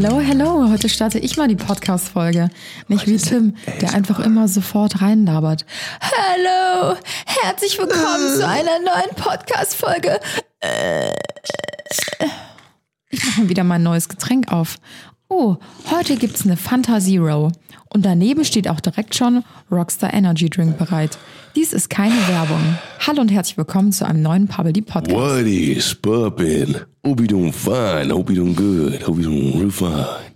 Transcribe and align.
Hello, 0.00 0.20
hello. 0.20 0.70
Heute 0.70 0.88
starte 0.88 1.18
ich 1.18 1.36
mal 1.36 1.48
die 1.48 1.56
Podcast-Folge. 1.56 2.50
Nicht 2.86 3.08
wie 3.08 3.16
Tim, 3.16 3.56
der 3.80 3.94
einfach 3.94 4.20
immer 4.20 4.46
sofort 4.46 5.02
reinlabert. 5.02 5.66
Hello, 5.98 6.94
herzlich 7.26 7.76
willkommen 7.80 8.36
zu 8.36 8.46
einer 8.46 8.78
neuen 8.78 9.12
Podcast-Folge. 9.16 10.20
Äh. 10.60 11.10
Ich 13.10 13.24
mache 13.24 13.40
mal 13.40 13.48
wieder 13.48 13.64
mein 13.64 13.82
neues 13.82 14.08
Getränk 14.08 14.52
auf. 14.52 14.76
Oh, 15.28 15.56
heute 15.90 16.14
gibt's 16.14 16.44
eine 16.44 16.56
Fanta 16.56 17.00
Zero. 17.00 17.50
Und 17.90 18.04
daneben 18.04 18.44
steht 18.44 18.68
auch 18.68 18.80
direkt 18.80 19.14
schon 19.14 19.44
Rockstar 19.70 20.12
Energy 20.12 20.50
Drink 20.50 20.76
bereit. 20.78 21.18
Dies 21.56 21.72
ist 21.72 21.88
keine 21.88 22.16
Werbung. 22.28 22.78
Hallo 23.06 23.20
und 23.22 23.30
herzlich 23.30 23.56
willkommen 23.56 23.92
zu 23.92 24.06
einem 24.06 24.22
neuen 24.22 24.46
Pubble 24.46 24.72
Podcast. 24.82 25.16
What 25.16 25.46
is 25.46 25.94
poppin'? 25.94 26.76
Hope 27.04 27.22
you're 27.22 27.26
doing 27.26 27.52
fine. 27.52 28.12
Hope 28.12 28.30
you're 28.32 28.44
doing 28.44 28.54
good. 28.54 29.06
Hope 29.06 29.20
you're 29.20 29.30
doing 29.30 29.58
real 29.58 29.70
fine. 29.70 30.34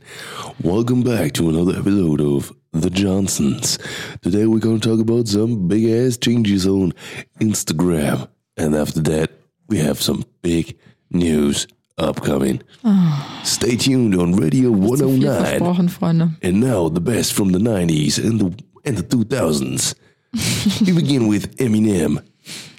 Welcome 0.62 1.02
back 1.02 1.34
to 1.34 1.48
another 1.50 1.78
episode 1.78 2.22
of 2.22 2.54
The 2.72 2.90
Johnsons. 2.90 3.78
Today 4.22 4.46
we're 4.46 4.60
gonna 4.60 4.78
talk 4.78 5.00
about 5.00 5.28
some 5.28 5.68
big 5.68 5.84
ass 5.84 6.16
changes 6.16 6.66
on 6.66 6.94
Instagram. 7.40 8.28
And 8.56 8.74
after 8.74 9.02
that, 9.02 9.30
we 9.68 9.78
have 9.78 10.00
some 10.00 10.24
big 10.42 10.78
news 11.10 11.66
upcoming. 11.98 12.62
Ah. 12.84 13.40
Stay 13.44 13.76
tuned 13.76 14.14
on 14.14 14.34
Radio 14.34 14.70
Zu 14.96 15.08
viel 15.08 15.60
109. 15.60 15.88
Freunde. 15.88 16.30
And 16.42 16.60
now 16.60 16.88
the 16.88 17.00
best 17.00 17.32
from 17.32 17.52
the 17.52 17.58
90s 17.58 18.18
and 18.18 18.40
the 18.40 18.64
and 18.84 18.98
the 18.98 19.04
2000s. 19.04 19.94
we 20.86 20.92
begin 20.92 21.28
with 21.28 21.56
Eminem, 21.58 22.22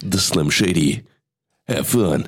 the 0.02 0.18
Slim 0.18 0.50
Shady. 0.50 1.04
Have 1.68 1.88
fun. 1.88 2.28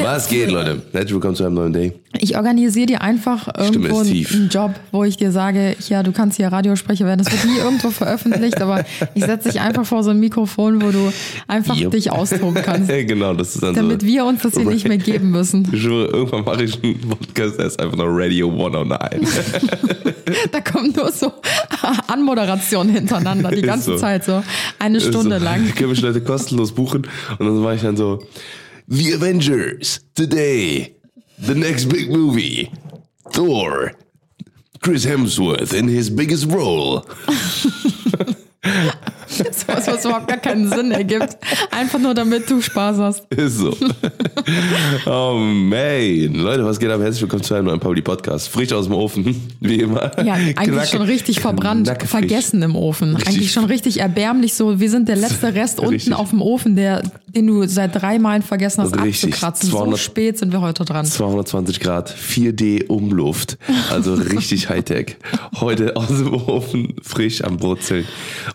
Was 0.00 0.28
geht, 0.28 0.50
Leute? 0.50 0.82
Herzlich 0.92 1.14
willkommen 1.14 1.36
zu 1.36 1.44
einem 1.44 1.54
neuen 1.54 1.72
Day. 1.72 1.92
Ich 2.18 2.36
organisiere 2.36 2.86
dir 2.86 3.02
einfach 3.02 3.48
irgendwo 3.56 4.00
einen, 4.00 4.48
Job, 4.48 4.74
wo 4.92 5.04
ich 5.04 5.16
dir 5.16 5.32
sage, 5.32 5.76
ja, 5.88 6.02
du 6.02 6.12
kannst 6.12 6.36
hier 6.36 6.48
Radiosprecher 6.48 7.04
werden. 7.04 7.22
Das 7.24 7.32
wird 7.32 7.44
nie 7.44 7.58
irgendwo 7.58 7.90
veröffentlicht, 7.90 8.60
aber 8.60 8.84
ich 9.14 9.24
setze 9.24 9.50
dich 9.50 9.60
einfach 9.60 9.84
vor 9.84 10.02
so 10.04 10.10
ein 10.10 10.20
Mikrofon, 10.20 10.80
wo 10.80 10.90
du 10.90 11.12
einfach 11.48 11.76
Jupp. 11.76 11.92
dich 11.92 12.10
austoben 12.10 12.62
kannst, 12.62 12.88
genau, 13.06 13.34
das 13.34 13.54
ist 13.54 13.62
dann 13.62 13.74
damit 13.74 14.02
so. 14.02 14.06
wir 14.06 14.24
uns 14.24 14.42
das 14.42 14.54
hier 14.54 14.64
nicht 14.64 14.86
mehr 14.86 14.98
geben 14.98 15.30
müssen. 15.30 15.68
Ich 15.74 15.82
schwöre, 15.82 16.08
irgendwann 16.08 16.44
mache 16.44 16.64
ich 16.64 16.82
einen 16.82 17.00
Podcast, 17.00 17.58
der 17.58 17.66
ist 17.66 17.80
einfach 17.80 17.96
nur 17.96 18.06
Radio 18.08 18.48
109. 18.50 18.98
Da 20.50 20.60
kommt 20.60 20.96
nur 20.96 21.10
so 21.12 21.32
Anmoderation 22.06 22.88
hintereinander, 22.88 23.50
die 23.50 23.62
ganze 23.62 23.92
so. 23.92 23.96
Zeit 23.96 24.24
so. 24.24 24.42
Eine 24.78 25.00
Stunde 25.00 25.38
so, 25.38 25.44
lang. 25.44 25.74
Können 25.74 25.90
mich 25.90 26.00
Leute 26.00 26.22
kostenlos 26.22 26.72
buchen 26.72 27.06
und 27.38 27.46
dann 27.46 27.58
mache 27.60 27.74
ich 27.74 27.82
dann 27.82 27.96
so: 27.96 28.20
The 28.86 29.12
Avengers, 29.12 30.00
today, 30.14 30.96
the 31.38 31.54
next 31.54 31.86
big 31.86 32.10
movie, 32.10 32.70
Thor, 33.30 33.92
Chris 34.82 35.06
Hemsworth 35.06 35.72
in 35.72 35.88
his 35.88 36.10
biggest 36.10 36.44
role. 36.46 37.06
So 39.74 39.80
was, 39.80 39.86
was 39.88 40.04
überhaupt 40.04 40.28
gar 40.28 40.38
keinen 40.38 40.68
Sinn 40.68 40.92
ergibt. 40.92 41.36
Einfach 41.70 41.98
nur, 41.98 42.14
damit 42.14 42.48
du 42.48 42.60
Spaß 42.60 42.98
hast. 42.98 43.24
Ist 43.34 43.58
so. 43.58 43.76
oh 45.06 45.34
man. 45.38 46.34
Leute, 46.34 46.64
was 46.64 46.78
geht 46.78 46.90
ab? 46.90 47.00
Herzlich 47.00 47.22
willkommen 47.22 47.42
zu 47.42 47.54
einem 47.54 47.66
neuen 47.66 47.80
Public 47.80 48.04
Podcast. 48.04 48.48
Frisch 48.48 48.72
aus 48.72 48.86
dem 48.86 48.94
Ofen, 48.94 49.48
wie 49.60 49.80
immer. 49.80 50.10
Ja, 50.24 50.34
eigentlich 50.34 50.56
Knacke- 50.56 50.86
schon 50.90 51.02
richtig 51.02 51.40
verbrannt, 51.40 51.90
vergessen 52.06 52.62
im 52.62 52.76
Ofen. 52.76 53.16
Richtig. 53.16 53.34
Eigentlich 53.34 53.52
schon 53.52 53.64
richtig 53.64 54.00
erbärmlich 54.00 54.54
so. 54.54 54.78
Wir 54.78 54.90
sind 54.90 55.08
der 55.08 55.16
letzte 55.16 55.54
Rest 55.54 55.80
unten 55.80 55.94
Richtig. 55.94 56.14
auf 56.14 56.30
dem 56.30 56.40
Ofen, 56.42 56.76
der, 56.76 57.02
den 57.34 57.46
du 57.46 57.66
seit 57.66 58.00
drei 58.00 58.18
Malen 58.18 58.42
vergessen 58.42 58.82
hast 58.82 58.94
Richtig. 59.02 59.32
abzukratzen. 59.34 59.70
So 59.70 59.78
200 59.78 59.98
spät 59.98 60.38
sind 60.38 60.52
wir 60.52 60.60
heute 60.60 60.84
dran. 60.84 61.04
220 61.04 61.80
Grad, 61.80 62.14
4D 62.14 62.86
Umluft, 62.86 63.58
also 63.90 64.14
richtig 64.34 64.68
Hightech. 64.68 65.16
Heute 65.60 65.96
aus 65.96 66.08
dem 66.08 66.32
Ofen, 66.34 66.94
frisch 67.02 67.42
am 67.42 67.56
Brutzeln. 67.56 68.06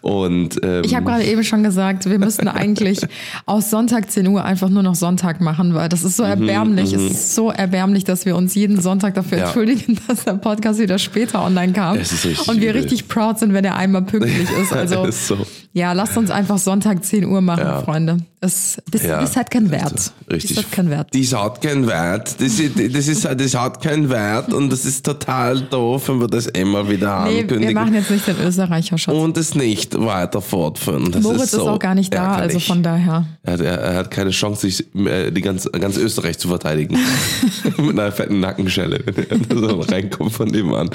Und 0.02 0.60
ähm, 0.64 0.84
Ich 0.86 0.96
habe 0.96 1.09
gerade 1.10 1.24
eben 1.26 1.44
schon 1.44 1.64
gesagt, 1.64 2.10
wir 2.10 2.20
müssten 2.20 2.48
eigentlich 2.48 3.00
aus 3.46 3.70
Sonntag 3.70 4.10
10 4.12 4.28
Uhr 4.28 4.44
einfach 4.44 4.70
nur 4.70 4.84
noch 4.84 4.96
Sonntag 4.96 5.42
machen, 5.42 5.74
weil 5.74 5.90
das 5.90 6.04
ist 6.04 6.16
so 6.18 6.24
erbärmlich. 6.24 6.94
Es 6.94 7.02
ist 7.02 7.36
so 7.36 7.52
erbärmlich, 7.52 8.04
dass 8.04 8.26
wir 8.26 8.36
uns 8.36 8.56
jeden 8.56 8.80
Sonntag 8.82 9.14
dafür 9.16 9.38
Mhm, 9.38 9.42
Ja. 9.42 9.46
entschuldigen, 9.48 9.98
dass 10.08 10.24
der 10.26 10.34
Podcast 10.34 10.80
wieder 10.80 10.98
später 11.00 11.44
online 11.44 11.74
kam. 11.74 11.98
Es 11.98 12.12
ist 12.12 12.26
richtig 12.26 12.48
Und 12.48 12.62
wir 12.62 12.70
übel. 12.72 12.82
richtig 12.82 13.08
proud 13.08 13.38
sind, 13.40 13.54
wenn 13.54 13.66
er 13.66 13.76
einmal 13.76 14.02
pünktlich 14.04 14.48
ist. 14.62 14.74
Also 14.74 15.06
ist 15.06 15.28
so. 15.28 15.38
Ja, 15.74 15.94
lasst 15.94 16.18
uns 16.18 16.32
einfach 16.32 16.58
Sonntag 16.58 17.04
10 17.06 17.26
Uhr 17.26 17.42
machen, 17.42 17.64
Ja. 17.64 17.82
Freunde. 17.82 18.18
Das, 18.42 18.78
das, 18.90 19.04
Ja. 19.04 19.20
das 19.20 19.36
hat 19.36 19.52
keinen 19.52 19.70
Wert. 19.70 20.14
Richtig. 20.32 20.56
Das 20.56 20.64
hat 20.66 20.72
keinen 20.72 20.90
Wert. 20.90 21.10
Das 21.14 21.34
hat 21.34 21.62
keinen 21.62 21.88
Wert. 21.88 22.36
Das, 22.40 22.58
ist, 22.60 22.80
das, 22.96 23.08
ist, 23.10 23.26
das 23.26 23.56
hat 23.56 23.82
keinen 23.84 24.10
Wert 24.10 24.54
und 24.54 24.70
das 24.72 24.86
ist 24.86 25.06
total 25.06 25.60
doof, 25.62 26.08
wenn 26.08 26.22
wir 26.22 26.28
das 26.28 26.48
immer 26.48 26.90
wieder 26.90 27.26
Nee, 27.26 27.32
wir 27.34 27.40
ankündigen. 27.42 27.74
machen 27.74 27.94
jetzt 27.96 28.10
nicht 28.10 28.26
den 28.28 28.38
Österreicher 28.40 28.98
Schatz. 28.98 29.14
und 29.14 29.38
es 29.38 29.56
nicht 29.56 30.00
weiter 30.00 30.42
fortführen. 30.42 31.12
Das 31.12 31.22
Moritz 31.22 31.38
ist, 31.44 31.54
ist, 31.54 31.60
so 31.60 31.68
auch 31.70 31.80
gar 31.80 31.96
nicht 31.96 32.14
da, 32.14 32.36
ärgerlich. 32.36 32.56
also 32.56 32.60
von 32.74 32.82
daher. 32.82 33.26
Er 33.44 33.54
hat, 33.54 33.60
er, 33.60 33.78
er 33.78 33.96
hat 33.98 34.10
keine 34.12 34.30
Chance, 34.32 34.62
sich 34.70 34.86
äh, 34.96 35.32
die 35.32 35.42
ganz, 35.42 35.70
ganz 35.74 35.98
Österreich 35.98 36.38
zu 36.40 36.48
verteidigen. 36.48 36.98
Mit 37.78 38.00
einer 38.00 38.12
fetten 38.14 38.40
Nackenschelle, 38.40 39.02
wenn 39.06 39.46
er 39.50 39.70
so 39.70 39.80
reinkommt 39.82 40.32
von 40.32 40.50
dem 40.50 40.74
an. 40.74 40.90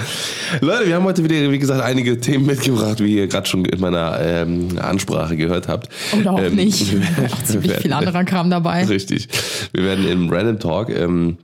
Leute, 0.62 0.87
wir 0.87 0.95
haben 0.97 1.05
heute 1.05 1.23
wieder, 1.23 1.51
wie 1.53 1.59
gesagt, 1.59 1.83
einige 1.83 2.19
Themen 2.19 2.47
mitgebracht, 2.47 3.01
wie 3.01 3.17
ihr 3.17 3.27
gerade 3.29 3.47
schon 3.47 3.67
in 3.67 3.81
meiner 3.81 4.19
ähm, 4.21 4.64
Ansprache 4.79 5.37
gehört 5.37 5.69
habt. 5.69 5.89
Oder 6.19 6.33
auch 6.33 6.39
Ähm, 6.41 6.55
nicht. 6.57 6.83
Auch 7.33 7.43
ziemlich 7.45 7.71
wir 7.71 7.77
viel 7.81 7.91
werden- 7.91 7.93
anderer 8.07 8.25
Kram 8.25 8.51
dabei. 8.51 8.85
Richtig. 8.85 9.29
Wir 9.73 9.85
werden 9.85 10.07
im 10.09 10.31
Random 10.31 10.59
Talk 10.59 10.91
ähm, 10.91 11.39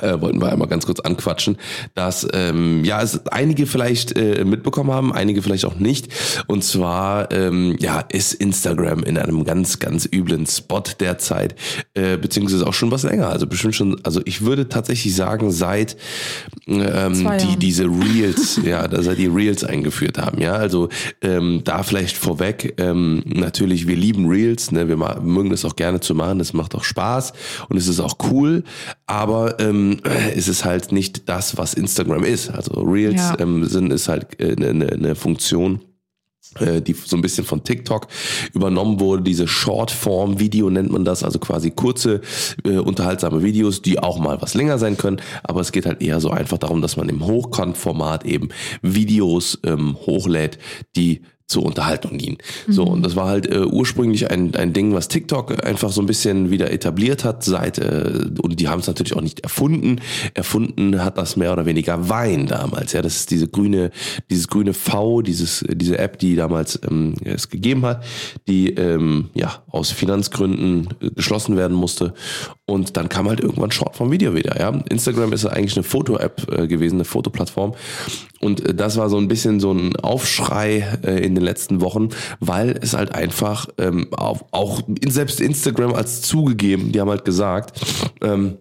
äh, 0.00 0.20
wollten 0.20 0.40
wir 0.40 0.52
einmal 0.52 0.68
ganz 0.68 0.86
kurz 0.86 1.00
anquatschen, 1.00 1.56
dass 1.94 2.26
ähm, 2.32 2.84
ja 2.84 3.02
es 3.02 3.26
einige 3.26 3.66
vielleicht 3.66 4.16
äh, 4.16 4.44
mitbekommen 4.44 4.92
haben, 4.92 5.12
einige 5.12 5.42
vielleicht 5.42 5.64
auch 5.64 5.76
nicht. 5.76 6.08
Und 6.46 6.64
zwar 6.64 7.30
ähm, 7.32 7.76
ja 7.80 8.00
ist 8.00 8.34
Instagram 8.34 9.02
in 9.02 9.18
einem 9.18 9.44
ganz 9.44 9.78
ganz 9.78 10.08
üblen 10.12 10.46
Spot 10.46 10.82
derzeit, 11.00 11.54
äh, 11.94 12.16
beziehungsweise 12.16 12.66
auch 12.66 12.74
schon 12.74 12.90
was 12.90 13.02
länger. 13.02 13.28
Also 13.28 13.46
bestimmt 13.46 13.74
schon. 13.74 14.00
Also 14.04 14.20
ich 14.24 14.42
würde 14.42 14.68
tatsächlich 14.68 15.14
sagen 15.14 15.50
seit 15.50 15.96
ähm, 16.66 17.30
die 17.40 17.56
diese 17.56 17.84
Reels, 17.84 18.60
ja, 18.64 18.86
da 18.88 19.02
seit 19.02 19.18
die 19.18 19.26
Reels 19.26 19.64
eingeführt 19.64 20.18
haben. 20.18 20.40
Ja, 20.40 20.54
also 20.54 20.88
ähm, 21.22 21.62
da 21.64 21.82
vielleicht 21.82 22.16
vorweg. 22.16 22.74
Ähm, 22.78 23.22
natürlich, 23.26 23.86
wir 23.86 23.96
lieben 23.96 24.26
Reels, 24.28 24.70
ne, 24.70 24.88
wir 24.88 24.96
mögen 24.96 25.50
das 25.50 25.64
auch 25.64 25.76
gerne 25.76 26.00
zu 26.00 26.14
machen. 26.14 26.38
Das 26.38 26.52
macht 26.52 26.74
auch 26.74 26.84
Spaß 26.84 27.32
und 27.68 27.76
es 27.76 27.88
ist 27.88 28.00
auch 28.00 28.16
cool. 28.30 28.64
Aber 29.06 29.60
ähm, 29.60 29.81
es 30.34 30.48
ist 30.48 30.64
halt 30.64 30.92
nicht 30.92 31.28
das, 31.28 31.56
was 31.56 31.74
Instagram 31.74 32.24
ist. 32.24 32.50
Also 32.50 32.80
Reels 32.80 33.16
Ja. 33.16 33.36
ähm, 33.38 33.64
sind 33.64 33.92
ist 33.92 34.08
halt 34.08 34.40
äh, 34.40 34.54
eine, 34.56 34.68
eine, 34.70 34.88
eine 34.92 35.14
Funktion 35.14 35.80
äh, 36.58 36.82
die 36.82 36.92
so 36.92 37.16
ein 37.16 37.22
bisschen 37.22 37.44
von 37.44 37.64
TikTok 37.64 38.08
übernommen 38.52 39.00
wurde. 39.00 39.22
Diese 39.22 39.48
Shortform-Video 39.48 40.70
nennt 40.70 40.90
man 40.90 41.04
das, 41.04 41.22
also 41.22 41.38
quasi 41.38 41.70
kurze, 41.70 42.20
äh, 42.64 42.78
unterhaltsame 42.78 43.42
Videos, 43.42 43.80
die 43.82 43.98
auch 43.98 44.18
mal 44.18 44.42
was 44.42 44.54
länger 44.54 44.78
sein 44.78 44.96
können. 44.96 45.20
Aber 45.44 45.60
es 45.60 45.72
geht 45.72 45.86
halt 45.86 46.02
eher 46.02 46.20
so 46.20 46.30
einfach 46.30 46.58
darum, 46.58 46.82
dass 46.82 46.96
man 46.96 47.08
im 47.08 47.24
Hochkant-Format 47.24 48.24
eben 48.26 48.50
Videos 48.82 49.60
ähm, 49.64 49.96
hochlädt, 50.06 50.58
die 50.96 51.22
zur 51.52 51.64
Unterhaltung 51.64 52.18
dienen. 52.18 52.38
So, 52.66 52.84
und 52.84 53.02
das 53.04 53.14
war 53.14 53.28
halt 53.28 53.46
äh, 53.46 53.60
ursprünglich 53.60 54.30
ein, 54.30 54.54
ein 54.54 54.72
Ding, 54.72 54.94
was 54.94 55.08
TikTok 55.08 55.64
einfach 55.64 55.90
so 55.90 56.00
ein 56.00 56.06
bisschen 56.06 56.50
wieder 56.50 56.72
etabliert 56.72 57.24
hat, 57.24 57.44
seit, 57.44 57.78
äh, 57.78 58.30
und 58.40 58.58
die 58.58 58.68
haben 58.68 58.80
es 58.80 58.86
natürlich 58.86 59.14
auch 59.14 59.20
nicht 59.20 59.40
erfunden. 59.40 60.00
Erfunden 60.34 61.04
hat 61.04 61.18
das 61.18 61.36
mehr 61.36 61.52
oder 61.52 61.66
weniger 61.66 62.08
Wein 62.08 62.46
damals. 62.46 62.92
Ja, 62.92 63.02
das 63.02 63.16
ist 63.16 63.30
diese 63.30 63.48
grüne, 63.48 63.90
dieses 64.30 64.48
grüne 64.48 64.74
V, 64.74 65.22
dieses, 65.22 65.64
diese 65.68 65.98
App, 65.98 66.18
die 66.18 66.34
damals 66.34 66.80
ähm, 66.88 67.14
es 67.24 67.48
gegeben 67.48 67.84
hat, 67.84 68.02
die 68.48 68.70
ähm, 68.70 69.30
ja 69.34 69.62
aus 69.68 69.90
Finanzgründen 69.90 70.88
äh, 71.00 71.10
geschlossen 71.10 71.56
werden 71.56 71.76
musste. 71.76 72.14
Und 72.64 72.96
dann 72.96 73.08
kam 73.08 73.28
halt 73.28 73.40
irgendwann 73.40 73.70
Short 73.70 73.96
vom 73.96 74.10
Video 74.10 74.34
wieder. 74.34 74.58
Ja, 74.58 74.70
Instagram 74.88 75.32
ist 75.32 75.44
ja 75.44 75.50
eigentlich 75.50 75.76
eine 75.76 75.82
Foto-App 75.82 76.50
äh, 76.50 76.66
gewesen, 76.66 76.96
eine 76.96 77.04
Fotoplattform. 77.04 77.74
Und 78.40 78.64
äh, 78.64 78.74
das 78.74 78.96
war 78.96 79.08
so 79.10 79.18
ein 79.18 79.28
bisschen 79.28 79.60
so 79.60 79.72
ein 79.72 79.96
Aufschrei 79.96 80.98
äh, 81.04 81.24
in 81.24 81.34
den 81.34 81.41
letzten 81.42 81.80
Wochen, 81.80 82.08
weil 82.40 82.78
es 82.80 82.94
halt 82.94 83.14
einfach 83.14 83.68
ähm, 83.78 84.08
auch, 84.12 84.42
auch 84.50 84.82
selbst 85.06 85.40
Instagram 85.40 85.94
als 85.94 86.22
zugegeben, 86.22 86.92
die 86.92 87.00
haben 87.00 87.10
halt 87.10 87.24
gesagt, 87.24 87.80
ähm, 88.22 88.58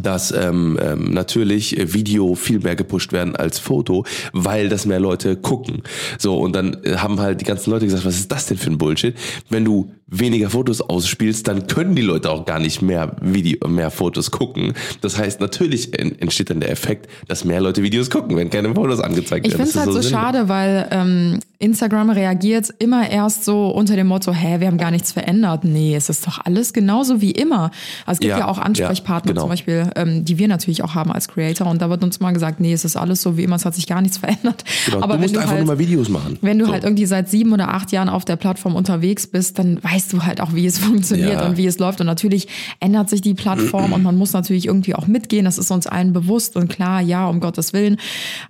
dass 0.00 0.32
ähm, 0.32 0.78
ähm, 0.80 1.12
natürlich 1.12 1.78
äh, 1.78 1.92
Video 1.92 2.34
viel 2.34 2.60
mehr 2.60 2.76
gepusht 2.76 3.12
werden 3.12 3.36
als 3.36 3.58
Foto, 3.58 4.04
weil 4.32 4.68
das 4.68 4.86
mehr 4.86 5.00
Leute 5.00 5.36
gucken. 5.36 5.82
So 6.18 6.38
und 6.38 6.54
dann 6.54 6.82
äh, 6.84 6.96
haben 6.96 7.20
halt 7.20 7.40
die 7.40 7.44
ganzen 7.44 7.70
Leute 7.70 7.84
gesagt, 7.84 8.04
was 8.04 8.16
ist 8.16 8.32
das 8.32 8.46
denn 8.46 8.56
für 8.56 8.70
ein 8.70 8.78
Bullshit? 8.78 9.14
Wenn 9.50 9.64
du 9.64 9.92
weniger 10.14 10.50
Fotos 10.50 10.80
ausspielst, 10.82 11.48
dann 11.48 11.66
können 11.66 11.94
die 11.96 12.02
Leute 12.02 12.30
auch 12.30 12.44
gar 12.44 12.58
nicht 12.60 12.82
mehr 12.82 13.16
Video, 13.22 13.66
mehr 13.66 13.90
Fotos 13.90 14.30
gucken. 14.30 14.74
Das 15.00 15.18
heißt, 15.18 15.40
natürlich 15.40 15.98
en- 15.98 16.18
entsteht 16.20 16.50
dann 16.50 16.60
der 16.60 16.70
Effekt, 16.70 17.08
dass 17.28 17.44
mehr 17.46 17.60
Leute 17.62 17.82
Videos 17.82 18.10
gucken, 18.10 18.36
wenn 18.36 18.50
keine 18.50 18.74
Fotos 18.74 19.00
angezeigt 19.00 19.46
Ich 19.46 19.52
werden. 19.54 19.66
finde 19.66 19.70
es 19.70 19.76
halt 19.76 19.86
so 19.86 20.00
sinnlos. 20.00 20.10
schade, 20.10 20.48
weil 20.48 20.86
ähm, 20.90 21.40
Instagram 21.58 22.10
reagiert 22.10 22.74
immer 22.78 23.08
erst 23.08 23.44
so 23.44 23.68
unter 23.70 23.96
dem 23.96 24.08
Motto, 24.08 24.32
hä, 24.32 24.60
wir 24.60 24.66
haben 24.66 24.78
gar 24.78 24.90
nichts 24.90 25.12
verändert. 25.12 25.64
Nee, 25.64 25.94
es 25.96 26.08
ist 26.10 26.26
doch 26.26 26.40
alles 26.44 26.72
genauso 26.72 27.20
wie 27.20 27.30
immer. 27.30 27.70
Also 28.04 28.16
es 28.16 28.18
gibt 28.20 28.30
Ja, 28.32 28.38
ja, 28.40 28.48
auch 28.48 28.58
Ansprechpartner 28.58 29.30
ja, 29.30 29.32
genau. 29.32 29.42
zum 29.42 29.48
Beispiel, 29.50 29.90
ähm, 29.96 30.24
die 30.26 30.36
wir 30.38 30.48
natürlich 30.48 30.82
auch 30.84 30.94
haben 30.94 31.10
als 31.10 31.28
Creator 31.28 31.66
und 31.68 31.80
da 31.80 31.88
wird 31.88 32.02
uns 32.04 32.20
mal 32.20 32.32
gesagt, 32.32 32.60
nee, 32.60 32.72
es 32.74 32.84
ist 32.84 32.96
alles 32.96 33.22
so 33.22 33.36
wie 33.38 33.44
immer, 33.44 33.56
es 33.56 33.64
hat 33.64 33.74
sich 33.74 33.86
gar 33.86 34.02
nichts 34.02 34.18
verändert. 34.18 34.64
Genau, 34.86 35.00
Aber 35.02 35.14
du 35.14 35.20
musst 35.22 35.34
du 35.36 35.38
einfach 35.38 35.52
halt, 35.54 35.64
nur 35.64 35.74
mal 35.74 35.78
Videos 35.78 36.08
machen. 36.08 36.36
wenn 36.42 36.58
du 36.58 36.66
So. 36.66 36.72
halt 36.72 36.84
irgendwie 36.84 37.06
seit 37.06 37.30
sieben 37.30 37.52
oder 37.52 37.68
acht 37.72 37.92
Jahren 37.92 38.08
auf 38.08 38.24
der 38.24 38.36
Plattform 38.36 38.74
unterwegs 38.74 39.26
bist, 39.26 39.58
dann 39.58 39.82
weißt 39.82 40.01
du 40.08 40.22
halt 40.24 40.40
auch, 40.40 40.54
wie 40.54 40.66
es 40.66 40.78
funktioniert 40.86 41.40
Ja. 41.40 41.46
und 41.46 41.56
wie 41.56 41.66
es 41.66 41.78
läuft. 41.78 42.00
Und 42.00 42.06
natürlich 42.06 42.48
ändert 42.80 43.08
sich 43.10 43.20
die 43.20 43.34
Plattform 43.34 43.92
und 43.92 44.02
man 44.02 44.16
muss 44.16 44.32
natürlich 44.32 44.66
irgendwie 44.66 44.94
auch 44.94 45.06
mitgehen. 45.06 45.44
Das 45.44 45.58
ist 45.58 45.70
uns 45.70 45.86
allen 45.86 46.12
bewusst 46.12 46.56
und 46.56 46.68
klar, 46.68 47.00
ja, 47.00 47.26
um 47.28 47.40
Gottes 47.40 47.72
Willen. 47.72 47.98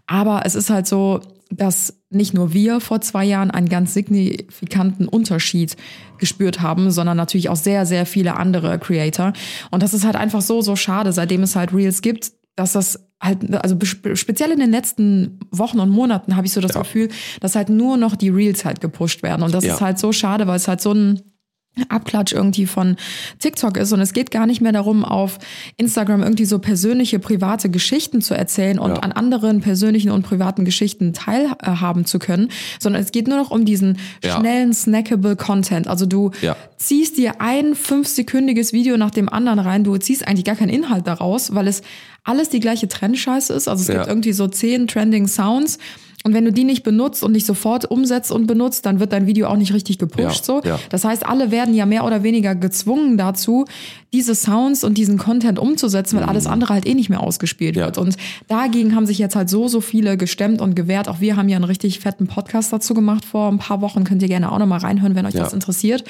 Aber 0.07 0.43
es 0.45 0.55
ist 0.55 0.71
halt 0.71 0.87
so, 0.87 1.21
dass 1.51 1.99
nicht 2.11 2.33
nur 2.33 2.55
wir 2.55 2.81
vor 2.81 3.01
zwei 3.03 3.25
Jahren 3.25 3.51
einen 3.51 3.69
ganz 3.69 3.93
signifikanten 3.95 5.07
Unterschied 5.09 5.77
gespürt 6.19 6.61
haben, 6.61 6.91
sondern 6.91 7.17
natürlich 7.17 7.49
auch 7.49 7.57
sehr, 7.57 7.85
sehr 7.87 8.07
viele 8.07 8.37
andere 8.37 8.79
Creator. 8.79 9.33
Und 9.71 9.83
das 9.83 9.93
ist 9.95 10.05
halt 10.05 10.17
einfach 10.17 10.41
so, 10.41 10.61
so 10.63 10.77
schade, 10.77 11.13
seitdem 11.13 11.43
es 11.43 11.57
halt 11.57 11.75
Reels 11.75 12.01
gibt, 12.01 12.33
dass 12.57 12.73
das 12.73 13.07
halt, 13.21 13.55
also 13.55 13.77
speziell 14.15 14.51
in 14.51 14.59
den 14.61 14.71
letzten 14.71 15.39
Wochen 15.51 15.79
und 15.81 15.91
Monaten 15.91 16.37
habe 16.37 16.47
ich 16.47 16.53
so 16.53 16.61
das 16.61 16.73
Gefühl, 16.75 17.09
dass 17.41 17.55
halt 17.57 17.69
nur 17.69 17.97
noch 17.97 18.17
die 18.17 18.29
Reels 18.31 18.65
halt 18.65 18.81
gepusht 18.81 19.23
werden. 19.23 19.43
Und 19.43 19.55
das 19.55 19.65
Ja. 19.65 19.75
ist 19.75 19.81
halt 19.81 19.99
so 19.99 20.13
schade, 20.13 20.47
weil 20.47 20.57
es 20.57 20.69
halt 20.69 20.81
so 20.81 20.93
ein 20.93 21.21
Abklatsch 21.89 22.33
irgendwie 22.35 22.67
von 22.67 22.97
TikTok 23.39 23.79
ist 23.79 23.93
und 23.93 24.01
es 24.01 24.13
geht 24.13 24.31
gar 24.31 24.47
nicht 24.47 24.61
mehr 24.61 24.73
darum, 24.73 25.05
auf 25.07 25.39
Instagram 25.79 26.23
irgendwie 26.23 26.45
so 26.45 26.59
persönliche, 26.59 27.19
private 27.19 27.71
Geschichten 27.71 28.21
zu 28.21 28.35
erzählen 28.35 28.79
und 28.79 28.91
Ja. 28.91 28.97
an 28.99 29.13
anderen 29.13 29.61
persönlichen 29.63 30.11
und 30.11 30.23
privaten 30.23 30.67
Geschichten 30.67 31.15
teilhaben 31.15 32.05
zu 32.05 32.19
können, 32.19 32.49
sondern 32.79 33.01
es 33.03 33.11
geht 33.11 33.27
nur 33.27 33.39
noch 33.39 33.51
um 33.51 33.65
diesen 33.65 33.97
Ja. 34.23 34.39
schnellen, 34.39 34.75
snackable 34.75 35.35
Content. 35.37 35.89
Also 35.89 36.05
du 36.05 36.31
Ja. 36.43 36.57
ziehst 36.77 37.17
dir 37.17 37.41
ein 37.41 37.75
fünfsekündiges 37.75 38.75
Video 38.75 38.99
nach 38.99 39.11
dem 39.11 39.31
anderen 39.31 39.59
rein, 39.59 39.83
du 39.83 39.97
ziehst 39.97 40.29
eigentlich 40.29 40.45
gar 40.45 40.57
keinen 40.57 40.69
Inhalt 40.71 41.07
daraus, 41.07 41.55
weil 41.55 41.69
es 41.69 41.81
alles 42.25 42.51
die 42.51 42.61
gleiche 42.61 42.87
Trendscheiße 42.87 43.53
ist. 43.55 43.67
Also 43.67 43.81
es 43.83 43.89
gibt 43.89 44.07
irgendwie 44.07 44.33
so 44.33 44.47
zehn 44.47 44.87
Trending 44.89 45.27
Sounds 45.27 45.79
und 46.25 46.35
wenn 46.35 46.45
du 46.45 46.53
die 46.53 46.65
nicht 46.65 46.83
benutzt 46.83 47.25
und 47.25 47.33
nicht 47.33 47.47
sofort 47.47 47.91
umsetzt 47.91 48.31
und 48.31 48.47
benutzt, 48.47 48.87
dann 48.87 49.01
wird 49.01 49.13
dein 49.13 49.27
Video 49.27 49.49
auch 49.49 49.57
nicht 49.57 49.73
richtig 49.73 49.99
gepusht. 49.99 50.47
Ja, 50.49 50.61
so. 50.61 50.61
ja. 50.65 50.79
Das 50.91 51.05
heißt, 51.05 51.27
alle 51.27 51.51
werden 51.51 51.75
ja 51.75 51.87
mehr 51.87 52.05
oder 52.05 52.23
weniger 52.23 52.55
gezwungen 52.55 53.19
dazu, 53.19 53.65
diese 54.13 54.35
Sounds 54.35 54.85
und 54.85 54.99
diesen 54.99 55.17
Content 55.19 55.59
umzusetzen, 55.59 56.19
weil 56.19 56.25
alles 56.25 56.47
andere 56.47 56.75
halt 56.75 56.87
eh 56.87 56.95
nicht 56.95 57.09
mehr 57.09 57.21
ausgespielt 57.21 57.77
Mhm. 57.77 57.81
Ja. 57.81 57.87
wird. 57.87 57.99
Und 57.99 58.17
dagegen 58.49 58.95
haben 58.95 59.07
sich 59.07 59.19
jetzt 59.19 59.37
halt 59.37 59.49
so, 59.49 59.69
so 59.69 59.81
viele 59.81 60.17
gestemmt 60.17 60.61
und 60.61 60.75
gewehrt. 60.77 61.09
Auch 61.09 61.21
wir 61.21 61.37
haben 61.37 61.49
ja 61.49 61.57
einen 61.57 61.65
richtig 61.65 62.01
fetten 62.01 62.27
Podcast 62.27 62.73
dazu 62.73 62.93
gemacht 62.95 63.25
vor 63.25 63.49
ein 63.51 63.59
paar 63.59 63.81
Wochen. 63.81 64.05
Könnt 64.05 64.21
ihr 64.23 64.29
gerne 64.29 64.53
auch 64.53 64.59
nochmal 64.59 64.81
reinhören, 64.81 65.15
wenn 65.15 65.25
euch 65.27 65.35
Ja. 65.35 65.45
das 65.45 65.53
interessiert. 65.55 66.05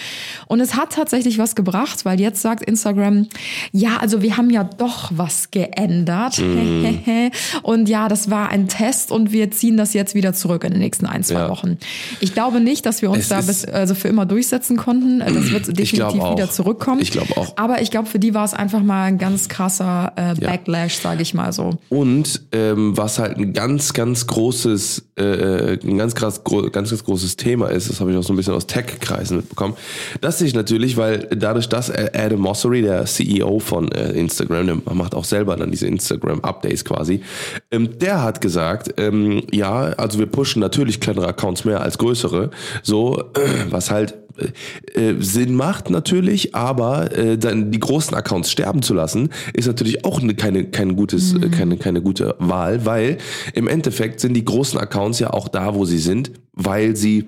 Und 0.48 0.60
es 0.60 0.74
hat 0.74 0.92
tatsächlich 0.92 1.38
was 1.38 1.54
gebracht, 1.54 2.04
weil 2.04 2.18
jetzt 2.20 2.42
sagt 2.42 2.64
Instagram, 2.64 3.28
ja, 3.70 3.98
also 3.98 4.20
wir 4.22 4.36
haben 4.36 4.50
ja 4.50 4.64
doch 4.64 5.12
was 5.14 5.50
geändert. 5.52 6.38
Mhm. 6.38 7.02
und 7.62 7.88
ja, 7.88 8.08
das 8.08 8.30
war 8.30 8.48
ein 8.50 8.66
Test 8.66 9.12
und 9.12 9.30
wir 9.30 9.50
ziehen 9.52 9.76
das 9.76 9.94
jetzt 9.94 10.14
wieder 10.16 10.32
zurück 10.34 10.64
in 10.64 10.72
den 10.72 10.80
nächsten 10.80 11.06
ein, 11.06 11.22
zwei 11.22 11.34
Ja. 11.40 11.48
Wochen. 11.50 11.78
Ich 12.20 12.34
glaube 12.34 12.60
nicht, 12.60 12.84
dass 12.84 13.00
wir 13.00 13.10
uns 13.10 13.20
Es 13.24 13.28
da 13.28 13.40
bis, 13.42 13.64
also 13.64 13.94
für 13.94 14.08
immer 14.08 14.26
durchsetzen 14.26 14.76
konnten. 14.76 15.20
Das 15.20 15.50
wird 15.52 15.68
definitiv 15.78 16.14
wieder 16.32 16.50
zurückkommen. 16.50 17.00
Ich 17.00 17.12
glaube 17.12 17.36
auch. 17.36 17.56
Aber 17.56 17.80
ich 17.80 17.91
glaube, 17.92 18.08
für 18.08 18.18
die 18.18 18.34
war 18.34 18.44
es 18.44 18.54
einfach 18.54 18.82
mal 18.82 19.04
ein 19.04 19.18
ganz 19.18 19.48
krasser 19.48 20.12
äh, 20.16 20.34
Backlash, 20.34 20.96
sage 20.96 21.22
ich 21.22 21.34
mal 21.34 21.52
so. 21.52 21.78
Und 21.88 22.42
ähm, 22.50 22.96
was 22.96 23.20
halt 23.20 23.36
ein 23.36 23.52
ganz, 23.52 23.92
ganz 23.92 24.26
großes, 24.26 25.04
äh, 25.16 25.78
ein 25.78 25.98
ganz 25.98 26.16
krass, 26.16 26.42
gro 26.42 26.62
ganz, 26.70 26.90
ganz 26.90 27.04
großes 27.04 27.36
Thema 27.36 27.68
ist, 27.68 27.88
das 27.88 28.00
habe 28.00 28.10
ich 28.10 28.16
auch 28.16 28.24
so 28.24 28.32
ein 28.32 28.36
bisschen 28.36 28.54
aus 28.54 28.66
Tech-Kreisen 28.66 29.36
mitbekommen, 29.36 29.74
dass 30.20 30.40
sich 30.40 30.54
natürlich, 30.54 30.96
weil 30.96 31.28
dadurch, 31.36 31.68
dass 31.68 31.90
Adam 31.90 32.40
Mossery, 32.40 32.82
der 32.82 33.04
CEO 33.04 33.60
von 33.60 33.92
äh, 33.92 34.12
Instagram, 34.12 34.66
der 34.66 34.94
macht 34.94 35.14
auch 35.14 35.24
selber 35.24 35.54
dann 35.56 35.70
diese 35.70 35.86
Instagram-Updates 35.86 36.84
quasi, 36.84 37.22
ähm, 37.70 37.98
der 37.98 38.22
hat 38.22 38.40
gesagt, 38.40 38.94
ähm, 38.96 39.42
ja, 39.52 39.74
also 39.74 40.18
wir 40.18 40.26
pushen 40.26 40.60
natürlich 40.60 40.98
kleinere 40.98 41.28
Accounts 41.28 41.64
mehr 41.64 41.82
als 41.82 41.98
größere, 41.98 42.50
so, 42.82 43.22
was 43.70 43.90
halt 43.90 44.14
äh, 44.38 44.52
äh, 44.94 45.16
Sinn 45.20 45.54
macht 45.54 45.90
natürlich, 45.90 46.54
aber 46.54 47.16
äh, 47.16 47.38
dann 47.38 47.70
die 47.70 47.78
großen 47.82 48.14
Accounts 48.16 48.50
sterben 48.50 48.80
zu 48.82 48.94
lassen, 48.94 49.28
ist 49.52 49.66
natürlich 49.66 50.06
auch 50.06 50.22
eine, 50.22 50.34
keine, 50.34 50.64
kein 50.64 50.96
gutes, 50.96 51.34
äh, 51.34 51.50
keine, 51.50 51.76
keine 51.76 52.00
gute 52.00 52.34
Wahl, 52.38 52.86
weil 52.86 53.18
im 53.52 53.68
Endeffekt 53.68 54.20
sind 54.20 54.32
die 54.34 54.44
großen 54.44 54.78
Accounts 54.78 55.18
ja 55.18 55.30
auch 55.34 55.48
da, 55.48 55.74
wo 55.74 55.84
sie 55.84 55.98
sind, 55.98 56.32
weil 56.54 56.96
sie 56.96 57.26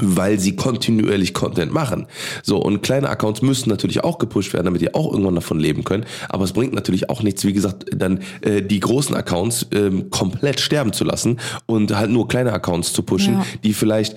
weil 0.00 0.38
sie 0.40 0.56
kontinuierlich 0.56 1.34
Content 1.34 1.70
machen. 1.70 2.06
So, 2.42 2.56
und 2.56 2.82
kleine 2.82 3.10
Accounts 3.10 3.42
müssen 3.42 3.68
natürlich 3.68 4.02
auch 4.02 4.16
gepusht 4.16 4.54
werden, 4.54 4.64
damit 4.64 4.80
die 4.80 4.94
auch 4.94 5.12
irgendwann 5.12 5.34
davon 5.34 5.60
leben 5.60 5.84
können. 5.84 6.06
Aber 6.30 6.44
es 6.44 6.52
bringt 6.54 6.72
natürlich 6.72 7.10
auch 7.10 7.22
nichts, 7.22 7.44
wie 7.44 7.52
gesagt, 7.52 7.90
dann 7.94 8.20
äh, 8.40 8.62
die 8.62 8.80
großen 8.80 9.14
Accounts 9.14 9.66
ähm, 9.74 10.08
komplett 10.08 10.60
sterben 10.60 10.94
zu 10.94 11.04
lassen 11.04 11.40
und 11.66 11.94
halt 11.94 12.10
nur 12.10 12.26
kleine 12.26 12.54
Accounts 12.54 12.94
zu 12.94 13.02
pushen, 13.02 13.34
Ja. 13.34 13.44
die 13.64 13.74
vielleicht 13.74 14.16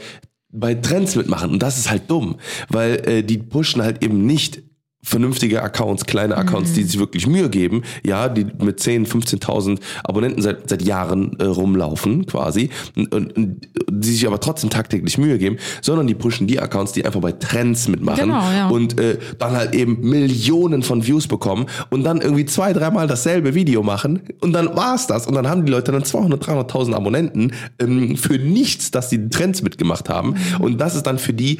bei 0.49 0.75
Trends 0.75 1.17
mitmachen. 1.17 1.51
Und 1.51 1.61
das 1.61 1.77
ist 1.77 1.89
halt 1.91 2.03
dumm, 2.09 2.35
weil 2.69 3.05
äh, 3.05 3.23
die 3.23 3.37
pushen 3.37 3.81
halt 3.81 4.01
eben 4.01 4.25
nicht 4.25 4.63
vernünftige 5.05 5.61
Accounts, 5.61 6.05
kleine 6.05 6.35
Accounts, 6.35 6.73
die 6.73 6.83
sich 6.83 6.99
wirklich 6.99 7.27
Mühe 7.27 7.49
geben, 7.49 7.83
ja, 8.03 8.27
die 8.27 8.45
mit 8.61 8.79
10, 8.79 9.05
15.000 9.05 9.79
Abonnenten 10.03 10.41
seit, 10.41 10.67
seit 10.67 10.81
Jahren 10.81 11.39
äh, 11.39 11.43
rumlaufen 11.45 12.25
quasi 12.25 12.71
und, 12.95 13.13
und, 13.13 13.37
und 13.37 13.67
die 13.89 14.11
sich 14.11 14.25
aber 14.25 14.39
trotzdem 14.39 14.71
tagtäglich 14.71 15.19
Mühe 15.19 15.37
geben, 15.37 15.57
sondern 15.81 16.07
die 16.07 16.15
pushen 16.15 16.47
die 16.47 16.59
Accounts, 16.59 16.91
die 16.93 17.05
einfach 17.05 17.21
bei 17.21 17.31
Trends 17.31 17.87
mitmachen 17.87 18.21
Genau, 18.21 18.51
ja. 18.51 18.67
und 18.69 18.99
äh, 18.99 19.19
dann 19.37 19.51
halt 19.55 19.75
eben 19.75 19.99
Millionen 20.01 20.81
von 20.81 21.05
Views 21.05 21.27
bekommen 21.27 21.67
und 21.91 22.03
dann 22.03 22.21
irgendwie 22.21 22.45
zwei, 22.45 22.73
dreimal 22.73 23.07
dasselbe 23.07 23.53
Video 23.53 23.83
machen 23.83 24.23
und 24.41 24.53
dann 24.53 24.75
war's 24.75 25.05
das 25.05 25.27
und 25.27 25.35
dann 25.35 25.47
haben 25.47 25.65
die 25.65 25.71
Leute 25.71 25.91
dann 25.91 26.03
200, 26.03 26.43
300.000 26.43 26.93
Abonnenten 26.93 27.51
ähm, 27.79 28.17
für 28.17 28.39
nichts, 28.39 28.89
dass 28.89 29.09
die 29.09 29.29
Trends 29.29 29.61
mitgemacht 29.61 30.09
haben 30.09 30.35
und 30.59 30.81
das 30.81 30.95
ist 30.95 31.03
dann 31.03 31.19
für 31.19 31.33
die 31.33 31.59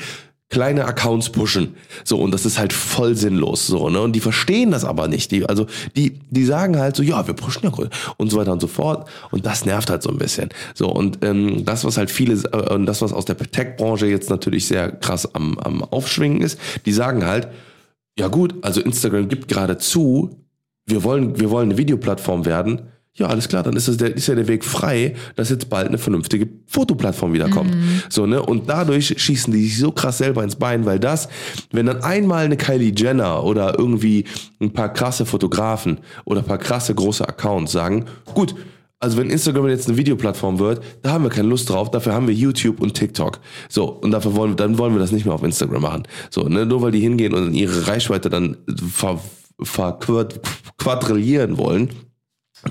kleine 0.56 0.86
Accounts 0.86 1.32
pushen. 1.32 1.76
So, 2.06 2.18
und 2.18 2.32
das 2.32 2.46
ist 2.46 2.58
halt 2.58 2.72
voll 2.72 3.18
sinnlos, 3.18 3.68
so, 3.68 3.90
ne? 3.90 4.00
Und 4.00 4.14
die 4.14 4.22
verstehen 4.22 4.72
das 4.72 4.86
aber 4.86 5.10
nicht. 5.10 5.32
Die, 5.32 5.46
also, 5.46 5.66
die, 5.98 6.22
die 6.30 6.46
sagen 6.46 6.80
halt 6.80 6.96
so, 6.96 7.04
ja, 7.04 7.28
wir 7.28 7.34
pushen 7.34 7.64
ja 7.64 7.72
grö- 7.72 7.90
und 8.16 8.30
so 8.32 8.38
weiter 8.38 8.54
und 8.54 8.62
so 8.62 8.68
fort. 8.68 9.10
Und 9.32 9.46
das 9.46 9.66
nervt 9.66 9.90
halt 9.90 10.02
so 10.02 10.10
ein 10.10 10.18
bisschen. 10.18 10.48
So, 10.74 10.88
und 10.88 11.26
ähm, 11.26 11.66
das, 11.66 11.84
was 11.84 11.98
halt 11.98 12.10
viele, 12.10 12.36
äh, 12.54 12.74
und 12.74 12.86
das, 12.86 13.02
was 13.02 13.12
aus 13.12 13.26
der 13.26 13.38
Tech-Branche 13.38 14.08
jetzt 14.08 14.30
natürlich 14.30 14.66
sehr 14.66 14.94
krass 14.94 15.36
am, 15.36 15.60
am 15.60 15.84
Aufschwingen 15.84 16.40
ist, 16.40 16.58
die 16.86 16.94
sagen 16.94 17.26
halt, 17.26 17.50
ja 18.18 18.30
gut, 18.30 18.56
also 18.62 18.80
Instagram 18.80 19.28
gibt 19.28 19.50
gerade 19.50 19.78
zu, 19.78 20.40
wir 20.86 21.04
wollen, 21.04 21.38
wir 21.38 21.50
wollen 21.50 21.72
eine 21.72 21.78
Videoplattform 21.78 22.46
werden. 22.46 22.84
Ja, 23.18 23.28
alles 23.28 23.48
klar, 23.48 23.64
dann 23.64 23.78
ist, 23.78 23.88
das 23.88 23.96
der, 23.96 24.14
ist 24.14 24.28
ja 24.28 24.36
der 24.36 24.50
Weg 24.50 24.66
frei, 24.66 25.16
dass 25.38 25.50
jetzt 25.50 25.70
bald 25.70 25.88
eine 25.88 25.98
vernünftige 25.98 26.50
Fotoplattform 26.68 27.32
wiederkommt. 27.32 27.74
So, 28.10 28.26
ne? 28.26 28.42
Und 28.42 28.68
dadurch 28.68 29.16
schießen 29.18 29.54
die 29.54 29.64
sich 29.64 29.80
so 29.80 29.94
krass 29.94 30.18
selber 30.18 30.44
ins 30.44 30.58
Bein, 30.58 30.86
weil 30.86 31.00
das, 31.00 31.30
wenn 31.72 31.86
dann 31.86 32.04
einmal 32.04 32.44
eine 32.44 32.58
Kylie 32.58 32.94
Jenner 32.94 33.46
oder 33.46 33.80
irgendwie 33.80 34.26
ein 34.60 34.74
paar 34.74 34.92
krasse 34.92 35.26
Fotografen 35.26 36.00
oder 36.26 36.42
ein 36.42 36.46
paar 36.46 36.58
krasse 36.58 36.94
große 36.94 37.26
Accounts 37.26 37.72
sagen, 37.72 38.04
gut, 38.34 38.54
also 39.00 39.18
wenn 39.18 39.30
Instagram 39.30 39.70
jetzt 39.70 39.88
eine 39.88 39.98
Videoplattform 39.98 40.60
wird, 40.60 40.84
da 41.02 41.12
haben 41.12 41.24
wir 41.24 41.30
keine 41.30 41.48
Lust 41.48 41.70
drauf, 41.70 41.92
dafür 41.92 42.14
haben 42.14 42.28
wir 42.28 42.34
YouTube 42.34 42.82
und 42.82 42.96
TikTok. 42.96 43.40
So, 43.70 43.86
und 43.86 44.12
dafür 44.12 44.36
wollen 44.36 44.52
wir, 44.52 44.56
dann 44.56 44.78
wollen 44.78 44.94
wir 44.94 45.00
das 45.00 45.12
nicht 45.12 45.26
mehr 45.26 45.36
auf 45.36 45.44
Instagram 45.44 45.82
machen. 45.82 46.04
So, 46.30 46.50
ne, 46.50 46.66
nur 46.66 46.82
weil 46.82 46.92
die 46.92 47.00
hingehen 47.00 47.34
und 47.34 47.54
ihre 47.54 47.88
Reichweite 47.88 48.30
dann 48.30 48.58
ver, 48.92 49.22
verquadrillieren 49.62 51.58
wollen, 51.58 51.90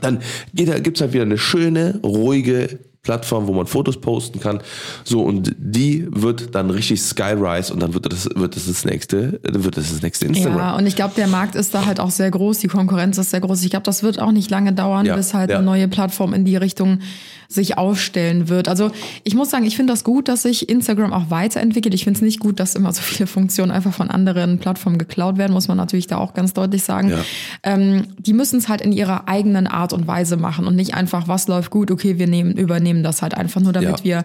dann 0.00 0.20
da- 0.52 0.78
gibt's 0.78 1.00
halt 1.00 1.12
wieder 1.12 1.22
eine 1.22 1.38
schöne, 1.38 2.00
ruhige 2.02 2.78
Plattform, 3.02 3.46
wo 3.46 3.52
man 3.52 3.66
Fotos 3.66 4.00
posten 4.00 4.40
kann. 4.40 4.60
So, 5.04 5.22
und 5.22 5.54
die 5.58 6.06
wird 6.10 6.54
dann 6.54 6.70
richtig 6.70 7.02
skyrise 7.02 7.70
und 7.72 7.80
dann 7.80 7.92
wird 7.92 8.10
das, 8.10 8.26
wird 8.34 8.56
das 8.56 8.66
das 8.66 8.86
nächste, 8.86 9.40
wird 9.42 9.76
das 9.76 9.90
das 9.92 10.00
nächste 10.00 10.24
Instagram. 10.24 10.56
Ja, 10.58 10.76
und 10.76 10.86
ich 10.86 10.96
glaube, 10.96 11.12
der 11.14 11.26
Markt 11.28 11.54
ist 11.54 11.74
da 11.74 11.84
halt 11.84 12.00
auch 12.00 12.10
sehr 12.10 12.30
groß, 12.30 12.60
die 12.60 12.68
Konkurrenz 12.68 13.18
ist 13.18 13.30
sehr 13.30 13.40
groß. 13.40 13.62
Ich 13.62 13.68
glaube, 13.68 13.84
das 13.84 14.02
wird 14.02 14.18
auch 14.20 14.32
nicht 14.32 14.50
lange 14.50 14.72
dauern, 14.72 15.04
Ja, 15.04 15.16
bis 15.16 15.34
halt 15.34 15.50
ja. 15.50 15.56
eine 15.58 15.66
neue 15.66 15.86
Plattform 15.86 16.32
in 16.32 16.46
die 16.46 16.56
Richtung 16.56 17.00
sich 17.48 17.78
aufstellen 17.78 18.48
wird. 18.48 18.68
Also 18.68 18.90
ich 19.22 19.34
muss 19.34 19.50
sagen, 19.50 19.64
ich 19.64 19.76
finde 19.76 19.92
das 19.92 20.04
gut, 20.04 20.28
dass 20.28 20.42
sich 20.42 20.68
Instagram 20.68 21.12
auch 21.12 21.30
weiterentwickelt. 21.30 21.94
Ich 21.94 22.04
finde 22.04 22.18
es 22.18 22.22
nicht 22.22 22.40
gut, 22.40 22.60
dass 22.60 22.74
immer 22.74 22.92
so 22.92 23.02
viele 23.02 23.26
Funktionen 23.26 23.70
einfach 23.70 23.92
von 23.92 24.10
anderen 24.10 24.58
Plattformen 24.58 24.98
geklaut 24.98 25.38
werden, 25.38 25.52
muss 25.52 25.68
man 25.68 25.76
natürlich 25.76 26.06
da 26.06 26.16
auch 26.18 26.34
ganz 26.34 26.52
deutlich 26.54 26.82
sagen. 26.84 27.10
Ja. 27.10 27.18
Ähm, 27.62 28.06
die 28.18 28.32
müssen 28.32 28.58
es 28.58 28.68
halt 28.68 28.80
in 28.80 28.92
ihrer 28.92 29.28
eigenen 29.28 29.66
Art 29.66 29.92
und 29.92 30.06
Weise 30.06 30.36
machen 30.36 30.66
und 30.66 30.76
nicht 30.76 30.94
einfach, 30.94 31.28
was 31.28 31.48
läuft 31.48 31.70
gut, 31.70 31.90
okay, 31.90 32.18
wir 32.18 32.26
nehmen, 32.26 32.52
übernehmen 32.52 33.02
das 33.02 33.22
halt 33.22 33.34
einfach 33.34 33.60
nur, 33.60 33.72
damit 33.72 34.00
Ja. 34.00 34.04
wir 34.04 34.24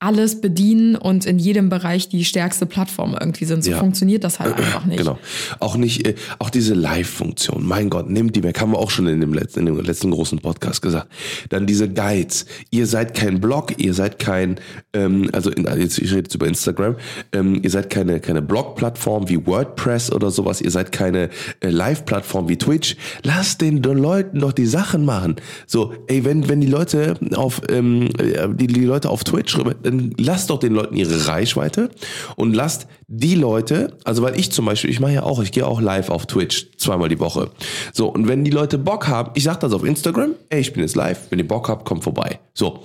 alles 0.00 0.40
bedienen 0.40 0.94
und 0.94 1.26
in 1.26 1.38
jedem 1.40 1.70
Bereich 1.70 2.08
die 2.08 2.24
stärkste 2.24 2.66
Plattform 2.66 3.16
irgendwie 3.18 3.44
sind. 3.46 3.64
So 3.64 3.72
Ja. 3.72 3.78
funktioniert 3.78 4.22
das 4.22 4.38
halt 4.38 4.56
einfach 4.56 4.84
nicht. 4.84 4.98
Genau. 4.98 5.18
Auch 5.58 5.76
nicht, 5.76 6.06
äh, 6.06 6.14
auch 6.38 6.50
diese 6.50 6.74
Live-Funktion. 6.74 7.66
Mein 7.66 7.90
Gott, 7.90 8.08
nimmt 8.08 8.36
die 8.36 8.44
weg. 8.44 8.60
Haben 8.60 8.72
wir 8.72 8.78
auch 8.78 8.90
schon 8.90 9.08
in 9.08 9.20
dem 9.20 9.34
letzten, 9.34 9.60
in 9.60 9.66
dem 9.66 9.80
letzten 9.80 10.12
großen 10.12 10.38
Podcast 10.38 10.82
gesagt. 10.82 11.08
Dann 11.48 11.66
diese 11.66 11.88
Guides. 11.88 12.46
Ihr 12.70 12.86
seid 12.86 13.14
kein 13.14 13.40
Blog, 13.40 13.74
ihr 13.78 13.92
seid 13.92 14.20
kein, 14.20 14.60
ähm, 14.92 15.30
also 15.32 15.50
in, 15.50 15.64
jetzt, 15.64 15.98
ich 15.98 16.10
rede 16.12 16.22
jetzt 16.22 16.34
über 16.34 16.46
Instagram, 16.46 16.94
ähm, 17.32 17.60
ihr 17.62 17.70
seid 17.70 17.90
keine, 17.90 18.20
keine 18.20 18.40
Blog-Plattform 18.40 19.28
wie 19.28 19.44
WordPress 19.46 20.12
oder 20.12 20.30
sowas. 20.30 20.60
Ihr 20.60 20.70
seid 20.70 20.92
keine 20.92 21.28
äh, 21.60 21.70
Live-Plattform 21.70 22.48
wie 22.48 22.56
Twitch. 22.56 22.96
Lasst 23.24 23.60
den, 23.60 23.82
Leuten 23.82 24.38
doch 24.40 24.52
die 24.52 24.66
Sachen 24.66 25.04
machen. 25.04 25.36
So, 25.66 25.92
ey, 26.06 26.24
wenn, 26.24 26.48
wenn 26.48 26.60
die 26.60 26.66
Leute 26.68 27.14
auf, 27.34 27.62
ähm, 27.68 28.10
äh, 28.18 28.48
die, 28.54 28.68
die 28.68 28.84
Leute 28.84 29.08
auf 29.10 29.24
Twitch, 29.24 29.58
dann 29.90 30.14
lasst 30.16 30.50
doch 30.50 30.58
den 30.58 30.74
Leuten 30.74 30.96
ihre 30.96 31.28
Reichweite 31.28 31.90
und 32.36 32.54
lasst 32.54 32.86
die 33.06 33.34
Leute, 33.34 33.96
also 34.04 34.22
weil 34.22 34.38
ich 34.38 34.52
zum 34.52 34.66
Beispiel, 34.66 34.90
ich 34.90 35.00
mache 35.00 35.14
ja 35.14 35.22
auch, 35.22 35.42
ich 35.42 35.52
gehe 35.52 35.66
auch 35.66 35.80
live 35.80 36.10
auf 36.10 36.26
Twitch 36.26 36.70
zweimal 36.76 37.08
die 37.08 37.20
Woche. 37.20 37.50
So, 37.92 38.08
und 38.08 38.28
wenn 38.28 38.44
die 38.44 38.50
Leute 38.50 38.78
Bock 38.78 39.08
haben, 39.08 39.30
ich 39.34 39.44
sag 39.44 39.60
das 39.60 39.72
auf 39.72 39.84
Instagram, 39.84 40.34
ey, 40.50 40.60
ich 40.60 40.72
bin 40.72 40.82
jetzt 40.82 40.96
live, 40.96 41.18
wenn 41.30 41.38
ihr 41.38 41.48
Bock 41.48 41.68
habt, 41.68 41.84
kommt 41.84 42.04
vorbei. 42.04 42.38
So. 42.54 42.82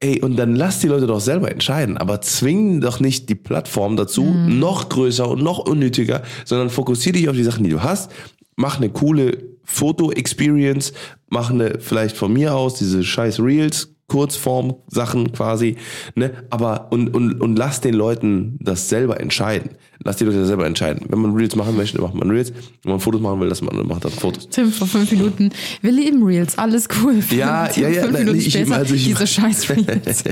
Ey, 0.00 0.20
und 0.20 0.36
dann 0.36 0.56
lasst 0.56 0.82
die 0.82 0.88
Leute 0.88 1.06
doch 1.06 1.20
selber 1.20 1.52
entscheiden, 1.52 1.96
aber 1.96 2.20
zwingen 2.20 2.80
doch 2.80 2.98
nicht 2.98 3.28
die 3.28 3.36
Plattform 3.36 3.96
dazu, 3.96 4.24
noch 4.24 4.88
größer 4.88 5.28
und 5.28 5.42
noch 5.44 5.60
unnötiger, 5.60 6.22
sondern 6.44 6.70
fokussier 6.70 7.12
dich 7.12 7.28
auf 7.28 7.36
die 7.36 7.44
Sachen, 7.44 7.62
die 7.62 7.70
du 7.70 7.84
hast, 7.84 8.10
mach 8.56 8.78
eine 8.78 8.90
coole 8.90 9.38
Foto-Experience, 9.62 10.92
mach 11.28 11.50
eine, 11.50 11.78
vielleicht 11.78 12.16
von 12.16 12.32
mir 12.32 12.54
aus, 12.54 12.74
diese 12.74 13.04
scheiß 13.04 13.38
Reels, 13.40 13.94
Kurzform-Sachen 14.12 15.32
quasi, 15.32 15.76
ne, 16.14 16.30
aber, 16.50 16.88
und, 16.90 17.14
und, 17.14 17.40
und 17.40 17.56
lass 17.56 17.80
den 17.80 17.94
Leuten 17.94 18.58
das 18.60 18.88
selber 18.88 19.20
entscheiden. 19.20 19.70
Lass 20.04 20.16
die 20.16 20.24
Leute 20.24 20.38
das 20.40 20.48
selber 20.48 20.66
entscheiden. 20.66 21.06
Wenn 21.08 21.20
man 21.20 21.34
Reels 21.36 21.54
machen 21.54 21.76
möchte, 21.76 22.00
macht 22.00 22.14
man 22.14 22.28
Reels. 22.28 22.52
Wenn 22.82 22.90
man 22.92 23.00
Fotos 23.00 23.20
machen 23.20 23.40
will, 23.40 23.48
dass 23.48 23.62
man, 23.62 23.86
macht 23.86 24.04
dann 24.04 24.10
Fotos. 24.10 24.48
Tim 24.48 24.72
vor 24.72 24.88
fünf 24.88 25.10
Minuten. 25.12 25.50
Wir 25.80 25.92
lieben 25.92 26.24
Reels, 26.24 26.58
alles 26.58 26.88
cool. 27.02 27.20
Ja, 27.30 27.70
ja, 27.76 27.88
ja, 27.88 28.02
Fünf 28.02 28.18
Minuten 28.18 28.38
ich- 28.38 28.50
später, 28.52 28.74
also 28.76 28.94
ich- 28.94 29.04
diese 29.04 29.26
scheiß 29.26 29.70
Reels. 29.70 30.24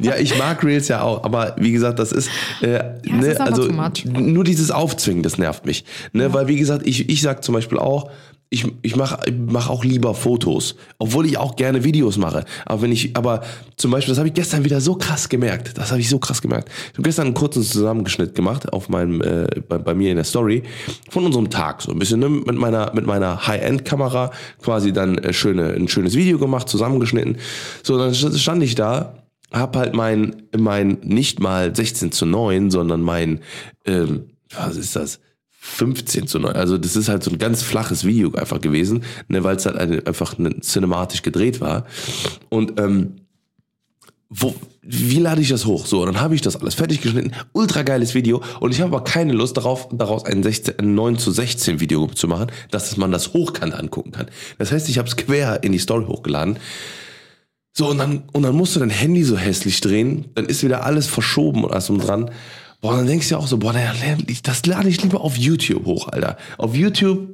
ja, 0.00 0.16
ich 0.16 0.36
mag 0.38 0.62
Reels 0.64 0.88
ja 0.88 1.02
auch, 1.02 1.22
aber 1.24 1.54
wie 1.58 1.70
gesagt, 1.72 1.98
das 2.00 2.10
ist, 2.12 2.28
äh, 2.60 2.82
ne, 3.08 3.26
ist 3.28 3.40
also 3.40 3.68
nur 4.12 4.42
dieses 4.44 4.70
Aufzwingen, 4.72 5.22
das 5.22 5.38
nervt 5.38 5.64
mich. 5.64 5.84
Ne, 6.12 6.32
Weil 6.34 6.48
wie 6.48 6.56
gesagt, 6.56 6.84
ich, 6.86 7.08
ich 7.08 7.22
sag 7.22 7.44
zum 7.44 7.54
Beispiel 7.54 7.78
auch, 7.78 8.10
ich, 8.54 8.66
ich 8.82 8.96
mache 8.96 9.18
ich 9.26 9.34
mach 9.34 9.68
auch 9.68 9.84
lieber 9.84 10.14
Fotos, 10.14 10.76
obwohl 10.98 11.26
ich 11.26 11.36
auch 11.36 11.56
gerne 11.56 11.84
Videos 11.84 12.16
mache. 12.16 12.44
Aber 12.64 12.82
wenn 12.82 12.92
ich, 12.92 13.16
aber 13.16 13.42
zum 13.76 13.90
Beispiel, 13.90 14.12
das 14.12 14.18
habe 14.18 14.28
ich 14.28 14.34
gestern 14.34 14.64
wieder 14.64 14.80
so 14.80 14.94
krass 14.94 15.28
gemerkt. 15.28 15.76
Das 15.76 15.90
habe 15.90 16.00
ich 16.00 16.08
so 16.08 16.18
krass 16.18 16.40
gemerkt. 16.40 16.70
Ich 16.92 16.94
habe 16.94 17.02
gestern 17.02 17.26
einen 17.26 17.34
kurzen 17.34 17.62
Zusammengeschnitt 17.62 18.34
gemacht 18.34 18.72
auf 18.72 18.88
meinem, 18.88 19.20
äh, 19.20 19.46
bei, 19.68 19.78
bei 19.78 19.94
mir 19.94 20.10
in 20.10 20.16
der 20.16 20.24
Story 20.24 20.62
von 21.10 21.26
unserem 21.26 21.50
Tag 21.50 21.82
so 21.82 21.92
ein 21.92 21.98
bisschen 21.98 22.20
ne, 22.20 22.28
mit 22.28 22.56
meiner 22.56 22.92
mit 22.94 23.06
meiner 23.06 23.46
High-End-Kamera 23.46 24.30
quasi 24.62 24.92
dann 24.92 25.18
äh, 25.18 25.32
schöne 25.32 25.74
ein 25.74 25.88
schönes 25.88 26.14
Video 26.14 26.38
gemacht, 26.38 26.68
zusammengeschnitten. 26.68 27.38
So 27.82 27.98
dann 27.98 28.14
stand 28.14 28.62
ich 28.62 28.74
da 28.74 29.14
hab 29.52 29.76
halt 29.76 29.94
mein, 29.94 30.42
mein 30.56 30.98
nicht 31.02 31.38
mal 31.38 31.74
16 31.74 32.10
zu 32.10 32.26
9, 32.26 32.70
sondern 32.70 33.00
mein, 33.00 33.40
ähm, 33.84 34.30
was 34.52 34.76
ist 34.76 34.96
das? 34.96 35.20
15 35.66 36.26
zu 36.26 36.38
9. 36.38 36.54
Also 36.54 36.76
das 36.76 36.94
ist 36.94 37.08
halt 37.08 37.24
so 37.24 37.30
ein 37.30 37.38
ganz 37.38 37.62
flaches 37.62 38.04
Video 38.04 38.30
einfach 38.34 38.60
gewesen, 38.60 39.02
ne, 39.28 39.42
weil 39.44 39.56
es 39.56 39.64
halt 39.64 39.76
eine, 39.76 40.06
einfach 40.06 40.36
ne, 40.36 40.60
cinematisch 40.60 41.22
gedreht 41.22 41.62
war. 41.62 41.86
Und 42.50 42.78
ähm, 42.78 43.16
wo, 44.28 44.54
wie 44.82 45.18
lade 45.18 45.40
ich 45.40 45.48
das 45.48 45.64
hoch? 45.64 45.86
So, 45.86 46.04
dann 46.04 46.20
habe 46.20 46.34
ich 46.34 46.42
das 46.42 46.56
alles 46.56 46.74
fertig 46.74 47.00
geschnitten, 47.00 47.32
ultra 47.52 47.82
geiles 47.82 48.14
Video 48.14 48.42
und 48.60 48.72
ich 48.72 48.82
habe 48.82 48.94
aber 48.94 49.04
keine 49.04 49.32
Lust 49.32 49.56
darauf, 49.56 49.88
daraus 49.90 50.26
ein, 50.26 50.42
16, 50.42 50.78
ein 50.78 50.94
9 50.94 51.18
zu 51.18 51.30
16 51.30 51.80
Video 51.80 52.06
zu 52.08 52.28
machen, 52.28 52.48
dass 52.70 52.96
man 52.98 53.10
das 53.10 53.32
hochkant 53.32 53.74
angucken 53.74 54.12
kann. 54.12 54.26
Das 54.58 54.70
heißt, 54.70 54.88
ich 54.90 54.98
habe 54.98 55.08
es 55.08 55.16
quer 55.16 55.64
in 55.64 55.72
die 55.72 55.78
Story 55.78 56.04
hochgeladen. 56.06 56.58
So, 57.72 57.88
und 57.88 57.98
dann, 57.98 58.24
und 58.32 58.42
dann 58.42 58.54
musst 58.54 58.76
du 58.76 58.80
dein 58.80 58.90
Handy 58.90 59.24
so 59.24 59.38
hässlich 59.38 59.80
drehen, 59.80 60.26
dann 60.34 60.44
ist 60.44 60.62
wieder 60.62 60.84
alles 60.84 61.06
verschoben 61.06 61.64
und 61.64 61.72
alles 61.72 61.88
um 61.90 61.98
dran. 61.98 62.30
Boah, 62.84 62.98
dann 62.98 63.06
denkst 63.06 63.30
du 63.30 63.36
ja 63.36 63.38
auch 63.38 63.46
so, 63.46 63.56
boah, 63.56 63.72
das 64.42 64.66
lade 64.66 64.90
ich 64.90 65.02
lieber 65.02 65.22
auf 65.22 65.38
YouTube 65.38 65.86
hoch, 65.86 66.08
Alter. 66.08 66.36
Auf 66.58 66.74
YouTube, 66.76 67.30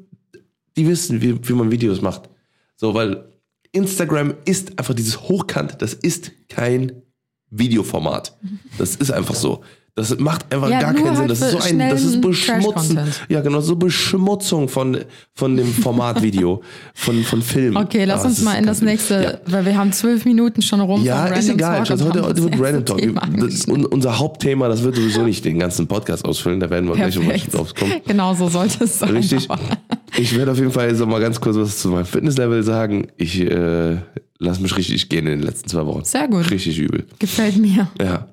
die 0.76 0.87
wissen, 0.87 1.21
wie, 1.23 1.49
wie 1.49 1.52
man 1.54 1.73
Videos 1.73 2.00
macht. 2.00 2.30
So, 2.76 2.95
weil 2.95 3.25
Instagram 3.73 4.35
ist 4.45 4.78
einfach 4.78 4.95
dieses 4.95 5.23
Hochkant, 5.23 5.83
das 5.83 5.92
ist 5.92 6.30
kein 6.49 7.02
Videoformat. 7.50 8.38
Das 8.78 8.95
ist 8.95 9.11
einfach 9.11 9.35
so. 9.35 9.64
Das 9.97 10.16
macht 10.18 10.52
einfach 10.54 10.70
Ja, 10.70 10.80
gar 10.80 10.94
keinen 10.94 11.06
Sinn. 11.09 11.16
halt 11.18 11.30
Das 11.30 11.40
ist 11.42 11.50
so 11.50 11.59
ein, 11.59 11.78
das 11.78 12.02
ist 12.04 12.20
Beschmutzen. 12.20 12.99
Ja, 13.28 13.40
genau, 13.40 13.61
so 13.61 13.76
Beschmutzung 13.76 14.68
von, 14.68 14.99
von 15.35 15.56
dem 15.56 15.66
Formatvideo, 15.73 16.62
von, 16.94 17.23
von 17.25 17.42
Film. 17.42 17.76
Okay, 17.76 18.04
lass 18.04 18.23
Ah, 18.25 18.28
uns 18.28 18.40
mal 18.42 18.54
in 18.54 18.66
das 18.66 18.80
nächste, 18.82 19.23
Ja. 19.47 19.52
weil 19.52 19.66
wir 19.66 19.76
haben 19.76 19.92
zwölf 19.92 20.25
Minuten 20.25 20.62
schon 20.62 20.80
rum. 20.80 21.02
Ja, 21.04 21.26
ist 21.26 21.49
egal. 21.49 21.78
Talk 21.78 21.90
Also 21.90 22.04
heute, 22.06 22.23
heute 22.23 22.42
wird 22.44 22.54
Random 22.61 22.85
Talk. 22.87 23.00
Das, 23.40 23.64
unser 23.66 24.18
Hauptthema, 24.18 24.68
das 24.68 24.82
wird 24.82 24.97
sowieso 24.97 25.23
nicht 25.23 25.44
den 25.44 25.59
ganzen 25.59 25.87
Podcast 25.87 26.25
ausfüllen. 26.25 26.61
Da 26.61 26.70
werden 26.70 26.88
wir 26.88 26.94
gleich 26.94 27.18
Perfekt. 27.18 27.54
drauf 27.54 27.75
kommen. 27.75 27.92
Genau 28.06 28.35
so 28.35 28.49
sollte 28.49 28.85
es 28.85 28.99
sein. 29.00 29.11
Richtig. 29.11 29.50
aber- 29.50 29.61
Ich 30.18 30.37
werde 30.37 30.50
auf 30.52 30.59
jeden 30.59 30.73
Fall 30.73 30.88
jetzt 30.88 30.99
noch 30.99 31.06
mal 31.06 31.20
ganz 31.20 31.40
kurz 31.40 31.56
was 31.56 31.78
zu 31.78 31.88
meinem 31.88 32.04
Fitnesslevel 32.04 32.62
sagen. 32.64 33.06
Ich 33.16 33.40
äh, 33.40 33.97
lass 34.38 34.59
mich 34.61 34.76
richtig 34.76 35.09
gehen 35.09 35.26
in 35.28 35.38
den 35.38 35.42
letzten 35.42 35.68
zwei 35.68 35.87
Wochen. 35.87 36.04
Sehr 36.04 36.26
gut. 36.26 36.50
Richtig 36.50 36.78
übel. 36.78 37.06
Gefällt 37.20 37.56
mir. 37.59 37.88
Ja. 38.00 38.26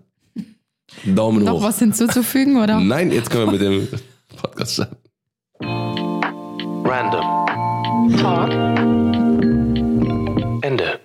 Daumen 1.05 1.43
Noch 1.43 1.59
hoch. 1.59 1.63
was 1.63 1.79
hinzuzufügen, 1.79 2.57
oder? 2.57 2.79
Nein, 2.81 3.11
jetzt 3.11 3.29
können 3.29 3.45
wir 3.45 3.51
mit 3.53 3.61
dem 3.61 3.87
Podcast 4.37 4.73
starten. 4.75 4.97
Random. 6.85 8.17
Talk. 8.17 8.51
Ende. 10.63 10.99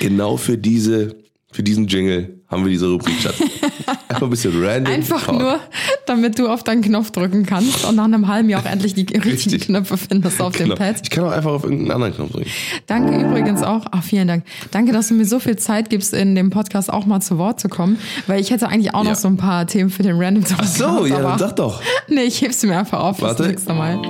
Genau 0.00 0.36
für 0.36 0.56
diese, 0.58 1.16
für 1.52 1.62
diesen 1.62 1.86
Jingle 1.86 2.35
haben 2.48 2.64
wir 2.64 2.70
diese 2.70 2.88
Rubrik, 2.88 3.14
Schatz. 3.20 3.34
Einfach 4.08 4.22
ein 4.22 4.30
bisschen 4.30 4.64
random. 4.64 4.92
Einfach 4.94 5.24
Talk. 5.26 5.38
nur, 5.38 5.60
damit 6.06 6.38
du 6.38 6.48
auf 6.48 6.62
deinen 6.62 6.80
Knopf 6.82 7.10
drücken 7.10 7.44
kannst 7.44 7.84
und 7.84 7.96
nach 7.96 8.04
einem 8.04 8.28
halben 8.28 8.48
Jahr 8.48 8.62
auch 8.62 8.66
endlich 8.70 8.94
die 8.94 9.00
richtigen 9.02 9.22
Richtig. 9.30 9.60
Knöpfe 9.62 9.96
findest 9.96 10.40
auf 10.40 10.52
Genau. 10.56 10.74
dem 10.74 10.78
Pad. 10.78 10.96
Ich 11.02 11.10
kann 11.10 11.24
auch 11.24 11.32
einfach 11.32 11.50
auf 11.50 11.64
irgendeinen 11.64 11.90
anderen 11.90 12.14
Knopf 12.14 12.32
drücken. 12.32 12.50
Danke 12.86 13.20
übrigens 13.20 13.62
auch, 13.62 13.84
ach 13.90 14.02
vielen 14.02 14.28
Dank. 14.28 14.44
Danke, 14.70 14.92
dass 14.92 15.08
du 15.08 15.14
mir 15.14 15.24
so 15.24 15.38
viel 15.40 15.56
Zeit 15.56 15.90
gibst, 15.90 16.14
in 16.14 16.34
dem 16.34 16.50
Podcast 16.50 16.92
auch 16.92 17.04
mal 17.06 17.20
zu 17.20 17.36
Wort 17.38 17.58
zu 17.60 17.68
kommen, 17.68 17.98
weil 18.26 18.40
ich 18.40 18.50
hätte 18.50 18.68
eigentlich 18.68 18.94
auch 18.94 19.04
Ja. 19.04 19.10
noch 19.10 19.16
so 19.16 19.28
ein 19.28 19.36
paar 19.36 19.66
Themen 19.66 19.90
für 19.90 20.02
den 20.04 20.16
Random 20.22 20.44
Talk. 20.44 20.58
Ach 20.62 20.66
so, 20.66 21.06
ja, 21.06 21.20
dann 21.20 21.38
sag 21.38 21.56
doch. 21.56 21.82
Nee, 22.08 22.22
ich 22.24 22.40
heb's 22.42 22.62
mir 22.62 22.78
einfach 22.78 23.00
auf 23.00 23.20
Warte. 23.20 23.36
fürs 23.42 23.48
nächste 23.48 23.74
Mal. 23.74 24.00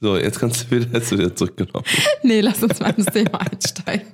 So, 0.00 0.16
jetzt 0.16 0.38
kannst 0.40 0.64
du 0.70 0.76
wieder, 0.76 0.86
jetzt 0.94 1.10
wieder 1.12 1.34
zurückgenommen. 1.34 1.84
Nee, 2.22 2.40
lass 2.40 2.62
uns 2.62 2.78
mal 2.80 2.90
ins 2.96 3.06
Thema 3.06 3.40
einsteigen. 3.40 4.06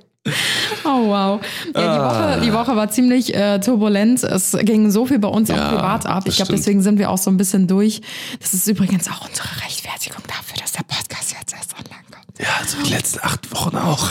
Oh 0.83 1.07
wow. 1.07 1.39
Ja, 1.65 1.71
die, 1.73 1.77
Ah. 1.77 2.31
Woche, 2.35 2.41
die 2.45 2.53
Woche 2.53 2.75
war 2.75 2.89
ziemlich 2.89 3.33
äh, 3.35 3.59
turbulent. 3.59 4.23
Es 4.23 4.57
ging 4.61 4.89
so 4.91 5.05
viel 5.05 5.19
bei 5.19 5.27
uns 5.27 5.49
Ja, 5.49 5.55
auch 5.67 5.75
privat 5.75 6.05
ab. 6.05 6.23
Ich 6.27 6.35
glaube, 6.37 6.51
deswegen 6.53 6.81
sind 6.81 6.97
wir 6.99 7.09
auch 7.11 7.17
so 7.17 7.29
ein 7.29 7.37
bisschen 7.37 7.67
durch. 7.67 8.01
Das 8.39 8.53
ist 8.53 8.67
übrigens 8.67 9.07
auch 9.09 9.27
unsere 9.27 9.47
Rechtfertigung 9.63 10.21
dafür, 10.27 10.57
dass 10.61 10.71
der 10.73 10.83
Podcast 10.83 11.35
jetzt 11.39 11.53
erst 11.53 11.73
online 11.73 12.03
kommt. 12.11 12.39
Ja, 12.39 12.47
also 12.59 12.77
die 12.83 12.91
letzten 12.91 13.19
acht 13.21 13.51
Wochen 13.53 13.75
auch. 13.77 14.09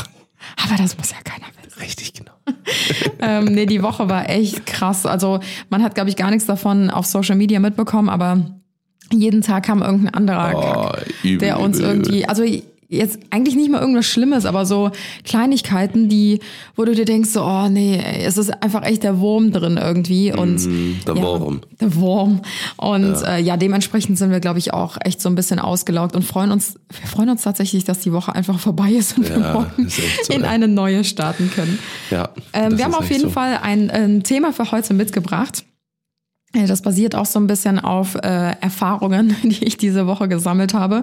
Aber 0.64 0.76
das 0.76 0.96
muss 0.96 1.10
ja 1.10 1.16
keiner 1.24 1.46
wissen. 1.62 1.80
Richtig, 1.80 2.12
genau. 2.12 2.32
ähm, 3.20 3.46
nee, 3.46 3.66
die 3.66 3.82
Woche 3.82 4.08
war 4.08 4.28
echt 4.30 4.66
krass. 4.66 5.06
Also 5.06 5.40
man 5.70 5.82
hat, 5.82 5.94
glaube 5.94 6.10
ich, 6.10 6.16
gar 6.16 6.30
nichts 6.30 6.46
davon 6.46 6.90
auf 6.90 7.06
Social 7.06 7.36
Media 7.36 7.58
mitbekommen, 7.58 8.08
aber 8.08 8.40
jeden 9.12 9.42
Tag 9.42 9.64
kam 9.66 9.82
irgendein 9.82 10.14
anderer 10.14 10.52
Kack, 10.52 10.76
Oh, 10.76 11.26
übel, 11.26 11.38
der 11.38 11.60
uns 11.60 11.78
übel, 11.78 11.88
irgendwie, 11.90 12.26
also 12.28 12.44
jetzt 12.88 13.18
eigentlich 13.30 13.56
nicht 13.56 13.70
mal 13.70 13.80
irgendwas 13.80 14.06
Schlimmes, 14.06 14.44
aber 14.46 14.66
so 14.66 14.90
Kleinigkeiten, 15.24 16.08
die, 16.08 16.40
wo 16.76 16.84
du 16.84 16.94
dir 16.94 17.04
denkst, 17.04 17.30
so, 17.30 17.42
oh 17.42 17.68
nee, 17.68 18.02
es 18.24 18.38
ist 18.38 18.50
einfach 18.62 18.84
echt 18.84 19.02
der 19.02 19.18
Wurm 19.20 19.52
drin 19.52 19.78
irgendwie 19.80 20.32
und 20.32 20.64
Mm, 20.64 21.00
der 21.06 21.16
ja, 21.16 21.22
Wurm. 21.22 21.60
Der 21.80 21.94
Wurm. 21.96 22.40
Und 22.76 23.12
ja. 23.12 23.36
Äh, 23.36 23.42
ja, 23.42 23.56
dementsprechend 23.56 24.18
sind 24.18 24.30
wir, 24.30 24.40
glaube 24.40 24.58
ich, 24.58 24.72
auch 24.72 24.96
echt 25.00 25.20
so 25.20 25.28
ein 25.28 25.34
bisschen 25.34 25.58
ausgelaugt 25.58 26.16
und 26.16 26.22
freuen 26.22 26.52
uns, 26.52 26.74
wir 26.88 27.08
freuen 27.08 27.30
uns 27.30 27.42
tatsächlich, 27.42 27.84
dass 27.84 28.00
die 28.00 28.12
Woche 28.12 28.34
einfach 28.34 28.58
vorbei 28.58 28.90
ist 28.92 29.18
und 29.18 29.28
wir 29.28 29.38
Ja, 29.38 29.52
morgen 29.52 29.86
ist 29.86 29.98
echt 29.98 30.26
so, 30.26 30.32
in 30.32 30.44
eine 30.44 30.68
neue 30.68 31.04
starten 31.04 31.50
können. 31.54 31.78
Ja. 32.10 32.30
Ähm, 32.52 32.78
wir 32.78 32.84
haben 32.84 32.94
auf 32.94 33.10
jeden 33.10 33.24
so. 33.24 33.30
Fall 33.30 33.58
ein, 33.62 33.90
ein 33.90 34.22
Thema 34.22 34.52
für 34.52 34.70
heute 34.70 34.94
mitgebracht. 34.94 35.64
Das 36.54 36.82
basiert 36.82 37.14
auch 37.14 37.26
so 37.26 37.40
ein 37.40 37.46
bisschen 37.46 37.78
auf 37.78 38.14
äh, 38.14 38.52
Erfahrungen, 38.60 39.34
die 39.42 39.64
ich 39.64 39.76
diese 39.76 40.06
Woche 40.06 40.28
gesammelt 40.28 40.74
habe. 40.74 41.02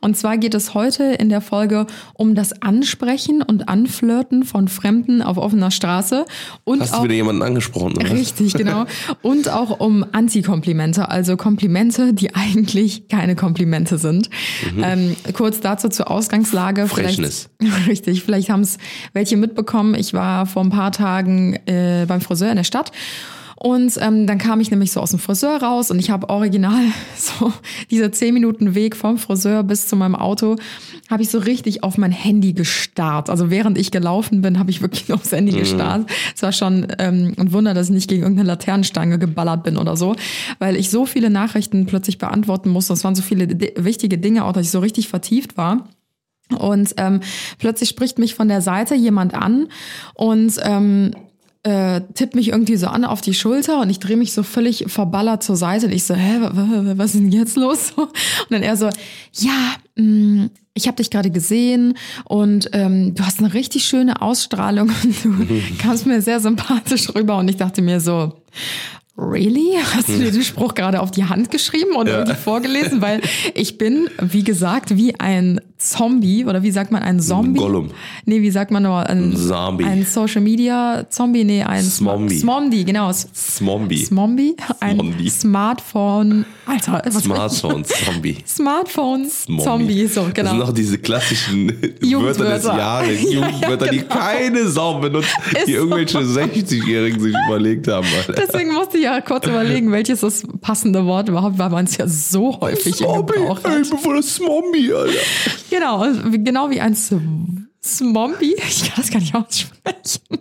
Und 0.00 0.16
zwar 0.16 0.36
geht 0.36 0.54
es 0.54 0.74
heute 0.74 1.04
in 1.04 1.28
der 1.30 1.40
Folge 1.40 1.86
um 2.14 2.34
das 2.34 2.60
Ansprechen 2.62 3.42
und 3.42 3.68
Anflirten 3.68 4.44
von 4.44 4.68
Fremden 4.68 5.22
auf 5.22 5.38
offener 5.38 5.70
Straße 5.70 6.26
und 6.64 6.80
Hast 6.80 6.92
du 6.92 6.98
auch 6.98 7.04
wieder 7.04 7.14
jemanden 7.14 7.42
angesprochen? 7.42 7.96
Oder? 7.96 8.10
Richtig, 8.10 8.54
genau. 8.54 8.84
Und 9.22 9.48
auch 9.48 9.80
um 9.80 10.04
Antikomplimente, 10.12 11.08
also 11.08 11.36
Komplimente, 11.36 12.12
die 12.12 12.34
eigentlich 12.34 13.08
keine 13.08 13.36
Komplimente 13.36 13.98
sind. 13.98 14.30
Ähm, 14.80 15.16
kurz 15.34 15.60
dazu 15.60 15.88
zur 15.88 16.10
Ausgangslage. 16.10 16.86
Frechnis. 16.86 17.48
Vielleicht, 17.58 17.86
richtig, 17.88 18.22
vielleicht 18.22 18.50
haben 18.50 18.62
es 18.62 18.78
welche 19.12 19.36
mitbekommen. 19.36 19.94
Ich 19.94 20.14
war 20.14 20.46
vor 20.46 20.62
ein 20.62 20.70
paar 20.70 20.92
Tagen 20.92 21.54
äh, 21.66 22.04
beim 22.06 22.20
Friseur 22.20 22.50
in 22.50 22.56
der 22.56 22.64
Stadt. 22.64 22.92
Und 23.62 23.98
ähm, 24.00 24.26
dann 24.26 24.38
kam 24.38 24.58
ich 24.60 24.70
nämlich 24.70 24.90
so 24.90 25.00
aus 25.00 25.10
dem 25.10 25.18
Friseur 25.18 25.62
raus 25.62 25.90
und 25.90 25.98
ich 25.98 26.08
habe 26.08 26.30
original 26.30 26.82
so 27.16 27.52
diese 27.90 28.10
zehn 28.10 28.32
Minuten 28.32 28.74
Weg 28.74 28.96
vom 28.96 29.18
Friseur 29.18 29.62
bis 29.64 29.86
zu 29.86 29.96
meinem 29.96 30.16
Auto, 30.16 30.56
habe 31.10 31.22
ich 31.22 31.28
so 31.28 31.38
richtig 31.38 31.84
auf 31.84 31.98
mein 31.98 32.10
Handy 32.10 32.54
gestarrt. 32.54 33.28
Also 33.28 33.50
während 33.50 33.76
ich 33.76 33.90
gelaufen 33.90 34.40
bin, 34.40 34.58
habe 34.58 34.70
ich 34.70 34.80
wirklich 34.80 35.12
aufs 35.12 35.32
Handy 35.32 35.52
gestarrt. 35.52 36.10
Es 36.34 36.42
war 36.42 36.52
schon 36.52 36.86
ähm, 36.98 37.34
ein 37.36 37.52
Wunder, 37.52 37.74
dass 37.74 37.88
ich 37.88 37.92
nicht 37.92 38.08
gegen 38.08 38.22
irgendeine 38.22 38.48
Laternenstange 38.48 39.18
geballert 39.18 39.62
bin 39.62 39.76
oder 39.76 39.94
so, 39.94 40.16
weil 40.58 40.74
ich 40.74 40.88
so 40.88 41.04
viele 41.04 41.28
Nachrichten 41.28 41.84
plötzlich 41.84 42.16
beantworten 42.16 42.70
musste. 42.70 42.94
Es 42.94 43.04
waren 43.04 43.14
so 43.14 43.20
viele 43.22 43.46
wichtige 43.76 44.16
Dinge, 44.16 44.46
auch 44.46 44.54
dass 44.54 44.64
ich 44.64 44.70
so 44.70 44.78
richtig 44.78 45.08
vertieft 45.08 45.58
war. 45.58 45.86
Und 46.58 46.94
ähm, 46.96 47.20
plötzlich 47.58 47.90
spricht 47.90 48.18
mich 48.18 48.34
von 48.34 48.48
der 48.48 48.62
Seite 48.62 48.94
jemand 48.94 49.34
an 49.34 49.68
und 50.14 50.54
ähm, 50.62 51.12
äh, 51.62 52.00
tippt 52.14 52.34
mich 52.34 52.48
irgendwie 52.48 52.76
so 52.76 52.86
an 52.86 53.04
auf 53.04 53.20
die 53.20 53.34
Schulter 53.34 53.80
und 53.80 53.90
ich 53.90 53.98
drehe 54.00 54.16
mich 54.16 54.32
so 54.32 54.42
völlig 54.42 54.84
verballert 54.88 55.42
zur 55.42 55.56
Seite 55.56 55.86
und 55.86 55.92
ich 55.92 56.04
so, 56.04 56.14
hä, 56.14 56.40
wa- 56.40 56.52
wa- 56.54 56.92
was 56.96 57.14
ist 57.14 57.20
denn 57.20 57.32
jetzt 57.32 57.56
los? 57.56 57.92
Und 57.96 58.10
dann 58.48 58.62
er 58.62 58.76
so, 58.78 58.88
ja, 59.34 59.74
mh, 59.96 60.48
ich 60.72 60.86
habe 60.86 60.96
dich 60.96 61.10
gerade 61.10 61.30
gesehen 61.30 61.94
und 62.24 62.70
ähm, 62.72 63.14
du 63.14 63.24
hast 63.26 63.40
eine 63.40 63.52
richtig 63.52 63.84
schöne 63.84 64.22
Ausstrahlung 64.22 64.88
und 65.24 65.24
du 65.24 65.60
kamst 65.78 66.06
mir 66.06 66.22
sehr 66.22 66.40
sympathisch 66.40 67.14
rüber 67.14 67.36
und 67.36 67.48
ich 67.48 67.56
dachte 67.56 67.82
mir 67.82 68.00
so, 68.00 68.32
Really? 69.18 69.74
Hast 69.94 70.08
du 70.08 70.16
dir 70.18 70.30
den 70.32 70.42
Spruch 70.42 70.74
gerade 70.74 71.00
auf 71.02 71.10
die 71.10 71.24
Hand 71.24 71.50
geschrieben 71.50 71.94
oder 71.94 72.20
irgendwie 72.20 72.36
vorgelesen? 72.40 73.02
Weil 73.02 73.20
ich 73.54 73.76
bin, 73.76 74.08
wie 74.22 74.44
gesagt, 74.44 74.96
wie 74.96 75.20
ein 75.20 75.60
Zombie 75.80 76.44
oder 76.44 76.62
wie 76.62 76.70
sagt 76.70 76.92
man, 76.92 77.02
ein 77.02 77.20
Zombie? 77.20 77.58
Gollum. 77.58 77.90
Nee, 78.26 78.42
wie 78.42 78.50
sagt 78.50 78.70
man 78.70 78.82
nur? 78.82 79.06
Ein, 79.08 79.34
Zombie. 79.34 79.84
Ein 79.84 80.04
Social 80.04 80.42
Media 80.42 81.06
Zombie? 81.08 81.42
Nee, 81.42 81.62
ein 81.62 81.82
Smombie. 81.82 82.38
Smombie, 82.38 82.84
genau. 82.84 83.10
Smombie. 83.34 84.04
Smombie? 84.04 84.56
Ein 84.80 84.96
Smombie. 85.00 85.30
Smartphone. 85.30 86.44
Alter, 86.66 87.02
was 87.10 87.24
Smartphone, 87.24 87.84
Zombie. 87.84 88.36
Smartphone 88.46 89.26
Zombie, 89.28 90.06
so, 90.06 90.24
Das 90.26 90.34
genau. 90.34 90.50
sind 90.50 90.58
noch 90.58 90.72
diese 90.74 90.98
klassischen 90.98 91.68
Wörter 91.72 91.88
des 91.98 92.10
Jugendwörter. 92.10 92.76
Jahres, 92.76 93.22
Ja, 93.22 93.30
ja, 93.30 93.40
Jugendwörter, 93.48 93.86
die 93.88 93.98
genau. 94.00 94.14
keine 94.14 94.68
Sau 94.68 95.00
benutzt, 95.00 95.30
Ist 95.52 95.66
die 95.66 95.72
so. 95.72 95.78
irgendwelche 95.78 96.18
60-Jährigen 96.18 97.20
sich 97.20 97.34
überlegt 97.46 97.88
haben. 97.88 98.06
Alter. 98.18 98.34
Deswegen 98.34 98.72
musste 98.74 98.98
ich 98.98 99.04
ja 99.04 99.20
kurz 99.22 99.46
überlegen, 99.46 99.90
welches 99.90 100.20
das 100.20 100.42
passende 100.60 101.04
Wort 101.06 101.28
überhaupt, 101.28 101.58
weil 101.58 101.70
man 101.70 101.86
es 101.86 101.96
ja 101.96 102.06
so 102.06 102.60
häufig 102.60 103.00
im 103.00 103.06
Zombie, 103.06 103.32
Gebrauch 103.32 103.60
ey, 103.64 103.70
hat. 103.82 103.90
bevor 103.90 104.14
das 104.16 104.34
Zombie, 104.34 104.92
Alter. 104.92 105.18
Genau, 105.70 106.04
genau 106.32 106.68
wie 106.70 106.80
ein 106.80 106.94
Smombie. 106.94 108.54
Ich 108.68 108.82
kann 108.84 108.94
das 108.96 109.10
gar 109.10 109.20
nicht 109.20 109.34
aussprechen. 109.34 110.40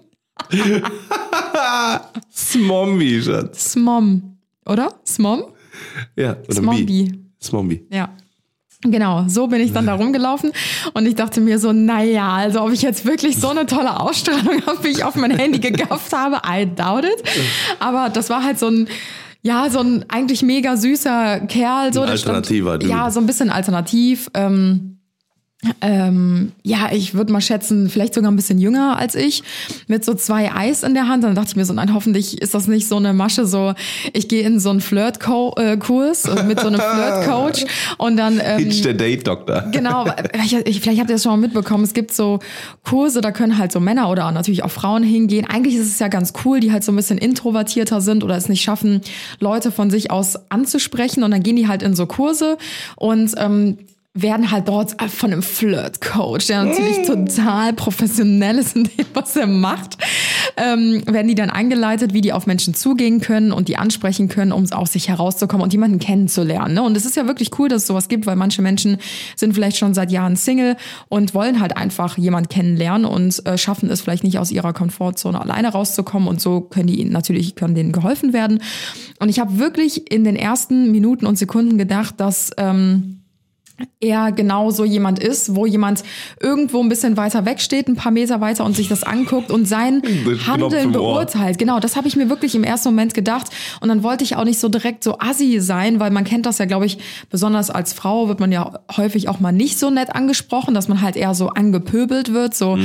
Zombie, 2.31 3.21
Schatz. 3.21 3.71
Smom, 3.73 4.37
oder? 4.65 4.93
Smom? 5.05 5.43
Ja, 6.15 6.31
oder 6.47 6.53
Smombie. 6.53 6.83
Bi. 6.83 7.19
Zombie. 7.39 7.85
Ja. 7.91 8.09
Genau, 8.81 9.25
so 9.27 9.47
bin 9.47 9.59
ich 9.59 9.73
dann 9.73 9.85
da 9.87 9.95
rumgelaufen 9.95 10.53
und 10.93 11.05
ich 11.05 11.13
dachte 11.15 11.41
mir 11.41 11.59
so, 11.59 11.73
naja, 11.73 12.29
also 12.31 12.61
ob 12.61 12.71
ich 12.71 12.81
jetzt 12.81 13.05
wirklich 13.05 13.37
so 13.37 13.49
eine 13.49 13.65
tolle 13.65 13.99
Ausstrahlung 13.99 14.65
habe, 14.65 14.81
wie 14.85 14.87
ich 14.87 15.03
auf 15.03 15.15
mein 15.17 15.31
Handy 15.31 15.59
gegafft 15.59 16.13
habe, 16.13 16.37
I 16.49 16.65
doubt 16.65 17.03
it. 17.03 17.21
Aber 17.81 18.07
das 18.07 18.29
war 18.29 18.41
halt 18.41 18.57
so 18.57 18.67
ein, 18.69 18.87
ja, 19.41 19.69
so 19.69 19.79
ein 19.79 20.05
eigentlich 20.07 20.43
mega 20.43 20.77
süßer 20.77 21.41
Kerl. 21.41 21.93
So, 21.93 22.01
Ein 22.03 22.17
stand- 22.17 22.37
alternativer 22.37 22.77
Dude. 22.77 22.89
Ja, 22.89 23.11
so 23.11 23.19
ein 23.19 23.25
bisschen 23.25 23.49
alternativ. 23.49 24.29
Ähm, 24.33 24.98
ähm, 25.81 26.53
ja, 26.63 26.89
ich 26.93 27.15
würde 27.15 27.33
mal 27.33 27.41
schätzen, 27.41 27.89
vielleicht 27.89 28.13
sogar 28.13 28.31
ein 28.31 28.37
bisschen 28.37 28.59
jünger 28.59 28.97
als 28.97 29.15
ich, 29.15 29.43
mit 29.87 30.05
so 30.05 30.13
zwei 30.13 30.53
Eis 30.53 30.83
in 30.83 30.93
der 30.93 31.09
Hand. 31.09 31.25
Dann 31.25 31.35
dachte 31.35 31.49
ich 31.49 31.55
mir 31.57 31.65
so, 31.65 31.73
nein, 31.73 31.93
hoffentlich 31.93 32.41
ist 32.41 32.53
das 32.53 32.67
nicht 32.67 32.87
so 32.87 32.95
eine 32.95 33.13
Masche, 33.13 33.45
so 33.45 33.73
ich 34.13 34.29
gehe 34.29 34.43
in 34.43 34.61
so 34.61 34.69
einen 34.69 34.79
Flirt-Kurs 34.79 36.25
äh, 36.25 36.43
mit 36.43 36.61
so 36.61 36.67
einem 36.67 36.79
Flirt-Coach 36.79 37.65
und 37.97 38.15
dann 38.15 38.39
ähm, 38.41 38.59
Hitch 38.59 38.83
der 38.83 38.93
Date-Doktor. 38.93 39.65
Genau, 39.71 40.05
ich, 40.45 40.53
ich, 40.53 40.79
vielleicht 40.79 41.01
habt 41.01 41.09
ihr 41.09 41.15
das 41.15 41.23
schon 41.23 41.33
mal 41.33 41.47
mitbekommen. 41.47 41.83
Es 41.83 41.93
gibt 41.93 42.13
so 42.13 42.39
Kurse, 42.83 43.19
da 43.19 43.31
können 43.31 43.57
halt 43.57 43.73
so 43.73 43.81
Männer 43.81 44.09
oder 44.09 44.31
natürlich 44.31 44.63
auch 44.63 44.71
Frauen 44.71 45.03
hingehen. 45.03 45.45
Eigentlich 45.45 45.75
ist 45.75 45.87
es 45.87 45.99
ja 45.99 46.07
ganz 46.07 46.31
cool, 46.45 46.61
die 46.61 46.71
halt 46.71 46.85
so 46.85 46.93
ein 46.93 46.95
bisschen 46.95 47.17
introvertierter 47.17 47.99
sind 47.99 48.23
oder 48.23 48.37
es 48.37 48.47
nicht 48.47 48.61
schaffen, 48.61 49.01
Leute 49.39 49.73
von 49.73 49.89
sich 49.89 50.09
aus 50.09 50.37
anzusprechen. 50.49 51.23
Und 51.23 51.31
dann 51.31 51.43
gehen 51.43 51.57
die 51.57 51.67
halt 51.67 51.83
in 51.83 51.95
so 51.95 52.05
Kurse 52.05 52.57
und 52.95 53.33
ähm, 53.37 53.77
werden 54.15 54.49
halt 54.49 54.67
dort 54.67 54.99
von 55.11 55.31
einem 55.31 55.43
Flirt-Coach, 55.43 56.47
der 56.47 56.63
natürlich 56.63 57.05
total 57.05 57.73
professionell 57.73 58.57
ist 58.57 58.75
in 58.75 58.85
dem, 58.85 59.05
was 59.13 59.35
er 59.35 59.45
macht, 59.45 59.97
ähm, 60.57 61.03
werden 61.05 61.27
die 61.27 61.35
dann 61.35 61.51
eingeleitet, 61.51 62.11
wie 62.13 62.21
die 62.21 62.33
auf 62.33 62.47
Menschen 62.47 62.73
zugehen 62.73 63.21
können 63.21 63.51
und 63.51 63.67
die 63.67 63.77
ansprechen 63.77 64.27
können, 64.27 64.51
um 64.51 64.69
aus 64.71 64.93
sich 64.93 65.09
herauszukommen 65.09 65.63
und 65.63 65.73
jemanden 65.73 65.99
kennenzulernen. 65.99 66.73
Ne? 66.73 66.81
Und 66.81 66.97
es 66.97 67.05
ist 67.05 67.17
ja 67.17 67.27
wirklich 67.27 67.51
cool, 67.59 67.69
dass 67.69 67.83
es 67.83 67.87
sowas 67.87 68.07
gibt, 68.07 68.25
weil 68.25 68.35
manche 68.35 68.63
Menschen 68.63 68.97
sind 69.35 69.53
vielleicht 69.53 69.77
schon 69.77 69.93
seit 69.93 70.11
Jahren 70.11 70.35
Single 70.35 70.75
und 71.07 71.35
wollen 71.35 71.59
halt 71.59 71.77
einfach 71.77 72.17
jemand 72.17 72.49
kennenlernen 72.49 73.05
und 73.05 73.45
äh, 73.45 73.59
schaffen 73.59 73.91
es 73.91 74.01
vielleicht 74.01 74.23
nicht 74.23 74.39
aus 74.39 74.49
ihrer 74.49 74.73
Komfortzone 74.73 75.39
alleine 75.39 75.69
rauszukommen 75.69 76.27
und 76.27 76.41
so 76.41 76.61
können 76.61 76.87
die 76.87 76.99
ihnen 76.99 77.11
natürlich 77.11 77.53
können 77.53 77.75
denen 77.75 77.91
geholfen 77.91 78.33
werden. 78.33 78.63
Und 79.19 79.29
ich 79.29 79.39
habe 79.39 79.59
wirklich 79.59 80.11
in 80.11 80.23
den 80.23 80.35
ersten 80.35 80.91
Minuten 80.91 81.27
und 81.27 81.37
Sekunden 81.37 81.77
gedacht, 81.77 82.15
dass 82.17 82.49
ähm, 82.57 83.18
er 83.99 84.31
genau 84.31 84.71
so 84.71 84.85
jemand 84.85 85.19
ist, 85.19 85.55
wo 85.55 85.65
jemand 85.65 86.03
irgendwo 86.39 86.81
ein 86.81 86.89
bisschen 86.89 87.17
weiter 87.17 87.45
weg 87.45 87.59
steht, 87.61 87.87
ein 87.87 87.95
paar 87.95 88.11
Meter 88.11 88.41
weiter 88.41 88.65
und 88.65 88.75
sich 88.75 88.87
das 88.87 89.03
anguckt 89.03 89.51
und 89.51 89.67
sein 89.67 90.01
Handeln 90.47 90.91
beurteilt. 90.91 91.57
Genau, 91.57 91.79
das 91.79 91.95
habe 91.95 92.07
ich 92.07 92.15
mir 92.15 92.29
wirklich 92.29 92.55
im 92.55 92.63
ersten 92.63 92.89
Moment 92.89 93.13
gedacht. 93.13 93.47
Und 93.81 93.89
dann 93.89 94.03
wollte 94.03 94.23
ich 94.23 94.35
auch 94.35 94.45
nicht 94.45 94.59
so 94.59 94.69
direkt 94.69 95.03
so 95.03 95.17
assi 95.19 95.59
sein, 95.59 95.99
weil 95.99 96.11
man 96.11 96.23
kennt 96.23 96.45
das 96.45 96.57
ja, 96.57 96.65
glaube 96.65 96.85
ich, 96.85 96.97
besonders 97.29 97.69
als 97.69 97.93
Frau 97.93 98.27
wird 98.27 98.39
man 98.39 98.51
ja 98.51 98.79
häufig 98.95 99.29
auch 99.29 99.39
mal 99.39 99.51
nicht 99.51 99.79
so 99.79 99.89
nett 99.89 100.15
angesprochen, 100.15 100.73
dass 100.73 100.87
man 100.87 101.01
halt 101.01 101.15
eher 101.15 101.33
so 101.33 101.49
angepöbelt 101.49 102.33
wird, 102.33 102.55
so, 102.55 102.77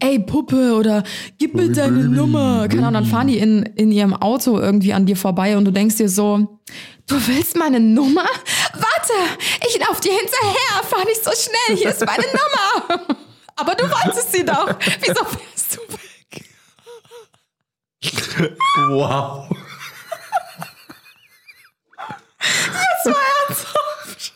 ey 0.00 0.18
Puppe 0.18 0.74
oder 0.74 1.02
gib 1.38 1.54
mir 1.54 1.70
deine 1.70 2.08
Nummer. 2.08 2.68
Keine 2.68 2.86
Ahnung, 2.86 3.02
dann 3.02 3.06
fahren 3.06 3.28
die 3.28 3.38
in, 3.38 3.62
in 3.62 3.90
ihrem 3.90 4.14
Auto 4.14 4.58
irgendwie 4.58 4.92
an 4.92 5.06
dir 5.06 5.16
vorbei 5.16 5.56
und 5.56 5.64
du 5.64 5.70
denkst 5.70 5.96
dir 5.96 6.08
so, 6.08 6.58
Du 7.08 7.16
willst 7.26 7.56
meine 7.58 7.80
Nummer? 7.80 8.24
Warte, 8.74 9.12
ich 9.68 9.78
lauf 9.78 10.00
dir 10.00 10.12
hinterher. 10.12 10.82
Fahr 10.88 11.04
nicht 11.04 11.22
so 11.24 11.30
schnell. 11.30 11.76
Hier 11.76 11.90
ist 11.90 12.04
meine 12.04 12.24
Nummer. 12.26 13.16
Aber 13.56 13.74
du 13.74 13.84
wolltest 13.90 14.32
sie 14.32 14.44
doch. 14.44 14.74
Wieso 15.00 15.24
fährst 15.24 15.76
du 15.76 15.80
weg? 15.92 16.44
Wow. 18.88 19.48
Das 22.38 23.14
war 23.14 23.22
ernsthaft. 23.48 24.32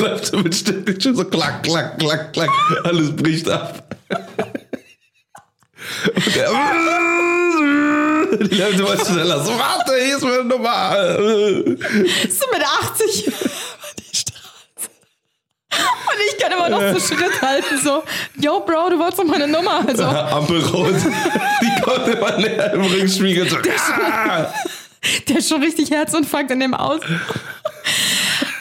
Läuft 0.00 0.26
so 0.26 0.38
mit 0.38 0.54
Stück 0.54 1.02
schon 1.02 1.16
so 1.16 1.24
klack, 1.24 1.62
klack, 1.62 1.98
klack, 1.98 2.32
klack. 2.32 2.50
Alles 2.84 3.14
bricht 3.14 3.48
ab. 3.48 3.96
Und 6.14 6.34
der. 6.34 6.48
Die 8.40 8.54
Leute 8.56 8.86
wollen 8.86 8.98
schneller. 8.98 9.44
So, 9.44 9.58
warte, 9.58 9.92
hier 10.04 10.16
ist 10.16 10.22
meine 10.22 10.44
Nummer. 10.44 10.96
So 12.28 12.46
mit 12.52 12.62
80 12.62 13.26
über 13.26 13.36
die 13.98 14.16
Straße. 14.16 14.90
Und 15.70 16.18
ich 16.30 16.38
kann 16.38 16.52
immer 16.52 16.68
noch 16.68 16.98
so 16.98 17.14
Schritt 17.14 17.42
halten, 17.42 17.78
so, 17.82 18.02
yo, 18.40 18.60
Bro, 18.60 18.90
du 18.90 18.98
wolltest 18.98 19.18
doch 19.18 19.24
meine 19.24 19.46
Nummer. 19.46 19.84
Also, 19.86 20.04
Ampel 20.04 20.64
rot. 20.66 20.94
Die 21.62 21.82
kommt 21.82 22.08
immer 22.08 22.36
näher 22.38 22.72
im 22.74 22.82
Rückspiegel. 22.82 23.48
So, 23.48 23.56
ah. 23.56 24.52
der 25.28 25.38
ist 25.38 25.48
schon 25.48 25.62
richtig 25.62 25.90
Herzinfarkt 25.90 26.50
in 26.50 26.60
dem 26.60 26.74
Aus. 26.74 27.00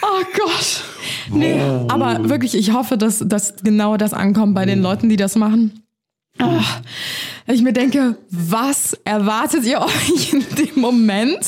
Oh 0.01 0.23
Gott. 0.37 0.83
Nee, 1.29 1.59
aber 1.89 2.29
wirklich, 2.29 2.55
ich 2.55 2.71
hoffe, 2.71 2.97
dass, 2.97 3.21
dass 3.25 3.55
genau 3.63 3.97
das 3.97 4.13
ankommt 4.13 4.55
bei 4.55 4.65
den 4.65 4.81
Leuten, 4.81 5.09
die 5.09 5.17
das 5.17 5.35
machen. 5.35 5.83
Ah, 6.39 6.61
ich 7.55 7.61
mir 7.61 7.73
denke, 7.73 8.17
was 8.29 8.97
erwartet 9.05 9.63
ihr 9.65 9.81
euch 9.81 10.33
in 10.33 10.45
dem 10.55 10.81
Moment? 10.81 11.39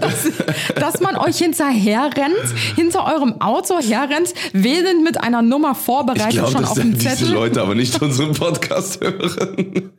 Dass, 0.00 0.30
dass 0.74 1.00
man 1.00 1.16
euch 1.16 1.38
hinterher 1.38 2.10
rennt, 2.14 2.76
hinter 2.76 3.06
eurem 3.06 3.40
Auto 3.40 3.80
herrennt, 3.80 4.34
wählend 4.52 5.02
mit 5.02 5.18
einer 5.18 5.40
Nummer 5.40 5.74
vorbereitet 5.74 6.32
glaube, 6.32 6.52
schon 6.52 6.64
auf 6.66 6.74
dem 6.74 6.92
diese 6.92 7.08
Zettel. 7.16 7.32
Leute 7.32 7.62
aber 7.62 7.74
nicht 7.74 8.00
unseren 8.02 8.34
Podcast 8.34 9.00
hören. 9.00 9.92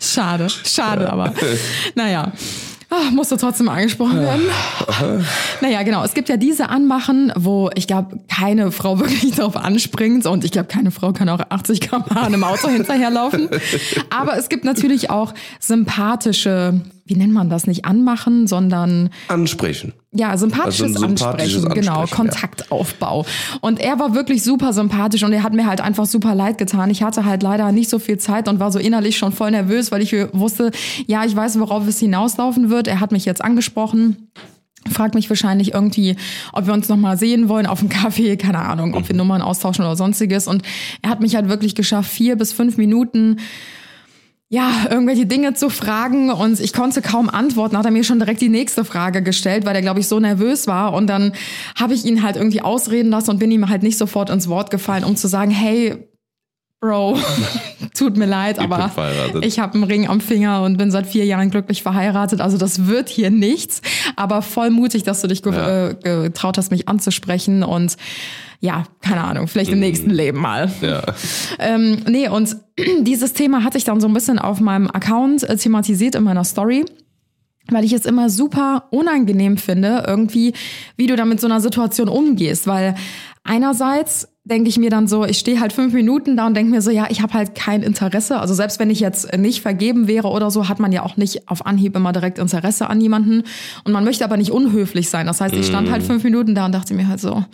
Schade, 0.00 0.48
schade 0.50 1.12
aber. 1.12 1.32
Naja. 1.94 2.32
Ah, 2.92 3.12
musste 3.12 3.36
trotzdem 3.36 3.68
angesprochen 3.68 4.20
werden. 4.20 4.42
naja, 5.60 5.84
genau. 5.84 6.02
Es 6.02 6.12
gibt 6.12 6.28
ja 6.28 6.36
diese 6.36 6.70
Anmachen, 6.70 7.32
wo 7.36 7.70
ich 7.76 7.86
glaube, 7.86 8.18
keine 8.28 8.72
Frau 8.72 8.98
wirklich 8.98 9.36
darauf 9.36 9.56
anspringt 9.56 10.26
und 10.26 10.44
ich 10.44 10.50
glaube, 10.50 10.66
keine 10.66 10.90
Frau 10.90 11.12
kann 11.12 11.28
auch 11.28 11.38
80 11.48 11.80
km/h 11.80 12.20
einem 12.20 12.42
Auto 12.42 12.68
hinterherlaufen. 12.68 13.48
Aber 14.10 14.36
es 14.36 14.48
gibt 14.48 14.64
natürlich 14.64 15.08
auch 15.08 15.34
sympathische, 15.60 16.80
wie 17.10 17.16
nennt 17.16 17.32
man 17.32 17.50
das, 17.50 17.66
nicht 17.66 17.84
anmachen, 17.84 18.46
sondern 18.46 19.10
Ansprechen. 19.26 19.92
ja, 20.12 20.36
sympathisches, 20.36 20.94
Also 20.96 21.00
sympathisches 21.00 21.56
Ansprechen, 21.64 21.74
genau, 21.74 22.00
Ansprechen, 22.00 22.24
ja. 22.26 22.30
Kontaktaufbau. 22.30 23.26
Und 23.60 23.80
er 23.80 23.98
war 23.98 24.14
wirklich 24.14 24.44
super 24.44 24.72
sympathisch 24.72 25.24
und 25.24 25.32
er 25.32 25.42
hat 25.42 25.52
mir 25.52 25.66
halt 25.66 25.80
einfach 25.80 26.06
super 26.06 26.36
leid 26.36 26.56
getan. 26.56 26.88
Ich 26.90 27.02
hatte 27.02 27.24
halt 27.24 27.42
leider 27.42 27.72
nicht 27.72 27.90
so 27.90 27.98
viel 27.98 28.18
Zeit 28.18 28.48
und 28.48 28.60
war 28.60 28.70
so 28.70 28.78
innerlich 28.78 29.18
schon 29.18 29.32
voll 29.32 29.50
nervös, 29.50 29.90
weil 29.90 30.02
ich 30.02 30.12
wusste, 30.32 30.70
ja, 31.08 31.24
ich 31.24 31.34
weiß, 31.34 31.58
worauf 31.58 31.86
es 31.88 31.98
hinauslaufen 31.98 32.70
wird. 32.70 32.86
Er 32.86 33.00
hat 33.00 33.10
mich 33.10 33.24
jetzt 33.24 33.42
angesprochen. 33.42 34.28
Fragt 34.90 35.14
mich 35.14 35.28
wahrscheinlich 35.28 35.74
irgendwie, 35.74 36.16
ob 36.52 36.66
wir 36.66 36.72
uns 36.72 36.88
nochmal 36.88 37.18
sehen 37.18 37.48
wollen 37.48 37.66
auf 37.66 37.80
dem 37.80 37.88
Kaffee, 37.88 38.36
keine 38.38 38.60
Ahnung, 38.60 38.94
ob 38.94 39.08
wir 39.08 39.16
Nummern 39.16 39.42
austauschen 39.42 39.84
oder 39.84 39.96
sonstiges. 39.96 40.46
Und 40.46 40.62
er 41.02 41.10
hat 41.10 41.20
mich 41.20 41.34
halt 41.34 41.48
wirklich 41.48 41.74
geschafft, 41.74 42.10
vier 42.10 42.36
bis 42.36 42.52
fünf 42.52 42.76
Minuten 42.76 43.38
ja, 44.52 44.86
irgendwelche 44.90 45.26
Dinge 45.26 45.54
zu 45.54 45.70
fragen 45.70 46.28
und 46.28 46.58
ich 46.58 46.72
konnte 46.72 47.02
kaum 47.02 47.28
antworten, 47.30 47.78
hat 47.78 47.84
er 47.84 47.92
mir 47.92 48.02
schon 48.02 48.18
direkt 48.18 48.40
die 48.40 48.48
nächste 48.48 48.84
Frage 48.84 49.22
gestellt, 49.22 49.64
weil 49.64 49.76
er, 49.76 49.80
glaube 49.80 50.00
ich, 50.00 50.08
so 50.08 50.18
nervös 50.18 50.66
war. 50.66 50.92
Und 50.92 51.06
dann 51.06 51.32
habe 51.76 51.94
ich 51.94 52.04
ihn 52.04 52.24
halt 52.24 52.34
irgendwie 52.34 52.60
ausreden 52.60 53.10
lassen 53.10 53.30
und 53.30 53.38
bin 53.38 53.52
ihm 53.52 53.68
halt 53.68 53.84
nicht 53.84 53.96
sofort 53.96 54.28
ins 54.28 54.48
Wort 54.48 54.72
gefallen, 54.72 55.04
um 55.04 55.14
zu 55.14 55.28
sagen, 55.28 55.52
hey, 55.52 56.09
Bro, 56.80 57.18
tut 57.94 58.16
mir 58.16 58.24
leid, 58.26 58.56
bin 58.56 58.72
aber 58.72 58.90
ich 59.42 59.58
habe 59.58 59.74
einen 59.74 59.84
Ring 59.84 60.08
am 60.08 60.20
Finger 60.22 60.62
und 60.62 60.78
bin 60.78 60.90
seit 60.90 61.06
vier 61.06 61.26
Jahren 61.26 61.50
glücklich 61.50 61.82
verheiratet. 61.82 62.40
Also 62.40 62.56
das 62.56 62.86
wird 62.86 63.10
hier 63.10 63.30
nichts. 63.30 63.82
Aber 64.16 64.40
voll 64.40 64.70
mutig, 64.70 65.02
dass 65.02 65.20
du 65.20 65.28
dich 65.28 65.42
ge 65.42 65.52
Ja. 65.52 65.88
äh, 65.90 65.94
getraut 65.94 66.56
hast, 66.56 66.70
mich 66.70 66.88
anzusprechen 66.88 67.62
und 67.62 67.96
ja, 68.62 68.84
keine 69.02 69.24
Ahnung, 69.24 69.46
vielleicht 69.46 69.70
im 69.72 69.76
Mhm. 69.78 69.84
nächsten 69.84 70.10
Leben 70.10 70.38
mal. 70.40 70.70
Ja. 70.80 71.02
Ähm, 71.58 71.98
nee, 72.08 72.28
und 72.28 72.56
dieses 73.02 73.34
Thema 73.34 73.62
hatte 73.64 73.76
ich 73.76 73.84
dann 73.84 74.00
so 74.00 74.08
ein 74.08 74.14
bisschen 74.14 74.38
auf 74.38 74.60
meinem 74.60 74.88
Account 74.90 75.42
äh, 75.42 75.56
thematisiert 75.56 76.14
in 76.14 76.22
meiner 76.24 76.44
Story. 76.44 76.86
Weil 77.68 77.84
ich 77.84 77.92
es 77.92 78.04
immer 78.06 78.30
super 78.30 78.88
unangenehm 78.90 79.56
finde, 79.58 80.02
irgendwie, 80.06 80.54
wie 80.96 81.06
du 81.06 81.14
da 81.14 81.24
mit 81.26 81.40
so 81.40 81.46
einer 81.46 81.60
Situation 81.60 82.08
umgehst. 82.08 82.66
Weil 82.66 82.94
einerseits 83.44 84.28
denke 84.50 84.68
ich 84.68 84.76
mir 84.78 84.90
dann 84.90 85.06
so, 85.06 85.24
ich 85.24 85.38
stehe 85.38 85.60
halt 85.60 85.72
fünf 85.72 85.94
Minuten 85.94 86.36
da 86.36 86.46
und 86.46 86.54
denke 86.54 86.70
mir 86.70 86.82
so, 86.82 86.90
ja, 86.90 87.06
ich 87.08 87.22
habe 87.22 87.32
halt 87.34 87.54
kein 87.54 87.82
Interesse. 87.82 88.38
Also 88.40 88.52
selbst 88.52 88.78
wenn 88.80 88.90
ich 88.90 89.00
jetzt 89.00 89.36
nicht 89.36 89.62
vergeben 89.62 90.08
wäre 90.08 90.28
oder 90.28 90.50
so, 90.50 90.68
hat 90.68 90.80
man 90.80 90.92
ja 90.92 91.02
auch 91.04 91.16
nicht 91.16 91.48
auf 91.48 91.64
Anhieb 91.64 91.96
immer 91.96 92.12
direkt 92.12 92.38
Interesse 92.38 92.90
an 92.90 93.00
jemanden. 93.00 93.44
Und 93.84 93.92
man 93.92 94.04
möchte 94.04 94.24
aber 94.24 94.36
nicht 94.36 94.50
unhöflich 94.50 95.08
sein. 95.08 95.26
Das 95.26 95.40
heißt, 95.40 95.54
ich 95.54 95.66
stand 95.66 95.90
halt 95.90 96.02
fünf 96.02 96.24
Minuten 96.24 96.54
da 96.54 96.66
und 96.66 96.72
dachte 96.72 96.92
mir 96.94 97.08
halt 97.08 97.20
so, 97.20 97.44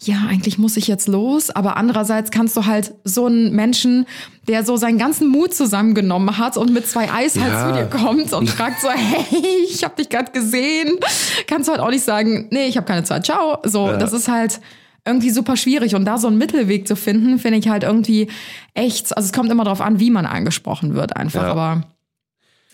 ja, 0.00 0.16
eigentlich 0.28 0.58
muss 0.58 0.76
ich 0.76 0.88
jetzt 0.88 1.08
los, 1.08 1.48
aber 1.48 1.78
andererseits 1.78 2.30
kannst 2.30 2.54
du 2.56 2.66
halt 2.66 2.92
so 3.04 3.26
einen 3.26 3.52
Menschen, 3.56 4.04
der 4.46 4.62
so 4.62 4.76
seinen 4.76 4.98
ganzen 4.98 5.28
Mut 5.28 5.54
zusammengenommen 5.54 6.36
hat 6.36 6.58
und 6.58 6.70
mit 6.70 6.86
zwei 6.86 7.10
Eis 7.10 7.38
halt 7.40 7.50
Ja. 7.52 7.68
zu 7.68 7.78
dir 7.78 7.86
kommt 7.86 8.32
und 8.34 8.50
fragt 8.50 8.82
so, 8.82 8.88
hey, 8.90 9.40
ich 9.70 9.82
habe 9.84 9.96
dich 9.96 10.10
gerade 10.10 10.30
gesehen, 10.32 10.98
kannst 11.46 11.68
du 11.68 11.72
halt 11.72 11.80
auch 11.80 11.90
nicht 11.90 12.04
sagen, 12.04 12.46
nee, 12.50 12.66
ich 12.66 12.76
habe 12.76 12.86
keine 12.86 13.04
Zeit, 13.04 13.24
ciao. 13.24 13.58
So, 13.64 13.92
das 13.92 14.12
ist 14.12 14.28
halt 14.28 14.60
irgendwie 15.06 15.30
super 15.30 15.56
schwierig 15.56 15.94
und 15.94 16.04
da 16.04 16.18
so 16.18 16.26
einen 16.26 16.38
Mittelweg 16.38 16.86
zu 16.88 16.96
finden, 16.96 17.38
finde 17.38 17.58
ich 17.58 17.68
halt 17.68 17.82
irgendwie 17.84 18.28
echt, 18.74 19.16
also 19.16 19.26
es 19.26 19.32
kommt 19.32 19.50
immer 19.50 19.64
darauf 19.64 19.80
an, 19.80 20.00
wie 20.00 20.10
man 20.10 20.26
angesprochen 20.26 20.94
wird 20.94 21.16
einfach, 21.16 21.42
Ja. 21.42 21.50
aber 21.50 21.82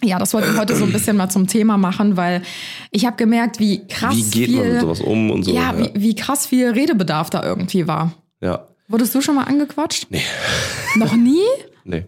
ja, 0.04 0.18
das 0.18 0.34
wollte 0.34 0.48
ich 0.50 0.58
heute 0.58 0.74
so 0.74 0.84
ein 0.84 0.90
bisschen 0.92 1.16
mal 1.16 1.28
zum 1.28 1.46
Thema 1.46 1.76
machen, 1.78 2.16
weil 2.16 2.42
ich 2.90 3.06
habe 3.06 3.16
gemerkt, 3.16 3.60
wie 3.60 3.86
krass 3.86 4.16
Wie 4.16 4.22
geht 4.30 4.48
viel 4.48 4.58
man 4.58 4.72
mit 4.72 4.80
sowas 4.80 5.00
um 5.00 5.30
und 5.30 5.44
so? 5.44 5.54
ja, 5.54 5.78
Wie, 5.78 5.90
wie 5.94 6.14
krass 6.16 6.44
viel 6.46 6.70
Redebedarf 6.70 7.30
da 7.30 7.42
irgendwie 7.44 7.86
war. 7.86 8.12
ja. 8.40 8.66
Wurdest 8.88 9.14
du 9.14 9.22
schon 9.22 9.36
mal 9.36 9.44
angequatscht? 9.44 10.08
Nee. 10.10 10.20
Noch 10.96 11.14
nie? 11.14 11.40
Nee. 11.84 12.04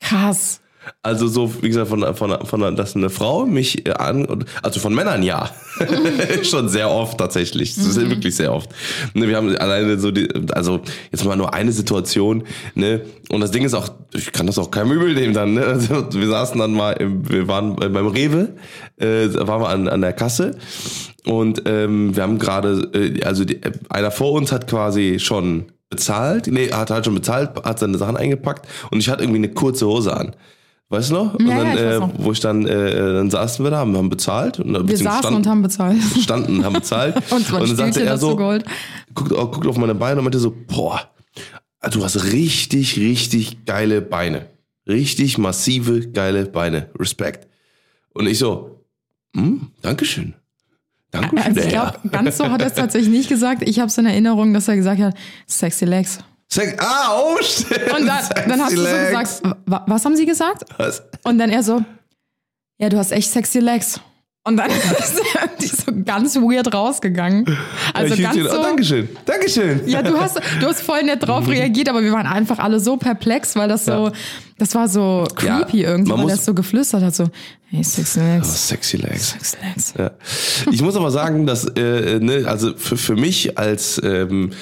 Krass. 0.00 0.60
Also 1.02 1.26
so, 1.28 1.62
wie 1.62 1.68
gesagt, 1.68 1.88
von, 1.88 2.14
von, 2.14 2.46
von 2.46 2.76
dass 2.76 2.96
eine 2.96 3.10
Frau 3.10 3.46
mich 3.46 3.86
äh, 3.86 3.92
an, 3.92 4.44
also 4.62 4.80
von 4.80 4.94
Männern 4.94 5.22
ja, 5.22 5.50
schon 6.42 6.68
sehr 6.68 6.90
oft 6.90 7.18
tatsächlich, 7.18 7.76
ist 7.76 8.00
wirklich 8.00 8.36
sehr 8.36 8.52
oft. 8.52 8.70
Ne, 9.14 9.28
wir 9.28 9.36
haben 9.36 9.56
alleine 9.56 9.98
so, 9.98 10.10
die, 10.10 10.28
also 10.52 10.80
jetzt 11.10 11.24
mal 11.24 11.36
nur 11.36 11.54
eine 11.54 11.72
Situation, 11.72 12.44
ne, 12.74 13.02
und 13.30 13.40
das 13.40 13.50
Ding 13.50 13.64
ist 13.64 13.74
auch, 13.74 13.88
ich 14.14 14.32
kann 14.32 14.46
das 14.46 14.58
auch 14.58 14.70
keinem 14.70 14.92
übel 14.92 15.14
nehmen 15.14 15.34
dann, 15.34 15.54
ne, 15.54 15.64
also 15.64 16.06
wir 16.12 16.28
saßen 16.28 16.58
dann 16.58 16.72
mal, 16.72 16.92
im, 16.92 17.28
wir 17.28 17.48
waren 17.48 17.76
beim 17.76 18.06
Rewe, 18.06 18.54
äh, 18.96 19.28
da 19.28 19.46
waren 19.46 19.62
wir 19.62 19.68
an, 19.68 19.88
an 19.88 20.00
der 20.00 20.12
Kasse. 20.12 20.56
Und 21.24 21.62
ähm, 21.66 22.14
wir 22.14 22.22
haben 22.22 22.38
gerade, 22.38 22.88
äh, 22.94 23.24
also 23.24 23.44
die, 23.44 23.60
einer 23.88 24.12
vor 24.12 24.32
uns 24.32 24.52
hat 24.52 24.68
quasi 24.68 25.18
schon 25.18 25.66
bezahlt, 25.90 26.46
nee, 26.48 26.70
hat 26.70 26.90
halt 26.90 27.04
schon 27.04 27.14
bezahlt, 27.14 27.50
hat 27.64 27.78
seine 27.78 27.98
Sachen 27.98 28.16
eingepackt. 28.16 28.66
Und 28.90 28.98
ich 28.98 29.08
hatte 29.08 29.22
irgendwie 29.22 29.38
eine 29.38 29.48
kurze 29.48 29.86
Hose 29.86 30.16
an. 30.16 30.34
Weißt 30.88 31.10
du 31.10 31.14
noch? 31.14 31.34
Und 31.34 31.46
Ja, 31.48 31.56
ja, 31.58 31.64
dann, 31.64 31.74
weiß 31.74 31.80
äh, 31.80 31.98
noch. 31.98 32.12
wo 32.18 32.32
ich 32.32 32.40
dann, 32.40 32.66
äh, 32.66 32.96
dann 32.96 33.28
saßen 33.30 33.64
wir 33.64 33.70
da, 33.72 33.78
haben, 33.78 33.96
haben 33.96 34.08
bezahlt. 34.08 34.60
Und, 34.60 34.88
Wir 34.88 34.96
saßen 34.96 35.34
und 35.34 35.46
haben 35.46 35.62
bezahlt. 35.62 35.96
standen 36.20 36.58
und 36.58 36.64
haben 36.64 36.74
bezahlt. 36.74 37.16
Und 37.32 37.52
ein 37.52 37.66
dann 37.66 37.76
sagte 37.76 38.04
er 38.04 38.18
so, 38.18 38.36
geholt. 38.36 38.64
guckt, 39.14 39.32
oh, 39.32 39.46
guckt 39.48 39.66
auf 39.66 39.76
meine 39.78 39.94
Beine 39.96 40.18
und 40.20 40.24
meinte 40.24 40.38
so, 40.38 40.54
boah, 40.68 41.00
du 41.90 42.04
hast 42.04 42.32
richtig, 42.32 42.96
richtig 42.98 43.64
geile 43.64 44.00
Beine. 44.00 44.46
Richtig 44.86 45.38
massive, 45.38 46.08
geile 46.08 46.46
Beine. 46.46 46.90
Respekt. 46.96 47.48
Und 48.14 48.28
ich 48.28 48.38
so, 48.38 48.84
hm, 49.34 49.72
Dankeschön. 49.82 50.34
Dankeschön, 51.10 51.38
Also 51.40 51.60
ich 51.60 51.68
glaube, 51.68 51.98
ganz 52.12 52.36
so 52.36 52.48
hat 52.48 52.60
er 52.60 52.68
es 52.68 52.74
tatsächlich 52.76 53.10
nicht 53.10 53.28
gesagt. 53.28 53.68
Ich 53.68 53.80
habe 53.80 53.88
es 53.88 53.98
in 53.98 54.06
Erinnerung, 54.06 54.54
dass 54.54 54.68
er 54.68 54.76
gesagt 54.76 55.00
hat, 55.00 55.14
sexy 55.48 55.84
legs. 55.84 56.20
Sex, 56.48 56.74
ah, 56.78 57.18
oh, 57.20 57.36
stimmt. 57.42 57.92
Und 57.92 58.06
dann, 58.06 58.24
dann 58.48 58.60
hast 58.62 58.72
du 58.72 58.76
so 58.76 58.84
Sexy 58.84 59.06
gesagt, 59.42 59.42
was 59.86 60.04
haben 60.04 60.16
sie 60.16 60.26
gesagt? 60.26 60.64
Was? 60.78 61.02
Und 61.24 61.38
dann 61.38 61.50
er 61.50 61.62
so, 61.62 61.82
ja, 62.78 62.88
du 62.88 62.98
hast 62.98 63.10
echt 63.12 63.30
sexy 63.30 63.58
legs. 63.58 64.00
Und 64.44 64.58
dann 64.58 64.70
ist 64.98 65.20
irgendwie 65.34 65.66
so 65.66 65.92
ganz 66.04 66.36
weird 66.36 66.72
rausgegangen. 66.72 67.44
Also 67.92 68.14
ich 68.14 68.22
ganz 68.22 68.36
so. 68.36 68.48
oh, 68.48 68.62
Dankeschön. 68.62 69.08
Dankeschön. 69.24 69.88
Ja, 69.88 70.02
du 70.02 70.16
hast, 70.20 70.36
du 70.60 70.66
hast 70.66 70.82
voll 70.82 71.02
nett 71.02 71.26
drauf 71.26 71.48
reagiert, 71.48 71.88
aber 71.88 72.00
wir 72.04 72.12
waren 72.12 72.26
einfach 72.26 72.60
alle 72.60 72.78
so 72.78 72.96
perplex, 72.96 73.56
weil 73.56 73.68
das 73.68 73.86
so, 73.86 74.06
Ja. 74.06 74.12
das 74.56 74.72
war 74.76 74.88
so 74.88 75.26
creepy 75.34 75.82
Ja, 75.82 75.90
irgendwie, 75.90 76.12
weil 76.12 76.28
das 76.28 76.44
so 76.44 76.54
geflüstert 76.54 77.02
hat, 77.02 77.14
so, 77.16 77.24
hey, 77.70 77.82
Oh, 77.84 78.20
legs, 78.20 78.68
sexy 78.68 78.96
legs. 78.98 79.30
six 79.32 79.56
legs. 79.60 79.94
Ja. 79.98 80.12
Ich 80.70 80.80
muss 80.80 80.94
aber 80.94 81.10
sagen, 81.10 81.44
dass 81.44 81.64
äh, 81.64 82.20
ne, 82.20 82.44
also 82.46 82.76
für, 82.76 82.96
für 82.96 83.16
mich 83.16 83.58
als 83.58 84.00
ähm, 84.04 84.52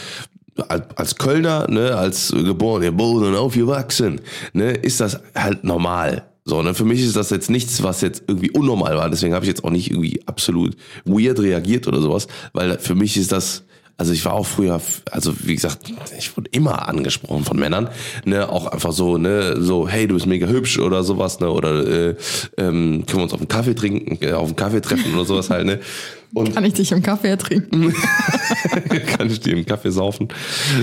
als 0.69 1.17
Kölner, 1.17 1.69
ne, 1.69 1.97
als 1.97 2.31
geboren, 2.31 2.83
geboren 2.83 3.25
und 3.25 3.37
aufgewachsen, 3.37 4.21
ne, 4.53 4.73
ist 4.73 5.01
das 5.01 5.21
halt 5.35 5.65
normal. 5.65 6.25
So, 6.45 6.63
ne, 6.63 6.75
für 6.75 6.85
mich 6.85 7.01
ist 7.03 7.17
das 7.17 7.31
jetzt 7.31 7.51
nichts, 7.51 7.83
was 7.83 8.03
jetzt 8.03 8.25
irgendwie 8.27 8.51
unnormal 8.51 8.97
war. 8.97 9.09
Deswegen 9.09 9.35
habe 9.35 9.45
ich 9.45 9.49
jetzt 9.49 9.65
auch 9.65 9.71
nicht 9.71 9.91
irgendwie 9.91 10.21
absolut 10.27 10.77
weird 11.05 11.41
reagiert 11.41 11.89
oder 11.89 12.01
sowas, 12.01 12.29
weil 12.53 12.79
für 12.79 12.95
mich 12.95 13.17
ist 13.17 13.33
das 13.33 13.65
also 13.97 14.13
ich 14.13 14.25
war 14.25 14.33
auch 14.33 14.47
früher, 14.47 14.81
also 15.13 15.33
wie 15.45 15.55
gesagt, 15.55 15.93
ich 16.19 16.37
wurde 16.37 16.51
immer 16.51 16.89
angesprochen 16.89 17.45
von 17.45 17.59
Männern, 17.59 17.89
ne, 18.25 18.49
auch 18.49 18.67
einfach 18.67 18.93
so, 18.93 19.19
ne, 19.19 19.63
so, 19.63 19.89
hey, 19.89 20.09
du 20.09 20.15
bist 20.15 20.27
mega 20.27 20.49
hübsch 20.49 20.81
oder 20.81 21.05
sowas, 21.05 21.39
ne, 21.39 21.49
oder 21.49 21.87
äh, 21.87 22.17
ähm, 22.57 23.05
können 23.07 23.19
wir 23.19 23.23
uns 23.23 23.33
auf 23.33 23.41
einen 23.41 23.49
Kaffee 23.49 23.75
trinken, 23.75 24.19
äh, 24.21 24.33
auf 24.33 24.49
einen 24.49 24.57
Kaffee 24.57 24.81
treffen 24.81 25.15
oder 25.15 25.25
sowas 25.25 25.49
halt, 25.51 25.67
ne. 25.67 25.79
Und 26.35 26.53
Kann 26.53 26.65
ich 26.65 26.75
dich 26.75 26.91
im 26.91 27.01
Kaffee 27.01 27.29
ertrinken? 27.29 27.95
kann 29.17 29.31
ich 29.31 29.39
dir 29.39 29.55
einen 29.55 29.65
Kaffee 29.65 29.93
saufen. 29.93 30.29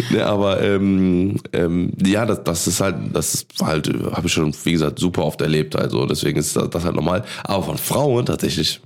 Ne, 0.10 0.26
aber 0.26 0.62
ähm, 0.64 1.36
ähm, 1.52 1.92
ja, 2.06 2.26
das, 2.26 2.44
das 2.46 2.68
ist 2.68 2.80
halt, 2.80 2.96
das 3.14 3.34
ist 3.34 3.48
halt, 3.62 3.88
habe 4.14 4.28
ich 4.28 4.34
schon, 4.34 4.56
wie 4.64 4.72
gesagt, 4.72 5.00
super 5.00 5.26
oft 5.26 5.42
erlebt. 5.42 5.76
Also 5.76 6.06
deswegen 6.06 6.40
ist 6.40 6.56
das, 6.56 6.70
das 6.70 6.86
halt 6.86 6.96
normal. 6.96 7.26
Aber 7.44 7.64
von 7.64 7.78
Frauen 7.78 8.26
tatsächlich, 8.26 8.80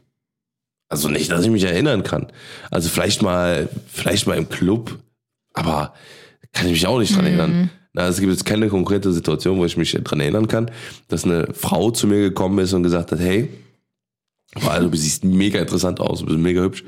also 0.89 1.07
nicht, 1.07 1.31
dass 1.31 1.45
ich 1.45 1.51
mich 1.51 1.63
erinnern 1.63 2.01
kann. 2.01 2.27
Also 2.71 2.89
vielleicht 2.89 3.21
mal, 3.21 3.69
vielleicht 3.87 4.25
mal 4.25 4.37
im 4.37 4.49
Club, 4.49 4.97
aber 5.53 5.93
kann 6.51 6.65
ich 6.65 6.73
mich 6.73 6.87
auch 6.87 6.97
nicht 6.97 7.15
dran 7.15 7.25
erinnern. 7.25 7.69
Na, 7.93 8.07
es 8.07 8.19
gibt 8.19 8.31
jetzt 8.31 8.45
keine 8.45 8.69
konkrete 8.69 9.13
Situation, 9.13 9.59
wo 9.59 9.65
ich 9.65 9.77
mich 9.77 9.91
dran 10.03 10.19
erinnern 10.19 10.47
kann, 10.47 10.71
dass 11.09 11.25
eine 11.25 11.47
Frau 11.53 11.91
zu 11.91 12.07
mir 12.07 12.21
gekommen 12.21 12.57
ist 12.57 12.73
und 12.73 12.81
gesagt 12.81 13.11
hat, 13.11 13.19
hey, 13.19 13.49
also 14.67 14.89
du 14.89 14.97
siehst 14.97 15.23
mega 15.23 15.59
interessant 15.59 15.99
aus, 15.99 16.19
du 16.19 16.25
bist 16.27 16.39
mega 16.39 16.61
hübsch. 16.61 16.83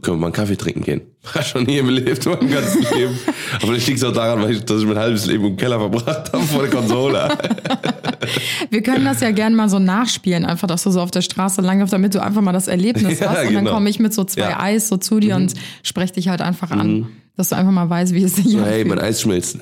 Können 0.00 0.16
wir 0.16 0.20
mal 0.20 0.26
einen 0.28 0.32
Kaffee 0.32 0.56
trinken 0.56 0.82
gehen? 0.84 1.00
War 1.34 1.42
schon 1.42 1.64
nie 1.64 1.76
erlebt, 1.78 2.24
mein 2.24 2.48
ganzes 2.48 2.90
Leben. 2.92 3.18
Aber 3.56 3.66
vielleicht 3.66 3.88
liegt 3.88 4.02
auch 4.04 4.12
daran, 4.12 4.40
weil 4.42 4.52
ich, 4.52 4.64
dass 4.64 4.80
ich 4.80 4.86
mein 4.86 4.96
halbes 4.98 5.26
Leben 5.26 5.44
im 5.44 5.56
Keller 5.56 5.78
verbracht 5.78 6.32
habe 6.32 6.42
vor 6.44 6.62
der 6.62 6.70
Konsole. 6.70 7.28
Wir 8.70 8.82
können 8.82 9.04
das 9.04 9.20
ja 9.20 9.32
gerne 9.32 9.54
mal 9.54 9.68
so 9.68 9.78
nachspielen, 9.78 10.46
einfach, 10.46 10.66
dass 10.66 10.84
du 10.84 10.90
so 10.90 11.00
auf 11.00 11.10
der 11.10 11.20
Straße 11.20 11.60
langläufst, 11.60 11.92
damit 11.92 12.14
du 12.14 12.22
einfach 12.22 12.40
mal 12.40 12.52
das 12.52 12.68
Erlebnis 12.68 13.18
Ja, 13.20 13.30
hast. 13.30 13.40
Und 13.48 13.54
dann 13.54 13.64
genau. 13.64 13.74
komme 13.74 13.90
ich 13.90 13.98
mit 13.98 14.14
so 14.14 14.24
zwei 14.24 14.42
Ja. 14.42 14.48
Mhm. 14.56 14.60
Eis 14.62 14.88
so 14.88 14.96
zu 14.96 15.20
dir 15.20 15.36
und 15.36 15.52
spreche 15.82 16.14
dich 16.14 16.28
halt 16.28 16.40
einfach 16.40 16.70
an, 16.70 17.08
dass 17.36 17.50
du 17.50 17.56
einfach 17.56 17.72
mal 17.72 17.90
weißt, 17.90 18.14
wie 18.14 18.22
es 18.22 18.36
sich 18.36 18.46
So, 18.48 18.60
hey, 18.60 18.80
anfühlt. 18.82 18.88
mein 18.88 18.98
Eis 19.00 19.20
schmilzt. 19.20 19.58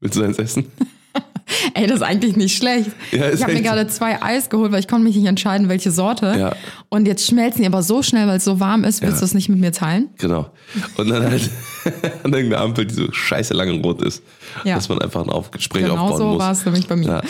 Willst 0.00 0.16
du 0.16 0.22
eins 0.22 0.38
essen? 0.38 0.66
Ey, 1.74 1.86
das 1.86 1.96
ist 1.96 2.02
eigentlich 2.02 2.36
nicht 2.36 2.56
schlecht. 2.56 2.90
Ja, 3.12 3.30
ich 3.30 3.42
habe 3.42 3.52
mir 3.52 3.62
gerade 3.62 3.86
zwei 3.86 4.20
Eis 4.22 4.48
geholt, 4.50 4.72
weil 4.72 4.80
ich 4.80 4.88
konnte 4.88 5.04
mich 5.04 5.14
nicht 5.16 5.26
entscheiden, 5.26 5.68
welche 5.68 5.90
Sorte. 5.90 6.34
Ja. 6.38 6.56
Und 6.88 7.06
jetzt 7.06 7.26
schmelzen 7.26 7.60
die 7.62 7.66
aber 7.66 7.82
so 7.82 8.02
schnell, 8.02 8.26
weil 8.26 8.38
es 8.38 8.44
so 8.44 8.60
warm 8.60 8.84
ist. 8.84 9.02
Willst 9.02 9.16
Ja. 9.16 9.20
du 9.20 9.24
es 9.26 9.34
nicht 9.34 9.48
mit 9.48 9.58
mir 9.60 9.72
teilen? 9.72 10.08
Genau. 10.18 10.50
Und 10.96 11.08
dann 11.10 11.22
halt 11.24 11.50
an 12.24 12.32
irgendeiner 12.32 12.62
Ampel, 12.62 12.86
die 12.86 12.94
so 12.94 13.12
scheiße 13.12 13.54
lange 13.54 13.72
rot 13.82 14.02
ist, 14.02 14.22
Ja. 14.64 14.74
dass 14.76 14.88
man 14.88 15.00
einfach 15.00 15.22
ein 15.22 15.28
Auf 15.30 15.50
Gespräch 15.50 15.82
Genau 15.84 15.96
aufbauen 15.96 16.18
so 16.18 16.26
muss. 16.28 16.38
war 16.38 16.52
es 16.52 16.64
nämlich 16.64 16.86
bei 16.88 16.96
mir. 16.96 17.06
Ja. 17.06 17.22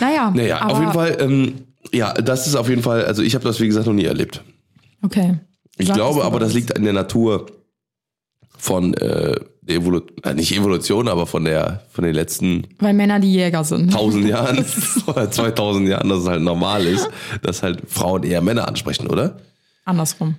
Naja, 0.00 0.30
Naja, 0.34 0.62
auf 0.66 0.80
jeden 0.80 0.92
Fall, 0.92 1.16
ähm, 1.20 1.54
ja, 1.92 2.12
das 2.14 2.46
ist 2.46 2.54
auf 2.56 2.68
jeden 2.68 2.82
Fall, 2.82 3.04
also 3.04 3.22
ich 3.22 3.34
habe 3.34 3.44
das 3.44 3.60
wie 3.60 3.66
gesagt 3.66 3.86
noch 3.86 3.94
nie 3.94 4.04
erlebt. 4.04 4.42
Okay. 5.02 5.38
Ich 5.78 5.86
Sag 5.86 5.96
glaube 5.96 6.24
aber, 6.24 6.40
das 6.40 6.54
liegt 6.54 6.76
in 6.76 6.84
der 6.84 6.92
Natur 6.92 7.46
von 8.58 8.94
äh, 8.94 9.36
der 9.62 9.76
Evolu 9.76 10.00
äh, 10.24 10.34
nicht 10.34 10.54
Evolution, 10.54 11.08
aber 11.08 11.26
von 11.26 11.44
der 11.44 11.82
von 11.90 12.04
den 12.04 12.14
letzten 12.14 12.66
Weil 12.78 12.94
Männer 12.94 13.20
die 13.20 13.32
Jäger 13.32 13.64
sind. 13.64 13.94
1000 13.94 14.26
Jahren 14.26 14.64
oder 15.06 15.30
2000 15.30 15.88
Jahren, 15.88 16.08
dass 16.08 16.20
es 16.20 16.28
halt 16.28 16.42
normal 16.42 16.86
ist, 16.86 17.08
dass 17.42 17.62
halt 17.62 17.82
Frauen 17.88 18.22
eher 18.22 18.40
Männer 18.40 18.66
ansprechen, 18.68 19.06
oder? 19.06 19.38
Andersrum. 19.84 20.36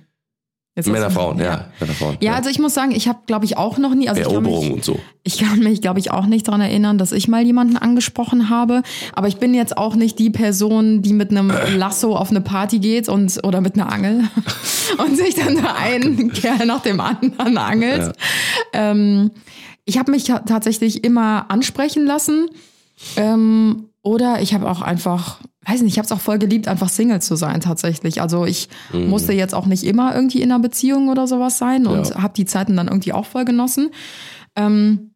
Jetzt 0.76 0.88
Männer, 0.88 1.10
Frauen, 1.10 1.38
ja. 1.40 1.66
Männer, 1.80 1.92
Frauen. 1.94 2.16
Ja, 2.20 2.34
also 2.34 2.48
ich 2.48 2.60
muss 2.60 2.74
sagen, 2.74 2.92
ich 2.92 3.08
habe, 3.08 3.18
glaube 3.26 3.44
ich, 3.44 3.56
auch 3.56 3.76
noch 3.76 3.92
nie. 3.92 4.08
Also 4.08 4.22
Eroberung 4.22 4.66
mich, 4.66 4.72
und 4.74 4.84
so. 4.84 4.98
Ich 5.24 5.38
kann 5.38 5.58
mich, 5.58 5.80
glaube 5.82 5.98
ich, 5.98 6.12
auch 6.12 6.26
nicht 6.26 6.46
daran 6.46 6.60
erinnern, 6.60 6.96
dass 6.96 7.10
ich 7.10 7.26
mal 7.26 7.42
jemanden 7.44 7.76
angesprochen 7.76 8.48
habe. 8.50 8.82
Aber 9.12 9.26
ich 9.26 9.38
bin 9.38 9.52
jetzt 9.52 9.76
auch 9.76 9.96
nicht 9.96 10.18
die 10.20 10.30
Person, 10.30 11.02
die 11.02 11.12
mit 11.12 11.30
einem 11.32 11.50
Lasso 11.76 12.16
auf 12.16 12.30
eine 12.30 12.40
Party 12.40 12.78
geht 12.78 13.08
und 13.08 13.40
oder 13.44 13.60
mit 13.60 13.74
einer 13.74 13.92
Angel 13.92 14.28
und 14.98 15.16
sich 15.16 15.34
dann 15.34 15.56
da 15.56 15.74
einen 15.74 16.32
Kerl 16.32 16.64
nach 16.66 16.82
dem 16.82 17.00
anderen 17.00 17.58
angelt. 17.58 18.12
Ähm, 18.72 19.32
ich 19.84 19.98
habe 19.98 20.12
mich 20.12 20.24
ta- 20.24 20.38
tatsächlich 20.40 21.02
immer 21.02 21.46
ansprechen 21.50 22.06
lassen. 22.06 22.48
Ähm, 23.16 23.86
oder 24.02 24.40
ich 24.40 24.54
habe 24.54 24.70
auch 24.70 24.82
einfach, 24.82 25.40
weiß 25.66 25.82
nicht, 25.82 25.92
ich 25.92 25.98
habe 25.98 26.06
es 26.06 26.12
auch 26.12 26.20
voll 26.20 26.38
geliebt, 26.38 26.68
einfach 26.68 26.88
Single 26.88 27.20
zu 27.20 27.36
sein 27.36 27.60
tatsächlich. 27.60 28.20
Also 28.22 28.46
ich 28.46 28.68
Mhm. 28.92 29.08
musste 29.10 29.32
jetzt 29.32 29.54
auch 29.54 29.66
nicht 29.66 29.84
immer 29.84 30.14
irgendwie 30.14 30.40
in 30.42 30.50
einer 30.50 30.60
Beziehung 30.60 31.08
oder 31.08 31.26
sowas 31.26 31.58
sein 31.58 31.86
und 31.86 32.08
Ja. 32.10 32.22
habe 32.22 32.32
die 32.34 32.46
Zeiten 32.46 32.76
dann 32.76 32.88
irgendwie 32.88 33.12
auch 33.12 33.26
voll 33.26 33.44
genossen. 33.44 33.90
Ähm, 34.56 35.10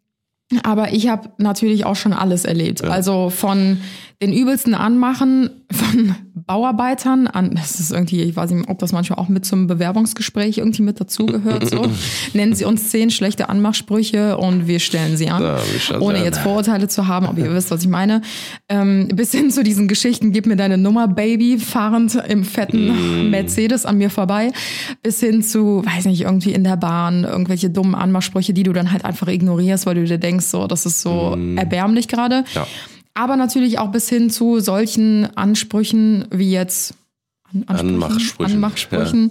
aber 0.63 0.93
ich 0.93 1.09
habe 1.09 1.31
natürlich 1.39 1.87
auch 1.87 1.97
schon 1.97 2.13
alles 2.13 2.45
erlebt. 2.45 2.85
Also 2.85 3.31
von 3.31 3.79
den 4.23 4.33
übelsten 4.33 4.75
Anmachen 4.75 5.51
von 5.71 6.15
Bauarbeitern 6.47 7.27
an, 7.27 7.55
das 7.55 7.81
ist 7.81 7.91
irgendwie, 7.91 8.21
ich 8.23 8.37
weiß 8.37 8.51
nicht, 8.51 8.69
ob 8.69 8.79
das 8.79 8.93
manchmal 8.93 9.19
auch 9.19 9.29
mit 9.29 9.47
zum 9.47 9.67
Bewerbungsgespräch 9.67 10.59
irgendwie 10.59 10.83
mit 10.83 11.01
dazugehört. 11.01 11.71
So. 11.71 11.87
Nennen 12.35 12.55
Sie 12.55 12.65
uns 12.67 12.91
zehn 12.91 13.11
schlechte 13.11 13.49
Anmachsprüche 13.49 14.37
und 14.37 14.67
wir 14.67 14.79
stellen 14.79 15.17
sie 15.17 15.31
an. 15.31 15.59
Ohne 16.01 16.23
jetzt 16.23 16.41
Vorurteile 16.41 16.89
zu 16.89 17.07
haben, 17.07 17.27
aber 17.27 17.39
ihr 17.39 17.55
wisst, 17.55 17.71
was 17.71 17.83
ich 17.83 17.89
meine. 17.89 18.21
Ähm, 18.69 19.09
bis 19.15 19.33
hin 19.33 19.51
zu 19.51 19.63
diesen 19.63 19.89
Geschichten, 19.89 20.33
gib 20.33 20.47
mir 20.47 20.57
deine 20.57 20.77
Nummer, 20.77 21.09
Baby, 21.09 21.59
fahrend 21.59 22.15
im 22.29 22.45
fetten 22.45 22.85
Mm. 22.85 23.31
Mercedes 23.31 23.87
an 23.87 23.99
mir 23.99 24.11
vorbei. 24.11 24.53
Bis 25.03 25.21
hin 25.21 25.43
zu, 25.43 25.83
weiß 25.85 26.07
nicht, 26.07 26.23
irgendwie 26.23 26.53
in 26.53 26.65
der 26.65 26.77
Bahn, 26.77 27.25
irgendwelche 27.25 27.71
dummen 27.71 27.95
Anmachsprüche, 27.95 28.53
die 28.53 28.63
du 28.63 28.73
dann 28.73 28.93
halt 28.93 29.05
einfach 29.05 29.29
ignorierst, 29.29 29.87
weil 29.87 29.95
du 29.95 30.05
dir 30.05 30.19
denkst, 30.19 30.47
so, 30.47 30.67
das 30.67 30.87
ist 30.87 31.01
so 31.01 31.37
erbärmlich 31.57 32.09
gerade. 32.09 32.43
Mm. 32.43 32.55
Ja. 32.55 32.67
Aber 33.15 33.37
natürlich 33.37 33.79
auch 33.79 33.91
bis 33.93 34.09
hin 34.09 34.29
zu 34.29 34.59
solchen 34.61 35.37
Ansprüchen 35.37 36.27
wie 36.31 36.51
jetzt 36.51 36.95
An 37.53 37.63
Ansprüchen? 37.69 37.95
Anmachsprüchen, 37.95 38.55
Anmachsprüchen, 38.55 39.31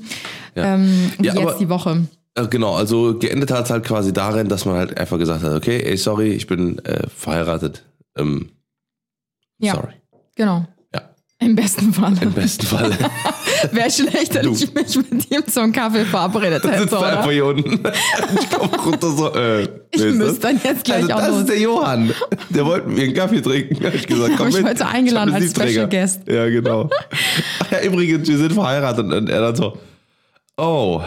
Ja. 0.55 0.75
Ähm, 0.75 1.11
wie 1.19 1.27
Ja, 1.27 1.35
jetzt 1.35 1.59
die 1.59 1.69
Woche. 1.69 2.07
Äh, 2.35 2.47
Genau, 2.47 2.73
also 2.75 3.17
geendet 3.19 3.51
hat 3.51 3.65
es 3.65 3.71
halt 3.71 3.83
quasi 3.83 4.13
darin, 4.13 4.47
dass 4.47 4.65
man 4.65 4.75
halt 4.75 4.97
einfach 4.97 5.19
gesagt 5.19 5.43
hat, 5.43 5.53
okay, 5.53 5.81
ey, 5.83 5.97
sorry, 5.97 6.29
ich 6.31 6.47
bin 6.47 6.79
äh, 6.85 7.07
verheiratet. 7.09 7.83
Ähm, 8.17 8.49
Ja. 9.59 9.75
Sorry. 9.75 9.93
Genau. 10.35 10.65
Ja, 11.43 11.49
Im 11.49 11.55
besten 11.55 11.93
Fall. 11.93 12.13
im 12.21 12.31
besten 12.31 12.65
Fall. 12.65 12.91
Wäre 13.71 13.91
schlecht, 13.91 14.33
wenn 14.35 14.43
Du. 14.43 14.53
ich 14.53 14.73
mich 14.73 14.95
mit 14.95 15.31
ihm 15.31 15.45
zum 15.47 15.71
Kaffee 15.71 16.05
verabredet 16.05 16.63
hätte, 16.63 16.79
sitzt 16.79 16.93
da 16.93 17.01
einfach 17.01 17.23
oder? 17.25 17.31
hier 17.33 17.45
unten. 17.45 17.83
Ich 18.39 18.49
komme 18.49 18.77
runter 18.85 19.09
so, 19.11 19.33
äh, 19.35 19.63
Ich 19.91 20.01
müsste 20.03 20.39
dann 20.39 20.59
jetzt 20.63 20.83
gleich 20.85 21.03
also, 21.03 21.13
auch 21.13 21.19
das 21.19 21.29
los. 21.29 21.39
ist 21.41 21.49
der 21.49 21.59
Johann. 21.59 22.13
Der 22.49 22.65
wollte 22.65 22.87
mir 22.89 23.03
einen 23.03 23.13
Kaffee 23.13 23.41
trinken. 23.41 23.85
Hab 23.85 23.93
ich 23.93 24.07
gesagt, 24.07 24.33
komm 24.37 24.47
ich 24.49 24.55
mit. 24.55 24.65
heute 24.65 24.87
eingeladen 24.87 25.29
Ich 25.29 25.35
als 25.35 25.51
Special. 25.51 25.89
Guest. 25.89 26.21
Ja, 26.27 26.47
genau. 26.49 26.89
Ach 27.59 27.65
ja, 27.71 27.81
übrigens, 27.81 28.27
wir 28.27 28.37
sind 28.37 28.53
verheiratet. 28.53 29.11
Und 29.11 29.29
er 29.29 29.41
dann 29.41 29.55
so, 29.55 29.77
oh, 30.57 31.01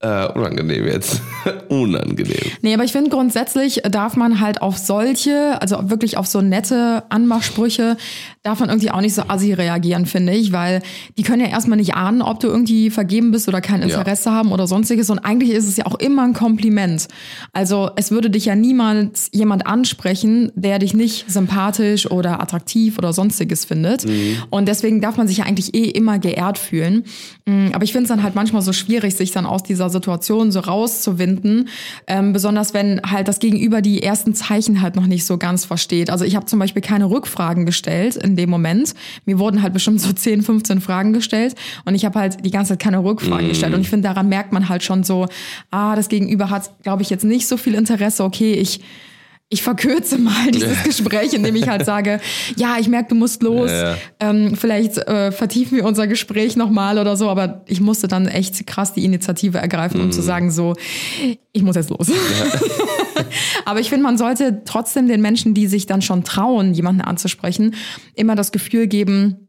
äh, 0.00 0.26
unangenehm 0.32 0.86
jetzt. 0.86 1.20
unangenehm. 1.68 2.52
Nee, 2.62 2.72
aber 2.72 2.84
ich 2.84 2.92
finde 2.92 3.10
grundsätzlich 3.10 3.82
darf 3.90 4.16
man 4.16 4.40
halt 4.40 4.62
auf 4.62 4.78
solche, 4.78 5.60
also 5.60 5.90
wirklich 5.90 6.16
auf 6.16 6.26
so 6.26 6.40
nette 6.40 7.04
Anmachsprüche, 7.10 7.98
darf 8.42 8.60
man 8.60 8.70
irgendwie 8.70 8.90
auch 8.90 9.02
nicht 9.02 9.14
so 9.14 9.22
assi 9.28 9.52
reagieren, 9.52 10.06
finde 10.06 10.32
ich, 10.32 10.52
weil 10.52 10.80
die 11.18 11.22
können 11.22 11.42
ja 11.42 11.48
erstmal 11.48 11.76
nicht 11.76 11.94
ahnen, 11.94 12.22
ob 12.22 12.40
du 12.40 12.48
irgendwie 12.48 12.88
vergeben 12.88 13.30
bist 13.30 13.46
oder 13.48 13.60
kein 13.60 13.82
Interesse 13.82 14.30
haben 14.30 14.52
oder 14.52 14.66
sonstiges. 14.66 15.10
Und 15.10 15.18
eigentlich 15.18 15.50
ist 15.50 15.68
es 15.68 15.76
ja 15.76 15.84
auch 15.84 15.96
immer 15.96 16.22
ein 16.24 16.32
Kompliment. 16.32 17.08
Also 17.52 17.90
es 17.96 18.10
würde 18.10 18.30
dich 18.30 18.46
ja 18.46 18.54
niemals 18.54 19.28
jemand 19.34 19.66
ansprechen, 19.66 20.50
der 20.54 20.78
dich 20.78 20.94
nicht 20.94 21.30
sympathisch 21.30 22.10
oder 22.10 22.40
attraktiv 22.40 22.96
oder 22.96 23.12
sonstiges 23.12 23.66
findet. 23.66 24.06
Und 24.48 24.66
deswegen 24.66 25.02
darf 25.02 25.18
man 25.18 25.28
sich 25.28 25.38
ja 25.38 25.44
eigentlich 25.44 25.74
eh 25.74 25.84
immer 25.90 26.18
geehrt 26.18 26.56
fühlen. 26.56 27.04
Mm, 27.44 27.68
Aber 27.74 27.84
ich 27.84 27.92
finde 27.92 28.04
es 28.04 28.08
dann 28.08 28.22
halt 28.22 28.34
manchmal 28.34 28.62
so 28.62 28.72
schwierig, 28.72 29.14
sich 29.14 29.32
dann 29.32 29.44
aus 29.44 29.62
dieser 29.62 29.89
Situation 29.90 30.50
so 30.52 30.60
rauszuwinden. 30.60 31.68
Ähm, 32.06 32.32
besonders 32.32 32.74
wenn 32.74 33.00
halt 33.02 33.28
das 33.28 33.38
Gegenüber 33.38 33.82
die 33.82 34.02
ersten 34.02 34.34
Zeichen 34.34 34.80
halt 34.82 34.96
noch 34.96 35.06
nicht 35.06 35.24
so 35.24 35.38
ganz 35.38 35.64
versteht. 35.64 36.10
Also 36.10 36.24
ich 36.24 36.36
habe 36.36 36.46
zum 36.46 36.58
Beispiel 36.58 36.82
keine 36.82 37.10
Rückfragen 37.10 37.66
gestellt 37.66 38.16
in 38.16 38.36
dem 38.36 38.50
Moment. 38.50 38.94
Mir 39.26 39.38
wurden 39.38 39.62
halt 39.62 39.72
bestimmt 39.72 40.00
so 40.00 40.12
10, 40.14 40.42
15 40.42 40.80
Fragen 40.80 41.12
gestellt 41.12 41.54
und 41.84 41.94
ich 41.94 42.04
habe 42.04 42.18
halt 42.18 42.44
die 42.44 42.50
ganze 42.50 42.70
Zeit 42.70 42.80
keine 42.80 43.04
Rückfragen 43.04 43.48
gestellt. 43.48 43.74
Und 43.74 43.80
ich 43.80 43.90
finde, 43.90 44.08
daran 44.08 44.28
merkt 44.28 44.52
man 44.52 44.68
halt 44.68 44.82
schon 44.82 45.04
so, 45.04 45.26
ah, 45.70 45.96
das 45.96 46.08
Gegenüber 46.08 46.50
hat, 46.50 46.82
glaube 46.82 47.02
ich, 47.02 47.10
jetzt 47.10 47.24
nicht 47.24 47.46
so 47.46 47.56
viel 47.56 47.74
Interesse. 47.74 48.24
Okay, 48.24 48.54
ich 48.54 48.80
ich 49.52 49.62
verkürze 49.64 50.16
mal 50.16 50.50
dieses 50.52 50.84
Gespräch, 50.84 51.34
indem 51.34 51.56
ich 51.56 51.68
halt 51.68 51.84
sage, 51.84 52.20
ja, 52.56 52.76
ich 52.78 52.88
merke, 52.88 53.08
du 53.08 53.14
musst 53.16 53.42
los. 53.42 53.68
Ja. 53.70 53.96
Ähm, 54.20 54.56
vielleicht 54.56 54.96
äh, 54.96 55.32
vertiefen 55.32 55.76
wir 55.76 55.84
unser 55.84 56.06
Gespräch 56.06 56.54
nochmal 56.54 56.98
oder 56.98 57.16
so, 57.16 57.28
aber 57.28 57.64
ich 57.66 57.80
musste 57.80 58.06
dann 58.06 58.28
echt 58.28 58.64
krass 58.68 58.92
die 58.92 59.04
Initiative 59.04 59.58
ergreifen, 59.58 60.00
um 60.00 60.06
Mhm. 60.06 60.12
zu 60.12 60.22
sagen, 60.22 60.50
so, 60.52 60.74
ich 61.52 61.62
muss 61.62 61.74
jetzt 61.74 61.90
los. 61.90 62.08
aber 63.64 63.80
ich 63.80 63.88
finde, 63.88 64.04
man 64.04 64.18
sollte 64.18 64.62
trotzdem 64.64 65.08
den 65.08 65.20
Menschen, 65.20 65.52
die 65.52 65.66
sich 65.66 65.86
dann 65.86 66.00
schon 66.00 66.24
trauen, 66.24 66.72
jemanden 66.72 67.00
anzusprechen, 67.00 67.74
immer 68.14 68.36
das 68.36 68.52
Gefühl 68.52 68.86
geben, 68.86 69.48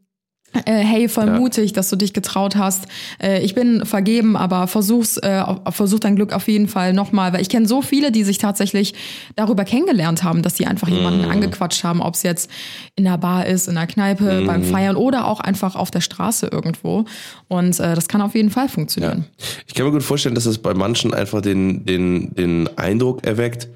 hey, 0.66 1.08
voll 1.08 1.26
Ja. 1.26 1.38
mutig, 1.38 1.72
dass 1.72 1.88
du 1.90 1.96
dich 1.96 2.12
getraut 2.12 2.56
hast. 2.56 2.86
Äh, 3.22 3.40
ich 3.42 3.54
bin 3.54 3.86
vergeben, 3.86 4.36
aber 4.36 4.66
versuch's, 4.66 5.16
äh, 5.18 5.42
versuch 5.70 5.98
dein 6.00 6.16
Glück 6.16 6.32
auf 6.32 6.48
jeden 6.48 6.68
Fall 6.68 6.92
nochmal, 6.92 7.32
weil 7.32 7.40
ich 7.40 7.48
kenne 7.48 7.66
so 7.66 7.82
viele, 7.82 8.12
die 8.12 8.24
sich 8.24 8.38
tatsächlich 8.38 8.94
darüber 9.36 9.64
kennengelernt 9.64 10.22
haben, 10.24 10.42
dass 10.42 10.56
sie 10.56 10.66
einfach 10.66 10.88
jemanden 10.88 11.24
angequatscht 11.24 11.84
haben, 11.84 12.00
ob 12.02 12.14
es 12.14 12.22
jetzt 12.22 12.50
in 12.96 13.04
der 13.04 13.18
Bar 13.18 13.46
ist, 13.46 13.68
in 13.68 13.74
der 13.74 13.86
Kneipe, 13.86 14.42
beim 14.46 14.62
Feiern 14.62 14.96
oder 14.96 15.26
auch 15.26 15.40
einfach 15.40 15.74
auf 15.76 15.90
der 15.90 16.00
Straße 16.00 16.48
irgendwo. 16.52 17.04
Und 17.48 17.78
äh, 17.80 17.94
das 17.94 18.08
kann 18.08 18.20
auf 18.22 18.34
jeden 18.34 18.50
Fall 18.50 18.68
funktionieren. 18.68 19.24
Ich 19.66 19.74
kann 19.74 19.86
mir 19.86 19.92
gut 19.92 20.02
vorstellen, 20.02 20.34
dass 20.34 20.46
es 20.46 20.58
bei 20.58 20.74
manchen 20.74 21.14
einfach 21.14 21.40
den, 21.40 21.84
den, 21.86 22.34
den 22.34 22.68
Eindruck 22.76 23.26
erweckt, 23.26 23.68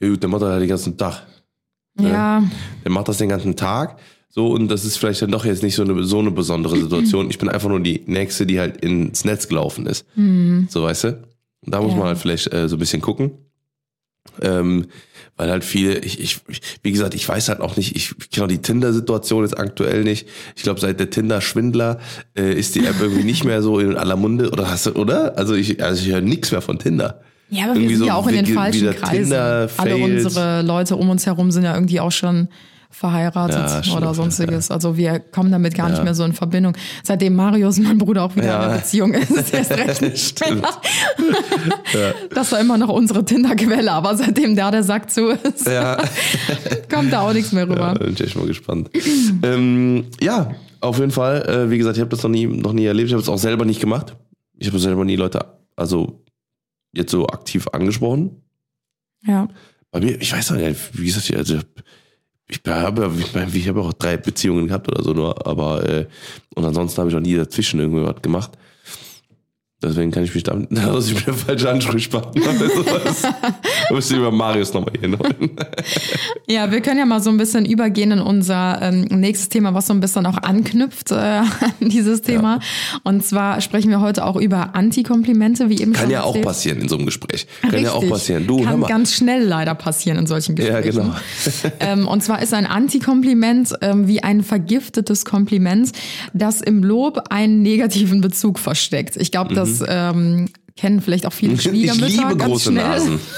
ja, 0.00 0.14
der 0.14 0.28
macht 0.28 0.42
das 0.42 0.50
halt 0.50 0.62
den 0.62 0.68
ganzen 0.68 0.96
Tag. 0.96 1.22
Ja, 2.00 2.42
Der 2.84 2.90
macht 2.92 3.08
das 3.08 3.18
den 3.18 3.28
ganzen 3.28 3.56
Tag. 3.56 3.98
So, 4.30 4.48
und 4.48 4.68
das 4.68 4.84
ist 4.84 4.98
vielleicht 4.98 5.22
dann 5.22 5.30
doch 5.30 5.44
jetzt 5.44 5.62
nicht 5.62 5.74
so 5.74 5.82
eine, 5.82 6.04
so 6.04 6.18
eine 6.18 6.30
besondere 6.30 6.76
Situation. 6.78 7.30
Ich 7.30 7.38
bin 7.38 7.48
einfach 7.48 7.68
nur 7.68 7.80
die 7.80 8.02
Nächste, 8.06 8.46
die 8.46 8.60
halt 8.60 8.76
ins 8.78 9.24
Netz 9.24 9.48
gelaufen 9.48 9.86
ist. 9.86 10.04
So, 10.68 10.82
weißt 10.82 11.04
du? 11.04 11.22
Da 11.62 11.80
muss 11.80 11.92
Ja. 11.92 11.98
man 11.98 12.06
halt 12.08 12.18
vielleicht 12.18 12.52
äh, 12.52 12.68
so 12.68 12.76
ein 12.76 12.78
bisschen 12.78 13.00
gucken. 13.00 13.32
Ähm, 14.40 14.86
weil 15.36 15.50
halt 15.50 15.64
viele, 15.64 15.98
ich, 15.98 16.20
ich, 16.20 16.40
wie 16.82 16.92
gesagt, 16.92 17.14
ich 17.14 17.28
weiß 17.28 17.48
halt 17.48 17.60
auch 17.60 17.76
nicht, 17.76 17.96
ich 17.96 18.14
auch 18.40 18.46
die 18.48 18.58
Tinder-Situation 18.58 19.42
jetzt 19.44 19.58
aktuell 19.58 20.04
nicht. 20.04 20.28
Ich 20.56 20.62
glaube, 20.62 20.78
seit 20.80 21.00
der 21.00 21.10
Tinder-Schwindler 21.10 21.98
äh, 22.36 22.52
ist 22.52 22.74
die 22.74 22.84
App 22.84 22.96
irgendwie 23.00 23.24
nicht 23.24 23.44
mehr 23.44 23.62
so 23.62 23.78
in 23.80 23.96
aller 23.96 24.16
Munde, 24.16 24.50
oder 24.50 24.68
hast 24.70 24.86
du, 24.86 24.92
oder? 24.92 25.36
Also 25.38 25.54
ich, 25.54 25.82
also 25.82 26.02
ich 26.04 26.12
höre 26.12 26.20
nichts 26.20 26.50
mehr 26.52 26.60
von 26.60 26.78
Tinder. 26.78 27.22
ja 27.50 27.64
aber 27.64 27.72
Irgendwie 27.74 27.88
wir 27.90 27.96
sind 27.96 27.98
so 28.00 28.06
ja 28.06 28.14
auch 28.16 28.26
in 28.28 28.34
den 28.44 28.46
falschen 28.54 28.90
Kreisen. 28.94 29.22
Tinder, 29.24 29.68
Alle 29.76 29.96
unsere 29.96 30.62
Leute 30.62 30.96
um 30.96 31.08
uns 31.10 31.24
herum 31.26 31.50
sind 31.50 31.62
ja 31.64 31.74
irgendwie 31.74 32.00
auch 32.00 32.12
schon 32.12 32.48
verheiratet 32.90 33.86
Ja, 33.86 33.96
oder 33.96 34.14
sonstiges. 34.14 34.70
Also 34.70 34.96
wir 34.96 35.20
kommen 35.20 35.52
damit 35.52 35.74
gar 35.74 35.88
nicht 35.90 36.02
mehr 36.02 36.14
so 36.14 36.24
in 36.24 36.32
Verbindung. 36.32 36.76
Seitdem 37.04 37.36
Marius, 37.36 37.78
mein 37.78 37.98
Bruder, 37.98 38.24
auch 38.24 38.34
wieder 38.34 38.46
Ja. 38.46 38.56
in 38.64 38.68
einer 38.70 38.78
Beziehung 38.78 39.12
ist, 39.14 39.30
ist 39.30 39.52
erst 39.54 39.70
recht 39.72 40.02
nicht 40.02 40.38
schwer. 40.38 40.62
Das 42.34 42.50
war 42.52 42.60
immer 42.60 42.78
noch 42.78 42.88
unsere 42.88 43.24
Tinder-Quelle, 43.24 43.90
aber 43.92 44.16
seitdem 44.16 44.56
da 44.56 44.70
der 44.70 44.82
Sack 44.82 45.10
zu 45.10 45.28
ist, 45.28 45.66
Ja. 45.66 46.02
kommt 46.92 47.12
da 47.12 47.20
auch 47.22 47.32
nichts 47.32 47.52
mehr 47.52 47.66
Ja, 47.66 47.72
rüber. 47.72 47.94
bin 47.94 48.16
ich 48.18 48.34
mal 48.36 48.46
gespannt. 48.46 48.90
ähm, 49.42 50.06
ja, 50.20 50.50
auf 50.80 50.98
jeden 50.98 51.10
Fall. 51.10 51.42
Äh, 51.48 51.70
wie 51.70 51.78
gesagt, 51.78 51.96
ich 51.96 52.00
habe 52.00 52.10
das 52.10 52.22
noch 52.22 52.30
nie, 52.30 52.46
noch 52.46 52.72
nie 52.72 52.86
erlebt. 52.86 53.08
Ich 53.08 53.12
habe 53.14 53.22
es 53.22 53.28
auch 53.28 53.38
selber 53.38 53.64
nicht 53.64 53.80
gemacht. 53.80 54.16
Ich 54.58 54.68
habe 54.68 54.78
selber 54.78 55.04
nie 55.04 55.16
Leute, 55.16 55.44
also 55.76 56.24
jetzt 56.92 57.10
so 57.12 57.26
aktiv 57.26 57.68
angesprochen. 57.72 58.42
Ja. 59.26 59.48
Bei 59.90 60.00
mir, 60.00 60.20
ich 60.20 60.32
weiß 60.32 60.50
noch 60.50 60.58
nicht, 60.58 60.78
wie 60.98 61.06
gesagt, 61.06 61.34
also 61.36 61.58
ich 62.48 62.60
habe 62.66 63.10
ich, 63.18 63.34
mein, 63.34 63.54
ich 63.54 63.68
habe 63.68 63.80
auch 63.80 63.92
drei 63.92 64.16
Beziehungen 64.16 64.68
gehabt 64.68 64.88
oder 64.88 65.02
so 65.02 65.12
nur, 65.12 65.46
aber 65.46 65.88
äh, 65.88 66.06
und 66.54 66.64
ansonsten 66.64 66.98
habe 66.98 67.10
ich 67.10 67.16
auch 67.16 67.20
nie 67.20 67.36
dazwischen 67.36 67.78
irgendwie 67.78 68.04
was 68.04 68.22
gemacht. 68.22 68.52
Deswegen 69.80 70.10
kann 70.10 70.24
ich 70.24 70.34
mich 70.34 70.42
damit, 70.42 70.68
dass 70.76 71.06
ich 71.08 71.24
mir 71.24 71.32
falsche 71.32 71.70
Ansprechpartner 71.70 72.42
sowas. 72.42 73.22
Da 73.22 73.54
müsste 73.94 74.14
ich 74.14 74.20
über 74.20 74.32
Marius 74.32 74.74
nochmal 74.74 74.92
hier 74.98 75.16
holen. 75.16 75.50
Ja, 76.48 76.72
wir 76.72 76.80
können 76.80 76.98
ja 76.98 77.06
mal 77.06 77.22
so 77.22 77.30
ein 77.30 77.36
bisschen 77.36 77.64
übergehen 77.64 78.10
in 78.10 78.20
unser 78.20 78.82
ähm, 78.82 79.02
nächstes 79.02 79.50
Thema, 79.50 79.74
was 79.74 79.86
so 79.86 79.92
ein 79.92 80.00
bisschen 80.00 80.26
auch 80.26 80.38
anknüpft 80.38 81.12
äh, 81.12 81.14
an 81.14 81.46
dieses 81.80 82.22
Thema. 82.22 82.58
Und 83.04 83.24
zwar 83.24 83.60
sprechen 83.60 83.90
wir 83.90 84.00
heute 84.00 84.24
auch 84.24 84.34
über 84.34 84.74
Antikomplimente, 84.74 85.68
wie 85.68 85.80
eben 85.80 85.92
Kann 85.92 86.04
schon 86.04 86.10
ja 86.10 86.22
auch 86.24 86.40
passieren 86.40 86.80
in 86.80 86.88
so 86.88 86.96
einem 86.96 87.06
Gespräch. 87.06 87.46
Kann 87.62 87.80
ja 87.80 87.92
auch 87.92 87.96
Richtig. 88.02 88.10
passieren. 88.10 88.46
Du, 88.48 88.58
hör 88.58 88.72
Kann 88.72 88.82
ganz 88.82 89.14
schnell 89.14 89.44
leider 89.44 89.76
passieren 89.76 90.18
in 90.18 90.26
solchen 90.26 90.56
Ja, 90.56 90.80
Gesprächen. 90.80 91.12
genau. 91.60 91.72
ähm, 91.80 92.08
und 92.08 92.24
zwar 92.24 92.42
ist 92.42 92.52
ein 92.52 92.66
Antikompliment 92.66 93.74
ähm, 93.80 94.08
wie 94.08 94.24
ein 94.24 94.42
vergiftetes 94.42 95.24
Kompliment, 95.24 95.92
das 96.32 96.62
im 96.62 96.82
Lob 96.82 97.26
einen 97.30 97.62
negativen 97.62 98.20
Bezug 98.20 98.58
versteckt. 98.58 99.16
Ich 99.16 99.30
glaube, 99.30 99.54
das 99.54 99.67
ähm, 99.88 100.48
kennen 100.76 101.00
vielleicht 101.00 101.26
auch 101.26 101.32
viele 101.32 101.52
Mhm. 101.52 101.58
Ich 101.58 101.62
Schwiegermütter. 101.64 102.06
liebe 102.08 102.36
ganz 102.36 102.44
große 102.52 102.70
schnell. 102.70 102.84
Nasen. 102.88 103.20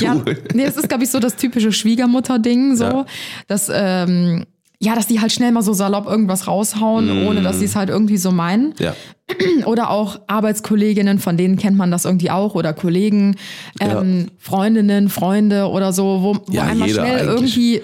Ja, 0.00 0.16
nee, 0.52 0.64
es 0.64 0.76
ist, 0.76 0.88
glaube 0.88 1.04
ich, 1.04 1.10
so 1.10 1.18
das 1.18 1.36
typische 1.36 1.72
Schwiegermutter-Ding, 1.72 2.76
so, 2.76 2.84
Ja. 2.84 3.06
dass, 3.46 3.70
ähm, 3.72 4.44
ja, 4.78 4.94
dass 4.94 5.06
die 5.06 5.20
halt 5.20 5.32
schnell 5.32 5.52
mal 5.52 5.62
so 5.62 5.72
salopp 5.72 6.06
irgendwas 6.06 6.48
raushauen, 6.48 7.26
ohne 7.26 7.40
dass 7.40 7.60
sie 7.60 7.64
es 7.66 7.76
halt 7.76 7.88
irgendwie 7.88 8.16
so 8.18 8.30
meinen. 8.32 8.74
Ja. 8.78 8.94
Oder 9.64 9.90
auch 9.90 10.20
Arbeitskolleginnen, 10.26 11.18
von 11.18 11.36
denen 11.36 11.56
kennt 11.56 11.76
man 11.78 11.90
das 11.90 12.04
irgendwie 12.04 12.30
auch, 12.30 12.54
oder 12.56 12.74
Kollegen, 12.74 13.36
ähm, 13.80 14.26
Freundinnen, 14.38 15.08
Freunde 15.08 15.68
oder 15.68 15.92
so, 15.92 16.18
wo, 16.22 16.34
wo 16.46 16.52
Ja, 16.52 16.64
einmal 16.64 16.88
schnell 16.90 17.28
eigentlich. 17.30 17.56
irgendwie 17.56 17.82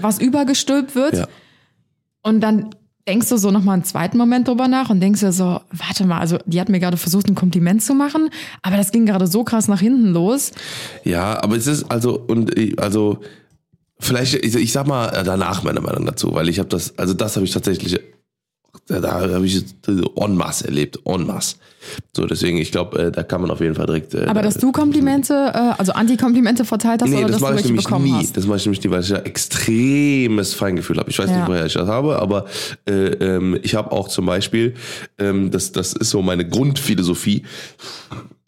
was 0.00 0.18
übergestülpt 0.18 0.94
wird. 0.96 1.14
Ja. 1.18 1.26
Und 2.22 2.40
dann 2.40 2.70
denkst 3.08 3.28
du 3.28 3.36
so 3.36 3.50
nochmal 3.50 3.74
einen 3.74 3.84
zweiten 3.84 4.18
Moment 4.18 4.48
drüber 4.48 4.68
nach 4.68 4.90
und 4.90 5.00
denkst 5.00 5.20
dir 5.20 5.32
so, 5.32 5.60
warte 5.72 6.04
mal, 6.04 6.18
also 6.18 6.38
die 6.46 6.60
hat 6.60 6.68
mir 6.68 6.80
gerade 6.80 6.96
versucht, 6.96 7.28
ein 7.28 7.34
Kompliment 7.34 7.82
zu 7.82 7.94
machen, 7.94 8.30
aber 8.62 8.76
das 8.76 8.92
ging 8.92 9.06
gerade 9.06 9.26
so 9.26 9.44
krass 9.44 9.68
nach 9.68 9.80
hinten 9.80 10.08
los. 10.12 10.52
Ja, 11.04 11.42
aber 11.42 11.56
es 11.56 11.66
ist 11.66 11.90
also 11.90 12.18
und 12.18 12.52
also 12.78 13.20
vielleicht 13.98 14.34
ich, 14.34 14.54
ich 14.54 14.72
sag 14.72 14.86
mal 14.86 15.08
äh, 15.08 15.24
danach 15.24 15.62
meine 15.62 15.80
Meinung 15.80 16.06
dazu, 16.06 16.34
weil 16.34 16.48
ich 16.48 16.58
habe 16.58 16.68
das 16.68 16.98
also 16.98 17.14
das 17.14 17.36
habe 17.36 17.44
ich 17.44 17.52
tatsächlich 17.52 17.98
da, 18.86 19.00
da 19.00 19.20
habe 19.34 19.46
ich 19.46 19.54
es 19.56 19.74
en 20.16 20.34
masse 20.36 20.66
erlebt, 20.66 20.98
en 21.04 21.26
masse. 21.26 21.56
So 22.14 22.26
deswegen 22.26 22.58
ich 22.58 22.70
glaube, 22.72 22.98
äh, 22.98 23.10
da 23.12 23.22
kann 23.22 23.40
man 23.40 23.50
auf 23.50 23.60
jeden 23.60 23.74
Fall 23.74 23.86
direkt 23.86 24.14
äh, 24.14 24.26
Aber 24.26 24.42
dass 24.42 24.58
du 24.58 24.70
Komplimente, 24.72 25.32
äh, 25.54 25.72
also 25.78 25.92
Antikomplimente 25.92 26.64
verteilt 26.64 27.00
hast 27.02 27.08
Nee, 27.10 27.18
oder 27.24 27.28
das 27.28 27.40
dass 27.40 27.40
du 27.40 27.46
mache 27.48 27.60
ich 27.60 27.66
nämlich 27.66 27.84
bekommen 27.84 28.04
nie. 28.04 28.12
hast? 28.12 28.36
Das 28.36 28.46
mache 28.46 28.58
ich 28.58 28.66
nämlich 28.66 28.84
nie, 28.84 28.90
weil 28.90 29.00
ich 29.00 29.08
ja 29.08 29.18
extremes 29.18 30.54
Feingefühl 30.54 30.98
habe. 30.98 31.10
Ich 31.10 31.18
weiß 31.18 31.30
Ja. 31.30 31.38
nicht, 31.38 31.48
woher 31.48 31.66
ich 31.66 31.72
das 31.72 31.88
habe, 31.88 32.18
aber 32.18 32.46
äh, 32.86 32.92
ähm, 32.92 33.58
ich 33.62 33.74
habe 33.74 33.92
auch 33.92 34.08
zum 34.08 34.26
Beispiel, 34.26 34.74
ähm, 35.18 35.50
das, 35.50 35.72
das 35.72 35.92
ist 35.94 36.10
so 36.10 36.20
meine 36.22 36.46
Grundphilosophie, 36.48 37.44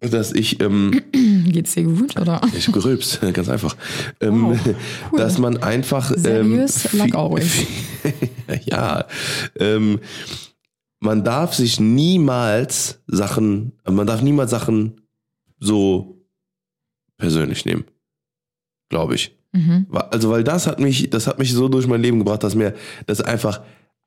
dass 0.00 0.32
ich 0.32 0.60
ähm, 0.60 1.00
Geht's 1.46 1.74
dir 1.74 1.84
gut 1.84 2.18
oder? 2.20 2.40
ich 2.56 2.66
hab 2.66 2.74
gerülpst, 2.74 3.20
ganz 3.32 3.48
einfach. 3.48 3.76
Ähm, 4.20 4.42
Wow, 4.42 4.58
cool. 5.12 5.18
Dass 5.18 5.38
man 5.38 5.62
einfach. 5.62 6.12
Serious, 6.16 6.92
ähm, 6.92 6.98
like 6.98 7.14
always. 7.14 7.66
ja. 8.64 9.04
Ähm, 9.58 10.00
man 11.00 11.24
darf 11.24 11.54
sich 11.54 11.80
niemals 11.80 13.00
Sachen, 13.06 13.72
man 13.84 14.06
darf 14.06 14.22
niemals 14.22 14.50
Sachen 14.50 15.00
so 15.58 16.22
persönlich 17.16 17.64
nehmen. 17.64 17.84
Glaube 18.88 19.14
ich. 19.14 19.36
Mhm. 19.52 19.86
Also, 19.90 20.30
weil 20.30 20.44
das 20.44 20.66
hat 20.66 20.80
mich, 20.80 21.10
das 21.10 21.26
hat 21.26 21.38
mich 21.38 21.52
so 21.52 21.68
durch 21.68 21.86
mein 21.86 22.02
Leben 22.02 22.18
gebracht, 22.18 22.42
dass 22.42 22.54
mir 22.54 22.74
das 23.06 23.20
einfach 23.20 23.62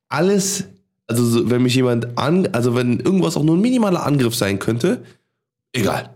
alles, 0.10 0.66
also 1.08 1.24
so, 1.26 1.50
wenn 1.50 1.64
mich 1.64 1.76
jemand 1.76 2.18
an, 2.18 2.48
also 2.48 2.76
wenn 2.76 3.00
irgendwas 3.00 3.38
auch 3.38 3.44
nur 3.44 3.56
ein 3.56 3.62
minimaler 3.62 4.06
Angriff 4.06 4.36
sein 4.36 4.60
könnte, 4.60 5.04
egal. 5.74 6.10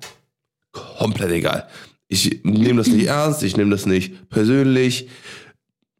Komplett 0.99 1.31
egal. 1.31 1.67
Ich 2.09 2.41
nehme 2.43 2.79
das 2.79 2.87
nicht 2.89 3.07
ernst, 3.07 3.41
ich 3.43 3.55
nehme 3.55 3.71
das 3.71 3.85
nicht 3.85 4.29
persönlich. 4.29 5.07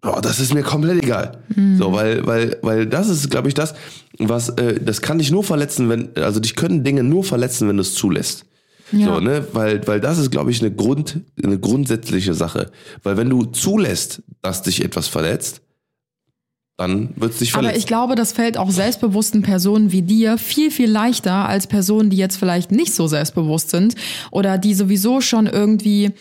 Boah, 0.01 0.21
das 0.21 0.41
ist 0.41 0.53
mir 0.53 0.61
komplett 0.61 1.01
egal. 1.01 1.43
So, 1.77 1.93
weil, 1.93 2.25
weil, 2.25 2.57
weil 2.61 2.85
das 2.85 3.07
ist, 3.07 3.29
glaube 3.29 3.47
ich, 3.47 3.53
das, 3.53 3.75
was, 4.17 4.49
äh, 4.49 4.79
das 4.81 5.01
kann 5.01 5.19
dich 5.19 5.31
nur 5.31 5.43
verletzen, 5.43 5.87
wenn, 5.87 6.09
also 6.17 6.41
dich 6.41 6.55
können 6.55 6.83
Dinge 6.83 7.03
nur 7.03 7.23
verletzen, 7.23 7.69
wenn 7.69 7.77
du 7.77 7.81
es 7.81 7.93
zulässt. 7.93 8.45
Ja. 8.91 9.05
So, 9.05 9.19
ne? 9.21 9.47
Weil, 9.53 9.87
weil 9.87 10.01
das 10.01 10.17
ist, 10.17 10.31
glaube 10.31 10.51
ich, 10.51 10.61
eine 10.61 10.73
Grund, 10.73 11.21
eine 11.41 11.59
grundsätzliche 11.59 12.33
Sache. 12.33 12.71
Weil 13.03 13.15
wenn 13.15 13.29
du 13.29 13.45
zulässt, 13.45 14.21
dass 14.41 14.63
dich 14.63 14.83
etwas 14.83 15.07
verletzt, 15.07 15.61
dann 16.79 17.09
wird 17.17 17.33
es 17.33 17.39
dich 17.39 17.53
Aber 17.53 17.63
verletzen. 17.63 17.79
ich 17.79 17.87
glaube, 17.87 18.15
das 18.15 18.31
fällt 18.31 18.57
auch 18.57 18.71
selbstbewussten 18.71 19.41
Personen 19.41 19.91
wie 19.91 20.01
dir 20.01 20.37
viel, 20.37 20.71
viel 20.71 20.89
leichter 20.89 21.47
als 21.47 21.67
Personen, 21.67 22.09
die 22.09 22.17
jetzt 22.17 22.37
vielleicht 22.37 22.71
nicht 22.71 22.93
so 22.93 23.07
selbstbewusst 23.07 23.69
sind 23.69 23.95
oder 24.31 24.57
die 24.57 24.73
sowieso 24.73 25.19
schon 25.19 25.45
irgendwie 25.45 26.11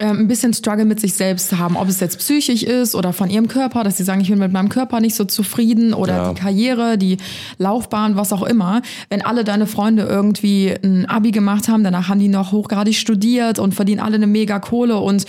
ein 0.00 0.28
bisschen 0.28 0.54
Struggle 0.54 0.84
mit 0.84 1.00
sich 1.00 1.14
selbst 1.14 1.58
haben, 1.58 1.76
ob 1.76 1.88
es 1.88 1.98
jetzt 1.98 2.18
psychisch 2.20 2.62
ist 2.62 2.94
oder 2.94 3.12
von 3.12 3.30
ihrem 3.30 3.48
Körper, 3.48 3.82
dass 3.82 3.96
sie 3.96 4.04
sagen, 4.04 4.20
ich 4.20 4.28
bin 4.28 4.38
mit 4.38 4.52
meinem 4.52 4.68
Körper 4.68 5.00
nicht 5.00 5.16
so 5.16 5.24
zufrieden 5.24 5.92
oder 5.92 6.16
Ja. 6.16 6.32
die 6.32 6.40
Karriere, 6.40 6.96
die 6.98 7.16
Laufbahn, 7.58 8.14
was 8.14 8.32
auch 8.32 8.44
immer. 8.44 8.80
Wenn 9.08 9.22
alle 9.22 9.42
deine 9.42 9.66
Freunde 9.66 10.04
irgendwie 10.04 10.72
ein 10.84 11.06
Abi 11.06 11.32
gemacht 11.32 11.66
haben, 11.68 11.82
danach 11.82 12.08
haben 12.08 12.20
die 12.20 12.28
noch 12.28 12.52
hochgradig 12.52 12.94
studiert 12.94 13.58
und 13.58 13.74
verdienen 13.74 14.00
alle 14.00 14.14
eine 14.14 14.28
mega 14.28 14.60
Kohle 14.60 14.98
und 14.98 15.24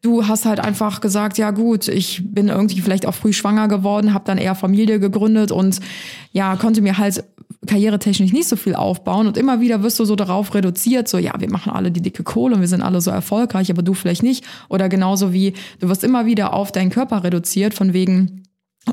du 0.00 0.26
hast 0.26 0.46
halt 0.46 0.58
einfach 0.58 1.02
gesagt, 1.02 1.36
ja 1.36 1.50
gut, 1.50 1.88
ich 1.88 2.22
bin 2.24 2.48
irgendwie 2.48 2.80
vielleicht 2.80 3.04
auch 3.04 3.14
früh 3.14 3.34
schwanger 3.34 3.68
geworden, 3.68 4.14
habe 4.14 4.24
dann 4.26 4.38
eher 4.38 4.54
Familie 4.54 5.00
gegründet 5.00 5.52
und 5.52 5.80
ja, 6.32 6.56
konnte 6.56 6.80
mir 6.80 6.96
halt 6.96 7.24
karrieretechnisch 7.66 8.32
nicht 8.32 8.46
so 8.46 8.56
viel 8.56 8.74
aufbauen 8.74 9.26
und 9.26 9.38
immer 9.38 9.58
wieder 9.58 9.82
wirst 9.82 9.98
du 9.98 10.04
so 10.04 10.16
darauf 10.16 10.54
reduziert, 10.54 11.08
so 11.08 11.16
ja, 11.16 11.32
wir 11.38 11.50
machen 11.50 11.72
alle 11.72 11.90
die 11.90 12.02
dicke 12.02 12.22
Kohle 12.22 12.54
und 12.56 12.60
wir 12.60 12.68
sind 12.68 12.82
alle 12.82 13.00
so 13.00 13.10
erfolgreich, 13.10 13.70
aber 13.70 13.82
du 13.82 13.94
vielleicht 13.94 14.13
nicht 14.22 14.44
oder 14.68 14.88
genauso 14.88 15.32
wie 15.32 15.54
du 15.80 15.88
wirst 15.88 16.04
immer 16.04 16.26
wieder 16.26 16.52
auf 16.52 16.72
deinen 16.72 16.90
Körper 16.90 17.24
reduziert 17.24 17.74
von 17.74 17.92
wegen 17.92 18.44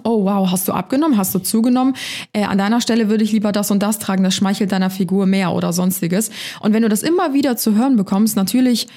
Oh 0.05 0.23
wow, 0.23 0.49
hast 0.49 0.69
du 0.69 0.71
abgenommen, 0.71 1.17
hast 1.17 1.35
du 1.35 1.39
zugenommen? 1.39 1.95
Äh, 2.31 2.45
an 2.45 2.57
deiner 2.57 2.79
Stelle 2.79 3.09
würde 3.09 3.25
ich 3.25 3.33
lieber 3.33 3.51
das 3.51 3.71
und 3.71 3.83
das 3.83 3.99
tragen, 3.99 4.23
das 4.23 4.33
schmeichelt 4.33 4.71
deiner 4.71 4.89
Figur 4.89 5.25
mehr 5.25 5.51
oder 5.51 5.73
sonstiges. 5.73 6.31
Und 6.61 6.71
wenn 6.71 6.81
du 6.81 6.87
das 6.87 7.03
immer 7.03 7.33
wieder 7.33 7.57
zu 7.57 7.75
hören 7.75 7.97
bekommst, 7.97 8.37
natürlich 8.37 8.87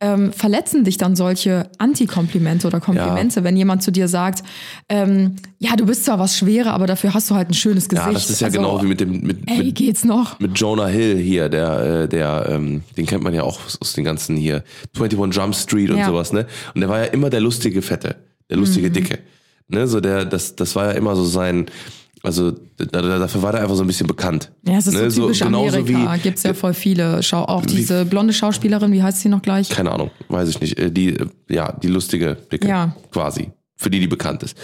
ähm, 0.00 0.32
verletzen 0.32 0.84
dich 0.84 0.96
dann 0.96 1.16
solche 1.16 1.70
Antikomplimente 1.78 2.66
oder 2.68 2.78
Komplimente, 2.80 3.42
wenn 3.42 3.56
jemand 3.56 3.82
zu 3.82 3.90
dir 3.90 4.06
sagt, 4.06 4.44
ähm, 4.88 5.36
ja, 5.58 5.74
du 5.74 5.86
bist 5.86 6.04
zwar 6.04 6.18
was 6.20 6.36
schwerer, 6.38 6.72
aber 6.72 6.86
dafür 6.86 7.14
hast 7.14 7.28
du 7.30 7.34
halt 7.34 7.50
ein 7.50 7.54
schönes 7.54 7.88
Gesicht. 7.88 8.06
ja, 8.06 8.12
das 8.12 8.30
ist 8.30 8.40
ja 8.40 8.46
Also, 8.46 8.58
genau 8.58 8.80
wie 8.82 8.86
mit 8.86 9.00
dem, 9.00 9.20
mit, 9.22 9.50
Ey, 9.50 9.58
mit, 9.64 9.74
geht's 9.74 10.04
noch? 10.04 10.38
mit 10.38 10.58
Jonah 10.58 10.86
Hill 10.86 11.16
hier, 11.18 11.48
der, 11.48 12.02
äh, 12.04 12.08
der, 12.08 12.46
ähm, 12.48 12.82
den 12.96 13.06
kennt 13.06 13.24
man 13.24 13.34
ja 13.34 13.42
auch 13.42 13.58
aus 13.80 13.92
den 13.94 14.04
ganzen 14.04 14.36
hier 14.36 14.62
21 14.96 15.34
Jump 15.36 15.54
Street 15.56 15.90
und 15.90 15.98
Ja. 15.98 16.06
sowas, 16.06 16.32
ne? 16.32 16.46
Und 16.74 16.80
der 16.80 16.88
war 16.88 17.00
ja 17.00 17.06
immer 17.06 17.28
der 17.30 17.40
lustige 17.40 17.82
Fette, 17.82 18.16
der 18.48 18.56
Mhm. 18.56 18.62
lustige 18.62 18.90
Dicke. 18.92 19.18
Ne? 19.68 19.86
So 19.88 20.00
der, 20.00 20.24
das, 20.24 20.54
das 20.56 20.76
war 20.76 20.86
ja 20.86 20.92
immer 20.92 21.16
so 21.16 21.24
sein, 21.24 21.66
also 22.22 22.52
da, 22.76 23.02
da, 23.02 23.18
dafür 23.18 23.42
war 23.42 23.52
der 23.52 23.62
einfach 23.62 23.76
so 23.76 23.82
ein 23.82 23.86
bisschen 23.86 24.06
bekannt. 24.06 24.50
Ja, 24.66 24.78
es 24.78 24.86
ist 24.86 24.94
ne? 24.94 25.10
so 25.10 25.22
typisch 25.22 25.40
genauso 25.40 25.78
Amerika. 25.78 26.16
Gibt's 26.16 26.42
ja 26.42 26.54
voll 26.54 26.74
viele. 26.74 27.22
Schau 27.22 27.44
auch 27.44 27.64
diese 27.64 28.04
blonde 28.04 28.32
Schauspielerin, 28.32 28.92
wie 28.92 29.02
heißt 29.02 29.20
sie 29.20 29.28
noch 29.28 29.42
gleich? 29.42 29.68
keine 29.68 29.92
Ahnung, 29.92 30.10
weiß 30.28 30.48
ich 30.48 30.60
nicht, 30.60 30.78
äh, 30.78 30.90
die, 30.90 31.10
äh, 31.10 31.26
ja, 31.48 31.72
die 31.72 31.88
lustige 31.88 32.36
Dicke, 32.50 32.68
Ja. 32.68 32.94
quasi, 33.12 33.50
für 33.78 33.90
die 33.90 34.00
die 34.00 34.08
bekannt 34.08 34.42
ist. 34.42 34.58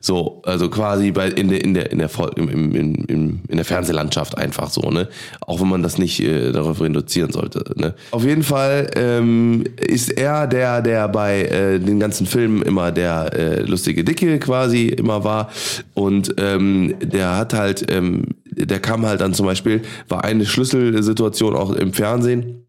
So, 0.00 0.40
also 0.44 0.70
quasi 0.70 1.10
bei, 1.10 1.28
in 1.28 1.48
der, 1.48 1.62
in 1.62 1.74
der, 1.74 1.90
in 1.90 1.98
der, 1.98 2.08
im, 2.36 2.48
im, 2.48 2.94
im, 3.06 3.40
in 3.48 3.56
der 3.56 3.64
Fernsehlandschaft 3.64 4.38
einfach 4.38 4.70
so, 4.70 4.90
ne, 4.90 5.08
auch 5.40 5.60
wenn 5.60 5.68
man 5.68 5.82
das 5.82 5.98
nicht 5.98 6.20
äh, 6.20 6.52
darauf 6.52 6.80
reduzieren 6.80 7.32
sollte, 7.32 7.64
ne. 7.74 7.94
Auf 8.12 8.24
jeden 8.24 8.44
Fall 8.44 8.88
ähm, 8.94 9.64
ist 9.76 10.10
er 10.10 10.46
der, 10.46 10.82
der 10.82 11.08
bei 11.08 11.42
äh, 11.42 11.78
den 11.80 11.98
ganzen 11.98 12.26
Filmen 12.26 12.62
immer 12.62 12.92
der 12.92 13.32
äh, 13.34 13.62
lustige 13.62 14.04
Dicke 14.04 14.38
quasi 14.38 14.86
immer 14.86 15.24
war 15.24 15.50
und 15.94 16.34
ähm, 16.38 16.94
der 17.02 17.36
hat 17.36 17.52
halt, 17.54 17.90
ähm, 17.90 18.26
der 18.44 18.78
kam 18.78 19.04
halt 19.04 19.20
dann 19.20 19.34
zum 19.34 19.46
Beispiel, 19.46 19.82
war 20.08 20.22
eine 20.22 20.46
Schlüsselsituation 20.46 21.56
auch 21.56 21.72
im 21.72 21.92
Fernsehen, 21.92 22.66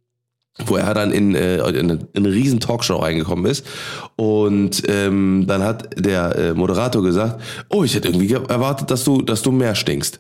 wo 0.66 0.76
er 0.78 0.94
dann 0.94 1.12
in, 1.12 1.36
äh, 1.36 1.58
in, 1.58 1.64
eine, 1.92 1.94
in 2.14 2.26
eine 2.26 2.34
riesen 2.34 2.60
Talkshow 2.60 2.98
reingekommen 2.98 3.46
ist 3.46 3.66
und 4.16 4.84
ähm, 4.88 5.46
dann 5.48 5.64
hat 5.64 5.90
der 6.04 6.36
äh, 6.36 6.54
Moderator 6.54 7.02
gesagt, 7.04 7.42
oh, 7.70 7.84
ich 7.84 7.96
hätte 7.96 8.08
irgendwie 8.10 8.28
ge- 8.28 8.46
erwartet, 8.48 8.92
dass 8.92 9.04
du, 9.04 9.22
dass 9.22 9.42
du 9.42 9.52
mehr 9.52 9.76
stinkst, 9.76 10.20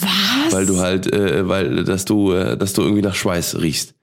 Was? 0.00 0.52
weil 0.52 0.66
du 0.66 0.78
halt, 0.80 1.12
äh, 1.12 1.48
weil, 1.48 1.84
dass 1.84 2.04
du, 2.04 2.32
äh, 2.32 2.56
dass 2.56 2.72
du 2.72 2.82
irgendwie 2.82 3.02
nach 3.02 3.14
Schweiß 3.14 3.60
riechst. 3.60 3.94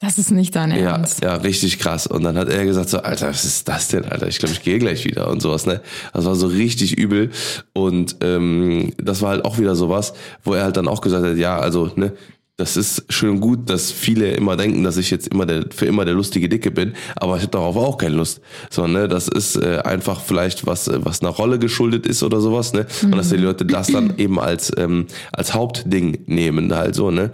das 0.00 0.18
ist 0.18 0.30
nicht 0.30 0.54
dein 0.56 0.70
Ja, 0.70 0.92
Ernst. 0.96 1.22
ja, 1.22 1.34
richtig 1.36 1.78
krass. 1.78 2.06
Und 2.06 2.22
dann 2.24 2.36
hat 2.38 2.48
er 2.48 2.64
gesagt 2.64 2.88
so, 2.88 2.98
Alter, 2.98 3.28
was 3.28 3.44
ist 3.44 3.68
das 3.68 3.88
denn, 3.88 4.04
Alter? 4.06 4.28
Ich 4.28 4.38
glaube, 4.38 4.54
ich 4.54 4.62
gehe 4.62 4.78
gleich 4.78 5.04
wieder 5.04 5.28
und 5.28 5.40
sowas, 5.42 5.66
ne? 5.66 5.80
Das 6.14 6.24
war 6.24 6.34
so 6.34 6.46
richtig 6.46 6.96
übel. 6.98 7.30
Und 7.74 8.16
ähm, 8.22 8.92
das 8.96 9.20
war 9.22 9.30
halt 9.30 9.44
auch 9.44 9.58
wieder 9.58 9.74
sowas, 9.76 10.14
wo 10.42 10.54
er 10.54 10.64
halt 10.64 10.76
dann 10.76 10.88
auch 10.88 11.00
gesagt 11.02 11.24
hat, 11.24 11.36
ja, 11.36 11.58
also, 11.58 11.90
ne, 11.96 12.12
das 12.60 12.76
ist 12.76 13.04
schön 13.08 13.40
gut, 13.40 13.70
dass 13.70 13.90
viele 13.90 14.32
immer 14.32 14.56
denken, 14.56 14.84
dass 14.84 14.98
ich 14.98 15.10
jetzt 15.10 15.28
immer 15.28 15.46
der, 15.46 15.64
für 15.74 15.86
immer 15.86 16.04
der 16.04 16.12
lustige 16.14 16.48
Dicke 16.48 16.70
bin, 16.70 16.92
aber 17.16 17.36
ich 17.36 17.42
habe 17.42 17.52
darauf 17.52 17.76
auch 17.76 17.96
keine 17.96 18.16
Lust. 18.16 18.42
So, 18.68 18.86
ne, 18.86 19.08
das 19.08 19.28
ist 19.28 19.56
äh, 19.56 19.78
einfach 19.78 20.20
vielleicht 20.20 20.66
was, 20.66 20.86
äh, 20.86 20.98
was 21.02 21.22
einer 21.22 21.30
Rolle 21.30 21.58
geschuldet 21.58 22.06
ist 22.06 22.22
oder 22.22 22.40
sowas, 22.40 22.74
ne? 22.74 22.86
Und 23.02 23.16
dass 23.16 23.30
die 23.30 23.36
Leute 23.36 23.64
das 23.64 23.86
dann 23.86 24.18
eben 24.18 24.38
als, 24.38 24.70
ähm, 24.76 25.06
als 25.32 25.54
Hauptding 25.54 26.18
nehmen, 26.26 26.74
halt 26.74 26.94
so, 26.94 27.10
ne? 27.10 27.32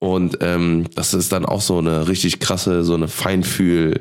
Und 0.00 0.38
ähm, 0.40 0.86
das 0.96 1.14
ist 1.14 1.30
dann 1.30 1.44
auch 1.44 1.60
so 1.60 1.78
eine 1.78 2.08
richtig 2.08 2.40
krasse, 2.40 2.82
so 2.82 2.94
eine 2.94 3.06
Feinfühl, 3.06 4.00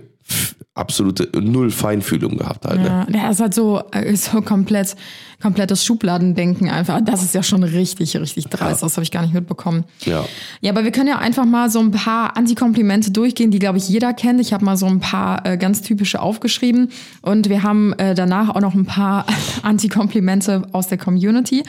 absolute 0.74 1.30
Null 1.40 1.72
Feinfühlung 1.72 2.38
gehabt 2.38 2.66
halt. 2.66 2.80
Ne? 2.80 2.88
Ja, 2.88 3.06
der 3.06 3.32
ist 3.32 3.42
halt 3.42 3.54
so, 3.54 3.84
äh, 3.92 4.12
ist 4.12 4.32
so 4.32 4.42
komplett, 4.42 4.96
komplettes 5.42 5.86
Schubladendenken 5.86 6.70
einfach. 6.70 7.00
Das 7.04 7.24
ist 7.24 7.34
ja 7.34 7.44
schon 7.44 7.64
richtig, 7.64 8.16
richtig 8.18 8.46
dreist. 8.48 8.84
Das 8.84 8.98
habe 8.98 9.04
ich 9.04 9.12
gar 9.12 9.22
nicht 9.22 9.34
mitbekommen. 9.34 9.86
Ja. 10.06 10.26
Ja, 10.62 10.72
aber 10.72 10.84
wir 10.84 10.92
können 10.92 11.08
ja 11.08 11.18
einfach 11.20 11.46
mal 11.46 11.70
so 11.70 11.80
ein 11.80 11.92
paar 11.92 12.36
Antikomplimente 12.36 13.12
durchgehen, 13.12 13.50
die, 13.52 13.60
glaube 13.60 13.78
ich, 13.78 13.88
jeder 13.88 14.14
kennt. 14.14 14.42
Ich 14.42 14.52
habe 14.54 14.66
mal 14.66 14.76
so 14.78 14.86
ein 14.86 15.00
paar 15.00 15.46
äh, 15.46 15.58
ganz 15.58 15.82
typische 15.82 16.22
aufgeschrieben. 16.22 16.90
Und 17.22 17.48
wir 17.50 17.64
haben 17.64 17.94
äh, 17.94 18.16
danach 18.16 18.50
auch 18.56 18.62
noch 18.62 18.74
ein 18.76 18.86
paar 18.86 19.26
Antikomplimente 19.64 20.64
aus 20.74 20.88
der 20.88 20.98
Community, 20.98 21.64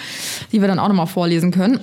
die 0.52 0.60
wir 0.60 0.68
dann 0.68 0.78
auch 0.78 0.88
nochmal 0.88 1.06
vorlesen 1.06 1.52
können. 1.52 1.78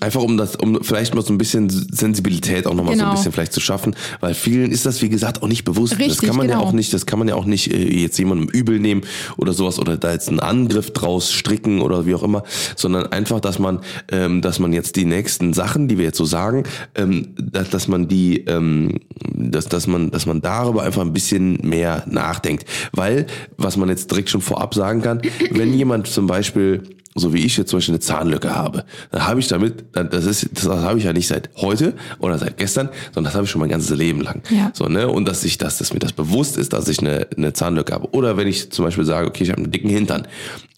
Einfach 0.00 0.22
um 0.22 0.36
das, 0.38 0.56
um 0.56 0.82
vielleicht 0.82 1.14
mal 1.14 1.22
so 1.22 1.32
ein 1.32 1.38
bisschen 1.38 1.68
Sensibilität 1.68 2.66
auch 2.66 2.74
nochmal 2.74 2.94
so 2.94 3.00
Genau. 3.00 3.10
ein 3.10 3.16
bisschen 3.16 3.32
vielleicht 3.32 3.52
zu 3.52 3.60
schaffen, 3.60 3.94
weil 4.20 4.32
vielen 4.34 4.70
ist 4.70 4.86
das, 4.86 5.02
wie 5.02 5.08
gesagt, 5.10 5.42
auch 5.42 5.48
nicht 5.48 5.64
bewusst. 5.64 5.92
das 5.92 5.98
Richtig, 5.98 6.28
kann 6.28 6.36
man 6.36 6.48
ja 6.48 6.54
genau. 6.54 6.68
auch 6.68 6.72
nicht, 6.72 6.94
das 6.94 7.04
kann 7.06 7.18
man 7.18 7.28
ja 7.28 7.34
auch 7.34 7.44
nicht 7.44 7.70
äh, 7.72 8.00
jetzt 8.00 8.18
jemandem 8.18 8.48
übel 8.48 8.78
nehmen 8.80 9.02
oder 9.36 9.52
sowas 9.52 9.78
oder 9.78 9.96
da 9.98 10.12
jetzt 10.12 10.28
einen 10.28 10.40
Angriff 10.40 10.92
draus 10.94 11.32
stricken 11.32 11.80
oder 11.80 12.06
wie 12.06 12.14
auch 12.14 12.22
immer, 12.22 12.42
sondern 12.76 13.06
einfach, 13.12 13.40
dass 13.40 13.58
man, 13.58 13.80
ähm, 14.10 14.40
dass 14.40 14.58
man 14.58 14.72
jetzt 14.72 14.96
die 14.96 15.04
nächsten 15.04 15.52
Sachen, 15.52 15.88
die 15.88 15.98
wir 15.98 16.04
jetzt 16.04 16.18
so 16.18 16.24
sagen, 16.24 16.64
ähm, 16.94 17.34
dass, 17.36 17.70
dass 17.70 17.88
man 17.88 18.08
die, 18.08 18.44
ähm, 18.46 19.00
dass, 19.32 19.66
dass 19.66 19.86
man, 19.86 20.10
dass 20.10 20.26
man 20.26 20.40
darüber 20.40 20.82
einfach 20.82 21.02
ein 21.02 21.12
bisschen 21.12 21.58
mehr 21.62 22.04
nachdenkt. 22.06 22.66
Weil, 22.92 23.26
was 23.56 23.76
man 23.76 23.88
jetzt 23.88 24.10
direkt 24.10 24.30
schon 24.30 24.40
vorab 24.40 24.74
sagen 24.74 25.02
kann, 25.02 25.22
wenn 25.50 25.74
jemand 25.74 26.06
zum 26.06 26.26
Beispiel 26.26 26.82
so 27.14 27.32
wie 27.32 27.44
ich 27.44 27.56
jetzt 27.56 27.70
zum 27.70 27.78
Beispiel 27.78 27.94
eine 27.94 28.00
Zahnlücke 28.00 28.54
habe, 28.54 28.84
dann 29.10 29.26
habe 29.26 29.40
ich 29.40 29.46
damit, 29.46 29.84
das 29.92 30.24
ist, 30.24 30.50
das 30.52 30.66
habe 30.66 30.98
ich 30.98 31.04
ja 31.04 31.12
nicht 31.12 31.28
seit 31.28 31.50
heute 31.56 31.94
oder 32.18 32.38
seit 32.38 32.56
gestern, 32.56 32.88
sondern 33.12 33.30
das 33.30 33.34
habe 33.34 33.44
ich 33.44 33.50
schon 33.50 33.60
mein 33.60 33.70
ganzes 33.70 33.96
Leben 33.96 34.20
lang. 34.20 34.42
Ja. 34.50 34.72
So, 34.74 34.86
ne? 34.86 35.08
Und 35.08 35.28
dass 35.28 35.44
ich, 35.44 35.56
dass, 35.58 35.78
dass 35.78 35.92
mir 35.92 36.00
das 36.00 36.12
bewusst 36.12 36.56
ist, 36.56 36.72
dass 36.72 36.88
ich 36.88 36.98
eine, 36.98 37.28
eine 37.36 37.52
Zahnlücke 37.52 37.92
habe. 37.92 38.12
Oder 38.12 38.36
wenn 38.36 38.48
ich 38.48 38.70
zum 38.72 38.84
Beispiel 38.84 39.04
sage, 39.04 39.28
okay, 39.28 39.44
ich 39.44 39.50
habe 39.50 39.62
einen 39.62 39.70
dicken 39.70 39.90
Hintern 39.90 40.26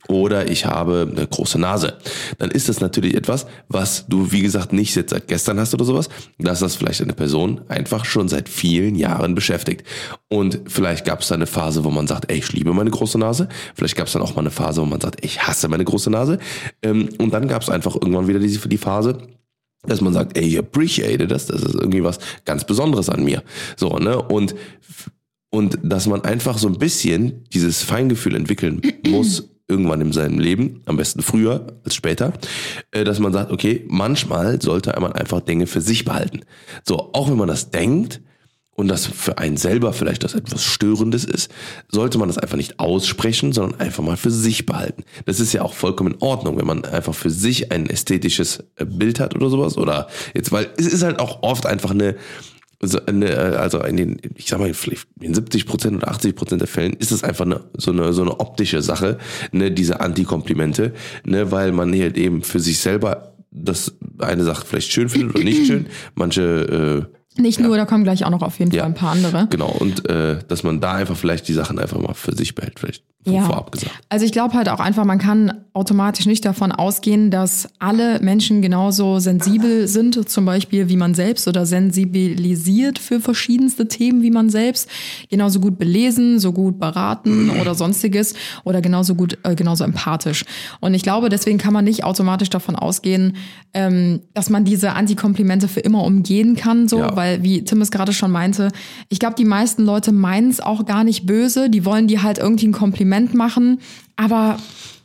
oder 0.08 0.50
ich 0.50 0.66
habe 0.66 1.08
eine 1.10 1.26
große 1.26 1.58
Nase, 1.58 1.98
dann 2.38 2.50
ist 2.50 2.68
das 2.68 2.80
natürlich 2.80 3.14
etwas, 3.14 3.46
was 3.68 4.06
du, 4.08 4.32
wie 4.32 4.42
gesagt, 4.42 4.72
nicht 4.72 4.92
seit 4.92 5.28
gestern 5.28 5.58
hast 5.58 5.74
oder 5.74 5.84
sowas, 5.84 6.08
dass 6.38 6.60
das 6.60 6.76
vielleicht 6.76 7.02
eine 7.02 7.12
Person 7.12 7.62
einfach 7.68 8.04
schon 8.04 8.28
seit 8.28 8.48
vielen 8.48 8.94
Jahren 8.94 9.34
beschäftigt. 9.34 9.84
Und 10.28 10.60
vielleicht 10.66 11.04
gab 11.04 11.20
es 11.20 11.28
da 11.28 11.34
eine 11.34 11.46
Phase, 11.46 11.84
wo 11.84 11.90
man 11.90 12.06
sagt, 12.06 12.30
ey, 12.30 12.38
ich 12.38 12.52
liebe 12.52 12.72
meine 12.72 12.90
große 12.90 13.18
Nase. 13.18 13.48
Vielleicht 13.74 13.96
gab 13.96 14.06
es 14.06 14.12
dann 14.12 14.22
auch 14.22 14.34
mal 14.34 14.42
eine 14.42 14.50
Phase, 14.50 14.80
wo 14.80 14.86
man 14.86 15.00
sagt, 15.00 15.24
ich 15.24 15.46
hasse 15.46 15.68
meine 15.68 15.84
große 15.84 16.10
Nase. 16.10 16.38
Ähm, 16.82 17.08
und 17.18 17.32
dann 17.32 17.48
gab 17.48 17.62
es 17.62 17.70
einfach 17.70 17.94
irgendwann 17.94 18.28
wieder 18.28 18.38
diese, 18.38 18.68
die 18.68 18.78
Phase, 18.78 19.18
dass 19.86 20.00
man 20.00 20.12
sagt, 20.12 20.36
ey, 20.36 20.44
ich 20.44 20.58
appreciate 20.58 21.26
das, 21.26 21.46
das 21.46 21.62
ist 21.62 21.74
irgendwie 21.74 22.02
was 22.02 22.18
ganz 22.44 22.64
Besonderes 22.64 23.08
an 23.08 23.24
mir. 23.24 23.42
So, 23.76 23.98
ne? 23.98 24.20
Und, 24.20 24.54
und 25.50 25.78
dass 25.82 26.06
man 26.06 26.22
einfach 26.22 26.58
so 26.58 26.68
ein 26.68 26.78
bisschen 26.78 27.44
dieses 27.52 27.82
Feingefühl 27.82 28.34
entwickeln 28.34 28.82
muss, 29.06 29.48
irgendwann 29.68 30.00
in 30.00 30.12
seinem 30.12 30.38
Leben, 30.38 30.82
am 30.86 30.96
besten 30.96 31.22
früher 31.22 31.66
als 31.84 31.94
später, 31.94 32.32
äh, 32.92 33.04
dass 33.04 33.18
man 33.18 33.32
sagt, 33.32 33.50
okay, 33.50 33.84
manchmal 33.88 34.60
sollte 34.62 34.94
man 35.00 35.12
einfach 35.12 35.40
Dinge 35.40 35.66
für 35.66 35.80
sich 35.80 36.04
behalten. 36.04 36.40
So, 36.84 37.10
auch 37.12 37.28
wenn 37.28 37.36
man 37.36 37.48
das 37.48 37.70
denkt, 37.70 38.20
und 38.76 38.88
das 38.88 39.06
für 39.06 39.38
einen 39.38 39.56
selber 39.56 39.92
vielleicht 39.92 40.22
das 40.22 40.34
etwas 40.34 40.62
Störendes 40.62 41.24
ist, 41.24 41.50
sollte 41.88 42.18
man 42.18 42.28
das 42.28 42.38
einfach 42.38 42.58
nicht 42.58 42.78
aussprechen, 42.78 43.52
sondern 43.52 43.80
einfach 43.80 44.04
mal 44.04 44.18
für 44.18 44.30
sich 44.30 44.66
behalten. 44.66 45.02
Das 45.24 45.40
ist 45.40 45.52
ja 45.52 45.62
auch 45.62 45.72
vollkommen 45.72 46.14
in 46.14 46.22
Ordnung, 46.22 46.58
wenn 46.58 46.66
man 46.66 46.84
einfach 46.84 47.14
für 47.14 47.30
sich 47.30 47.72
ein 47.72 47.88
ästhetisches 47.88 48.64
äh, 48.76 48.84
Bild 48.84 49.18
hat 49.18 49.34
oder 49.34 49.48
sowas. 49.48 49.78
Oder 49.78 50.08
jetzt, 50.34 50.52
weil 50.52 50.68
es 50.76 50.86
ist 50.86 51.02
halt 51.02 51.18
auch 51.18 51.42
oft 51.42 51.64
einfach 51.64 51.90
eine, 51.90 52.16
also 52.80 53.80
in 53.82 53.96
den, 53.96 54.20
ich 54.34 54.48
sag 54.48 54.58
mal, 54.58 54.70
in 55.20 55.34
70 55.34 55.66
Prozent 55.66 55.96
oder 55.96 56.08
80 56.08 56.36
Prozent 56.36 56.60
der 56.60 56.68
Fällen 56.68 56.92
ist 56.94 57.10
es 57.10 57.24
einfach 57.24 57.46
eine, 57.46 57.64
so 57.76 57.90
eine, 57.90 58.12
so 58.12 58.22
eine 58.22 58.38
optische 58.38 58.82
Sache, 58.82 59.18
ne, 59.52 59.70
diese 59.70 60.00
Antikomplimente, 60.00 60.92
ne, 61.24 61.50
weil 61.50 61.72
man 61.72 61.98
halt 61.98 62.18
eben 62.18 62.42
für 62.42 62.60
sich 62.60 62.78
selber 62.78 63.32
das 63.50 63.96
eine 64.18 64.44
Sache 64.44 64.66
vielleicht 64.66 64.92
schön 64.92 65.08
findet 65.08 65.34
oder 65.34 65.44
nicht 65.44 65.66
schön. 65.66 65.86
Manche, 66.14 67.06
äh, 67.08 67.16
Nicht 67.38 67.60
nur, 67.60 67.76
da 67.76 67.84
kommen 67.84 68.04
gleich 68.04 68.24
auch 68.24 68.30
noch 68.30 68.42
auf 68.42 68.58
jeden 68.58 68.70
Ja. 68.72 68.82
Fall 68.82 68.90
ein 68.90 68.94
paar 68.94 69.12
andere. 69.12 69.46
Genau, 69.50 69.68
und 69.78 70.08
äh, 70.08 70.38
dass 70.48 70.62
man 70.62 70.80
da 70.80 70.92
einfach 70.94 71.16
vielleicht 71.16 71.48
die 71.48 71.52
Sachen 71.54 71.78
einfach 71.78 71.98
mal 71.98 72.14
für 72.14 72.34
sich 72.34 72.54
behält, 72.54 72.78
vielleicht 72.78 73.02
Ja. 73.26 73.42
vorab 73.42 73.72
gesagt. 73.72 73.92
Also 74.08 74.24
ich 74.24 74.32
glaube 74.32 74.54
halt 74.54 74.68
auch 74.68 74.78
einfach, 74.80 75.04
man 75.04 75.18
kann 75.18 75.52
automatisch 75.72 76.26
nicht 76.26 76.44
davon 76.44 76.70
ausgehen, 76.72 77.30
dass 77.30 77.68
alle 77.80 78.20
Menschen 78.20 78.62
genauso 78.62 79.18
sensibel 79.18 79.88
sind, 79.88 80.28
zum 80.28 80.44
Beispiel 80.46 80.88
wie 80.88 80.96
man 80.96 81.12
selbst 81.14 81.46
oder 81.48 81.66
sensibilisiert 81.66 82.98
für 82.98 83.20
verschiedenste 83.20 83.88
Themen 83.88 84.22
wie 84.22 84.30
man 84.30 84.48
selbst, 84.48 84.88
genauso 85.28 85.60
gut 85.60 85.78
belesen, 85.78 86.38
so 86.38 86.52
gut 86.52 86.78
beraten 86.78 87.50
oder 87.60 87.74
sonstiges 87.74 88.34
oder 88.64 88.80
genauso 88.80 89.14
gut, 89.14 89.38
äh, 89.42 89.54
genauso 89.54 89.84
empathisch. 89.84 90.44
Und 90.80 90.94
ich 90.94 91.02
glaube, 91.02 91.28
deswegen 91.28 91.58
kann 91.58 91.72
man 91.72 91.84
nicht 91.84 92.04
automatisch 92.04 92.48
davon 92.50 92.76
ausgehen, 92.76 93.36
ähm, 93.74 94.20
dass 94.34 94.50
man 94.50 94.64
diese 94.64 94.92
Antikomplimente 94.92 95.68
für 95.68 95.80
immer 95.80 96.04
umgehen 96.04 96.56
kann, 96.56 96.88
so, 96.88 97.00
Ja. 97.00 97.16
Weil 97.26 97.42
wie 97.42 97.64
Tim 97.64 97.80
es 97.82 97.90
gerade 97.90 98.12
schon 98.12 98.30
meinte, 98.30 98.70
ich 99.08 99.18
glaube, 99.18 99.34
die 99.36 99.44
meisten 99.44 99.84
Leute 99.84 100.12
meinen 100.12 100.50
es 100.50 100.60
auch 100.60 100.86
gar 100.86 101.04
nicht 101.04 101.26
böse, 101.26 101.68
die 101.68 101.84
wollen 101.84 102.06
dir 102.08 102.22
halt 102.22 102.38
irgendwie 102.38 102.68
ein 102.68 102.72
Kompliment 102.72 103.34
machen, 103.34 103.80
aber 104.16 104.58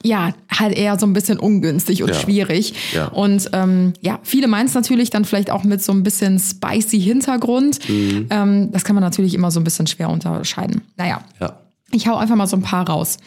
ja, 0.04 0.34
halt 0.52 0.76
eher 0.76 0.98
so 0.98 1.06
ein 1.06 1.14
bisschen 1.14 1.38
ungünstig 1.40 2.02
und 2.02 2.10
Ja. 2.10 2.16
schwierig. 2.16 2.74
Ja. 2.94 3.08
Und 3.08 3.50
ähm, 3.54 3.94
ja, 4.02 4.20
viele 4.24 4.48
meinen 4.48 4.66
es 4.66 4.74
natürlich 4.74 5.10
dann 5.12 5.26
vielleicht 5.26 5.52
auch 5.52 5.64
mit 5.64 5.82
so 5.84 5.92
ein 5.92 6.02
bisschen 6.02 6.40
spicy 6.40 7.00
Hintergrund. 7.00 7.88
Mhm. 7.88 8.26
Ähm, 8.32 8.72
das 8.72 8.84
kann 8.84 8.96
man 8.96 9.04
natürlich 9.04 9.36
immer 9.36 9.52
so 9.52 9.60
ein 9.60 9.64
bisschen 9.64 9.86
schwer 9.86 10.10
unterscheiden. 10.10 10.82
Naja, 10.98 11.22
Ja. 11.40 11.60
ich 11.92 12.08
hau 12.08 12.16
einfach 12.18 12.36
mal 12.36 12.48
so 12.48 12.56
ein 12.58 12.64
paar 12.64 12.88
raus. 12.90 13.18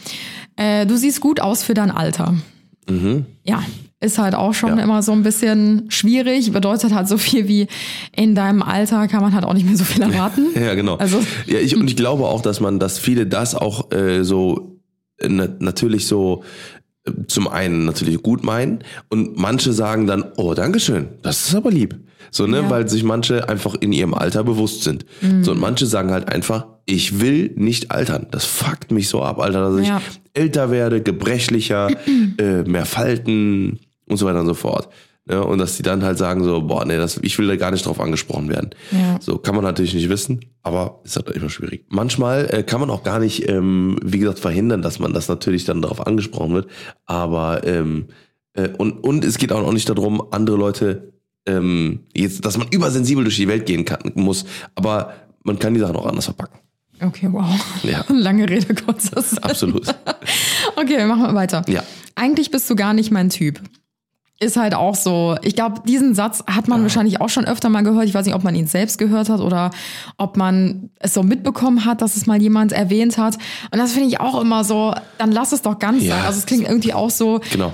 Äh, 0.57 0.85
du 0.87 0.97
siehst 0.97 1.21
gut 1.21 1.39
aus 1.41 1.63
für 1.63 1.75
dein 1.75 1.91
Alter. 1.93 2.35
Ja, 3.45 3.63
ist 4.05 4.19
halt 4.19 4.35
auch 4.35 4.55
schon 4.55 4.73
Mhm. 4.73 4.79
Ja. 4.79 4.85
immer 4.85 5.03
so 5.03 5.13
ein 5.13 5.23
bisschen 5.23 5.87
schwierig. 5.89 6.53
Bedeutet 6.53 6.93
halt 6.95 7.09
so 7.09 7.19
viel 7.19 7.49
wie 7.49 7.67
in 8.15 8.35
deinem 8.35 8.63
Alter 8.63 9.09
kann 9.09 9.21
man 9.23 9.33
halt 9.35 9.45
auch 9.45 9.55
nicht 9.55 9.67
mehr 9.67 9.77
so 9.77 9.85
viel 9.85 10.03
erwarten. 10.03 10.47
Ja, 10.55 10.75
genau. 10.75 10.97
Also- 10.97 11.19
ja, 11.47 11.59
ich, 11.59 11.77
und 11.77 11.89
ich 11.89 11.97
glaube 11.97 12.25
auch, 12.27 12.43
dass 12.43 12.61
man, 12.61 12.79
dass 12.79 12.99
viele 12.99 13.27
das 13.27 13.55
auch 13.55 13.91
äh, 13.93 14.23
so 14.25 14.79
äh, 15.19 15.29
na, 15.29 15.49
natürlich 15.59 16.07
so 16.07 16.43
äh, 17.07 17.13
zum 17.29 17.49
einen 17.49 17.85
natürlich 17.85 18.23
gut 18.23 18.45
meinen 18.45 18.81
und 19.11 19.37
manche 19.39 19.73
sagen 19.73 20.07
dann, 20.07 20.25
oh, 20.37 20.55
Dankeschön, 20.55 21.09
das 21.23 21.49
ist 21.49 21.55
aber 21.55 21.71
lieb. 21.71 21.97
So, 22.31 22.47
ne, 22.49 22.63
Ja. 22.63 22.71
weil 22.71 22.89
sich 22.89 23.05
manche 23.05 23.49
einfach 23.49 23.77
in 23.77 23.93
ihrem 23.93 24.13
Alter 24.15 24.43
bewusst 24.43 24.83
sind. 24.83 25.05
So, 25.43 25.53
und 25.53 25.61
manche 25.61 25.87
sagen 25.87 26.11
halt 26.11 26.29
einfach, 26.29 26.67
ich 26.85 27.21
will 27.21 27.53
nicht 27.55 27.93
altern. 27.93 28.27
Das 28.33 28.45
fuckt 28.45 28.91
mich 28.91 29.09
so 29.09 29.23
ab, 29.23 29.39
Alter, 29.39 29.71
dass 29.71 29.87
Ja. 29.87 29.99
ich 29.99 30.21
älter 30.43 30.71
werde, 30.73 31.01
gebrechlicher, 31.01 31.91
äh, 32.39 32.63
mehr 32.65 32.87
Falten 32.87 33.79
und 34.07 34.17
so 34.17 34.27
weiter 34.27 34.41
und 34.41 34.47
so 34.47 34.55
fort. 34.55 34.89
Ne? 35.27 35.43
Und 35.43 35.59
dass 35.59 35.77
die 35.77 35.83
dann 35.83 36.05
halt 36.05 36.19
sagen 36.19 36.45
so, 36.45 36.63
boah, 36.63 36.85
nee, 36.85 36.97
das, 36.97 37.19
ich 37.23 37.39
will 37.39 37.47
da 37.47 37.57
gar 37.57 37.71
nicht 37.71 37.87
drauf 37.87 38.01
angesprochen 38.01 38.49
werden. 38.49 38.71
Ja. 38.91 39.19
So 39.21 39.39
kann 39.39 39.55
man 39.55 39.65
natürlich 39.65 39.95
nicht 39.95 40.09
wissen, 40.09 40.41
aber 40.63 41.01
ist 41.05 41.17
halt 41.17 41.31
immer 41.31 41.49
schwierig. 41.49 41.87
Manchmal 41.89 42.47
äh, 42.53 42.63
kann 42.63 42.81
man 42.81 42.91
auch 42.91 43.03
gar 43.03 43.19
nicht, 43.19 43.49
ähm, 43.49 43.99
wie 44.03 44.19
gesagt, 44.19 44.39
verhindern, 44.39 44.83
dass 44.83 44.99
man 44.99 45.13
das 45.13 45.29
natürlich 45.29 45.65
dann 45.65 45.83
darauf 45.83 46.07
angesprochen 46.07 46.53
wird. 46.53 46.69
Aber 47.07 47.67
ähm, 47.67 48.09
äh, 48.55 48.69
und, 48.77 49.05
und 49.05 49.25
es 49.25 49.39
geht 49.39 49.53
auch 49.53 49.63
noch 49.63 49.73
nicht 49.73 49.89
darum, 49.89 50.23
andere 50.31 50.57
Leute 50.57 51.15
ähm, 51.47 52.01
jetzt, 52.15 52.45
dass 52.45 52.57
man 52.57 52.69
übersensibel 52.69 53.25
durch 53.25 53.37
die 53.37 53.49
Welt 53.49 53.67
gehen 53.67 53.85
kann, 53.85 54.13
muss. 54.15 54.45
Aber 54.75 55.15
man 55.43 55.59
kann 55.59 55.75
die 55.75 55.81
Sachen 55.81 55.97
auch 55.97 56.07
anders 56.07 56.27
verpacken. 56.27 56.59
Okay, 57.01 57.29
wow. 57.31 57.45
Ja. 57.83 58.05
Lange 58.15 58.49
Rede, 58.49 58.75
kurzer 58.75 59.21
Sinn. 59.23 59.39
Absolut. 59.39 59.87
Okay, 60.77 61.05
machen 61.07 61.23
wir 61.23 61.35
weiter. 61.35 61.63
Ja. 61.69 61.85
Eigentlich 62.17 62.51
bist 62.51 62.69
du 62.69 62.75
gar 62.75 62.95
nicht 62.95 63.13
mein 63.13 63.31
Typ. 63.31 63.61
Ist 64.41 64.57
halt 64.57 64.75
auch 64.75 64.97
so. 64.97 65.37
Ich 65.43 65.55
glaube, 65.55 65.83
diesen 65.87 66.15
Satz 66.15 66.43
hat 66.47 66.67
man 66.67 66.83
wahrscheinlich 66.83 67.21
auch 67.21 67.29
schon 67.29 67.45
öfter 67.45 67.69
mal 67.69 67.83
gehört. 67.83 68.07
Ich 68.07 68.15
weiß 68.15 68.27
nicht, 68.27 68.35
ob 68.35 68.43
man 68.43 68.55
ihn 68.57 68.67
selbst 68.67 68.99
gehört 68.99 69.29
hat 69.29 69.41
oder 69.41 69.71
ob 70.19 70.37
man 70.37 70.91
es 70.99 71.15
so 71.15 71.23
mitbekommen 71.23 71.85
hat, 71.85 72.03
dass 72.03 72.17
es 72.17 72.27
mal 72.27 72.43
jemand 72.43 72.73
erwähnt 72.73 73.17
hat. 73.17 73.37
Und 73.71 73.79
das 73.79 73.93
finde 73.93 74.09
ich 74.09 74.21
auch 74.21 74.41
immer 74.41 74.65
so, 74.65 74.93
dann 75.19 75.31
lass 75.31 75.53
es 75.53 75.63
doch 75.63 75.79
ganz 75.79 76.03
Ja. 76.03 76.17
sein. 76.17 76.25
Also 76.27 76.39
es 76.41 76.47
klingt 76.47 76.67
irgendwie 76.69 76.93
auch 76.93 77.11
so, 77.11 77.41
Genau. 77.53 77.73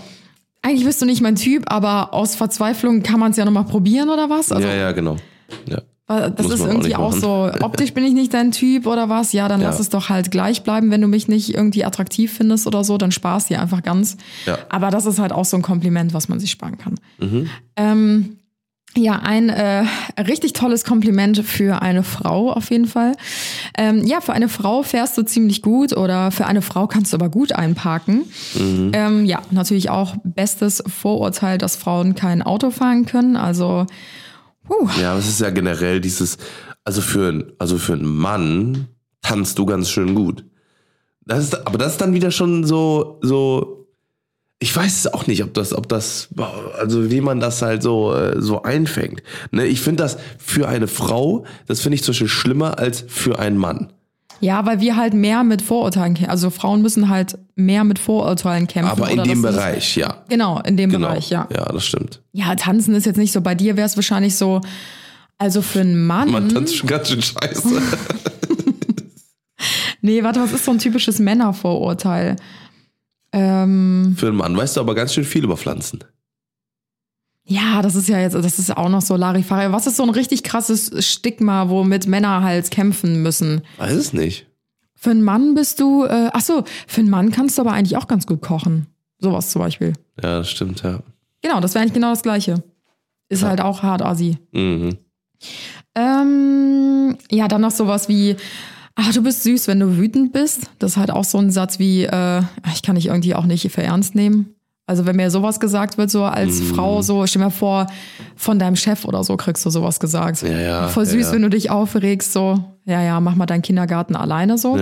eigentlich 0.63 0.85
bist 0.85 1.01
du 1.01 1.07
nicht 1.07 1.23
mein 1.23 1.37
Typ, 1.37 1.65
aber 1.73 2.13
aus 2.13 2.35
Verzweiflung 2.35 3.03
kann 3.03 3.19
man 3.21 3.31
es 3.31 3.39
ja 3.39 3.47
nochmal 3.47 3.65
probieren 3.65 4.11
oder 4.11 4.29
was? 4.29 4.53
Also 4.53 4.69
ja, 4.69 4.75
ja, 4.75 4.93
genau. 4.93 5.17
Ja. 5.67 5.79
Das 6.19 6.47
Muss 6.47 6.55
ist 6.55 6.61
auch 6.63 6.67
irgendwie 6.67 6.97
auch, 6.97 7.13
so, 7.13 7.51
optisch 7.61 7.95
bin 7.95 8.05
ich 8.05 8.13
nicht 8.15 8.35
dein 8.35 8.51
Typ 8.51 8.87
oder 8.87 9.09
was? 9.09 9.33
Ja, 9.33 9.47
dann 9.49 9.61
Ja. 9.61 9.69
lass 9.69 9.79
es 9.79 9.89
doch 9.91 10.09
halt 10.09 10.31
gleich 10.31 10.63
bleiben. 10.63 10.91
Wenn 10.91 11.01
du 11.01 11.07
mich 11.07 11.29
nicht 11.29 11.55
irgendwie 11.55 11.85
attraktiv 11.85 12.33
findest 12.33 12.67
oder 12.67 12.83
so, 12.83 12.99
dann 12.99 13.13
sparst 13.13 13.49
dir 13.51 13.61
einfach 13.61 13.83
ganz. 13.83 14.17
Ja. 14.47 14.59
Aber 14.69 14.91
das 14.91 15.07
ist 15.07 15.19
halt 15.19 15.33
auch 15.33 15.45
so 15.45 15.57
ein 15.57 15.63
Kompliment, 15.63 16.13
was 16.13 16.29
man 16.29 16.41
sich 16.41 16.51
sparen 16.51 16.79
kann. 16.79 16.95
Mhm. 17.19 17.49
Ähm, 17.77 18.37
Ja, 18.97 19.21
ein 19.23 19.51
äh, 19.51 19.85
richtig 20.21 20.53
tolles 20.53 20.83
Kompliment 20.83 21.39
für 21.45 21.81
eine 21.81 22.03
Frau 22.03 22.51
auf 22.51 22.73
jeden 22.73 22.89
Fall. 22.89 23.13
Ähm, 23.79 24.05
ja, 24.05 24.21
für 24.21 24.33
eine 24.33 24.49
Frau 24.49 24.83
fährst 24.83 25.17
du 25.17 25.23
ziemlich 25.23 25.63
gut 25.63 25.97
oder 25.97 26.33
für 26.33 26.47
eine 26.47 26.61
Frau 26.61 26.89
kannst 26.89 27.13
du 27.13 27.17
aber 27.17 27.29
gut 27.29 27.53
einparken. 27.53 28.23
Ähm, 28.59 29.25
ja, 29.27 29.43
natürlich 29.53 29.91
auch 29.91 30.17
bestes 30.25 30.83
Vorurteil, 30.89 31.57
dass 31.57 31.77
Frauen 31.77 32.17
kein 32.17 32.43
Auto 32.43 32.73
fahren 32.73 33.07
können. 33.07 33.37
Also, 33.37 33.87
puh, 34.71 34.89
Ja, 35.01 35.11
aber 35.13 35.21
es 35.21 35.29
ist 35.29 35.41
ja 35.41 35.51
generell 35.51 36.01
dieses, 36.01 36.39
also 36.85 37.01
für, 37.01 37.53
also 37.59 37.79
für 37.79 37.95
einen 37.95 38.05
Mann 38.05 38.89
tanzt 39.23 39.59
du 39.59 39.67
ganz 39.67 39.91
schön 39.91 40.15
gut. 40.15 40.45
Das 41.27 41.45
ist, 41.45 41.67
aber 41.67 41.79
das 41.79 41.93
ist 41.93 42.01
dann 42.01 42.15
wieder 42.15 42.31
schon 42.31 42.65
so, 42.65 43.19
so, 43.23 43.87
ich 44.59 44.75
weiß 44.75 44.99
es 44.99 45.13
auch 45.13 45.27
nicht, 45.27 45.43
ob 45.43 45.55
das, 45.55 45.73
ob 45.73 45.89
das, 45.89 46.29
also 46.79 47.11
wie 47.11 47.21
man 47.21 47.41
das 47.41 47.63
halt 47.63 47.83
so, 47.83 48.15
äh, 48.15 48.41
so 48.41 48.63
einfängt. 48.63 49.23
Ne, 49.51 49.67
ich 49.67 49.81
finde 49.81 50.03
das 50.03 50.19
für 50.39 50.69
eine 50.69 50.87
Frau, 50.89 51.45
das 51.67 51.81
finde 51.81 51.97
ich 51.97 52.03
zum 52.03 52.13
Beispiel 52.13 52.29
schlimmer 52.29 52.79
als 52.79 53.05
für 53.09 53.39
einen 53.39 53.59
Mann. 53.59 53.93
Ja, 54.41 54.65
weil 54.67 54.81
wir 54.81 54.97
halt 54.97 55.15
mehr 55.15 55.45
mit 55.45 55.63
Vorurteilen 55.63 56.15
kämpfen. 56.15 56.31
Also 56.31 56.51
Frauen 56.51 56.83
müssen 56.83 57.09
halt 57.09 57.39
mehr 57.57 57.85
mit 57.85 57.99
Vorurteilen 57.99 58.67
kämpfen. 58.67 58.91
Aber 58.91 59.11
in 59.11 59.23
dem 59.25 59.43
Bereich, 59.43 59.97
ja. 59.97 60.25
Genau, 60.29 60.61
in 60.61 60.77
dem 60.77 60.91
Genau. 60.91 61.09
Bereich, 61.09 61.31
ja. 61.31 61.47
Ja, 61.55 61.65
das 61.73 61.85
stimmt. 61.87 62.23
Ja, 62.33 62.55
tanzen 62.55 62.95
ist 62.95 63.07
jetzt 63.07 63.17
nicht 63.19 63.33
so. 63.33 63.41
Bei 63.41 63.55
dir 63.55 63.77
wäre 63.77 63.87
es 63.87 63.97
wahrscheinlich 63.97 64.37
so, 64.37 64.61
also 65.39 65.63
für 65.63 65.81
einen 65.81 66.07
Mann. 66.07 66.31
Man 66.31 66.49
tanzt 66.49 66.77
schon 66.77 66.89
ganz 66.89 67.09
schön 67.09 67.23
scheiße. 67.23 67.83
Nee, 70.03 70.23
warte, 70.23 70.41
was 70.41 70.53
ist 70.53 70.65
so 70.65 70.71
ein 70.71 70.79
typisches 70.79 71.19
Männervorurteil? 71.19 72.37
Ähm, 73.33 74.15
für 74.19 74.29
einen 74.29 74.37
Mann 74.37 74.57
weißt 74.57 74.77
du 74.77 74.81
aber 74.81 74.95
ganz 74.95 75.13
schön 75.15 75.25
viel 75.25 75.45
über 75.45 75.57
Pflanzen. 75.59 76.01
Ja, 77.51 77.83
das 77.83 77.97
ist 77.97 78.09
ja 78.09 78.21
jetzt, 78.21 78.35
das 78.35 78.61
ist 78.61 78.77
auch 78.77 78.89
noch 78.89 79.03
so 79.03 79.17
Larifari. 79.17 79.73
Was 79.73 79.89
ist 79.89 79.97
so 79.97 80.05
ein 80.05 80.11
richtig 80.11 80.45
krasses 80.45 80.93
Stigma, 81.05 81.69
womit 81.69 82.07
Männer 82.07 82.45
halt 82.45 82.71
kämpfen 82.71 83.23
müssen? 83.23 83.63
Weiß 83.77 83.95
es 83.95 84.13
nicht. 84.13 84.47
Für 84.95 85.11
einen 85.11 85.25
Mann 85.25 85.57
bist 85.57 85.81
du, 85.81 86.05
äh, 86.05 86.31
ach 86.33 86.43
so, 86.43 86.63
für 86.87 87.01
einen 87.01 87.11
Mann 87.11 87.33
kannst 87.33 87.59
du 87.59 87.63
aber 87.63 87.73
eigentlich 87.73 87.97
auch 87.97 88.07
ganz 88.07 88.29
gut 88.29 88.41
kochen. 88.41 88.87
Sowas 89.19 89.51
zum 89.51 89.63
Beispiel. 89.63 89.95
Ja, 90.23 90.39
das 90.39 90.49
stimmt, 90.49 90.85
ja. 90.85 91.01
Genau, 91.43 91.59
das 91.61 91.75
wäre 91.75 91.83
eigentlich 91.83 91.95
genau 91.95 92.11
das 92.11 92.23
Gleiche. 92.23 92.63
Ist 93.29 93.43
halt 93.43 93.61
auch 93.61 93.83
hart 93.83 94.03
assi. 94.03 94.39
Mhm. 94.53 94.99
Ähm, 95.97 97.17
ja, 97.33 97.49
dann 97.49 97.63
noch 97.63 97.73
sowas 97.73 98.09
wie, 98.09 98.37
ach, 98.95 99.13
du 99.13 99.23
bist 99.23 99.43
süß, 99.43 99.67
wenn 99.67 99.81
du 99.81 99.97
wütend 99.97 100.33
bist. 100.33 100.71
Das 100.79 100.93
ist 100.93 100.97
halt 100.99 101.11
auch 101.11 101.25
so 101.25 101.39
ein 101.39 101.51
Satz 101.51 101.81
wie, 101.81 102.05
äh, 102.05 102.43
ich 102.73 102.83
kann 102.83 102.95
dich 102.95 103.07
irgendwie 103.07 103.35
auch 103.35 103.47
nicht 103.47 103.73
für 103.73 103.83
ernst 103.83 104.15
nehmen. 104.15 104.55
Also 104.91 105.07
wenn 105.07 105.15
mir 105.15 105.31
sowas 105.31 105.61
gesagt 105.61 105.99
wird, 105.99 106.11
so 106.11 106.25
als 106.25 106.61
Frau, 106.61 107.01
so, 107.01 107.25
stell 107.25 107.41
mir 107.41 107.53
vor, 107.53 107.87
von 108.35 108.59
deinem 108.59 108.75
Chef 108.75 109.05
oder 109.05 109.23
so 109.23 109.37
kriegst 109.37 109.65
du 109.65 109.71
sowas 109.71 110.01
gesagt. 110.01 110.43
Ja, 110.43 110.59
ja, 110.59 110.89
Voll 110.89 111.07
süß, 111.07 111.29
ja, 111.29 111.33
wenn 111.33 111.43
du 111.43 111.49
dich 111.49 111.71
aufregst, 111.71 112.33
so, 112.33 112.65
ja, 112.87 113.01
ja, 113.01 113.21
mach 113.21 113.37
mal 113.37 113.47
deinen 113.47 113.63
Kindergarten 113.63 114.17
alleine 114.17 114.59
so. 114.59 114.77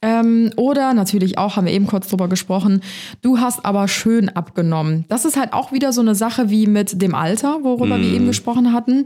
Ähm, 0.00 0.52
oder 0.56 0.94
natürlich 0.94 1.36
auch, 1.36 1.56
haben 1.56 1.66
wir 1.66 1.74
eben 1.74 1.86
kurz 1.86 2.08
drüber 2.08 2.28
gesprochen, 2.28 2.80
du 3.20 3.38
hast 3.38 3.62
aber 3.66 3.88
schön 3.88 4.30
abgenommen. 4.30 5.04
Das 5.10 5.26
ist 5.26 5.36
halt 5.36 5.52
auch 5.52 5.70
wieder 5.70 5.92
so 5.92 6.00
eine 6.00 6.14
Sache 6.14 6.48
wie 6.48 6.66
mit 6.66 7.02
dem 7.02 7.14
Alter, 7.14 7.58
worüber 7.62 7.98
wir 7.98 8.10
eben 8.14 8.26
gesprochen 8.26 8.72
hatten. 8.72 9.04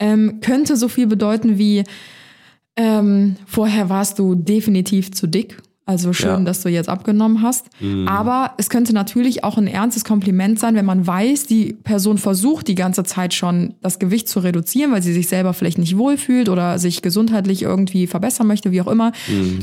Ähm, 0.00 0.40
könnte 0.40 0.74
so 0.74 0.88
viel 0.88 1.06
bedeuten 1.06 1.58
wie, 1.58 1.84
ähm, 2.74 3.36
vorher 3.46 3.88
warst 3.88 4.18
du 4.18 4.34
definitiv 4.34 5.12
zu 5.12 5.28
dick. 5.28 5.62
Also 5.90 6.12
schön, 6.12 6.28
Ja. 6.28 6.40
dass 6.40 6.62
du 6.62 6.68
jetzt 6.68 6.88
abgenommen 6.88 7.42
hast. 7.42 7.66
Aber 8.06 8.52
es 8.58 8.70
könnte 8.70 8.92
natürlich 8.92 9.42
auch 9.42 9.58
ein 9.58 9.66
ernstes 9.66 10.04
Kompliment 10.04 10.60
sein, 10.60 10.76
wenn 10.76 10.84
man 10.84 11.04
weiß, 11.04 11.46
die 11.46 11.72
Person 11.72 12.16
versucht 12.16 12.68
die 12.68 12.76
ganze 12.76 13.02
Zeit 13.02 13.34
schon 13.34 13.74
das 13.82 13.98
Gewicht 13.98 14.28
zu 14.28 14.38
reduzieren, 14.38 14.92
weil 14.92 15.02
sie 15.02 15.12
sich 15.12 15.26
selber 15.26 15.52
vielleicht 15.52 15.78
nicht 15.78 15.98
wohlfühlt 15.98 16.48
oder 16.48 16.78
sich 16.78 17.02
gesundheitlich 17.02 17.62
irgendwie 17.62 18.06
verbessern 18.06 18.46
möchte, 18.46 18.70
wie 18.70 18.80
auch 18.80 18.86
immer. 18.86 19.10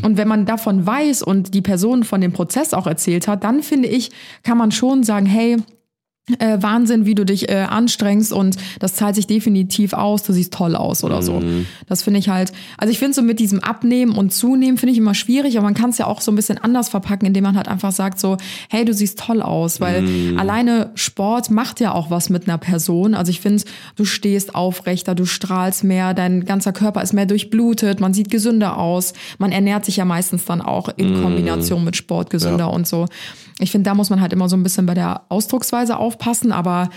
Und 0.04 0.18
wenn 0.18 0.28
man 0.28 0.46
davon 0.46 0.86
weiß 0.86 1.24
und 1.24 1.54
die 1.54 1.62
Person 1.62 2.04
von 2.04 2.20
dem 2.20 2.34
Prozess 2.34 2.74
auch 2.74 2.88
erzählt 2.88 3.28
hat, 3.30 3.46
dann 3.46 3.64
finde 3.64 3.88
ich, 3.88 4.12
kann 4.44 4.58
man 4.58 4.72
schon 4.72 5.04
sagen, 5.04 5.26
hey, 5.26 5.58
äh, 6.40 6.58
Wahnsinn, 6.62 7.06
wie 7.06 7.16
du 7.16 7.26
dich 7.26 7.50
äh, 7.50 7.56
anstrengst 7.56 8.34
und 8.34 8.58
das 8.80 8.96
zahlt 8.96 9.16
sich 9.16 9.28
definitiv 9.28 9.94
aus, 9.94 10.24
du 10.24 10.34
siehst 10.34 10.54
toll 10.54 10.76
aus 10.76 11.04
oder 11.04 11.22
so. 11.22 11.42
Das 11.88 12.04
finde 12.04 12.20
ich 12.20 12.30
halt, 12.30 12.52
also 12.78 12.92
ich 12.92 13.00
finde 13.00 13.14
so 13.14 13.22
mit 13.22 13.40
diesem 13.40 13.60
Abnehmen 13.64 14.12
und 14.12 14.34
Zunehmen 14.34 14.78
finde 14.78 14.92
ich 14.92 14.98
immer 14.98 15.14
schwierig, 15.14 15.58
aber 15.58 15.66
man 15.66 15.74
kann 15.74 15.92
es 15.92 15.98
ja 15.98 16.06
auch 16.06 16.22
so 16.22 16.32
ein 16.32 16.36
bisschen 16.36 16.58
anders 16.58 16.90
verpacken, 16.90 17.26
indem 17.26 17.44
man 17.44 17.56
halt 17.56 17.68
einfach 17.68 17.92
sagt 17.92 18.20
so, 18.20 18.38
hey, 18.70 18.84
du 18.84 18.94
siehst 18.94 19.20
toll 19.20 19.42
aus, 19.42 19.80
weil 19.80 20.38
alleine 20.38 20.92
Sport 20.96 21.50
macht 21.50 21.80
ja 21.80 21.94
auch 21.94 22.10
was 22.12 22.30
mit 22.30 22.48
einer 22.48 22.58
Person. 22.58 23.14
Also 23.14 23.30
ich 23.30 23.40
finde, 23.40 23.64
du 23.96 24.06
stehst 24.06 24.56
aufrechter, 24.56 25.16
du 25.16 25.26
strahlst 25.26 25.84
mehr, 25.84 26.14
dein 26.14 26.46
ganzer 26.46 26.74
Körper 26.74 27.02
ist 27.02 27.14
mehr 27.14 27.26
durchblutet, 27.26 28.00
man 28.00 28.14
sieht 28.14 28.30
gesünder 28.30 28.78
aus, 28.78 29.14
man 29.38 29.52
ernährt 29.52 29.86
sich 29.86 29.98
ja 29.98 30.06
meistens 30.06 30.46
dann 30.46 30.62
auch 30.62 30.90
in 30.98 31.22
Kombination 31.22 31.84
mit 31.84 31.96
Sport 31.96 32.30
gesünder 32.30 32.72
und 32.72 32.88
so. 32.88 33.06
Ich 33.60 33.72
finde, 33.72 33.90
da 33.90 33.96
muss 33.96 34.10
man 34.12 34.22
halt 34.22 34.34
immer 34.34 34.50
so 34.50 34.56
ein 34.56 34.62
bisschen 34.62 34.86
bei 34.86 34.94
der 34.94 35.22
Ausdrucksweise 35.30 35.98
aufpassen, 36.18 36.52
aber 36.52 36.90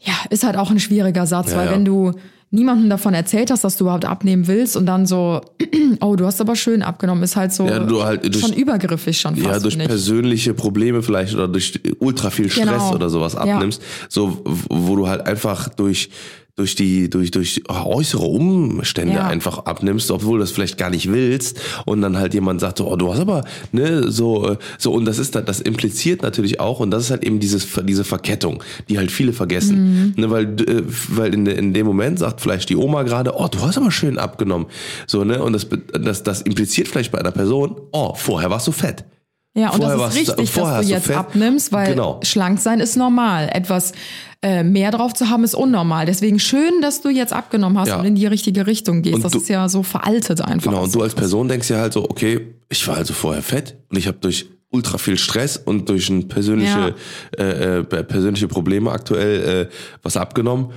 ja, 0.00 0.12
ist 0.30 0.44
halt 0.44 0.56
auch 0.56 0.70
ein 0.70 0.80
schwieriger 0.80 1.26
Satz, 1.26 1.52
Ja, 1.52 1.58
weil 1.58 1.66
ja. 1.66 1.72
wenn 1.72 1.84
du 1.84 2.12
niemandem 2.50 2.88
davon 2.88 3.14
erzählt 3.14 3.50
hast, 3.50 3.64
dass 3.64 3.76
du 3.78 3.84
überhaupt 3.84 4.04
abnehmen 4.04 4.46
willst 4.46 4.76
und 4.76 4.86
dann 4.86 5.06
so, 5.06 5.40
oh, 6.00 6.14
du 6.14 6.24
hast 6.26 6.40
aber 6.40 6.54
schön 6.54 6.82
abgenommen, 6.82 7.24
ist 7.24 7.34
halt 7.36 7.52
so 7.52 7.66
Ja, 7.66 7.84
halt 8.04 8.22
durch- 8.32 8.40
schon 8.44 8.52
übergriffig 8.52 9.18
schon 9.20 9.34
fast. 9.34 9.46
Ja, 9.48 9.58
durch 9.58 9.76
persönliche 9.78 10.54
Probleme 10.54 11.02
vielleicht 11.02 11.34
oder 11.34 11.48
durch 11.48 11.80
ultra 11.98 12.30
viel 12.30 12.50
Stress 12.50 12.64
Genau. 12.66 12.94
oder 12.94 13.08
sowas 13.10 13.34
abnimmst, 13.34 13.82
so 14.08 14.42
wo 14.44 14.94
du 14.94 15.08
halt 15.08 15.26
einfach 15.26 15.68
durch 15.70 16.10
durch 16.56 16.76
die 16.76 17.10
durch 17.10 17.32
durch 17.32 17.62
äußere 17.68 18.24
Umstände 18.26 19.14
Ja. 19.14 19.26
einfach 19.26 19.64
abnimmst, 19.66 20.10
obwohl 20.12 20.38
du 20.38 20.44
das 20.44 20.52
vielleicht 20.52 20.78
gar 20.78 20.88
nicht 20.90 21.10
willst 21.10 21.60
und 21.84 22.00
dann 22.00 22.16
halt 22.16 22.32
jemand 22.32 22.60
sagt, 22.60 22.78
so, 22.78 22.88
oh, 22.90 22.94
du 22.96 23.12
hast 23.12 23.18
aber 23.20 23.44
ne 23.72 24.10
so 24.10 24.50
äh, 24.50 24.56
so 24.78 24.92
und 24.92 25.04
das 25.04 25.18
ist 25.18 25.34
da- 25.34 25.40
das 25.40 25.60
impliziert 25.60 26.22
natürlich 26.22 26.60
auch 26.60 26.78
und 26.78 26.92
das 26.92 27.04
ist 27.04 27.10
halt 27.10 27.24
eben 27.24 27.40
dieses 27.40 27.66
diese 27.84 28.04
Verkettung, 28.04 28.62
die 28.88 28.98
halt 28.98 29.10
viele 29.10 29.32
vergessen, 29.32 30.12
Mhm. 30.16 30.22
ne, 30.22 30.30
weil 30.30 30.44
äh, 30.60 30.82
weil 31.08 31.34
in, 31.34 31.46
in 31.46 31.74
dem 31.74 31.86
Moment 31.86 32.20
sagt 32.20 32.40
vielleicht 32.40 32.68
die 32.70 32.76
Oma 32.76 33.02
gerade, 33.02 33.34
oh, 33.36 33.48
du 33.48 33.60
hast 33.60 33.76
aber 33.76 33.90
schön 33.90 34.16
abgenommen, 34.18 34.66
so 35.08 35.24
ne 35.24 35.42
und 35.42 35.54
das 35.54 35.66
das 36.00 36.22
das 36.22 36.42
impliziert 36.42 36.86
vielleicht 36.86 37.10
bei 37.10 37.18
einer 37.18 37.32
Person, 37.32 37.74
oh, 37.90 38.14
vorher 38.14 38.50
warst 38.50 38.68
du 38.68 38.72
fett. 38.72 39.04
Ja, 39.56 39.70
und 39.70 39.82
Vorher 39.82 39.96
das 39.98 40.16
ist 40.16 40.26
du- 40.26 40.32
richtig, 40.32 40.52
dass 40.52 40.80
du 40.82 40.82
du 40.88 40.88
jetzt 40.94 41.06
Fett. 41.06 41.16
abnimmst, 41.16 41.70
weil 41.70 41.90
Genau. 41.90 42.18
schlank 42.24 42.58
sein 42.58 42.80
ist 42.80 42.96
normal. 42.96 43.48
Etwas 43.52 43.92
äh, 44.44 44.62
mehr 44.62 44.90
drauf 44.90 45.14
zu 45.14 45.30
haben 45.30 45.42
ist 45.42 45.54
unnormal. 45.54 46.04
Deswegen 46.04 46.38
schön, 46.38 46.82
dass 46.82 47.00
du 47.00 47.08
jetzt 47.08 47.32
abgenommen 47.32 47.78
hast 47.78 47.88
Ja. 47.88 47.98
und 47.98 48.04
in 48.04 48.14
die 48.14 48.26
richtige 48.26 48.66
Richtung 48.66 49.00
gehst. 49.00 49.16
Und 49.16 49.24
das 49.24 49.32
du- 49.32 49.38
ist 49.38 49.48
ja 49.48 49.68
so 49.70 49.82
veraltet 49.82 50.42
einfach. 50.42 50.70
Genau, 50.70 50.84
und 50.84 50.94
du 50.94 51.00
als 51.02 51.14
Person 51.14 51.48
denkst 51.48 51.70
ja 51.70 51.78
halt 51.78 51.94
so, 51.94 52.04
okay, 52.04 52.54
ich 52.68 52.86
war 52.86 52.96
also 52.96 53.14
vorher 53.14 53.42
fett 53.42 53.76
und 53.90 53.96
ich 53.96 54.06
habe 54.06 54.18
durch 54.20 54.46
ultra 54.70 54.98
viel 54.98 55.16
Stress 55.16 55.56
und 55.56 55.88
durch 55.88 56.10
ein 56.10 56.28
persönliche, 56.28 56.94
äh, 57.38 57.78
äh, 57.78 57.84
persönliche 57.84 58.48
Probleme 58.48 58.90
aktuell 58.90 59.68
äh, 59.70 59.74
was 60.02 60.16
abgenommen. 60.18 60.72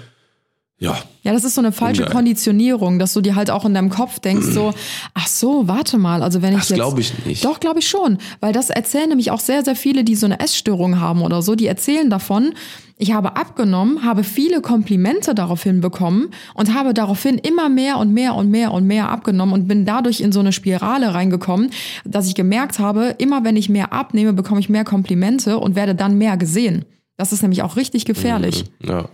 Ja, 0.79 0.95
Ja, 1.23 1.33
das 1.33 1.43
ist 1.43 1.55
so 1.55 1.61
eine 1.61 1.71
falsche 1.71 2.03
Ungeil. 2.03 2.15
Konditionierung, 2.15 2.99
dass 2.99 3.13
du 3.13 3.21
dir 3.21 3.35
halt 3.35 3.49
auch 3.49 3.65
in 3.65 3.73
deinem 3.73 3.89
Kopf 3.89 4.19
denkst 4.19 4.45
so, 4.45 4.73
ach 5.15 5.27
so, 5.27 5.67
warte 5.67 5.97
mal, 5.97 6.21
also 6.21 6.41
wenn 6.43 6.53
ich 6.53 6.59
Das 6.59 6.69
jetzt... 6.69 6.77
glaub 6.77 6.99
ich 6.99 7.25
nicht. 7.25 7.43
Doch, 7.43 7.59
glaube 7.59 7.79
ich 7.79 7.87
schon, 7.87 8.19
weil 8.41 8.53
das 8.53 8.69
erzählen 8.69 9.09
nämlich 9.09 9.31
auch 9.31 9.39
sehr, 9.39 9.65
sehr 9.65 9.75
viele, 9.75 10.03
die 10.03 10.15
so 10.15 10.27
eine 10.27 10.39
Essstörung 10.39 10.99
haben 10.99 11.23
oder 11.23 11.41
so, 11.41 11.55
die 11.55 11.65
erzählen 11.65 12.09
davon, 12.11 12.53
ich 12.99 13.11
habe 13.11 13.35
abgenommen, 13.35 14.03
habe 14.03 14.23
viele 14.23 14.61
Komplimente 14.61 15.33
daraufhin 15.35 15.81
bekommen 15.81 16.29
und 16.53 16.73
habe 16.73 16.93
daraufhin 16.93 17.37
immer 17.39 17.69
mehr 17.69 17.97
und 17.97 18.13
mehr 18.13 18.35
und 18.35 18.49
mehr 18.49 18.71
und 18.71 18.85
mehr 18.85 19.09
abgenommen 19.09 19.53
und 19.53 19.67
bin 19.67 19.85
dadurch 19.85 20.21
in 20.21 20.31
so 20.31 20.39
eine 20.39 20.51
Spirale 20.51 21.13
reingekommen, 21.13 21.71
dass 22.05 22.27
ich 22.27 22.35
gemerkt 22.35 22.79
habe, 22.79 23.15
immer 23.17 23.43
wenn 23.43 23.55
ich 23.55 23.67
mehr 23.67 23.93
abnehme, 23.93 24.33
bekomme 24.33 24.59
ich 24.59 24.69
mehr 24.69 24.83
Komplimente 24.83 25.57
und 25.57 25.75
werde 25.75 25.95
dann 25.95 26.17
mehr 26.17 26.37
gesehen. 26.37 26.85
Das 27.17 27.33
ist 27.33 27.41
nämlich 27.41 27.63
auch 27.63 27.75
richtig 27.77 28.05
gefährlich. 28.05 28.65
ja, 28.79 29.05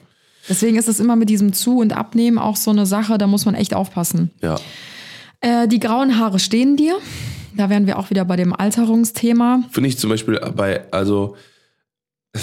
Deswegen 0.50 0.78
ist 0.78 0.88
es 0.88 1.00
immer 1.00 1.16
mit 1.16 1.30
diesem 1.30 1.54
Zu- 1.54 1.80
und 1.80 1.94
Abnehmen 1.94 2.38
auch 2.38 2.56
so 2.56 2.72
eine 2.72 2.86
Sache, 2.86 3.18
da 3.18 3.28
muss 3.28 3.46
man 3.46 3.56
echt 3.56 3.74
aufpassen. 3.74 4.32
ja. 4.42 4.58
Äh, 5.44 5.68
die 5.68 5.80
grauen 5.80 6.18
Haare 6.18 6.40
stehen 6.40 6.78
dir. 6.78 6.96
Da 7.56 7.70
wären 7.70 7.86
wir 7.86 8.00
auch 8.00 8.10
wieder 8.10 8.24
bei 8.24 8.38
dem 8.38 8.54
Alterungsthema. 8.54 9.64
Finde 9.72 9.90
ich 9.90 9.98
zum 9.98 10.10
Beispiel 10.10 10.40
bei, 10.56 10.90
also 10.92 11.36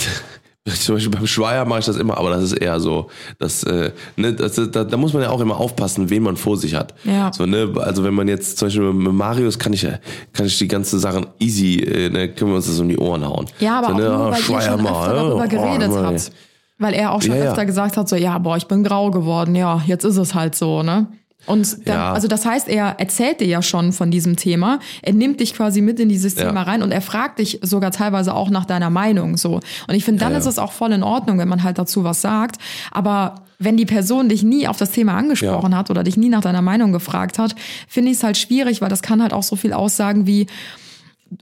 zum 0.68 0.96
Beispiel 0.96 1.10
beim 1.10 1.26
Schweier 1.26 1.64
mache 1.64 1.80
ich 1.80 1.86
das 1.86 1.96
immer, 1.96 2.18
aber 2.18 2.30
das 2.30 2.42
ist 2.44 2.52
eher 2.52 2.78
so, 2.78 3.08
dass, 3.38 3.64
äh, 3.64 3.92
ne, 4.16 4.34
das, 4.34 4.60
da, 4.70 4.84
da 4.84 4.96
muss 4.98 5.14
man 5.14 5.22
ja 5.22 5.30
auch 5.30 5.40
immer 5.40 5.58
aufpassen, 5.58 6.10
wen 6.10 6.22
man 6.22 6.36
vor 6.36 6.58
sich 6.58 6.74
hat. 6.74 6.94
Ja. 7.04 7.32
So, 7.32 7.46
ne, 7.46 7.72
also 7.76 8.04
wenn 8.04 8.14
man 8.14 8.28
jetzt 8.28 8.58
zum 8.58 8.66
Beispiel 8.66 8.92
mit 8.92 9.12
Marius 9.12 9.58
kann 9.58 9.72
ich 9.72 9.86
kann 10.32 10.46
ich 10.46 10.58
die 10.58 10.68
ganze 10.68 10.98
Sachen 10.98 11.26
easy, 11.38 11.80
äh, 11.80 12.10
ne, 12.10 12.28
können 12.28 12.50
wir 12.50 12.56
uns 12.56 12.66
das 12.66 12.78
um 12.78 12.88
die 12.88 12.98
Ohren 12.98 13.26
hauen. 13.26 13.46
Ja, 13.60 13.78
aber 13.78 13.88
so, 13.88 13.94
auch 13.94 13.98
ne, 13.98 14.04
nur, 14.04 14.14
ah, 14.14 14.30
weil 14.30 14.38
ihr 14.38 14.60
schon 14.60 14.82
mal, 14.82 14.90
öfter 14.90 15.14
darüber 15.14 15.44
oh, 15.44 15.48
geredet 15.48 15.90
oh, 15.90 16.04
habt. 16.04 16.32
Weil 16.80 16.94
er 16.94 17.12
auch 17.12 17.22
schon 17.22 17.36
Ja, 17.36 17.44
ja. 17.44 17.50
öfter 17.50 17.64
gesagt 17.66 17.96
hat, 17.96 18.08
so, 18.08 18.16
ja, 18.16 18.36
boah, 18.38 18.56
ich 18.56 18.66
bin 18.66 18.82
grau 18.82 19.10
geworden. 19.12 19.54
Ja, 19.54 19.82
jetzt 19.86 20.04
ist 20.04 20.16
es 20.16 20.34
halt 20.34 20.56
so, 20.56 20.82
ne? 20.82 21.06
Und 21.46 21.86
dann, 21.88 21.96
Ja. 21.96 22.12
also 22.12 22.26
das 22.28 22.44
heißt, 22.44 22.68
er 22.68 22.96
erzählt 22.98 23.40
dir 23.40 23.46
ja 23.46 23.62
schon 23.62 23.92
von 23.92 24.10
diesem 24.10 24.36
Thema. 24.36 24.78
Er 25.00 25.12
nimmt 25.14 25.40
dich 25.40 25.54
quasi 25.54 25.80
mit 25.80 25.98
in 26.00 26.08
dieses 26.08 26.34
Ja. 26.34 26.46
Thema 26.48 26.62
rein 26.62 26.82
und 26.82 26.90
er 26.92 27.00
fragt 27.00 27.38
dich 27.38 27.60
sogar 27.62 27.90
teilweise 27.92 28.34
auch 28.34 28.50
nach 28.50 28.66
deiner 28.66 28.90
Meinung 28.90 29.36
so. 29.38 29.54
Und 29.88 29.94
ich 29.94 30.04
finde, 30.04 30.20
dann 30.20 30.32
Ja, 30.32 30.38
ist 30.38 30.44
ja. 30.44 30.50
es 30.50 30.58
auch 30.58 30.72
voll 30.72 30.92
in 30.92 31.02
Ordnung, 31.02 31.38
wenn 31.38 31.48
man 31.48 31.62
halt 31.62 31.78
dazu 31.78 32.04
was 32.04 32.20
sagt. 32.20 32.56
Aber 32.92 33.36
wenn 33.58 33.76
die 33.78 33.86
Person 33.86 34.28
dich 34.28 34.42
nie 34.42 34.68
auf 34.68 34.76
das 34.78 34.90
Thema 34.90 35.14
angesprochen 35.16 35.72
Ja. 35.72 35.78
hat 35.78 35.90
oder 35.90 36.02
dich 36.02 36.16
nie 36.18 36.28
nach 36.28 36.40
deiner 36.42 36.62
Meinung 36.62 36.92
gefragt 36.92 37.38
hat, 37.38 37.54
finde 37.88 38.10
ich 38.10 38.18
es 38.18 38.22
halt 38.24 38.36
schwierig, 38.38 38.80
weil 38.82 38.88
das 38.90 39.00
kann 39.02 39.22
halt 39.22 39.32
auch 39.32 39.42
so 39.42 39.56
viel 39.56 39.72
aussagen 39.72 40.26
wie, 40.26 40.46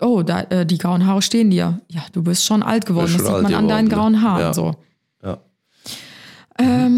oh, 0.01 0.23
da, 0.23 0.41
äh, 0.43 0.65
die 0.67 0.79
grauen 0.79 1.07
Haare 1.07 1.23
stehen 1.23 1.51
dir. 1.51 1.81
Ja, 1.89 2.03
du 2.13 2.23
bist 2.23 2.45
schon 2.45 2.63
alt 2.63 2.87
geworden. 2.87 3.13
Das 3.17 3.25
sieht 3.27 3.43
man 3.43 3.55
an 3.55 3.67
deinen 3.69 3.89
geworden, 3.89 4.13
grauen 4.13 4.13
ne? 4.13 4.23
Haaren 4.23 4.41
Ja. 4.41 4.55
so. 4.55 4.75
Ja. 6.61 6.89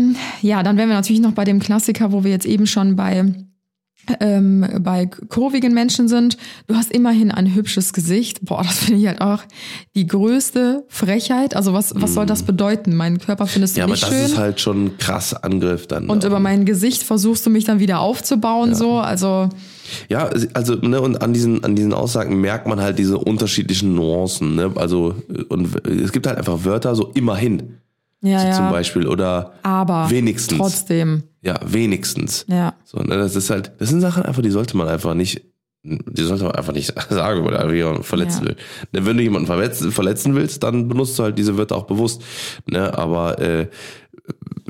Ja, 0.43 0.63
dann 0.63 0.77
wären 0.77 0.89
wir 0.89 0.97
natürlich 0.97 1.21
noch 1.21 1.33
bei 1.33 1.45
dem 1.45 1.61
Klassiker, 1.61 2.13
wo 2.13 2.25
wir 2.25 2.31
jetzt 2.31 2.47
eben 2.47 2.67
schon 2.67 2.97
bei 2.97 3.33
ähm, 4.19 4.67
bei 4.81 5.07
kurvigen 5.07 5.75
Menschen 5.75 6.09
sind. 6.09 6.37
Du 6.67 6.75
hast 6.75 6.91
immerhin 6.91 7.31
ein 7.31 7.55
hübsches 7.55 7.93
Gesicht. 7.93 8.45
Boah, 8.45 8.63
das 8.63 8.79
finde 8.79 9.01
ich 9.03 9.07
halt 9.07 9.21
auch 9.21 9.43
die 9.95 10.07
größte 10.07 10.85
Frechheit. 10.89 11.55
Also 11.55 11.75
was, 11.75 11.93
was 11.95 12.15
soll 12.15 12.27
das 12.27 12.43
bedeuten? 12.43 12.97
Meinen 12.97 13.19
Körper 13.19 13.47
findest 13.47 13.77
du 13.77 13.81
Ja, 13.81 13.85
aber 13.85 13.93
nicht 13.93 14.03
das 14.03 14.11
schön. 14.11 14.25
ist 14.25 14.39
halt 14.39 14.61
schon 14.61 14.85
ein 14.87 14.99
krasser 14.99 15.45
Angriff 15.45 15.87
dann. 15.87 16.09
und 16.09 16.25
über 16.25 16.41
mein 16.41 16.65
Gesicht 16.65 17.03
versuchst 17.03 17.45
du 17.45 17.51
mich 17.51 17.65
dann 17.65 17.79
wieder 17.79 18.01
aufzubauen, 18.01 18.75
so. 18.75 18.99
Also, 18.99 19.51
Ja, 20.09 20.31
also 20.55 20.75
ne, 20.77 21.01
und 21.01 21.21
an 21.23 21.33
diesen 21.35 21.63
an 21.63 21.77
diesen 21.77 21.93
Aussagen 21.93 22.41
merkt 22.41 22.67
man 22.67 22.81
halt 22.81 22.99
diese 22.99 23.19
unterschiedlichen 23.19 23.95
Nuancen. 23.95 24.55
Ne? 24.55 24.73
Also 24.77 25.15
und 25.51 25.87
es 25.87 26.11
gibt 26.13 26.27
halt 26.27 26.39
einfach 26.39 26.65
Wörter 26.65 26.95
so 26.95 27.11
immerhin 27.15 27.75
ja, 28.23 28.45
ja. 28.49 28.53
zum 28.53 28.71
Beispiel 28.71 29.07
oder 29.07 29.55
aber 29.63 30.11
wenigstens. 30.11 30.59
trotzdem. 30.59 31.23
ja 31.43 31.59
wenigstens. 31.65 32.45
Ja. 32.49 32.75
So, 32.85 32.99
ne, 32.99 33.17
das 33.17 33.37
ist 33.37 33.51
halt, 33.51 33.73
das 33.79 33.89
sind 33.89 34.01
Sachen 34.01 34.23
einfach, 34.25 34.43
die 34.43 34.51
sollte 34.51 34.77
man 34.77 34.89
einfach 34.89 35.15
nicht, 35.15 35.43
die 35.83 36.23
sollte 36.23 36.45
man 36.45 36.53
einfach 36.55 36.73
nicht 36.75 36.93
sagen 37.11 37.45
oder 37.47 37.73
jemanden 37.73 38.03
verletzen 38.03 38.43
Ja. 38.43 38.49
will. 38.49 38.57
Ne, 38.93 39.07
wenn 39.07 39.17
du 39.17 39.23
jemanden 39.23 39.47
verletzen, 39.47 39.91
verletzen 39.93 40.35
willst, 40.35 40.63
dann 40.63 40.89
benutzt 40.89 41.19
du 41.19 41.23
halt 41.23 41.39
diese 41.39 41.57
Wörter 41.57 41.77
auch 41.77 41.87
bewusst. 41.87 42.23
Ne, 42.71 42.97
aber 42.97 43.39
äh, 43.39 43.69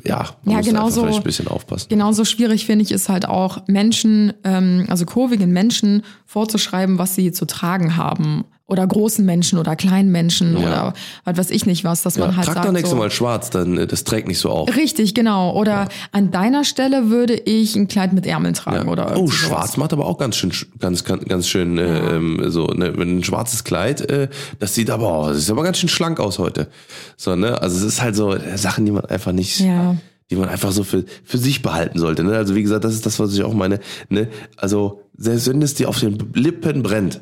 ja, 0.05 0.19
man 0.45 0.53
Ja, 0.53 0.57
muss 0.59 0.65
da 0.67 0.71
genau 0.71 0.81
einfach 0.87 0.95
so. 0.95 1.01
vielleicht 1.03 1.19
ein 1.19 1.25
bisschen 1.25 1.49
aufpassen. 1.49 1.89
Genauso 1.91 2.25
schwierig 2.25 2.65
finde 2.67 2.85
ich 2.85 2.91
es 2.93 3.09
halt 3.09 3.27
auch 3.29 3.67
Menschen, 3.67 4.33
ähm, 4.45 4.87
also 4.89 5.05
kurvigen 5.05 5.51
Menschen 5.51 6.03
vorzuschreiben, 6.27 6.99
was 6.99 7.15
sie 7.17 7.33
zu 7.33 7.45
tragen 7.47 7.97
haben. 7.97 8.45
Oder 8.71 8.87
großen 8.87 9.25
Menschen 9.27 9.59
oder 9.59 9.75
kleinen 9.77 10.13
Menschen 10.13 10.53
Ja. 10.57 10.61
oder 10.61 10.95
was 11.25 11.37
weiß 11.39 11.51
ich 11.51 11.67
nicht 11.67 11.83
was, 11.85 12.03
dass 12.03 12.15
Ja, 12.17 12.27
man 12.27 12.37
halt 12.37 12.47
trag 12.47 12.55
sagt. 12.55 12.67
doch 12.69 12.73
nächstes 12.73 12.91
so, 12.93 12.97
Mal 12.97 13.11
schwarz, 13.11 13.51
dann 13.51 13.77
äh, 13.77 13.87
das 13.87 14.05
trägt 14.05 14.29
nicht 14.29 14.39
so 14.39 14.49
auf. 14.51 14.75
Richtig, 14.77 15.13
genau. 15.15 15.55
Oder 15.57 15.89
an 16.13 16.31
deiner 16.31 16.63
Stelle 16.65 17.11
würde 17.11 17.35
ich 17.35 17.75
ein 17.75 17.89
Kleid 17.89 18.13
mit 18.13 18.27
Ärmeln 18.27 18.55
tragen 18.55 18.89
oder 18.89 19.17
oh, 19.19 19.29
schwarz 19.29 19.73
sowas. 19.73 19.77
macht 19.77 19.93
aber 19.93 20.07
auch 20.07 20.19
ganz 20.19 20.37
schön, 20.37 20.53
ganz, 20.79 21.05
ganz, 21.05 21.25
ganz 21.25 21.49
schön, 21.49 21.79
äh, 21.79 22.15
ähm, 22.17 22.43
so, 22.47 22.67
ne, 22.69 22.87
ein 22.97 23.25
schwarzes 23.25 23.65
Kleid, 23.65 24.09
äh, 24.09 24.29
das 24.61 24.75
sieht 24.75 24.89
aber, 24.91 25.25
oh, 25.25 25.29
das 25.29 25.41
sieht 25.41 25.51
aber 25.51 25.65
ganz 25.65 25.79
schön 25.79 25.89
schlank 25.89 26.21
aus 26.21 26.39
heute. 26.39 26.69
So, 27.17 27.35
ne, 27.35 27.61
also 27.61 27.77
es 27.77 27.83
ist 27.83 28.01
halt 28.03 28.15
so 28.15 28.35
äh, 28.35 28.57
Sachen, 28.57 28.85
die 28.87 28.93
man 28.93 29.05
einfach 29.07 29.33
nicht, 29.33 29.59
Ja. 29.61 29.97
die 30.31 30.37
man 30.37 30.49
einfach 30.49 30.71
so 30.71 30.85
für, 30.85 31.05
für 31.25 31.39
sich 31.39 31.63
behalten 31.63 31.99
sollte, 31.99 32.23
ne, 32.23 32.37
also 32.37 32.55
wie 32.55 32.63
gesagt, 32.63 32.85
das 32.85 32.95
ist 32.95 33.05
das, 33.05 33.19
was 33.19 33.35
ich 33.35 33.43
auch 33.43 33.53
meine, 33.55 33.81
ne, 34.11 34.29
also, 34.57 35.03
selbst 35.19 35.49
wenn 35.49 35.61
es 35.61 35.75
dir 35.75 35.89
auf 35.89 35.99
den 35.99 36.17
Lippen 36.35 36.83
brennt, 36.85 37.21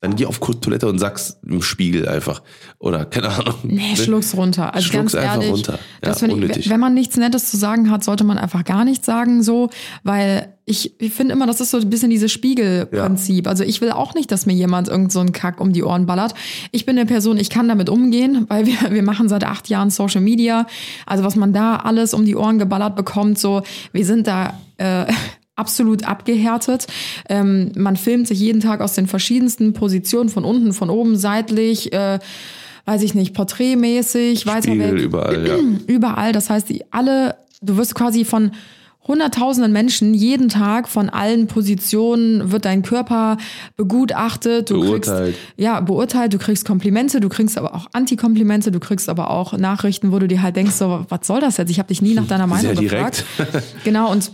dann 0.00 0.14
geh 0.14 0.26
auf 0.26 0.38
Toilette 0.38 0.88
und 0.88 1.00
sag's 1.00 1.40
im 1.44 1.60
Spiegel 1.60 2.08
einfach. 2.08 2.42
Oder, 2.78 3.04
keine 3.04 3.30
Ahnung. 3.30 3.54
Nee, 3.64 3.90
ne? 3.90 3.96
schluck's 3.96 4.36
runter. 4.36 4.72
Also 4.72 4.86
Schluck's 4.86 5.12
ganz 5.12 5.24
einfach 5.24 5.42
ehrlich, 5.42 5.50
runter. 5.50 5.78
Ja, 6.04 6.56
ich, 6.56 6.70
wenn 6.70 6.78
man 6.78 6.94
nichts 6.94 7.16
Nettes 7.16 7.50
zu 7.50 7.56
sagen 7.56 7.90
hat, 7.90 8.04
sollte 8.04 8.22
man 8.22 8.38
einfach 8.38 8.64
gar 8.64 8.84
nichts 8.84 9.06
sagen, 9.06 9.42
so, 9.42 9.70
weil 10.04 10.54
ich, 10.66 11.00
ich 11.00 11.12
finde 11.12 11.32
immer, 11.32 11.46
das 11.46 11.60
ist 11.60 11.70
so 11.70 11.78
ein 11.78 11.90
bisschen 11.90 12.10
dieses 12.10 12.30
Spiegelprinzip. 12.30 13.48
Also 13.48 13.64
ich 13.64 13.80
will 13.80 13.90
auch 13.90 14.14
nicht, 14.14 14.30
dass 14.30 14.46
mir 14.46 14.52
jemand 14.52 14.86
irgend 14.88 15.10
so 15.10 15.18
einen 15.18 15.32
Kack 15.32 15.60
um 15.60 15.72
die 15.72 15.82
Ohren 15.82 16.06
ballert. 16.06 16.34
Ich 16.70 16.86
bin 16.86 16.96
eine 16.96 17.06
Person, 17.06 17.36
ich 17.38 17.50
kann 17.50 17.66
damit 17.66 17.88
umgehen, 17.88 18.46
weil 18.48 18.66
wir, 18.66 18.76
wir 18.90 19.02
machen 19.02 19.28
seit 19.28 19.42
acht 19.44 19.68
Jahren 19.68 19.90
Social 19.90 20.20
Media. 20.20 20.66
Also 21.06 21.24
was 21.24 21.34
man 21.34 21.52
da 21.52 21.76
alles 21.76 22.14
um 22.14 22.24
die 22.24 22.36
Ohren 22.36 22.58
geballert 22.58 22.94
bekommt, 22.94 23.38
so, 23.38 23.62
wir 23.92 24.04
sind 24.04 24.28
da, 24.28 24.60
äh, 24.76 25.06
absolut 25.58 26.04
abgehärtet. 26.04 26.86
Ähm, 27.28 27.72
man 27.76 27.96
filmt 27.96 28.28
sich 28.28 28.38
jeden 28.40 28.60
Tag 28.60 28.80
aus 28.80 28.94
den 28.94 29.06
verschiedensten 29.06 29.72
Positionen, 29.72 30.28
von 30.28 30.44
unten, 30.44 30.72
von 30.72 30.90
oben, 30.90 31.16
seitlich, 31.16 31.92
äh, 31.92 32.18
weiß 32.86 33.02
ich 33.02 33.14
nicht, 33.14 33.34
porträtmäßig, 33.34 34.46
weiter 34.46 34.70
Spiegel 34.70 34.94
weg, 34.96 35.02
überall, 35.02 35.46
ja. 35.46 35.56
überall. 35.86 36.32
Das 36.32 36.48
heißt, 36.50 36.68
die 36.68 36.84
alle, 36.92 37.36
du 37.60 37.76
wirst 37.76 37.94
quasi 37.94 38.24
von 38.24 38.52
hunderttausenden 39.06 39.72
Menschen 39.72 40.12
jeden 40.12 40.50
Tag 40.50 40.86
von 40.86 41.08
allen 41.08 41.46
Positionen 41.46 42.52
wird 42.52 42.66
dein 42.66 42.82
Körper 42.82 43.38
begutachtet, 43.76 44.68
du 44.68 44.80
Beurteilt. 44.80 45.34
kriegst 45.34 45.42
ja 45.56 45.80
beurteilt, 45.80 46.34
du 46.34 46.38
kriegst 46.38 46.66
Komplimente, 46.66 47.18
du 47.18 47.30
kriegst 47.30 47.56
aber 47.56 47.74
auch 47.74 47.86
Antikomplimente, 47.94 48.70
du 48.70 48.80
kriegst 48.80 49.08
aber 49.08 49.30
auch 49.30 49.56
Nachrichten, 49.56 50.12
wo 50.12 50.18
du 50.18 50.28
dir 50.28 50.42
halt 50.42 50.56
denkst, 50.56 50.74
so 50.74 51.06
was 51.08 51.26
soll 51.26 51.40
das 51.40 51.56
jetzt? 51.56 51.70
Ich 51.70 51.78
habe 51.78 51.88
dich 51.88 52.02
nie 52.02 52.12
nach 52.14 52.26
deiner 52.28 52.46
Meinung 52.46 52.74
Sehr 52.76 52.82
gefragt. 52.82 53.24
direkt. 53.38 53.84
Genau 53.84 54.12
und 54.12 54.30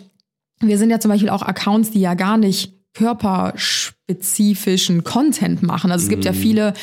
wir 0.60 0.78
sind 0.78 0.90
ja 0.90 1.00
zum 1.00 1.10
Beispiel 1.10 1.30
auch 1.30 1.42
Accounts, 1.42 1.90
die 1.90 2.00
ja 2.00 2.14
gar 2.14 2.36
nicht 2.36 2.72
körperspezifischen 2.94 5.02
Content 5.02 5.64
machen. 5.64 5.90
Also 5.90 6.04
es 6.04 6.08
gibt 6.08 6.24
ja 6.24 6.30
Mhm. 6.30 6.36
viele, 6.36 6.74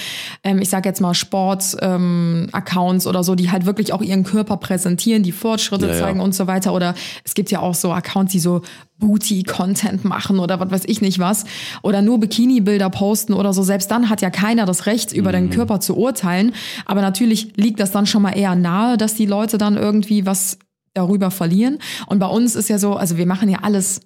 ähm, 0.43 0.61
ich 0.61 0.67
sage 0.69 0.89
jetzt 0.89 0.99
mal 0.99 1.13
Sport-Accounts 1.13 3.07
oder 3.07 3.23
so, 3.23 3.33
die 3.35 3.49
halt 3.49 3.65
wirklich 3.65 3.93
auch 3.93 4.01
ihren 4.01 4.25
Körper 4.25 4.57
präsentieren, 4.57 5.23
die 5.23 5.31
Fortschritte 5.31 5.87
Ja, 5.87 5.93
ja. 5.93 5.99
zeigen 5.99 6.19
und 6.19 6.35
so 6.35 6.47
weiter. 6.47 6.73
Oder 6.73 6.95
es 7.23 7.33
gibt 7.33 7.49
ja 7.49 7.61
auch 7.61 7.75
so 7.75 7.93
Accounts, 7.93 8.33
die 8.33 8.39
so 8.39 8.61
Booty-Content 8.97 10.03
machen 10.03 10.39
oder 10.39 10.59
was 10.59 10.69
weiß 10.69 10.83
ich 10.87 10.99
nicht 11.01 11.17
was. 11.19 11.45
Oder 11.81 12.01
nur 12.01 12.19
Bikini-Bilder 12.19 12.89
posten 12.89 13.31
oder 13.33 13.53
so. 13.53 13.63
Selbst 13.63 13.89
dann 13.89 14.09
hat 14.09 14.21
ja 14.21 14.29
keiner 14.29 14.65
das 14.65 14.85
Recht, 14.85 15.13
über 15.13 15.29
Mhm. 15.29 15.33
deinen 15.33 15.49
Körper 15.49 15.79
zu 15.79 15.95
urteilen. 15.97 16.53
Aber 16.85 17.01
natürlich 17.01 17.53
liegt 17.55 17.79
das 17.79 17.91
dann 17.91 18.05
schon 18.05 18.21
mal 18.21 18.31
eher 18.37 18.55
nahe, 18.55 18.97
dass 18.97 19.15
die 19.15 19.25
Leute 19.25 19.57
dann 19.57 19.77
irgendwie 19.77 20.25
was 20.25 20.59
darüber 20.93 21.31
verlieren. 21.31 21.79
Und 22.07 22.19
bei 22.19 22.27
uns 22.27 22.55
ist 22.55 22.69
ja 22.69 22.77
so, 22.77 22.95
also 22.95 23.17
wir 23.17 23.25
machen 23.25 23.49
ja 23.49 23.59
alles 23.61 24.01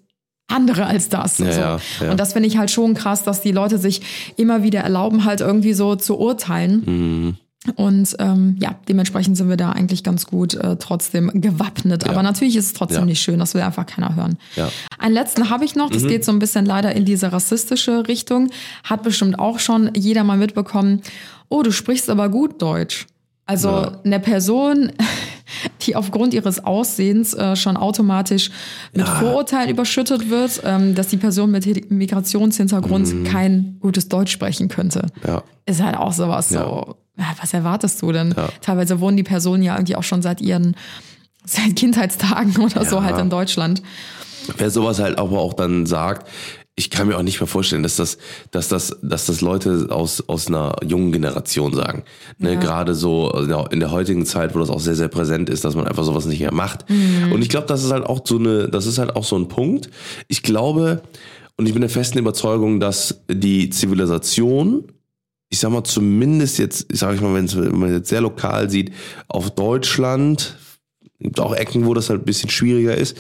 andere 0.48 0.86
als 0.86 1.10
das. 1.10 1.40
Ja, 1.40 1.52
so. 1.52 1.60
ja, 1.60 1.80
ja. 2.02 2.12
Und 2.12 2.20
das 2.20 2.34
finde 2.34 2.48
ich 2.48 2.58
halt 2.58 2.72
schon 2.72 2.94
krass, 2.94 3.24
dass 3.24 3.42
die 3.42 3.52
Leute 3.52 3.78
sich 3.78 4.02
immer 4.38 4.64
wieder 4.64 4.82
erlauben, 4.82 5.26
halt 5.26 5.42
irgendwie 5.42 5.74
so 5.74 5.96
zu 5.96 6.20
urteilen. 6.20 6.84
Mhm. 6.86 7.38
Und 7.76 8.16
ähm, 8.20 8.58
ja, 8.60 8.76
dementsprechend 8.88 9.38
sind 9.38 9.50
wir 9.50 9.58
da 9.58 9.72
eigentlich 9.72 10.04
ganz 10.04 10.28
gut 10.28 10.54
äh, 10.54 10.76
trotzdem 10.76 11.32
gewappnet. 11.34 12.08
Aber 12.08 12.22
natürlich 12.22 12.56
ist 12.56 12.68
es 12.68 12.74
trotzdem 12.74 13.06
nicht 13.06 13.22
schön, 13.22 13.40
das 13.40 13.56
will 13.56 13.62
einfach 13.62 13.88
keiner 13.88 14.16
hören. 14.16 14.38
Ja. 14.56 14.70
Einen 15.00 15.16
letzten 15.16 15.50
habe 15.50 15.66
ich 15.66 15.76
noch, 15.76 15.90
das 15.90 16.06
geht 16.06 16.24
so 16.24 16.32
ein 16.32 16.38
bisschen 16.38 16.66
leider 16.66 16.94
in 16.94 17.06
diese 17.06 17.32
rassistische 17.32 18.08
Richtung. 18.08 18.52
Hat 18.84 19.02
bestimmt 19.02 19.40
auch 19.40 19.58
schon 19.58 19.90
jeder 19.96 20.24
mal 20.24 20.38
mitbekommen. 20.38 21.02
Oh, 21.50 21.64
du 21.64 21.72
sprichst 21.72 22.10
aber 22.10 22.30
gut 22.30 22.62
Deutsch. 22.62 23.08
Also 23.48 23.92
eine 24.04 24.20
Person, 24.20 24.92
die 25.82 25.96
aufgrund 25.96 26.34
ihres 26.34 26.64
Aussehens 26.64 27.34
äh, 27.34 27.56
schon 27.56 27.78
automatisch 27.78 28.50
mit 28.94 29.08
Ja. 29.08 29.16
Vorurteilen 29.16 29.70
überschüttet 29.70 30.30
wird, 30.30 30.62
ähm, 30.66 30.96
dass 30.96 31.08
die 31.10 31.18
Person 31.18 31.52
mit 31.52 31.66
Hi- 31.66 31.86
Migrationshintergrund 31.90 33.26
kein 33.26 33.78
gutes 33.80 34.08
Deutsch 34.10 34.32
sprechen 34.32 34.68
könnte. 34.68 35.08
Ja. 35.26 35.44
Ist 35.66 35.82
halt 35.82 35.98
auch 35.98 36.14
sowas 36.14 36.50
Ja. 36.50 36.64
so. 36.64 36.96
Was 37.42 37.54
erwartest 37.54 38.02
du 38.02 38.12
denn? 38.12 38.36
Teilweise 38.62 39.00
wohnen 39.00 39.16
die 39.16 39.24
Personen 39.24 39.64
ja 39.64 39.76
irgendwie 39.76 39.96
auch 39.96 40.04
schon 40.04 40.22
seit 40.22 40.42
ihren 40.42 40.76
seit 41.46 41.76
Kindheitstagen 41.76 42.58
oder 42.58 42.84
so 42.86 43.04
halt 43.04 43.18
in 43.20 43.30
Deutschland. 43.30 43.82
Wer 44.58 44.70
sowas 44.70 45.00
halt 45.00 45.18
aber 45.18 45.40
auch 45.40 45.54
dann 45.54 45.86
sagt, 45.86 46.28
ich 46.78 46.90
kann 46.90 47.08
mir 47.08 47.18
auch 47.18 47.24
nicht 47.24 47.40
mehr 47.40 47.48
vorstellen, 47.48 47.84
dass 47.84 47.96
das, 47.96 48.18
dass 48.52 48.68
das, 48.68 48.98
dass 49.02 49.26
das 49.26 49.40
Leute 49.40 49.88
aus, 49.90 50.28
aus 50.28 50.48
einer 50.48 50.76
jungen 50.86 51.14
Generation 51.14 51.74
sagen. 51.74 52.04
Ne, 52.38 52.54
Ja. 52.54 52.60
Gerade 52.60 52.94
so 52.96 53.32
ja, 53.48 53.66
in 53.68 53.80
der 53.80 53.92
heutigen 53.92 54.26
Zeit, 54.26 54.54
wo 54.56 54.60
das 54.60 54.70
auch 54.70 54.82
sehr, 54.82 54.96
sehr 54.96 55.08
präsent 55.08 55.50
ist, 55.50 55.64
dass 55.64 55.76
man 55.76 55.88
einfach 55.88 56.04
sowas 56.04 56.26
nicht 56.26 56.42
mehr 56.42 56.54
macht. 56.54 56.86
Und 57.32 57.42
ich 57.42 57.48
glaube, 57.50 57.68
das 57.68 57.84
ist 57.84 57.92
halt 57.92 58.06
auch 58.06 58.22
so 58.26 58.38
eine, 58.38 58.68
das 58.68 58.88
ist 58.88 58.98
halt 58.98 59.16
auch 59.16 59.24
so 59.24 59.38
ein 59.38 59.48
Punkt. 59.48 59.90
Ich 60.28 60.44
glaube, 60.44 61.02
und 61.58 61.66
ich 61.66 61.74
bin 61.74 61.82
der 61.82 61.90
festen 61.90 62.18
Überzeugung, 62.18 62.82
dass 62.82 63.22
die 63.32 63.70
Zivilisation, 63.70 64.84
ich 65.50 65.60
sag 65.60 65.72
mal, 65.72 65.86
zumindest 65.86 66.58
jetzt, 66.60 66.92
ich 66.92 67.00
sage 67.00 67.16
ich 67.16 67.22
mal, 67.22 67.34
wenn 67.34 67.80
man 67.80 67.94
jetzt 67.94 68.10
sehr 68.10 68.20
lokal 68.20 68.70
sieht, 68.70 68.92
auf 69.30 69.52
Deutschland, 69.52 70.58
gibt 71.20 71.40
auch 71.40 71.56
Ecken, 71.56 71.86
wo 71.86 71.94
das 71.94 72.10
halt 72.10 72.22
ein 72.22 72.26
bisschen 72.26 72.50
schwieriger 72.50 72.96
ist, 72.96 73.18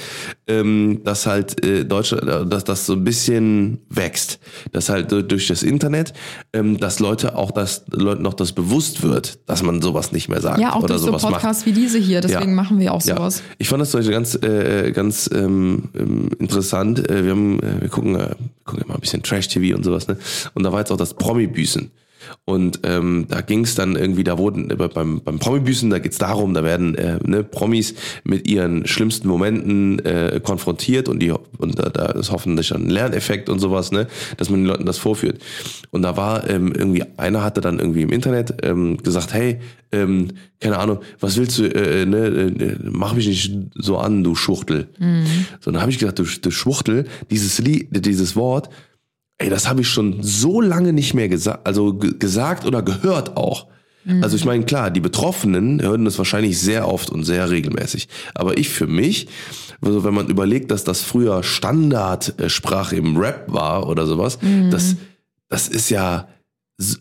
ähm, 0.47 1.01
dass 1.05 1.25
halt 1.25 1.63
äh, 1.65 1.85
Deutschland, 1.85 2.27
äh, 2.27 2.45
dass 2.45 2.63
das 2.65 2.85
so 2.85 2.93
ein 2.93 3.03
bisschen 3.03 3.79
wächst, 3.89 4.39
dass 4.73 4.89
halt 4.89 5.11
du- 5.11 5.23
durch 5.23 5.47
das 5.47 5.63
Internet, 5.63 6.13
ähm, 6.53 6.77
dass 6.77 6.99
Leute 6.99 7.37
auch 7.37 7.51
das 7.51 7.85
Leuten 7.91 8.21
noch 8.21 8.33
das 8.33 8.51
bewusst 8.51 9.01
wird, 9.01 9.39
dass 9.49 9.63
man 9.63 9.81
sowas 9.81 10.11
nicht 10.11 10.27
mehr 10.27 10.41
sagt 10.41 10.59
Ja, 10.59 10.73
auch 10.73 10.79
oder 10.79 10.87
durch 10.89 10.99
so 11.01 11.05
sowas 11.07 11.23
macht. 11.23 11.33
Podcasts 11.35 11.65
wie 11.65 11.71
diese 11.71 11.97
hier. 11.97 12.19
Deswegen 12.21 12.49
Ja. 12.51 12.55
machen 12.55 12.79
wir 12.79 12.93
auch 12.93 13.01
Ja, 13.05 13.15
sowas. 13.15 13.41
ich 13.57 13.69
fand 13.69 13.81
das 13.81 13.91
Beispiel 13.91 14.13
ganz, 14.13 14.35
äh, 14.35 14.91
ganz 14.91 15.29
ähm, 15.33 15.89
ähm, 15.97 16.29
interessant. 16.39 17.09
Äh, 17.09 17.23
wir 17.23 17.31
haben, 17.31 17.59
äh, 17.61 17.81
wir 17.81 17.89
gucken, 17.89 18.15
äh, 18.15 18.35
gucken 18.65 18.83
immer 18.83 18.95
ein 18.95 19.01
bisschen 19.01 19.23
Trash-TV 19.23 19.75
und 19.75 19.83
sowas, 19.83 20.07
ne? 20.07 20.17
Und 20.53 20.63
da 20.63 20.71
war 20.73 20.79
jetzt 20.79 20.91
auch 20.91 20.97
das 20.97 21.13
Promi-Büßen. 21.13 21.91
Und 22.45 22.79
ähm, 22.83 23.25
da 23.29 23.41
ging 23.41 23.63
es 23.63 23.75
dann 23.75 23.95
irgendwie, 23.95 24.23
da 24.23 24.37
wurden 24.37 24.69
äh, 24.69 24.75
beim, 24.75 25.21
beim 25.21 25.39
Promi-Büßen, 25.39 25.89
da 25.89 25.99
geht's 25.99 26.17
darum, 26.17 26.53
da 26.53 26.63
werden 26.63 26.95
äh, 26.95 27.19
ne, 27.23 27.43
Promis 27.43 27.95
mit 28.23 28.47
ihren 28.47 28.85
schlimmsten 28.85 29.27
Momenten 29.27 29.99
äh, 30.05 30.39
konfrontiert 30.43 31.09
und 31.09 31.19
die 31.19 31.31
und 31.31 31.79
da, 31.79 31.89
da 31.89 32.05
ist 32.07 32.31
hoffentlich 32.31 32.73
ein 32.73 32.89
Lerneffekt 32.89 33.49
und 33.49 33.59
sowas, 33.59 33.91
ne, 33.91 34.07
dass 34.37 34.49
man 34.49 34.61
den 34.61 34.67
Leuten 34.67 34.85
das 34.85 34.97
vorführt. 34.97 35.41
Und 35.91 36.01
da 36.01 36.17
war 36.17 36.49
ähm, 36.49 36.73
irgendwie, 36.75 37.03
einer 37.17 37.43
hatte 37.43 37.61
dann 37.61 37.79
irgendwie 37.79 38.01
im 38.01 38.09
Internet 38.09 38.55
ähm, 38.63 38.97
gesagt, 38.97 39.33
hey, 39.33 39.59
ähm, 39.91 40.29
keine 40.59 40.79
Ahnung, 40.79 40.99
was 41.19 41.37
willst 41.37 41.57
du, 41.57 41.63
äh, 41.65 42.05
ne, 42.05 42.27
äh, 42.27 42.77
mach 42.83 43.13
mich 43.13 43.27
nicht 43.27 43.53
so 43.75 43.97
an, 43.97 44.23
du 44.23 44.35
Schwuchtel. 44.35 44.87
So, 45.61 45.71
dann 45.71 45.81
habe 45.81 45.91
ich 45.91 45.99
gedacht, 45.99 46.19
du, 46.19 46.23
du 46.23 46.51
Schwuchtel, 46.51 47.05
dieses 47.29 47.59
Lied, 47.59 47.87
dieses 47.91 48.35
Wort, 48.35 48.69
ey, 49.37 49.49
das 49.49 49.67
habe 49.67 49.81
ich 49.81 49.89
schon 49.89 50.21
so 50.23 50.61
lange 50.61 50.93
nicht 50.93 51.13
mehr 51.13 51.27
gesagt, 51.29 51.65
also 51.67 51.93
ge- 51.93 52.15
gesagt 52.17 52.65
oder 52.65 52.81
gehört 52.81 53.35
auch. 53.37 53.67
Also 54.21 54.35
ich 54.37 54.45
meine, 54.45 54.63
klar, 54.65 54.91
die 54.91 54.99
Betroffenen 54.99 55.81
hören 55.81 56.05
das 56.05 56.19
wahrscheinlich 56.19 56.59
sehr 56.61 56.87
oft 56.87 57.09
und 57.09 57.23
sehr 57.23 57.49
regelmäßig. 57.49 58.07
Aber 58.35 58.55
ich 58.57 58.69
für 58.69 58.85
mich, 58.85 59.27
also 59.81 60.03
wenn 60.03 60.13
man 60.13 60.27
überlegt, 60.27 60.69
dass 60.69 60.83
das 60.83 61.01
früher 61.01 61.41
Standardsprache 61.41 62.95
im 62.95 63.17
Rap 63.17 63.45
war 63.51 63.87
oder 63.89 64.05
sowas, 64.05 64.37
das, 64.69 64.95
das 65.49 65.67
ist 65.67 65.89
ja, 65.89 66.27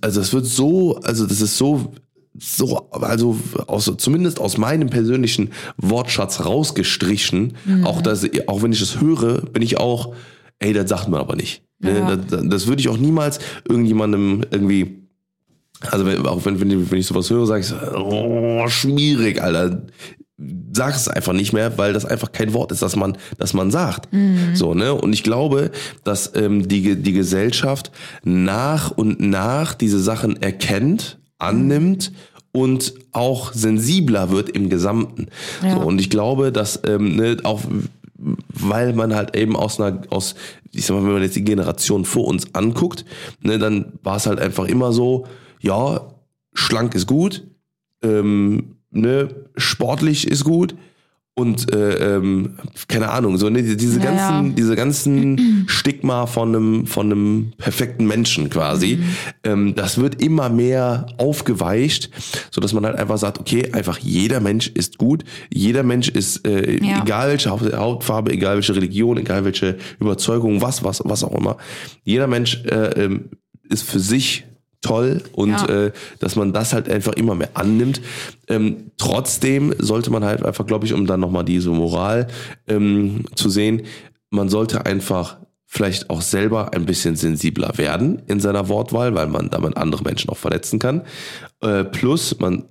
also 0.00 0.20
das 0.20 0.32
wird 0.32 0.46
so, 0.46 0.96
also 1.02 1.26
das 1.26 1.40
ist 1.40 1.56
so, 1.58 1.92
so, 2.38 2.88
also 2.90 3.38
aus, 3.66 3.92
zumindest 3.98 4.40
aus 4.40 4.56
meinem 4.58 4.88
persönlichen 4.90 5.50
Wortschatz 5.76 6.44
rausgestrichen. 6.44 7.54
Auch 7.84 8.02
das, 8.02 8.26
auch 8.46 8.62
wenn 8.62 8.72
ich 8.72 8.80
das 8.80 9.00
höre, 9.00 9.42
bin 9.42 9.62
ich 9.62 9.78
auch, 9.78 10.14
ey, 10.58 10.72
das 10.72 10.88
sagt 10.88 11.08
man 11.08 11.20
aber 11.20 11.36
nicht. 11.36 11.62
Ne? 11.80 11.98
Ja. 11.98 12.16
Das, 12.16 12.42
das 12.44 12.66
würde 12.66 12.80
ich 12.80 12.88
auch 12.88 12.96
niemals 12.98 13.38
irgendjemandem 13.68 14.42
irgendwie 14.50 15.00
also 15.90 16.06
wenn, 16.06 16.24
auch 16.26 16.42
wenn, 16.46 16.60
wenn, 16.60 16.70
ich- 16.70 16.90
wenn 16.90 16.98
ich 16.98 17.06
sowas 17.06 17.28
höre, 17.28 17.46
sage 17.46 17.60
ich 17.60 17.66
so, 17.66 17.76
oh, 17.94 18.66
schwierig, 18.68 19.42
Alter. 19.42 19.82
Sag 20.72 20.94
es 20.96 21.08
einfach 21.08 21.32
nicht 21.32 21.52
mehr, 21.52 21.76
weil 21.78 21.92
das 21.92 22.04
einfach 22.06 22.32
kein 22.32 22.54
Wort 22.54 22.72
ist, 22.72 22.80
das 22.82 22.96
man, 22.96 23.16
das 23.38 23.52
man 23.54 23.70
sagt. 23.70 24.08
So, 24.54 24.74
ne? 24.74 24.92
Und 24.94 25.12
ich 25.12 25.22
glaube, 25.22 25.70
dass 26.02 26.32
ähm, 26.34 26.66
die, 26.66 26.96
die 26.96 27.12
Gesellschaft 27.12 27.92
nach 28.24 28.90
und 28.90 29.20
nach 29.20 29.74
diese 29.74 30.00
Sachen 30.00 30.40
erkennt, 30.42 31.18
annimmt 31.38 32.12
und 32.50 32.94
auch 33.12 33.52
sensibler 33.52 34.30
wird 34.30 34.48
im 34.48 34.70
Gesamten. 34.70 35.26
Ja. 35.62 35.74
So, 35.74 35.80
und 35.82 36.00
ich 36.00 36.08
glaube, 36.10 36.50
dass 36.50 36.80
ähm, 36.86 37.14
ne, 37.16 37.36
auch 37.44 37.60
weil 38.68 38.92
man 38.92 39.14
halt 39.14 39.36
eben 39.36 39.56
aus 39.56 39.80
einer, 39.80 40.02
aus, 40.10 40.34
ich 40.72 40.86
sag 40.86 40.96
mal, 40.96 41.04
wenn 41.04 41.12
man 41.12 41.22
jetzt 41.22 41.36
die 41.36 41.44
Generation 41.44 42.04
vor 42.04 42.26
uns 42.26 42.54
anguckt, 42.54 43.04
ne, 43.40 43.58
dann 43.58 43.92
war 44.02 44.16
es 44.16 44.26
halt 44.26 44.40
einfach 44.40 44.66
immer 44.66 44.92
so, 44.92 45.26
ja, 45.60 46.14
schlank 46.52 46.94
ist 46.94 47.06
gut, 47.06 47.46
ähm, 48.02 48.76
ne, 48.90 49.28
sportlich 49.56 50.26
ist 50.26 50.44
gut 50.44 50.74
und 51.36 51.72
äh, 51.74 52.16
ähm, 52.16 52.54
keine 52.86 53.10
Ahnung, 53.10 53.38
so 53.38 53.48
ne, 53.50 53.62
diese 53.62 53.98
Ja, 53.98 54.04
ganzen, 54.12 54.54
diese 54.54 54.76
ganzen 54.76 55.64
Stigma 55.66 56.26
von 56.26 56.48
einem, 56.54 56.86
von 56.86 57.10
einem 57.10 57.52
perfekten 57.58 58.06
Menschen 58.06 58.50
quasi, 58.50 58.96
Mhm. 58.96 59.04
ähm, 59.42 59.74
das 59.74 59.98
wird 59.98 60.22
immer 60.22 60.48
mehr 60.48 61.06
aufgeweicht, 61.18 62.10
so 62.52 62.60
dass 62.60 62.72
man 62.72 62.86
halt 62.86 62.96
einfach 62.96 63.18
sagt, 63.18 63.40
okay, 63.40 63.72
einfach 63.72 63.98
jeder 63.98 64.38
Mensch 64.38 64.68
ist 64.68 64.96
gut, 64.98 65.24
jeder 65.52 65.82
Mensch 65.82 66.08
ist 66.08 66.46
äh, 66.46 66.78
Ja. 66.84 67.02
egal 67.02 67.30
welche 67.30 67.50
Haut- 67.50 67.72
Hautfarbe, 67.76 68.30
egal 68.32 68.54
welche 68.54 68.76
Religion, 68.76 69.16
egal 69.18 69.44
welche 69.44 69.76
Überzeugung, 69.98 70.62
was, 70.62 70.84
was, 70.84 71.02
was 71.04 71.24
auch 71.24 71.34
immer, 71.36 71.56
jeder 72.04 72.28
Mensch 72.28 72.62
äh, 72.66 73.04
ähm, 73.04 73.30
ist 73.68 73.82
für 73.82 73.98
sich 73.98 74.44
toll 74.84 75.22
und 75.32 75.50
Ja. 75.50 75.66
äh, 75.86 75.92
dass 76.20 76.36
man 76.36 76.52
das 76.52 76.72
halt 76.72 76.88
einfach 76.88 77.14
immer 77.14 77.34
mehr 77.34 77.50
annimmt. 77.54 78.00
Ähm, 78.48 78.90
trotzdem 78.98 79.74
sollte 79.78 80.10
man 80.10 80.24
halt 80.24 80.44
einfach, 80.44 80.66
glaube 80.66 80.86
ich, 80.86 80.92
um 80.92 81.06
dann 81.06 81.20
nochmal 81.20 81.44
diese 81.44 81.70
Moral 81.70 82.28
ähm, 82.68 83.24
zu 83.34 83.48
sehen, 83.48 83.82
man 84.30 84.48
sollte 84.48 84.86
einfach 84.86 85.38
vielleicht 85.66 86.10
auch 86.10 86.20
selber 86.22 86.72
ein 86.74 86.86
bisschen 86.86 87.16
sensibler 87.16 87.76
werden 87.78 88.22
in 88.26 88.38
seiner 88.38 88.68
Wortwahl, 88.68 89.14
weil 89.14 89.26
man 89.26 89.50
damit 89.50 89.76
andere 89.76 90.04
Menschen 90.04 90.30
auch 90.30 90.36
verletzen 90.36 90.78
kann. 90.78 91.02
Äh, 91.60 91.84
plus 91.84 92.38
man 92.38 92.54
an, 92.54 92.68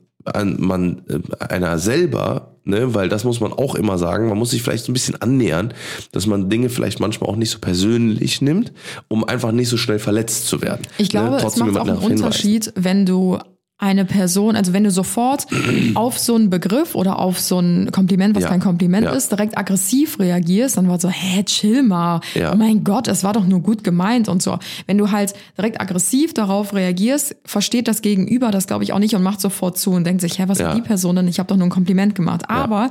man 0.57 1.01
äh, 1.09 1.43
einer 1.43 1.77
selber, 1.79 2.55
ne, 2.65 2.93
weil 2.93 3.09
das 3.09 3.23
muss 3.23 3.39
man 3.39 3.51
auch 3.53 3.75
immer 3.75 3.97
sagen, 3.97 4.29
man 4.29 4.37
muss 4.37 4.51
sich 4.51 4.63
vielleicht 4.63 4.85
so 4.85 4.91
ein 4.91 4.93
bisschen 4.93 5.21
annähern, 5.21 5.73
dass 6.11 6.27
man 6.27 6.49
Dinge 6.49 6.69
vielleicht 6.69 6.99
manchmal 6.99 7.29
auch 7.29 7.35
nicht 7.35 7.49
so 7.49 7.59
persönlich 7.59 8.41
nimmt, 8.41 8.71
um 9.07 9.23
einfach 9.23 9.51
nicht 9.51 9.69
so 9.69 9.77
schnell 9.77 9.99
verletzt 9.99 10.47
zu 10.47 10.61
werden. 10.61 10.81
Ich 10.97 11.09
glaube, 11.09 11.31
ne, 11.31 11.37
es 11.37 11.57
macht 11.57 11.61
auch 11.61 11.65
einen 11.65 11.73
darauf 11.73 12.01
hinweisen. 12.01 12.23
Unterschied, 12.23 12.73
wenn 12.75 13.05
du 13.05 13.39
eine 13.79 14.05
Person, 14.05 14.55
also 14.55 14.71
wenn 14.71 14.83
du 14.85 14.91
sofort 14.91 15.47
auf 15.95 16.17
so 16.17 16.35
einen 16.35 16.49
Begriff 16.49 16.95
oder 16.95 17.19
auf 17.19 17.39
so 17.39 17.59
ein 17.59 17.91
Kompliment, 17.91 18.35
was 18.35 18.43
Ja. 18.43 18.49
kein 18.49 18.59
Kompliment 18.61 19.05
Ja. 19.05 19.11
ist, 19.11 19.31
direkt 19.31 19.57
aggressiv 19.57 20.19
reagierst, 20.19 20.77
dann 20.77 20.87
war 20.87 20.99
so, 20.99 21.09
hä, 21.09 21.43
chill 21.43 21.83
mal. 21.83 22.21
Ja. 22.35 22.53
Oh 22.53 22.55
mein 22.55 22.83
Gott, 22.83 23.07
es 23.07 23.23
war 23.23 23.33
doch 23.33 23.45
nur 23.45 23.59
gut 23.61 23.83
gemeint 23.83 24.29
und 24.29 24.41
so. 24.41 24.57
Wenn 24.85 24.97
du 24.97 25.11
halt 25.11 25.33
direkt 25.57 25.81
aggressiv 25.81 26.33
darauf 26.33 26.73
reagierst, 26.73 27.35
versteht 27.45 27.87
das 27.87 28.01
Gegenüber 28.01 28.51
das, 28.51 28.67
glaube 28.67 28.83
ich, 28.83 28.93
auch 28.93 28.99
nicht 28.99 29.15
und 29.15 29.23
macht 29.23 29.41
sofort 29.41 29.77
zu 29.77 29.91
und 29.91 30.05
denkt 30.05 30.21
sich, 30.21 30.39
hä, 30.39 30.43
was 30.47 30.59
Ja. 30.59 30.69
hat 30.69 30.77
die 30.77 30.81
Person 30.81 31.15
denn? 31.17 31.27
Ich 31.27 31.39
habe 31.39 31.47
doch 31.47 31.57
nur 31.57 31.67
ein 31.67 31.71
Kompliment 31.71 32.15
gemacht. 32.15 32.49
Aber 32.49 32.89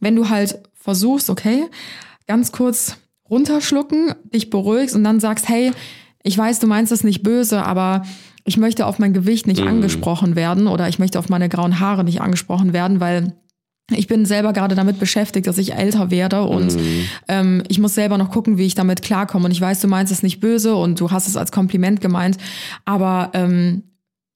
wenn 0.00 0.16
du 0.16 0.28
halt 0.30 0.60
versuchst, 0.74 1.28
okay, 1.30 1.64
ganz 2.26 2.52
kurz 2.52 2.96
runterschlucken, 3.28 4.14
dich 4.32 4.50
beruhigst 4.50 4.94
und 4.94 5.04
dann 5.04 5.20
sagst, 5.20 5.48
hey, 5.48 5.72
ich 6.22 6.38
weiß, 6.38 6.60
du 6.60 6.66
meinst 6.68 6.92
es 6.92 7.02
nicht 7.02 7.22
böse, 7.22 7.62
aber 7.64 8.04
ich 8.44 8.56
möchte 8.56 8.86
auf 8.86 8.98
mein 8.98 9.12
Gewicht 9.12 9.46
nicht 9.46 9.62
angesprochen 9.62 10.36
werden 10.36 10.66
oder 10.66 10.88
ich 10.88 10.98
möchte 10.98 11.18
auf 11.18 11.28
meine 11.28 11.48
grauen 11.48 11.80
Haare 11.80 12.04
nicht 12.04 12.20
angesprochen 12.20 12.72
werden, 12.72 13.00
weil 13.00 13.34
ich 13.90 14.06
bin 14.06 14.24
selber 14.24 14.52
gerade 14.52 14.74
damit 14.74 14.98
beschäftigt, 14.98 15.46
dass 15.46 15.58
ich 15.58 15.74
älter 15.74 16.10
werde 16.10 16.42
und 16.44 16.76
ähm, 17.28 17.62
ich 17.68 17.78
muss 17.78 17.94
selber 17.94 18.16
noch 18.18 18.30
gucken, 18.30 18.56
wie 18.58 18.66
ich 18.66 18.74
damit 18.74 19.02
klarkomme. 19.02 19.46
Und 19.46 19.50
ich 19.50 19.60
weiß, 19.60 19.80
du 19.80 19.88
meinst 19.88 20.12
es 20.12 20.22
nicht 20.22 20.40
böse 20.40 20.74
und 20.74 20.98
du 21.00 21.10
hast 21.10 21.28
es 21.28 21.36
als 21.36 21.52
Kompliment 21.52 22.00
gemeint, 22.00 22.38
aber 22.84 23.30
ähm, 23.34 23.82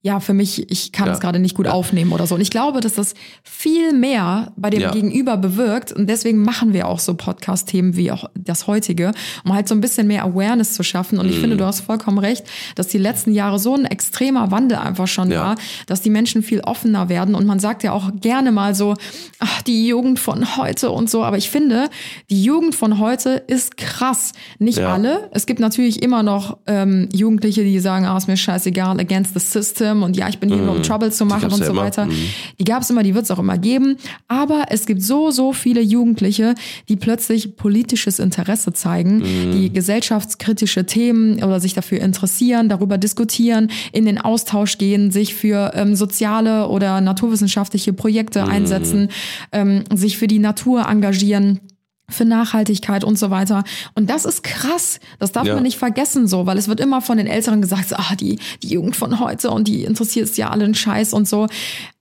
ja, 0.07 0.21
für 0.21 0.35
mich, 0.35 0.71
ich 0.71 0.93
kann 0.93 1.09
Ja. 1.09 1.15
es 1.15 1.21
gerade 1.21 1.41
nicht 1.41 1.57
gut 1.57 1.67
aufnehmen 1.67 2.13
oder 2.13 2.29
so. 2.29 2.37
Und 2.37 2.41
ich 2.41 2.51
glaube, 2.51 2.81
dass 2.81 2.95
das 2.95 3.15
viel 3.43 3.93
mehr 3.93 4.53
bei 4.57 4.71
dem 4.71 4.81
Ja. 4.83 4.93
Gegenüber 4.93 5.37
bewirkt. 5.37 5.91
Und 5.93 6.07
deswegen 6.09 6.39
machen 6.43 6.73
wir 6.73 6.87
auch 6.87 7.01
so 7.01 7.15
Podcast-Themen 7.15 7.97
wie 7.97 8.13
auch 8.13 8.31
das 8.37 8.69
heutige, 8.69 9.11
um 9.45 9.53
halt 9.53 9.67
so 9.67 9.75
ein 9.75 9.81
bisschen 9.81 10.07
mehr 10.07 10.23
Awareness 10.25 10.75
zu 10.75 10.85
schaffen. 10.85 11.19
Und 11.19 11.29
ich 11.29 11.37
Mhm. 11.37 11.41
finde, 11.41 11.57
du 11.57 11.65
hast 11.67 11.81
vollkommen 11.81 12.19
recht, 12.19 12.45
dass 12.77 12.87
die 12.87 12.99
letzten 12.99 13.33
Jahre 13.35 13.59
so 13.59 13.75
ein 13.75 13.85
extremer 13.85 14.53
Wandel 14.53 14.79
einfach 14.79 15.09
schon 15.09 15.33
Ja. 15.33 15.41
war, 15.41 15.55
dass 15.87 16.03
die 16.03 16.11
Menschen 16.11 16.43
viel 16.45 16.61
offener 16.61 17.09
werden. 17.09 17.35
Und 17.35 17.45
man 17.45 17.59
sagt 17.59 17.83
ja 17.83 17.91
auch 17.93 18.11
gerne 18.21 18.53
mal 18.53 18.77
so, 18.77 18.95
ach, 19.41 19.63
die 19.63 19.89
Jugend 19.89 20.21
von 20.21 20.57
heute 20.57 20.91
und 20.91 21.11
so. 21.11 21.25
Aber 21.25 21.37
ich 21.37 21.51
finde, 21.51 21.89
die 22.31 22.45
Jugend 22.45 22.77
von 22.77 23.01
heute 23.01 23.31
ist 23.49 23.77
krass. 23.77 24.33
Nicht 24.61 24.79
Ja. 24.79 24.95
alle. 24.95 25.29
Es 25.33 25.47
gibt 25.47 25.59
natürlich 25.59 26.01
immer 26.03 26.23
noch 26.23 26.59
ähm, 26.69 27.09
Jugendliche, 27.13 27.65
die 27.65 27.81
sagen, 27.81 28.05
ah, 28.07 28.17
ist 28.17 28.29
mir 28.29 28.37
scheißegal, 28.37 29.01
against 29.01 29.35
the 29.35 29.41
system 29.41 29.96
und 30.03 30.17
ja, 30.17 30.29
ich 30.29 30.39
bin 30.39 30.49
hier 30.49 30.59
nur 30.63 30.77
um 30.77 30.83
Trouble 30.83 31.11
zu 31.13 31.25
machen 31.27 31.49
Mhm. 31.49 31.53
und 31.55 31.65
so 31.65 31.73
immer. 31.73 31.83
weiter. 31.83 32.07
Mhm. 32.07 32.13
Die 32.59 32.65
gab 32.65 32.83
es 32.83 32.91
immer, 32.91 33.03
die 33.03 33.15
wird 33.15 33.25
es 33.25 33.31
auch 33.31 33.39
immer 33.39 33.59
geben. 33.59 33.97
Aber 34.29 34.67
es 34.71 34.87
gibt 34.87 35.03
so, 35.03 35.31
so 35.31 35.53
viele 35.53 35.81
Jugendliche, 35.81 36.55
die 36.89 36.97
plötzlich 36.97 37.57
politisches 37.57 38.19
Interesse 38.19 38.73
zeigen, 38.73 39.19
Mhm. 39.19 39.53
die 39.53 39.73
gesellschaftskritische 39.73 40.87
Themen 40.87 41.43
oder 41.43 41.61
sich 41.61 41.75
dafür 41.75 42.01
interessieren, 42.01 42.69
darüber 42.69 42.99
diskutieren, 42.99 43.71
in 43.93 44.05
den 44.07 44.19
Austausch 44.21 44.79
gehen, 44.79 45.11
sich 45.11 45.35
für 45.35 45.73
ähm, 45.75 45.95
soziale 45.95 46.69
oder 46.69 47.01
naturwissenschaftliche 47.01 47.93
Projekte 47.93 48.45
Mhm. 48.45 48.51
einsetzen, 48.51 49.09
ähm, 49.53 49.85
sich 49.95 50.19
für 50.19 50.27
die 50.27 50.39
Natur 50.39 50.87
engagieren 50.89 51.61
für 52.09 52.25
Nachhaltigkeit 52.25 53.03
und 53.05 53.19
so 53.19 53.31
weiter. 53.31 53.65
Und 53.95 54.09
das 54.11 54.25
ist 54.25 54.43
krass. 54.45 55.01
Das 55.19 55.33
darf 55.33 55.47
Ja. 55.47 55.55
man 55.55 55.63
nicht 55.65 55.79
vergessen 55.79 56.27
so, 56.29 56.47
weil 56.47 56.57
es 56.59 56.69
wird 56.69 56.81
immer 56.81 57.01
von 57.03 57.19
den 57.19 57.27
Älteren 57.27 57.61
gesagt, 57.61 57.93
ah, 57.99 58.15
die, 58.19 58.39
die 58.63 58.69
Jugend 58.69 58.97
von 58.97 59.19
heute 59.21 59.51
und 59.51 59.67
die 59.69 59.85
interessiert 59.85 60.29
es 60.29 60.37
ja 60.37 60.51
alle 60.51 60.65
einen 60.65 60.75
Scheiß 60.75 61.13
und 61.13 61.29
so. 61.29 61.47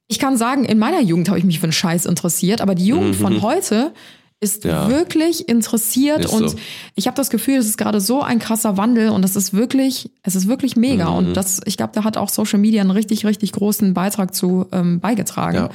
Ich 0.08 0.20
kann 0.20 0.38
sagen, 0.38 0.66
in 0.66 0.78
meiner 0.78 1.02
Jugend 1.02 1.30
habe 1.30 1.40
ich 1.40 1.46
mich 1.46 1.60
für 1.60 1.64
einen 1.64 1.72
Scheiß 1.74 2.06
interessiert, 2.06 2.62
aber 2.62 2.76
die 2.76 2.86
Jugend 2.86 3.16
von 3.16 3.42
heute 3.42 3.92
ist 4.42 4.66
Mhm. 4.66 4.70
Ja. 4.70 4.90
wirklich 4.90 5.48
interessiert 5.50 6.26
Ist 6.26 6.34
und 6.34 6.50
so. 6.50 6.58
ich 6.94 7.08
habe 7.08 7.16
das 7.16 7.30
Gefühl, 7.30 7.56
es 7.56 7.66
ist 7.66 7.78
gerade 7.78 8.02
so 8.02 8.22
ein 8.22 8.38
krasser 8.38 8.76
Wandel 8.78 9.10
und 9.10 9.22
das 9.24 9.36
ist 9.36 9.54
wirklich, 9.54 10.12
es 10.24 10.36
ist 10.36 10.48
wirklich 10.48 10.76
mega 10.76 11.10
Mhm. 11.10 11.16
und 11.18 11.34
das, 11.34 11.62
ich 11.66 11.78
glaube, 11.78 11.94
da 11.96 12.04
hat 12.04 12.18
auch 12.18 12.30
Social 12.30 12.60
Media 12.60 12.82
einen 12.82 12.92
richtig, 12.92 13.26
richtig 13.26 13.54
großen 13.54 13.94
Beitrag 13.96 14.36
zu 14.36 14.68
ähm, 14.74 15.00
beigetragen. 15.00 15.56
Ja. 15.58 15.70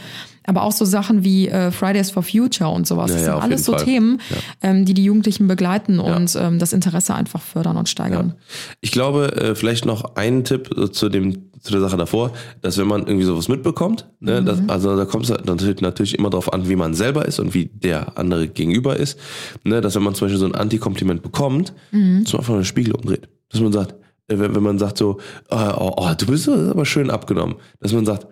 Aber 0.45 0.63
auch 0.63 0.73
so 0.73 0.85
Sachen 0.85 1.25
wie 1.25 1.49
äh, 1.49 1.71
Fridays 1.71 2.11
for 2.11 2.23
Future 2.23 2.71
und 2.71 2.87
sowas, 2.87 3.11
Ja, 3.11 3.17
das 3.17 3.27
ja, 3.27 3.33
sind 3.35 3.43
alles 3.43 3.65
so 3.65 3.73
Fall. 3.73 3.85
Themen, 3.85 4.21
ähm, 4.63 4.85
die 4.85 4.95
die 4.95 5.05
Jugendlichen 5.05 5.47
begleiten 5.47 5.99
und 5.99 6.37
ähm, 6.37 6.59
das 6.59 6.73
Interesse 6.73 7.15
einfach 7.15 7.43
fördern 7.43 7.77
und 7.77 7.89
steigern. 7.89 8.35
Ich 8.81 8.91
glaube, 8.91 9.37
äh, 9.37 9.55
vielleicht 9.55 9.85
noch 9.85 10.17
einen 10.17 10.45
Tipp 10.45 10.71
äh, 10.77 10.91
zu 10.91 11.09
dem 11.09 11.51
zu 11.61 11.73
der 11.73 11.83
Sache 11.83 11.99
davor, 11.99 12.33
dass 12.63 12.79
wenn 12.79 12.87
man 12.89 13.07
irgendwie 13.07 13.27
sowas 13.27 13.49
mitbekommt, 13.49 14.09
ne, 14.21 14.43
das, 14.43 14.63
also 14.69 14.97
da 14.97 15.05
kommt 15.05 15.25
es 15.25 15.31
halt 15.31 15.45
natürlich, 15.45 15.83
natürlich 15.83 16.19
immer 16.19 16.31
darauf 16.31 16.55
an, 16.55 16.71
wie 16.71 16.77
man 16.77 16.95
selber 16.95 17.27
ist 17.27 17.39
und 17.39 17.53
wie 17.53 17.67
der 17.67 18.17
andere 18.17 18.49
gegenüber 18.49 18.97
ist, 18.97 19.19
ne, 19.65 19.83
dass 19.83 19.95
wenn 19.95 20.03
man 20.03 20.15
zum 20.15 20.27
Beispiel 20.27 20.39
so 20.39 20.47
ein 20.47 20.55
Antikompliment 20.55 21.23
bekommt, 21.23 21.75
dass 21.93 22.33
man 22.33 22.41
einfach 22.41 22.55
einen 22.55 22.65
Spiegel 22.65 22.95
umdreht, 22.95 23.29
dass 23.51 23.61
man 23.61 23.73
sagt, 23.73 23.95
äh, 24.29 24.39
wenn, 24.39 24.55
wenn 24.55 24.63
man 24.63 24.79
sagt 24.79 24.99
so, 24.99 25.19
äh, 25.51 25.55
oh, 25.57 25.93
oh, 25.97 26.11
du 26.17 26.27
bist 26.27 26.49
aber 26.49 26.87
schön 26.87 27.11
abgenommen, 27.11 27.57
dass 27.81 27.93
man 27.93 28.07
sagt, 28.07 28.27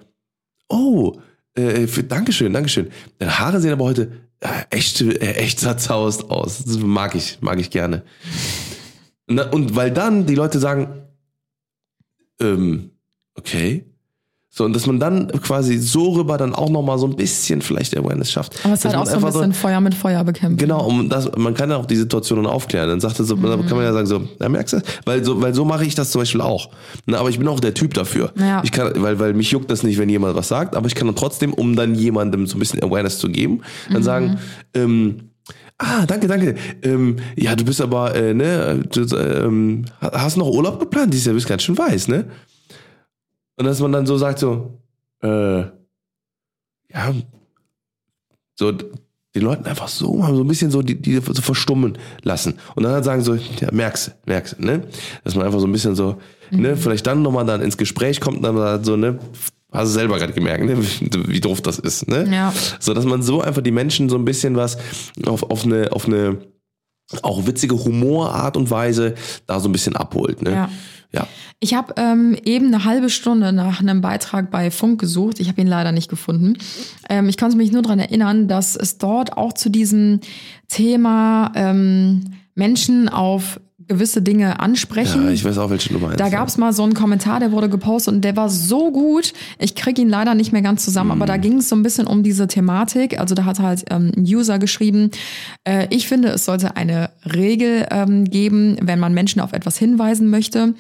oh, 0.69 1.15
äh, 1.59 1.87
für, 1.87 2.03
Dankeschön, 2.05 2.53
Dankeschön. 2.53 2.89
Deine 3.19 3.39
Haare 3.39 3.61
sehen 3.61 3.73
aber 3.73 3.85
heute 3.85 4.13
äh, 4.41 4.49
echt, 4.71 5.01
äh, 5.01 5.35
echt 5.35 5.61
zerzaust 5.61 6.31
aus. 6.31 6.65
Das 6.65 6.79
mag 6.79 7.15
ich, 7.15 7.39
mag 7.41 7.59
ich 7.59 7.71
gerne. 7.71 8.03
Na, 9.27 9.51
und 9.51 9.77
weil 9.77 9.91
dann 9.91 10.27
die 10.27 10.35
Leute 10.35 10.59
sagen, 10.59 11.03
ähm, 12.41 12.91
okay. 13.35 13.85
So, 14.51 14.65
und 14.65 14.75
dass 14.75 14.87
man 14.87 14.99
dann 14.99 15.29
quasi 15.29 15.77
so 15.77 16.15
rüber 16.15 16.39
dann 16.39 16.55
auch 16.55 16.71
nochmal 16.71 16.99
so 16.99 17.07
ein 17.07 17.15
bisschen 17.15 17.61
vielleicht 17.61 17.97
Awareness 17.97 18.33
schafft. 18.33 18.59
Aber 18.65 18.73
es 18.73 18.81
ist 18.81 18.87
halt 18.87 18.97
auch 18.97 19.07
so 19.07 19.17
ein 19.17 19.25
bisschen 19.33 19.53
Feuer 19.53 19.81
mit 19.81 19.95
Feuer 19.95 20.25
bekämpfen. 20.25 20.57
Genau, 20.57 20.87
um 20.87 21.09
das, 21.09 21.31
man 21.37 21.53
kann 21.53 21.71
ja 21.71 21.77
auch 21.77 21.85
die 21.85 21.97
Situation 21.97 22.43
dann 22.43 22.51
aufklären. 22.51 22.89
Dann 22.89 23.01
sagt 23.01 23.19
er 23.19 23.27
so, 23.27 23.37
dann 23.37 23.67
kann 23.67 23.77
man 23.77 23.85
ja 23.85 23.93
sagen 23.93 24.07
so, 24.07 24.27
ja, 24.41 24.49
merkst 24.49 24.75
du, 24.75 24.83
weil 25.05 25.23
so, 25.23 25.41
weil 25.41 25.55
so 25.55 25.67
mache 25.67 25.85
ich 25.85 25.95
das 25.95 26.11
zum 26.11 26.23
Beispiel 26.23 26.41
auch. 26.41 26.71
Na, 27.05 27.19
aber 27.19 27.29
ich 27.29 27.39
bin 27.39 27.47
auch 27.47 27.61
der 27.61 27.75
Typ 27.75 27.93
dafür. 27.93 28.33
Ja. 28.37 28.63
Ich 28.65 28.73
kann, 28.73 28.91
weil, 28.97 29.19
weil 29.19 29.35
mich 29.35 29.51
juckt 29.51 29.71
das 29.71 29.83
nicht, 29.83 29.99
wenn 29.99 30.09
jemand 30.09 30.35
was 30.35 30.49
sagt, 30.49 30.75
aber 30.75 30.87
ich 30.87 30.95
kann 30.95 31.07
dann 31.07 31.17
trotzdem, 31.17 31.53
um 31.53 31.77
dann 31.77 31.95
jemandem 31.95 32.47
so 32.47 32.57
ein 32.57 32.59
bisschen 32.59 32.83
Awareness 32.83 33.19
zu 33.19 33.29
geben, 33.29 33.61
dann 33.93 34.03
sagen, 34.03 34.39
ähm, 34.75 35.29
Ah, 35.81 36.07
danke, 36.07 36.27
danke. 36.27 36.57
Ähm, 36.83 37.17
ja, 37.37 37.55
du 37.55 37.65
bist 37.65 37.81
aber, 37.81 38.13
äh, 38.17 38.35
ne, 38.35 38.83
du, 38.91 39.03
ähm, 39.17 39.85
hast 40.01 40.37
noch 40.37 40.49
Urlaub 40.49 40.81
geplant 40.81 41.15
dieses 41.15 41.27
Jahr, 41.27 41.35
bist 41.35 41.47
ganz 41.47 41.63
schön 41.63 41.79
weiß, 41.79 42.09
ne? 42.09 42.25
Und 43.59 43.65
dass 43.65 43.81
man 43.81 43.93
dann 43.93 44.07
so 44.07 44.17
sagt, 44.17 44.39
so, 44.39 44.79
äh, 45.23 45.61
ja, 46.91 47.15
so 48.55 48.73
den 49.35 49.43
Leuten 49.43 49.67
einfach 49.67 49.89
so 49.89 50.15
mal 50.15 50.35
so 50.35 50.43
ein 50.43 50.49
bisschen 50.49 50.71
so 50.71 50.83
die, 50.83 50.95
die 50.95 51.17
so 51.17 51.43
verstummen 51.43 51.99
lassen. 52.23 52.55
Und 52.75 52.85
dann 52.85 52.93
halt 52.93 53.05
sagen 53.05 53.23
so, 53.23 53.35
ja, 53.35 53.71
merkst, 53.73 54.13
merkst, 54.27 54.61
ne? 54.61 54.83
Dass 55.25 55.35
man 55.35 55.47
einfach 55.47 55.61
so 55.61 55.67
ein 55.67 55.73
bisschen 55.73 55.95
so, 55.95 56.19
ne, 56.51 56.77
vielleicht 56.77 57.07
dann 57.07 57.23
nochmal 57.23 57.45
dann 57.45 57.61
ins 57.61 57.77
Gespräch 57.77 58.21
kommt 58.21 58.39
und 58.39 58.43
dann 58.45 58.57
halt 58.57 58.85
so, 58.87 58.97
ne, 58.97 59.19
hast 59.73 59.89
du 59.89 59.93
selber 59.93 60.19
gerade 60.19 60.33
gemerkt, 60.33 60.65
ne, 60.65 60.79
wie, 60.81 61.29
wie 61.29 61.41
doof 61.41 61.61
das 61.61 61.79
ist, 61.79 62.09
ne? 62.09 62.27
Ja. 62.31 62.53
So, 62.81 62.95
dass 62.95 63.05
man 63.05 63.23
so 63.23 63.43
einfach 63.43 63.63
die 63.63 63.71
Menschen 63.71 64.09
so 64.09 64.17
ein 64.17 64.25
bisschen 64.25 64.57
was 64.57 64.79
auf, 65.27 65.43
auf 65.51 65.65
eine, 65.65 65.93
auf 65.93 66.07
eine 66.07 66.39
auch 67.23 67.47
witzige 67.47 67.85
Humorart 67.85 68.57
und 68.57 68.71
Weise 68.71 69.15
da 69.47 69.61
so 69.61 69.69
ein 69.69 69.73
bisschen 69.73 69.97
abholt, 69.97 70.43
ne? 70.43 70.53
Ja. 70.53 70.71
Ja. 71.11 71.27
Ich 71.59 71.73
habe 71.73 71.95
ähm, 71.97 72.37
eben 72.45 72.67
eine 72.67 72.85
halbe 72.85 73.09
Stunde 73.09 73.53
nach 73.53 73.81
einem 73.81 74.03
Beitrag 74.03 74.51
bei 74.51 74.71
Funk 74.71 75.01
gesucht. 75.01 75.41
Ich 75.41 75.49
habe 75.49 75.61
ihn 75.61 75.67
leider 75.67 75.91
nicht 75.91 76.11
gefunden. 76.11 76.59
Ähm, 77.09 77.31
ich 77.31 77.39
konnte 77.39 77.57
mich 77.57 77.73
nur 77.73 77.81
daran 77.81 77.99
erinnern, 77.99 78.47
dass 78.47 78.77
es 78.77 78.99
dort 78.99 79.37
auch 79.37 79.55
zu 79.55 79.71
diesem 79.71 80.21
Thema 80.69 81.51
ähm, 81.55 82.25
Menschen 82.55 83.09
auf 83.09 83.59
gewisse 83.89 84.23
Dinge 84.23 84.61
ansprechen. 84.61 85.25
Ja, 85.25 85.31
ich 85.31 85.45
weiß 85.45 85.59
auch, 85.59 85.71
welche 85.71 85.93
Nummer 85.93 86.15
Da 86.15 86.29
gab 86.29 86.49
es 86.49 86.57
mal 86.59 86.73
so 86.73 86.83
einen 86.83 86.95
Kommentar, 86.95 87.41
der 87.41 87.53
wurde 87.53 87.69
gepostet 87.69 88.15
und 88.15 88.21
der 88.23 88.37
war 88.37 88.49
so 88.49 88.93
gut. 88.93 89.33
Ich 89.59 89.75
kriege 89.75 90.03
ihn 90.03 90.09
leider 90.09 90.35
nicht 90.35 90.53
mehr 90.53 90.63
ganz 90.63 90.85
zusammen, 90.85 91.11
aber 91.11 91.27
da 91.27 91.39
ging 91.39 91.59
es 91.59 91.69
so 91.69 91.77
ein 91.77 91.83
bisschen 91.83 92.07
um 92.07 92.23
diese 92.23 92.47
Thematik. 92.47 93.19
Also 93.19 93.35
da 93.35 93.45
hat 93.45 93.59
halt 93.59 93.87
ähm, 93.91 94.13
ein 94.17 94.23
User 94.23 94.59
geschrieben, 94.59 95.11
äh, 95.65 95.87
ich 95.91 96.07
finde, 96.07 96.29
es 96.29 96.45
sollte 96.45 96.77
eine 96.77 97.11
Regel 97.25 97.87
ähm, 97.91 98.25
geben, 98.25 98.77
wenn 98.83 99.01
man 99.01 99.15
Menschen 99.15 99.41
auf 99.41 99.53
etwas 99.53 99.79
hinweisen 99.79 100.29
möchte, 100.31 100.75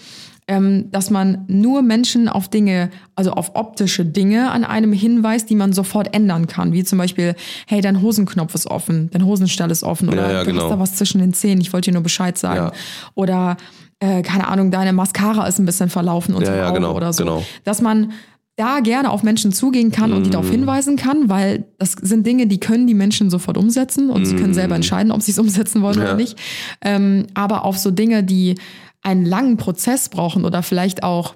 ähm, 0.48 0.90
dass 0.90 1.10
man 1.10 1.44
nur 1.46 1.82
Menschen 1.82 2.28
auf 2.28 2.48
Dinge, 2.48 2.90
also 3.14 3.32
auf 3.32 3.52
optische 3.54 4.04
Dinge 4.04 4.50
an 4.50 4.64
einem 4.64 4.92
hinweist, 4.92 5.50
die 5.50 5.54
man 5.56 5.72
sofort 5.74 6.14
ändern 6.14 6.46
kann. 6.46 6.72
Wie 6.72 6.82
zum 6.84 6.96
Beispiel, 6.98 7.34
hey, 7.66 7.80
dein 7.82 8.00
Hosenknopf 8.00 8.54
ist 8.54 8.66
offen, 8.66 9.10
dein 9.12 9.24
Hosenstall 9.26 9.70
ist 9.70 9.82
offen 9.84 10.08
oder 10.08 10.26
Ja, 10.26 10.32
ja, 10.32 10.44
du 10.44 10.50
genau. 10.50 10.64
hast 10.64 10.70
da 10.70 10.78
was 10.78 10.94
zwischen 10.96 11.20
den 11.20 11.34
Zähnen, 11.34 11.60
ich 11.60 11.72
wollte 11.72 11.90
dir 11.90 11.94
nur 11.94 12.02
Bescheid 12.02 12.38
sagen. 12.38 12.56
Ja. 12.66 12.72
Oder, 13.14 13.56
äh, 14.00 14.22
keine 14.22 14.48
Ahnung, 14.48 14.70
deine 14.70 14.92
Mascara 14.94 15.46
ist 15.46 15.58
ein 15.58 15.66
bisschen 15.66 15.90
verlaufen 15.90 16.34
unter 16.34 16.56
Ja, 16.56 16.64
ja, 16.64 16.70
genau, 16.70 16.94
oder 16.96 17.12
so. 17.12 17.24
genau. 17.24 17.44
Dass 17.64 17.82
man 17.82 18.12
da 18.56 18.80
gerne 18.80 19.10
auf 19.10 19.22
Menschen 19.22 19.52
zugehen 19.52 19.92
kann 19.92 20.12
und 20.12 20.24
die 20.24 20.28
Mhm. 20.30 20.32
darauf 20.32 20.50
hinweisen 20.50 20.96
kann, 20.96 21.28
weil 21.28 21.66
das 21.78 21.92
sind 21.92 22.26
Dinge, 22.26 22.48
die 22.48 22.58
können 22.58 22.88
die 22.88 22.94
Menschen 22.94 23.30
sofort 23.30 23.56
umsetzen 23.56 24.10
und 24.10 24.24
sie 24.24 24.34
können 24.34 24.52
selber 24.52 24.74
entscheiden, 24.74 25.12
ob 25.12 25.22
sie 25.22 25.30
es 25.30 25.38
umsetzen 25.38 25.80
wollen 25.82 25.96
Mhm. 25.96 26.02
Ja. 26.02 26.08
oder 26.08 26.16
nicht. 26.16 26.36
Ähm, 26.80 27.26
aber 27.34 27.64
auf 27.64 27.78
so 27.78 27.92
Dinge, 27.92 28.24
die 28.24 28.56
einen 29.02 29.24
langen 29.24 29.56
Prozess 29.56 30.08
brauchen 30.08 30.44
oder 30.44 30.62
vielleicht 30.62 31.02
auch 31.02 31.34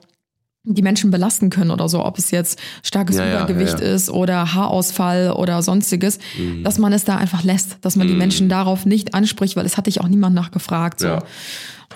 die 0.65 0.83
Menschen 0.83 1.11
belasten 1.11 1.51
können 1.51 1.73
oder 1.73 1.89
so, 1.89 2.05
ob 2.05 2.19
es 2.19 2.31
jetzt 2.31 2.61
starkes 2.85 3.17
Ja, 3.17 3.29
Übergewicht 3.45 3.81
ja, 3.81 3.87
ja. 3.87 3.95
ist 3.95 4.11
oder 4.11 4.55
Haarausfall 4.55 5.33
oder 5.33 5.61
sonstiges, 5.61 6.19
Mhm. 6.39 6.63
dass 6.63 6.79
man 6.79 6.93
es 6.93 7.03
da 7.05 7.17
einfach 7.17 7.43
lässt, 7.43 7.79
dass 7.81 7.97
man 7.97 8.07
die 8.07 8.15
Menschen 8.15 8.49
darauf 8.49 8.87
nicht 8.87 9.13
anspricht, 9.13 9.57
weil 9.57 9.67
es 9.67 9.77
hat 9.77 9.87
dich 9.89 10.01
auch 10.01 10.07
niemand 10.07 10.37
nachgefragt. 10.37 11.01
So. 11.01 11.19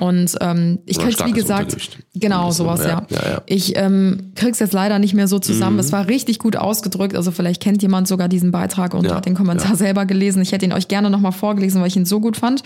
Und 0.00 0.34
ähm, 0.40 0.80
ich 0.84 0.98
krieg's 0.98 1.24
wie 1.24 1.32
gesagt, 1.32 1.76
genau 2.14 2.50
So, 2.50 2.64
sowas, 2.64 2.80
ja. 2.80 3.06
ja, 3.08 3.22
ja, 3.22 3.30
ja. 3.30 3.42
Ich 3.46 3.76
ähm, 3.78 4.32
krieg's 4.34 4.58
jetzt 4.58 4.72
leider 4.74 4.98
nicht 4.98 5.14
mehr 5.14 5.28
so 5.28 5.38
zusammen. 5.38 5.78
Es 5.78 5.92
war 5.92 6.08
richtig 6.08 6.38
gut 6.40 6.56
ausgedrückt. 6.56 7.14
Also 7.16 7.30
vielleicht 7.30 7.62
kennt 7.62 7.82
jemand 7.82 8.08
sogar 8.08 8.28
diesen 8.28 8.50
Beitrag 8.50 8.94
und 8.94 9.08
hat 9.10 9.26
den 9.26 9.34
Kommentar 9.34 9.76
selber 9.76 10.06
gelesen. 10.06 10.42
Ich 10.42 10.50
hätte 10.52 10.64
ihn 10.64 10.72
euch 10.72 10.88
gerne 10.88 11.08
nochmal 11.08 11.32
vorgelesen, 11.32 11.80
weil 11.80 11.88
ich 11.88 11.96
ihn 11.96 12.04
so 12.04 12.20
gut 12.20 12.36
fand. 12.36 12.62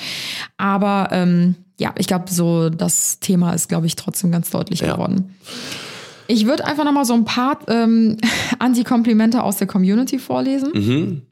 Aber 0.56 1.08
ähm, 1.12 1.56
ja, 1.80 1.94
ich 1.98 2.06
glaube, 2.06 2.30
so 2.30 2.68
das 2.70 3.18
Thema 3.20 3.52
ist, 3.54 3.68
glaube 3.68 3.86
ich, 3.86 3.96
trotzdem 3.96 4.30
ganz 4.30 4.50
deutlich 4.50 4.80
Ja. 4.80 4.92
geworden. 4.94 5.34
Ich 6.28 6.46
würde 6.46 6.64
einfach 6.66 6.84
nochmal 6.84 7.04
so 7.06 7.14
ein 7.14 7.24
paar 7.24 7.58
ähm, 7.68 8.16
Anti-Komplimente 8.60 9.42
aus 9.42 9.56
der 9.56 9.66
Community 9.66 10.18
vorlesen 10.18 10.70
Mhm. 10.74 11.22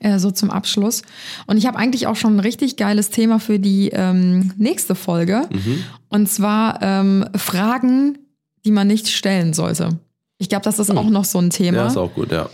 äh, 0.00 0.18
so 0.18 0.30
zum 0.30 0.50
Abschluss. 0.50 1.02
Und 1.46 1.56
ich 1.56 1.66
habe 1.66 1.78
eigentlich 1.78 2.06
auch 2.06 2.14
schon 2.16 2.36
ein 2.36 2.40
richtig 2.40 2.76
geiles 2.76 3.10
Thema 3.10 3.40
für 3.40 3.58
die 3.58 3.88
ähm, 3.92 4.52
nächste 4.56 4.94
Folge. 4.94 5.48
Mhm. 5.50 5.82
Und 6.10 6.28
zwar 6.28 6.80
ähm, 6.82 7.24
Fragen, 7.34 8.18
die 8.64 8.70
man 8.70 8.86
nicht 8.86 9.08
stellen 9.08 9.54
sollte. 9.54 9.98
Ich 10.38 10.48
glaube, 10.50 10.64
das 10.64 10.78
ist 10.78 10.90
auch 10.90 11.08
noch 11.08 11.24
so 11.24 11.38
ein 11.38 11.48
Thema. 11.50 11.78
Ja, 11.78 11.86
ist 11.86 11.96
auch 11.96 12.12
gut, 12.14 12.30
ja. 12.30 12.50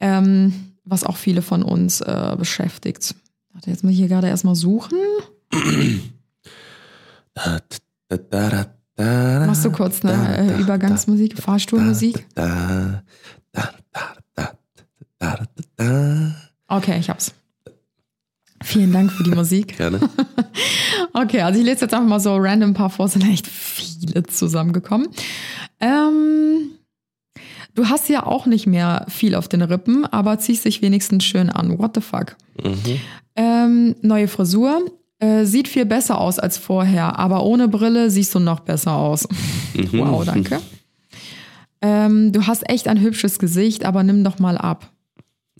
ähm, 0.00 0.52
was 0.84 1.02
auch 1.04 1.16
viele 1.16 1.42
von 1.42 1.62
uns 1.64 2.00
äh, 2.00 2.36
beschäftigt. 2.38 3.14
Warte, 3.52 3.70
jetzt 3.70 3.82
muss 3.82 3.92
ich 3.92 3.98
hier 3.98 4.08
gerade 4.08 4.28
erstmal 4.28 4.54
suchen. 4.54 4.98
Da, 5.52 5.60
da, 5.60 5.72
da, 5.72 6.00
da, 6.00 6.00
da, 6.00 6.12
Machst 9.46 9.64
du 9.64 9.70
kurz 9.72 10.04
eine 10.04 10.56
äh, 10.56 10.60
Übergangsmusik, 10.60 11.38
Fahrstuhlmusik? 11.38 12.26
Okay, 16.68 16.98
ich 16.98 17.10
hab's. 17.10 17.34
Vielen 18.62 18.92
Dank 18.92 19.12
für 19.12 19.24
die 19.24 19.30
Musik. 19.30 19.76
Gerne. 19.76 20.00
Okay, 21.16 21.42
also 21.42 21.60
ich 21.60 21.64
lese 21.64 21.82
jetzt 21.82 21.94
einfach 21.94 22.08
mal 22.08 22.18
so 22.18 22.34
random 22.36 22.70
ein 22.70 22.74
paar 22.74 22.90
vor, 22.90 23.06
sind 23.06 23.24
echt 23.28 23.46
viele 23.46 24.24
zusammengekommen. 24.24 25.06
Ähm, 25.78 26.72
du 27.74 27.88
hast 27.88 28.08
ja 28.08 28.26
auch 28.26 28.46
nicht 28.46 28.66
mehr 28.66 29.06
viel 29.08 29.36
auf 29.36 29.46
den 29.46 29.62
Rippen, 29.62 30.04
aber 30.06 30.40
ziehst 30.40 30.64
dich 30.64 30.82
wenigstens 30.82 31.24
schön 31.24 31.50
an. 31.50 31.78
What 31.78 31.92
the 31.94 32.00
fuck? 32.00 32.36
Mhm. 32.60 33.00
Ähm, 33.36 33.94
neue 34.02 34.26
Frisur. 34.26 34.80
Äh, 35.20 35.44
sieht 35.44 35.68
viel 35.68 35.86
besser 35.86 36.20
aus 36.20 36.38
als 36.38 36.58
vorher, 36.58 37.18
aber 37.18 37.44
ohne 37.44 37.68
Brille 37.68 38.10
siehst 38.10 38.34
du 38.34 38.40
noch 38.40 38.60
besser 38.60 38.92
aus. 38.96 39.26
wow, 39.92 40.24
danke. 40.24 40.60
Ähm, 41.80 42.32
du 42.32 42.46
hast 42.46 42.68
echt 42.68 42.88
ein 42.88 43.00
hübsches 43.00 43.38
Gesicht, 43.38 43.84
aber 43.84 44.02
nimm 44.02 44.24
doch 44.24 44.38
mal 44.38 44.56
ab. 44.58 44.90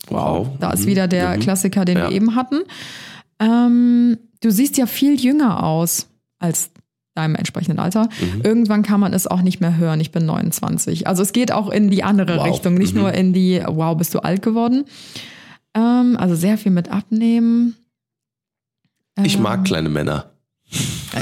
Wow. 0.08 0.48
Da 0.60 0.70
ist 0.72 0.82
Mhm. 0.84 0.86
wieder 0.86 1.08
der 1.08 1.36
Mhm. 1.36 1.40
Klassiker, 1.40 1.84
den 1.84 1.98
Ja. 1.98 2.08
wir 2.08 2.16
eben 2.16 2.34
hatten. 2.34 2.60
Ähm, 3.38 4.18
du 4.40 4.50
siehst 4.50 4.76
ja 4.76 4.86
viel 4.86 5.20
jünger 5.20 5.62
aus 5.62 6.08
als 6.38 6.70
deinem 7.14 7.36
entsprechenden 7.36 7.78
Alter. 7.78 8.08
Mhm. 8.20 8.40
Irgendwann 8.42 8.82
kann 8.82 8.98
man 9.00 9.12
es 9.12 9.26
auch 9.26 9.40
nicht 9.42 9.60
mehr 9.60 9.76
hören. 9.76 10.00
Ich 10.00 10.10
bin 10.10 10.26
29. 10.26 11.06
Also 11.06 11.22
es 11.22 11.32
geht 11.32 11.52
auch 11.52 11.70
in 11.70 11.88
die 11.90 12.02
andere 12.02 12.38
Wow. 12.38 12.46
Richtung, 12.46 12.74
nicht 12.74 12.94
Mhm. 12.94 13.00
nur 13.02 13.12
in 13.12 13.32
die, 13.32 13.62
wow, 13.66 13.96
bist 13.96 14.14
du 14.14 14.18
alt 14.18 14.42
geworden. 14.42 14.84
Ähm, 15.74 16.16
also 16.18 16.34
sehr 16.34 16.58
viel 16.58 16.72
mit 16.72 16.90
abnehmen. 16.90 17.76
Ich 19.22 19.36
Ähm, 19.36 19.42
mag 19.42 19.64
kleine 19.64 19.88
Männer. 19.88 20.30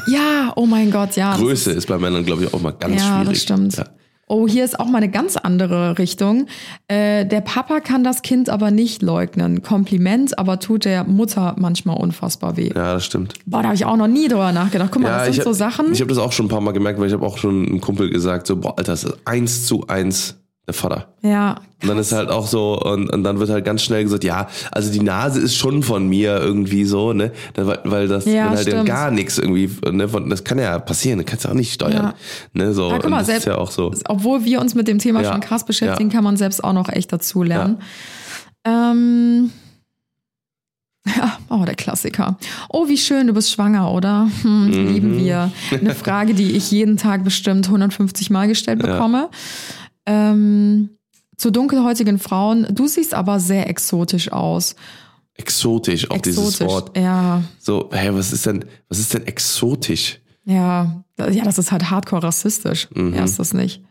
Ja, 0.07 0.53
oh 0.57 0.67
mein 0.67 0.91
Gott, 0.91 1.17
ja. 1.17 1.37
Größe 1.37 1.73
ist 1.73 1.87
bei 1.87 1.99
Männern, 1.99 2.25
glaube 2.25 2.45
ich, 2.45 2.55
auch 2.55 2.61
mal 2.61 2.73
ganz 2.73 2.97
ja, 3.01 3.17
schwierig. 3.19 3.29
das 3.29 3.43
stimmt. 3.43 3.77
Ja. 3.77 3.85
Oh, 4.29 4.49
hier 4.49 4.65
ist 4.65 4.81
auch 4.81 4.87
mal 4.87 4.99
eine 4.99 5.11
ganz 5.11 5.37
andere 5.37 5.99
Richtung. 5.99 6.47
Äh, 6.89 7.27
der 7.27 7.43
Papa 7.43 7.81
kann 7.81 8.03
das 8.03 8.23
Kind 8.23 8.49
aber 8.49 8.71
nicht 8.71 9.03
leugnen. 9.03 9.63
Kompliment, 9.63 10.39
aber 10.39 10.59
tut 10.59 10.87
der 10.87 11.05
Mutter 11.05 11.55
manchmal 11.59 11.99
unfassbar 11.99 12.57
weh. 12.57 12.71
ja, 12.75 12.95
das 12.95 13.05
stimmt. 13.05 13.35
Boah, 13.45 13.59
da 13.59 13.65
habe 13.65 13.75
ich 13.75 13.85
auch 13.85 13.97
noch 13.99 14.07
nie 14.07 14.29
drüber 14.29 14.53
nachgedacht. 14.53 14.91
Guck 14.91 15.03
mal, 15.03 15.11
das 15.11 15.25
sind 15.25 15.39
ich, 15.39 15.43
so 15.43 15.53
Sachen. 15.53 15.93
Ich 15.93 16.01
habe 16.01 16.09
das 16.09 16.17
auch 16.19 16.33
schon 16.33 16.47
ein 16.47 16.49
paar 16.49 16.63
Mal 16.63 16.73
gemerkt, 16.73 16.99
weil 16.99 17.09
ich 17.09 17.13
habe 17.13 17.27
auch 17.27 17.37
schon 17.37 17.67
einem 17.67 17.81
Kumpel 17.83 18.09
gesagt, 18.09 18.47
so, 18.47 18.57
boah, 18.57 18.79
Alter, 18.79 18.93
das 18.93 19.05
ist 19.05 19.19
eins 19.27 19.67
zu 19.67 19.87
eins 19.89 20.42
der 20.67 20.75
Vater. 20.75 21.09
ja, 21.23 21.57
Und 21.83 21.89
dann 21.89 21.99
ist 21.99 22.13
halt 22.13 22.31
auch 22.31 22.47
so, 22.47 22.81
und, 22.81 23.11
und 23.13 23.25
dann 23.25 23.41
wird 23.41 23.51
halt 23.51 23.65
ganz 23.65 23.83
schnell 23.83 24.05
gesagt, 24.05 24.23
ja, 24.23 24.47
also 24.71 24.93
die 24.93 25.01
Nase 25.01 25.41
ist 25.41 25.57
schon 25.57 25.83
von 25.83 26.09
mir 26.09 26.39
irgendwie 26.41 26.85
so, 26.85 27.13
ne? 27.13 27.33
Weil, 27.57 27.81
weil 27.83 28.07
das 28.09 28.27
Ja, 28.27 28.51
halt 28.51 28.61
stimmt. 28.61 28.87
gar 28.87 29.11
nichts 29.11 29.39
irgendwie, 29.39 29.69
ne? 29.91 30.07
Das 30.29 30.45
kann 30.45 30.61
ja 30.61 30.79
passieren, 30.79 31.19
das 31.19 31.27
kannst 31.27 31.45
du 31.45 31.49
auch 31.49 31.55
nicht 31.55 31.73
steuern. 31.75 32.13
Ne? 32.53 32.73
So, 32.75 32.91
Ja, 32.91 32.99
guck 32.99 33.11
mal, 33.11 33.19
das 33.19 33.23
ist 33.23 33.27
selbst- 33.33 33.47
ja 33.47 33.59
auch 33.59 33.73
so. 33.73 33.93
obwohl 34.07 34.45
wir 34.45 34.61
uns 34.61 34.77
mit 34.77 34.87
dem 34.87 34.99
Thema 34.99 35.23
Ja, 35.23 35.33
schon 35.33 35.41
krass 35.41 35.67
beschäftigen, 35.67 36.11
ja. 36.11 36.15
kann 36.17 36.23
man 36.25 36.37
selbst 36.37 36.63
auch 36.63 36.73
noch 36.73 36.89
echt 36.89 37.13
dazu 37.13 37.43
lernen. 37.43 37.79
Ähm, 38.65 39.51
Ja, 41.05 41.37
oh, 41.49 41.65
der 41.65 41.75
Klassiker. 41.75 42.39
Oh, 42.69 42.87
wie 42.87 42.97
schön, 42.97 43.27
du 43.27 43.33
bist 43.33 43.51
schwanger, 43.51 43.91
oder? 43.91 44.29
Hm, 44.43 44.71
Lieben 44.71 45.19
wir. 45.19 45.51
Eine 45.73 45.97
Frage, 45.97 46.33
die 46.33 46.53
ich 46.53 46.71
jeden 46.71 46.97
Tag 46.97 47.25
bestimmt 47.25 47.67
150 47.67 48.31
Mal 48.31 48.47
gestellt 48.47 48.79
bekomme. 48.83 49.29
Ähm, 50.07 50.91
zu 51.37 51.51
dunkelhäutigen 51.51 52.19
Frauen, 52.19 52.67
du 52.71 52.87
siehst 52.87 53.15
aber 53.15 53.41
sehr 53.41 53.69
exotisch 53.69 54.31
aus. 54.33 54.77
Exotisch, 55.35 56.11
auch 56.11 56.19
dieses 56.19 56.39
Exotisch, 56.61 56.69
Wort. 56.69 56.97
ja. 56.97 57.43
So, 57.59 57.91
hä, 57.93 58.11
was 58.13 58.33
ist 58.33 58.47
denn, 58.47 58.65
was 58.89 58.99
ist 58.99 59.15
denn 59.15 59.27
exotisch? 59.27 60.21
Ja, 60.45 61.05
ja, 61.19 61.45
das 61.45 61.59
ist 61.59 61.73
halt 61.73 61.91
hardcore 61.91 62.23
rassistisch. 62.25 62.89
Mhm. 62.95 63.15
Ja, 63.15 63.25
ist 63.25 63.39
das 63.39 63.55
nicht. 63.55 63.83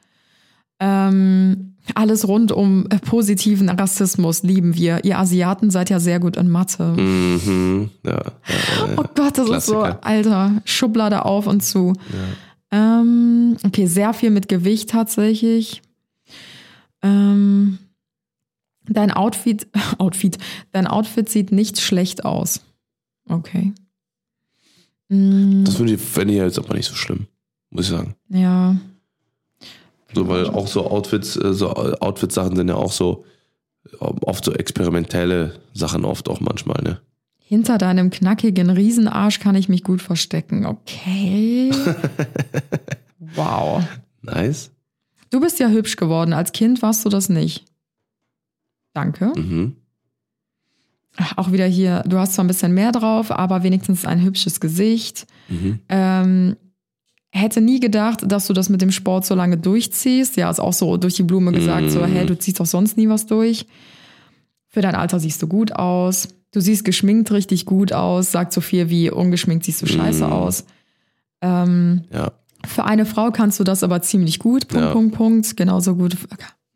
Ähm, 0.80 1.76
alles 1.96 2.28
rund 2.28 2.52
um 2.52 2.86
äh, 2.90 3.00
positiven 3.00 3.70
Rassismus 3.70 4.44
lieben 4.44 4.76
wir. 4.76 5.04
Ihr 5.04 5.18
Asiaten 5.18 5.72
seid 5.72 5.90
ja 5.90 6.00
sehr 6.00 6.20
gut 6.20 6.38
in 6.38 6.50
Mathe. 6.50 6.94
Mhm, 6.96 7.90
ja, 8.06 8.12
ja, 8.14 8.24
Oh 8.98 9.04
Gott, 9.16 9.38
das 9.38 9.50
ist 9.50 9.66
so, 9.66 9.80
Klassiker. 9.80 10.06
Alter, 10.06 10.62
Schublade 10.66 11.26
auf 11.26 11.48
und 11.48 11.62
zu. 11.62 11.94
Ähm, 12.72 13.58
okay, 13.66 13.86
sehr 13.88 14.14
viel 14.14 14.30
mit 14.30 14.48
Gewicht 14.48 14.90
tatsächlich. 14.90 15.82
Ähm, 17.04 17.78
dein 18.88 19.12
Outfit, 19.12 19.68
Outfit, 19.98 20.38
dein 20.72 20.88
Outfit 20.88 21.30
sieht 21.30 21.52
nicht 21.52 21.80
schlecht 21.82 22.26
aus. 22.26 22.62
Okay. 23.30 23.74
Mm, 25.10 25.64
Das 25.64 25.76
finde 25.76 25.94
ich, 25.94 26.02
fände 26.02 26.34
ich 26.34 26.40
jetzt 26.40 26.60
aber 26.60 26.74
nicht 26.76 26.88
so 26.88 26.96
schlimm, 26.96 27.28
muss 27.70 27.86
ich 27.86 27.92
sagen. 27.92 28.16
ja. 28.30 28.76
So, 30.14 30.28
weil 30.28 30.46
auch 30.50 30.68
so 30.68 30.86
Outfits, 30.92 31.38
äh, 31.38 31.54
so 31.54 31.70
Outfit-Sachen 31.74 32.58
sind 32.58 32.68
ja 32.68 32.76
auch 32.76 32.92
so 32.92 33.24
äh, 33.94 33.96
oft 34.02 34.44
so 34.44 34.52
experimentelle 34.52 35.62
Sachen 35.74 36.04
oft 36.04 36.28
auch 36.28 36.42
manchmal, 36.42 36.84
ne? 36.84 37.00
Hinter 37.38 37.78
deinem 37.78 38.10
knackigen 38.10 38.70
Riesenarsch 38.72 39.40
kann 39.40 39.56
ich 39.56 39.70
mich 39.70 39.86
gut 39.86 40.02
verstecken. 40.02 40.66
Okay. 40.66 41.72
wow. 43.36 43.82
Nice. 44.22 44.72
Du 45.32 45.40
bist 45.40 45.60
ja 45.60 45.70
hübsch 45.70 45.96
geworden. 45.96 46.34
Als 46.34 46.52
Kind 46.52 46.82
warst 46.82 47.04
du 47.06 47.10
das 47.10 47.30
nicht. 47.30 47.66
Danke. 48.94 49.32
Mhm. 49.36 49.76
Ach, 51.18 51.38
Auch 51.38 51.52
wieder 51.52 51.66
hier, 51.66 52.04
du 52.06 52.18
hast 52.18 52.34
zwar 52.34 52.46
ein 52.46 52.48
bisschen 52.48 52.74
mehr 52.74 52.92
drauf, 52.92 53.32
aber 53.32 53.64
wenigstens 53.64 54.06
ein 54.06 54.22
hübsches 54.22 54.60
Gesicht. 54.60 55.26
Mhm. 55.50 55.80
Ähm, 55.90 56.56
hätte 57.32 57.62
nie 57.62 57.80
gedacht, 57.80 58.20
dass 58.30 58.48
du 58.48 58.54
das 58.54 58.70
mit 58.70 58.82
dem 58.82 58.92
Sport 58.92 59.26
so 59.26 59.36
lange 59.36 59.58
durchziehst. 59.58 60.38
Ja, 60.38 60.50
ist 60.50 60.60
auch 60.60 60.74
so 60.74 60.98
durch 60.98 61.16
die 61.16 61.24
Blume 61.24 61.52
gesagt, 61.52 61.92
so, 61.92 62.06
hey, 62.06 62.26
du 62.26 62.38
ziehst 62.38 62.60
doch 62.60 62.66
sonst 62.66 62.98
nie 62.98 63.10
was 63.10 63.26
durch. 63.26 63.66
Für 64.68 64.82
dein 64.82 64.96
Alter 64.96 65.20
siehst 65.20 65.42
du 65.42 65.48
gut 65.48 65.74
aus. 65.74 66.30
Du 66.54 66.60
siehst 66.62 66.84
geschminkt 66.86 67.32
richtig 67.32 67.66
gut 67.66 67.94
aus. 67.94 68.32
Sagt 68.32 68.52
so 68.54 68.60
viel 68.62 68.90
wie 68.90 69.10
ungeschminkt 69.10 69.64
siehst 69.66 69.82
du 69.82 69.88
scheiße 69.88 70.30
aus. 70.30 70.66
Ähm, 71.42 72.04
Ja. 72.12 72.34
Für 72.66 72.86
eine 72.86 73.06
Frau 73.06 73.32
kannst 73.32 73.60
du 73.60 73.64
das 73.64 73.84
aber 73.84 74.02
ziemlich 74.02 74.40
gut. 74.40 74.68
Punkt, 74.68 74.86
Ja. 74.86 74.92
Punkt, 74.94 75.16
Punkt. 75.16 75.58
Genauso 75.58 75.96
gut. 75.96 76.16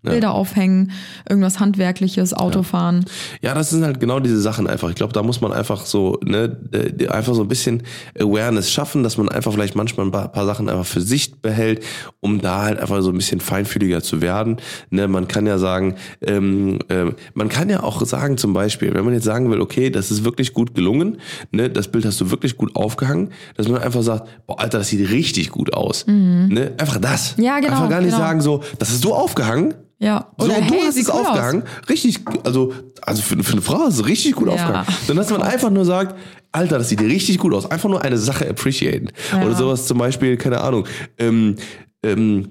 Bilder 0.06 0.34
aufhängen, 0.34 0.91
irgendwas 1.28 1.60
Handwerkliches, 1.60 2.34
Auto 2.34 2.64
fahren. 2.64 3.06
Ja, 3.41 3.53
das 3.53 3.70
sind 3.70 3.84
halt 3.84 3.99
genau 3.99 4.20
diese 4.20 4.39
Sachen 4.39 4.68
einfach. 4.68 4.89
Ich 4.89 4.95
glaube, 4.95 5.14
da 5.14 5.24
muss 5.24 5.41
man 5.41 5.51
einfach 5.53 5.86
so, 5.86 6.20
ne, 6.24 6.58
äh, 6.72 7.08
einfach 7.08 7.34
so 7.34 7.41
ein 7.41 7.47
bisschen 7.47 7.84
Awareness 8.20 8.72
schaffen, 8.72 9.03
dass 9.03 9.18
man 9.18 9.30
einfach 9.30 9.53
vielleicht 9.53 9.76
manchmal 9.76 10.06
ein 10.08 10.12
paar, 10.12 10.28
paar 10.30 10.45
Sachen 10.45 10.70
einfach 10.70 10.86
für 10.86 11.01
sich 11.01 11.41
behält, 11.41 11.84
um 12.22 12.41
da 12.41 12.64
halt 12.64 12.80
einfach 12.80 13.01
so 13.01 13.10
ein 13.10 13.18
bisschen 13.18 13.39
feinfühliger 13.39 14.01
zu 14.01 14.22
werden. 14.22 14.58
Ne, 14.89 15.08
man 15.08 15.28
kann 15.28 15.45
ja 15.47 15.58
sagen, 15.58 15.95
ähm, 16.22 16.80
ähm, 16.89 17.16
man 17.34 17.49
kann 17.49 17.70
ja 17.70 17.84
auch 17.84 18.01
sagen 18.06 18.38
zum 18.38 18.53
Beispiel, 18.53 18.93
wenn 18.93 19.06
man 19.06 19.14
jetzt 19.14 19.26
sagen 19.26 19.49
will, 19.51 19.62
okay, 19.62 19.89
das 19.89 20.12
ist 20.12 20.24
wirklich 20.24 20.53
gut 20.53 20.76
gelungen, 20.76 21.18
ne, 21.51 21.70
das 21.70 21.88
Bild 21.88 22.06
hast 22.06 22.22
du 22.22 22.32
wirklich 22.32 22.58
gut 22.58 22.76
aufgehangen, 22.76 23.30
dass 23.56 23.68
man 23.68 23.82
einfach 23.82 24.01
sagt, 24.03 24.28
boah, 24.47 24.60
Alter, 24.60 24.80
das 24.80 24.89
sieht 24.89 25.10
richtig 25.10 25.49
gut 25.49 25.74
aus. 25.74 26.06
Ne, 26.08 26.74
einfach 26.78 26.97
das. 26.99 27.38
Mhm. 27.38 27.43
Ja, 27.43 27.60
genau, 27.60 27.74
Einfach 27.74 27.89
gar 27.89 28.01
nicht 28.01 28.12
genau. 28.12 28.26
sagen 28.26 28.41
so, 28.41 28.64
das 28.80 28.89
hast 28.89 29.03
du 29.03 29.14
aufgehangen. 29.14 29.74
Ja. 29.99 30.27
So, 30.37 30.45
Oder 30.45 30.57
und 30.57 30.69
du 30.69 30.73
hey, 30.73 30.81
hast 30.87 30.95
sieht 30.95 31.03
es 31.07 31.13
cool 31.13 31.21
aus. 31.21 31.27
aufgehangen. 31.27 31.63
Richtig, 31.89 32.19
also, 32.43 32.73
also 33.01 33.21
für, 33.21 33.41
für 33.43 33.53
eine 33.53 33.61
Frau 33.61 33.87
ist 33.87 33.95
es 33.99 34.05
richtig 34.05 34.33
gut 34.35 34.47
Ja. 34.47 34.53
aufgehangen. 34.53 34.87
Dann, 35.07 35.17
dass 35.17 35.29
man 35.29 35.41
einfach 35.41 35.69
nur 35.69 35.85
sagt, 35.85 36.15
Alter, 36.51 36.77
das 36.77 36.89
sieht 36.89 37.01
richtig 37.01 37.37
gut 37.39 37.53
aus. 37.53 37.69
Einfach 37.69 37.89
nur 37.89 38.01
eine 38.01 38.17
Sache 38.17 38.47
appreciaten. 38.49 39.09
Ja. 39.31 39.45
Oder 39.45 39.55
sowas 39.55 39.87
zum 39.87 39.97
Beispiel, 39.97 40.37
keine 40.37 40.61
Ahnung, 40.61 40.85
ähm, 41.17 41.55
ähm, 42.03 42.49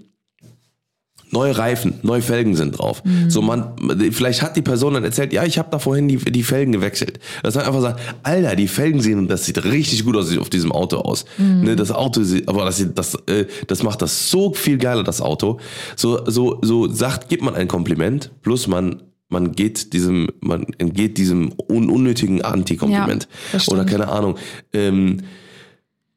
neue 1.35 1.59
Reifen, 1.59 1.95
neue 2.03 2.23
Felgen 2.23 2.55
sind 2.55 2.79
drauf. 2.79 3.03
Mhm. 3.05 3.29
So 3.29 3.43
man, 3.43 3.75
vielleicht 4.13 4.41
hat 4.41 4.57
die 4.57 4.63
Person 4.63 4.95
dann 4.95 5.05
erzählt, 5.05 5.33
ja, 5.33 5.45
ich 5.45 5.59
habe 5.59 5.69
da 5.71 5.79
vorhin 5.79 6.09
die, 6.09 6.17
die 6.17 6.43
Felgen 6.43 6.73
gewechselt. 6.73 7.19
Dass 7.43 7.57
man 7.57 7.65
einfach 7.65 7.83
sagt, 7.83 8.01
Alter, 8.23 8.57
die 8.57 8.69
Felgen 8.69 9.01
sehen, 9.01 9.29
das 9.29 9.45
sieht 9.45 9.63
richtig 9.65 10.05
gut 10.05 10.17
aus 10.17 10.35
auf 10.39 10.49
diesem 10.49 10.73
Auto 10.73 10.99
aus. 10.99 11.27
Mhm. 11.37 11.61
Ne, 11.63 11.77
das 11.77 11.91
Auto 11.91 12.23
sieht, 12.23 12.49
aber 12.49 12.65
das, 12.65 12.83
das, 12.95 13.17
äh, 13.27 13.47
das 13.67 13.83
macht 13.83 14.01
das 14.01 14.31
so 14.31 14.55
viel 14.55 14.79
geiler, 14.79 15.03
das 15.03 15.21
Auto. 15.21 15.59
So, 15.97 16.25
so, 16.31 16.61
so 16.63 16.89
sagt, 16.89 17.29
gibt 17.29 17.43
man 17.43 17.55
ein 17.55 17.69
Kompliment, 17.69 18.31
plus 18.43 18.67
man 18.67 19.03
man 19.31 19.53
geht 19.53 19.93
diesem, 19.95 20.29
man 20.41 20.67
entgeht 20.79 21.19
diesem 21.19 21.53
un 21.69 21.91
unnötigen 21.91 22.43
Anti-Kompliment. 22.43 23.27
Ja. 23.53 23.61
Oder 23.73 23.85
keine 23.85 24.09
Ahnung. 24.09 24.37
Ähm, 24.73 25.23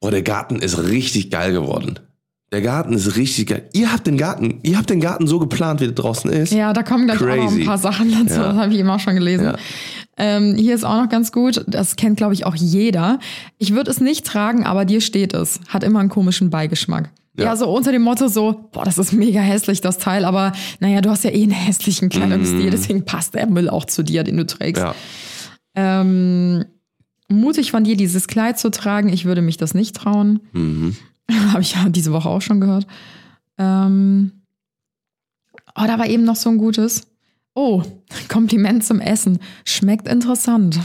oh, 0.02 0.10
der 0.12 0.22
Garten 0.22 0.58
ist 0.58 0.78
richtig 0.78 1.32
geil 1.32 1.52
geworden. 1.52 2.00
Der 2.52 2.62
Garten 2.62 2.94
ist 2.94 3.18
richtig 3.18 3.48
geil. 3.48 3.70
Ihr 3.74 3.92
habt 3.92 4.08
den 4.08 4.18
Garten, 4.18 4.60
ihr 4.64 4.78
habt 4.78 4.90
den 4.90 5.02
Garten 5.02 5.28
so 5.28 5.38
geplant, 5.38 5.82
wie 5.82 5.86
der 5.86 5.94
draußen 5.96 6.32
ist. 6.32 6.54
Ja, 6.54 6.72
da 6.72 6.82
kommen 6.82 7.06
gleich 7.06 7.22
auch 7.22 7.26
noch 7.26 7.48
Crazy. 7.50 7.62
ein 7.62 7.66
paar 7.66 7.78
Sachen 7.78 8.10
dazu. 8.12 8.40
Ja. 8.40 8.48
Das 8.50 8.58
habe 8.58 8.72
ich 8.72 8.80
eben 8.80 8.90
auch 8.90 9.02
schon 9.02 9.16
gelesen. 9.16 9.46
Ja. 9.46 9.56
Ähm, 10.18 10.56
hier 10.56 10.74
ist 10.74 10.86
auch 10.86 11.02
noch 11.02 11.10
ganz 11.10 11.34
gut. 11.34 11.64
Das 11.68 11.98
kennt, 11.98 12.18
glaube 12.18 12.34
ich, 12.34 12.46
auch 12.46 12.56
jeder. 12.56 13.20
Ich 13.58 13.74
würde 13.74 13.92
es 13.92 14.00
nicht 14.00 14.26
tragen, 14.26 14.66
aber 14.66 14.86
dir 14.86 15.02
steht 15.02 15.34
es. 15.34 15.60
Hat 15.68 15.84
immer 15.84 16.00
einen 16.00 16.10
komischen 16.10 16.50
Beigeschmack. 16.50 17.10
Ja. 17.38 17.46
Ja. 17.46 17.56
so 17.56 17.68
unter 17.70 17.92
dem 17.92 18.02
Motto 18.02 18.30
so, 18.30 18.70
boah, 18.72 18.84
das 18.84 18.98
ist 18.98 19.12
mega 19.14 19.42
hässlich, 19.42 19.82
das 19.82 20.00
Teil, 20.00 20.26
aber 20.26 20.54
naja, 20.80 21.02
du 21.02 21.12
hast 21.12 21.24
ja 21.24 21.30
eh 21.30 21.44
einen 21.44 21.52
hässlichen 21.52 22.10
Kleidungsstil, 22.10 22.72
deswegen 22.72 23.06
passt 23.06 23.36
der 23.36 23.46
Müll 23.46 23.70
auch 23.70 23.86
zu 23.86 24.02
dir, 24.02 24.24
den 24.24 24.38
du 24.38 24.46
trägst. 24.48 24.82
Ja. 24.82 24.96
Ähm, 25.76 26.66
mutig 27.28 27.70
von 27.70 27.84
dir, 27.84 27.96
dieses 27.96 28.28
Kleid 28.28 28.58
zu 28.58 28.72
tragen. 28.72 29.10
Ich 29.10 29.26
würde 29.26 29.44
mich 29.44 29.58
das 29.58 29.76
nicht 29.76 29.96
trauen. 29.96 30.40
Mhm. 30.54 30.96
Habe 31.52 31.62
ich 31.62 31.74
ja 31.76 31.90
diese 31.90 32.12
Woche 32.14 32.30
auch 32.30 32.42
schon 32.42 32.60
gehört. 32.62 32.88
Ähm, 33.58 34.32
oh, 35.76 35.84
da 35.86 35.98
war 36.00 36.08
eben 36.08 36.24
noch 36.24 36.36
so 36.36 36.50
ein 36.50 36.58
gutes. 36.58 37.08
Oh, 37.56 37.82
Kompliment 38.30 38.84
zum 38.86 39.00
Essen. 39.00 39.40
Schmeckt 39.66 40.08
interessant. 40.08 40.80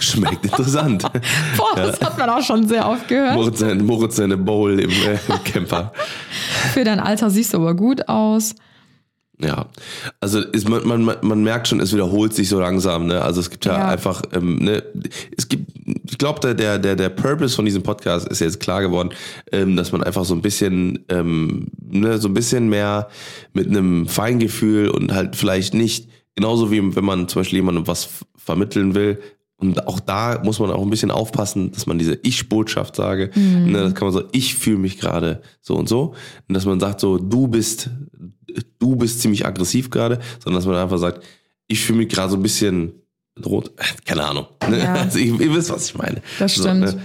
Schmeckt 0.00 0.44
interessant. 0.44 1.02
Boah, 1.56 1.74
das 1.74 2.00
hat 2.00 2.16
man 2.18 2.30
auch 2.30 2.42
schon 2.42 2.68
sehr 2.68 2.88
oft 2.88 3.08
gehört. 3.08 3.34
Moritz, 3.34 3.58
seine- 3.58 3.82
Moritz 3.82 4.16
seine 4.16 4.36
Bowl 4.36 4.78
im, 4.78 4.90
äh, 4.90 5.18
im 5.28 5.42
Camper. 5.44 5.92
Für 6.72 6.84
dein 6.84 7.00
Alter 7.00 7.30
siehst 7.30 7.52
du 7.52 7.56
aber 7.56 7.74
gut 7.74 8.08
aus. 8.08 8.54
Ja, 9.40 9.66
also 10.20 10.40
ist, 10.40 10.68
man, 10.68 10.86
man, 10.86 11.16
man 11.22 11.42
merkt 11.44 11.68
schon, 11.68 11.78
es 11.80 11.92
wiederholt 11.92 12.34
sich 12.34 12.48
so 12.48 12.58
langsam. 12.60 13.06
Ne? 13.06 13.22
Also 13.22 13.40
es 13.40 13.50
gibt 13.50 13.64
ja, 13.66 13.76
Ja. 13.78 13.88
einfach, 13.88 14.22
ähm, 14.32 14.56
ne, 14.56 14.82
es 15.36 15.46
gibt, 15.48 15.77
ich 16.08 16.18
glaube, 16.18 16.40
der, 16.40 16.54
der, 16.54 16.78
der, 16.78 16.96
der 16.96 17.08
Purpose 17.08 17.54
von 17.54 17.64
diesem 17.64 17.82
Podcast 17.82 18.28
ist 18.28 18.40
jetzt 18.40 18.60
klar 18.60 18.82
geworden, 18.82 19.10
ähm, 19.52 19.76
dass 19.76 19.92
man 19.92 20.02
einfach 20.02 20.24
so 20.24 20.34
ein 20.34 20.42
bisschen, 20.42 21.04
ähm, 21.08 21.68
ne, 21.80 22.18
so 22.18 22.28
ein 22.28 22.34
bisschen 22.34 22.68
mehr 22.68 23.08
mit 23.52 23.68
einem 23.68 24.06
Feingefühl 24.06 24.88
und 24.88 25.12
halt 25.12 25.36
vielleicht 25.36 25.74
nicht, 25.74 26.08
genauso 26.34 26.70
wie 26.70 26.94
wenn 26.96 27.04
man 27.04 27.28
zum 27.28 27.40
Beispiel 27.40 27.58
jemandem 27.58 27.86
was 27.86 28.08
vermitteln 28.36 28.94
will. 28.94 29.18
Und 29.60 29.88
auch 29.88 29.98
da 29.98 30.40
muss 30.44 30.60
man 30.60 30.70
auch 30.70 30.82
ein 30.82 30.90
bisschen 30.90 31.10
aufpassen, 31.10 31.72
dass 31.72 31.86
man 31.86 31.98
diese 31.98 32.16
Ich-Botschaft 32.22 32.94
sage. 32.94 33.30
Ne, 33.34 33.80
das 33.80 33.94
kann 33.94 34.06
man 34.06 34.14
so, 34.14 34.22
ich 34.30 34.54
fühle 34.54 34.78
mich 34.78 34.98
gerade 34.98 35.42
so 35.60 35.74
und 35.74 35.88
so. 35.88 36.14
Und 36.48 36.54
dass 36.54 36.64
man 36.64 36.78
sagt 36.78 37.00
so, 37.00 37.18
du 37.18 37.48
bist, 37.48 37.90
du 38.78 38.94
bist 38.94 39.20
ziemlich 39.20 39.46
aggressiv 39.46 39.90
gerade, 39.90 40.20
sondern 40.38 40.60
dass 40.60 40.66
man 40.66 40.76
einfach 40.76 40.98
sagt, 40.98 41.24
ich 41.66 41.80
fühle 41.80 41.98
mich 41.98 42.08
gerade 42.08 42.30
so 42.30 42.36
ein 42.36 42.42
bisschen 42.42 42.92
bedroht. 43.38 43.72
Äh, 43.78 43.84
Keine 44.04 44.24
Ahnung. 44.24 44.46
Ne? 44.68 44.78
Ja. 44.82 44.92
Also 44.94 45.18
ich, 45.18 45.26
ihr 45.40 45.54
wisst, 45.54 45.70
was 45.70 45.86
ich 45.90 45.94
meine. 45.96 46.20
Das 46.38 46.54
So, 46.54 46.62
stimmt. 46.62 46.80
ne? 46.80 47.00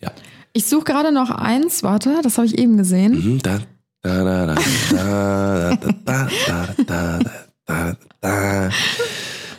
Ja. 0.00 0.10
Ich 0.52 0.66
suche 0.66 0.84
gerade 0.84 1.12
noch 1.12 1.30
eins. 1.30 1.82
Warte, 1.82 2.14
das 2.22 2.36
habe 2.38 2.46
ich 2.46 2.56
eben 2.58 2.76
gesehen. 2.76 3.12
Mhm, 3.34 3.38
da, 3.42 3.58
da, 4.02 4.24
da, 4.24 4.46
da, 4.46 4.54
da, 4.90 5.78
da, 6.04 6.28
da, 6.46 6.68
da, 6.86 7.18
da, 7.66 7.96
da. 8.20 8.70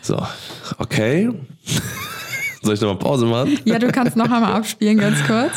So, 0.02 0.26
okay. 0.80 1.30
Soll 2.62 2.74
ich 2.74 2.82
nochmal 2.82 3.00
Pause 3.00 3.26
machen? 3.26 3.58
Ja, 3.66 3.80
du 3.80 3.90
kannst 3.92 4.18
noch 4.18 4.26
einmal 4.30 4.54
abspielen, 4.54 4.98
ganz 4.98 5.18
kurz. 5.26 5.52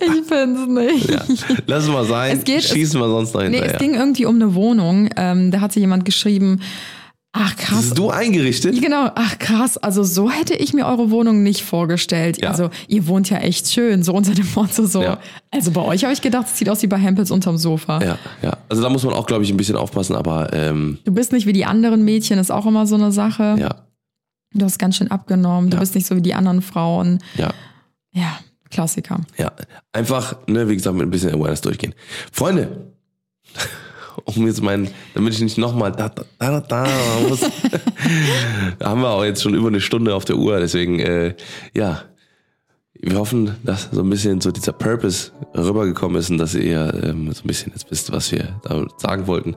Ich 0.00 0.26
find's 0.26 0.66
nicht. 0.66 1.10
Ja. 1.10 1.24
Lass 1.66 1.88
mal 1.88 2.04
sein. 2.04 2.36
Es 2.38 2.44
geht, 2.44 2.62
Schießen 2.62 3.00
wir 3.00 3.08
sonst 3.08 3.34
noch 3.34 3.42
hinterher. 3.42 3.66
Nee, 3.68 3.72
es 3.72 3.78
ging 3.78 3.94
irgendwie 3.94 4.26
um 4.26 4.36
eine 4.36 4.54
Wohnung. 4.54 5.08
Ähm, 5.16 5.50
da 5.50 5.60
hatte 5.60 5.80
jemand 5.80 6.04
geschrieben, 6.04 6.60
Ach 7.32 7.54
krass. 7.54 7.82
Bist 7.82 7.98
du 7.98 8.10
eingerichtet? 8.10 8.80
Genau, 8.82 9.08
ach 9.14 9.38
krass. 9.38 9.78
Also 9.78 10.02
so 10.02 10.28
hätte 10.28 10.54
ich 10.54 10.74
mir 10.74 10.86
eure 10.86 11.12
Wohnung 11.12 11.44
nicht 11.44 11.62
vorgestellt. 11.62 12.42
Ja. 12.42 12.50
Also 12.50 12.70
ihr 12.88 13.06
wohnt 13.06 13.30
ja 13.30 13.38
echt 13.38 13.68
schön, 13.68 14.02
so 14.02 14.12
unter 14.14 14.34
dem 14.34 14.48
Motto 14.54 14.84
so. 14.84 15.02
Ja. 15.02 15.18
Also 15.52 15.70
bei 15.70 15.82
euch 15.82 16.02
habe 16.02 16.12
ich 16.12 16.22
gedacht, 16.22 16.46
es 16.46 16.58
sieht 16.58 16.68
aus 16.68 16.82
wie 16.82 16.88
bei 16.88 16.98
Hempels 16.98 17.30
unterm 17.30 17.56
Sofa. 17.56 18.02
Ja, 18.02 18.18
ja. 18.42 18.56
Also 18.68 18.82
da 18.82 18.88
muss 18.88 19.04
man 19.04 19.14
auch, 19.14 19.26
glaube 19.26 19.44
ich, 19.44 19.50
ein 19.50 19.56
bisschen 19.56 19.76
aufpassen, 19.76 20.16
aber... 20.16 20.52
Ähm, 20.52 20.98
du 21.04 21.12
bist 21.12 21.30
nicht 21.30 21.46
wie 21.46 21.52
die 21.52 21.64
anderen 21.64 22.04
Mädchen, 22.04 22.40
ist 22.40 22.50
auch 22.50 22.66
immer 22.66 22.88
so 22.88 22.96
eine 22.96 23.12
Sache. 23.12 23.56
Ja. 23.60 23.76
Du 24.52 24.64
hast 24.64 24.80
ganz 24.80 24.96
schön 24.96 25.12
abgenommen, 25.12 25.70
du 25.70 25.76
ja. 25.76 25.80
bist 25.80 25.94
nicht 25.94 26.08
so 26.08 26.16
wie 26.16 26.22
die 26.22 26.34
anderen 26.34 26.62
Frauen. 26.62 27.20
Ja. 27.36 27.52
Ja, 28.12 28.38
Klassiker. 28.70 29.20
Ja, 29.36 29.52
einfach, 29.92 30.36
ne, 30.46 30.68
wie 30.68 30.76
gesagt, 30.76 30.96
mit 30.96 31.06
ein 31.06 31.10
bisschen 31.10 31.34
Awareness 31.34 31.60
durchgehen. 31.60 31.94
Freunde, 32.32 32.92
um 34.24 34.46
jetzt 34.46 34.62
meinen, 34.62 34.88
damit 35.14 35.34
ich 35.34 35.40
nicht 35.40 35.58
nochmal 35.58 35.92
da, 35.92 36.08
da, 36.08 36.24
da, 36.38 36.60
da 36.60 36.88
muss. 37.28 37.40
da 38.78 38.88
haben 38.88 39.02
wir 39.02 39.10
auch 39.10 39.24
jetzt 39.24 39.42
schon 39.42 39.54
über 39.54 39.68
eine 39.68 39.80
Stunde 39.80 40.14
auf 40.14 40.24
der 40.24 40.36
Uhr, 40.36 40.58
deswegen, 40.60 41.00
äh, 41.00 41.34
ja, 41.74 42.02
wir 43.02 43.18
hoffen, 43.18 43.56
dass 43.64 43.88
so 43.90 44.02
ein 44.02 44.10
bisschen 44.10 44.42
so 44.42 44.50
dieser 44.50 44.72
Purpose 44.72 45.32
rübergekommen 45.56 46.18
ist 46.18 46.28
und 46.30 46.36
dass 46.36 46.54
ihr 46.54 46.92
ähm, 47.02 47.32
so 47.32 47.42
ein 47.42 47.46
bisschen 47.46 47.72
jetzt 47.72 47.90
wisst, 47.90 48.12
was 48.12 48.30
wir 48.30 48.60
damit 48.62 49.00
sagen 49.00 49.26
wollten. 49.26 49.56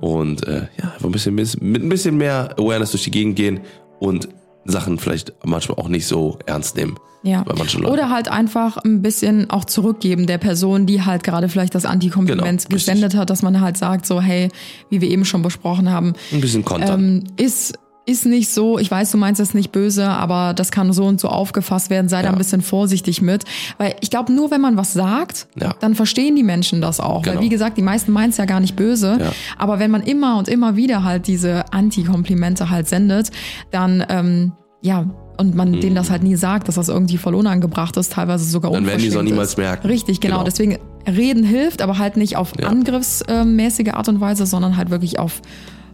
Und 0.00 0.46
äh, 0.46 0.68
ja, 0.80 0.92
einfach 0.94 1.04
ein 1.04 1.12
bisschen 1.12 1.34
mit 1.34 1.82
ein 1.82 1.88
bisschen 1.90 2.16
mehr 2.16 2.54
Awareness 2.58 2.92
durch 2.92 3.04
die 3.04 3.10
Gegend 3.10 3.36
gehen 3.36 3.60
und 4.00 4.28
Sachen 4.70 4.98
vielleicht 4.98 5.32
manchmal 5.44 5.78
auch 5.78 5.88
nicht 5.88 6.06
so 6.06 6.38
ernst 6.46 6.76
nehmen. 6.76 6.96
Ja. 7.24 7.44
Oder 7.84 8.10
halt 8.10 8.28
einfach 8.30 8.76
ein 8.76 9.02
bisschen 9.02 9.50
auch 9.50 9.64
zurückgeben 9.64 10.26
der 10.28 10.38
Person, 10.38 10.86
die 10.86 11.02
halt 11.02 11.24
gerade 11.24 11.48
vielleicht 11.48 11.74
das 11.74 11.84
Antikompliment 11.84 12.44
Genau, 12.44 12.52
richtig. 12.54 12.68
gesendet 12.70 13.16
hat, 13.16 13.28
dass 13.30 13.42
man 13.42 13.60
halt 13.60 13.76
sagt, 13.76 14.06
so, 14.06 14.20
hey, 14.20 14.50
wie 14.88 15.00
wir 15.00 15.08
eben 15.10 15.24
schon 15.24 15.42
besprochen 15.42 15.90
haben, 15.90 16.12
Ein 16.32 16.40
bisschen 16.40 16.64
kontern. 16.64 17.00
ähm, 17.00 17.24
ist, 17.36 17.76
ist 18.08 18.24
nicht 18.26 18.50
so, 18.50 18.78
ich 18.78 18.90
weiß, 18.90 19.10
du 19.12 19.18
meinst 19.18 19.40
es 19.40 19.52
nicht 19.54 19.70
böse, 19.70 20.08
aber 20.08 20.54
das 20.54 20.70
kann 20.70 20.92
so 20.92 21.04
und 21.04 21.20
so 21.20 21.28
aufgefasst 21.28 21.90
werden, 21.90 22.08
sei 22.08 22.22
da 22.22 22.28
Ja. 22.28 22.32
ein 22.32 22.38
bisschen 22.38 22.62
vorsichtig 22.62 23.20
mit. 23.22 23.44
Weil 23.76 23.94
ich 24.00 24.10
glaube, 24.10 24.32
nur 24.32 24.50
wenn 24.50 24.60
man 24.60 24.76
was 24.76 24.92
sagt, 24.94 25.46
Ja. 25.60 25.74
dann 25.80 25.94
verstehen 25.94 26.34
die 26.34 26.42
Menschen 26.42 26.80
das 26.80 27.00
auch. 27.00 27.22
Genau. 27.22 27.36
Weil 27.36 27.44
wie 27.44 27.48
gesagt, 27.50 27.76
die 27.76 27.82
meisten 27.82 28.10
meinen 28.12 28.30
es 28.30 28.36
ja 28.38 28.46
gar 28.46 28.60
nicht 28.60 28.74
böse. 28.76 29.18
Ja. 29.20 29.32
Aber 29.58 29.78
wenn 29.78 29.90
man 29.90 30.02
immer 30.02 30.38
und 30.38 30.48
immer 30.48 30.74
wieder 30.76 31.04
halt 31.04 31.26
diese 31.26 31.72
Antikomplimente 31.72 32.70
halt 32.70 32.88
sendet, 32.88 33.30
dann, 33.70 34.04
ähm, 34.08 34.52
ja, 34.80 35.04
und 35.36 35.54
man 35.54 35.72
denen 35.80 35.94
das 35.94 36.10
halt 36.10 36.22
nie 36.24 36.34
sagt, 36.34 36.66
dass 36.66 36.74
das 36.76 36.88
irgendwie 36.88 37.16
voll 37.18 37.34
unangebracht 37.34 37.96
ist, 37.96 38.12
teilweise 38.12 38.44
sogar 38.44 38.70
Mhm. 38.70 38.74
Dann 38.76 38.86
werden 38.86 39.00
die 39.02 39.06
es 39.08 39.16
auch 39.16 39.22
niemals 39.22 39.56
merken. 39.56 39.86
Richtig, 39.86 40.20
genau. 40.20 40.36
Genau. 40.38 40.44
Deswegen 40.44 40.78
reden 41.06 41.44
hilft, 41.44 41.80
aber 41.82 41.98
halt 41.98 42.16
nicht 42.16 42.36
auf 42.36 42.52
Ja. 42.58 42.68
angriffsmäßige 42.68 43.92
Art 43.94 44.08
und 44.08 44.20
Weise, 44.20 44.46
sondern 44.46 44.76
halt 44.76 44.90
wirklich 44.90 45.18
auf 45.18 45.40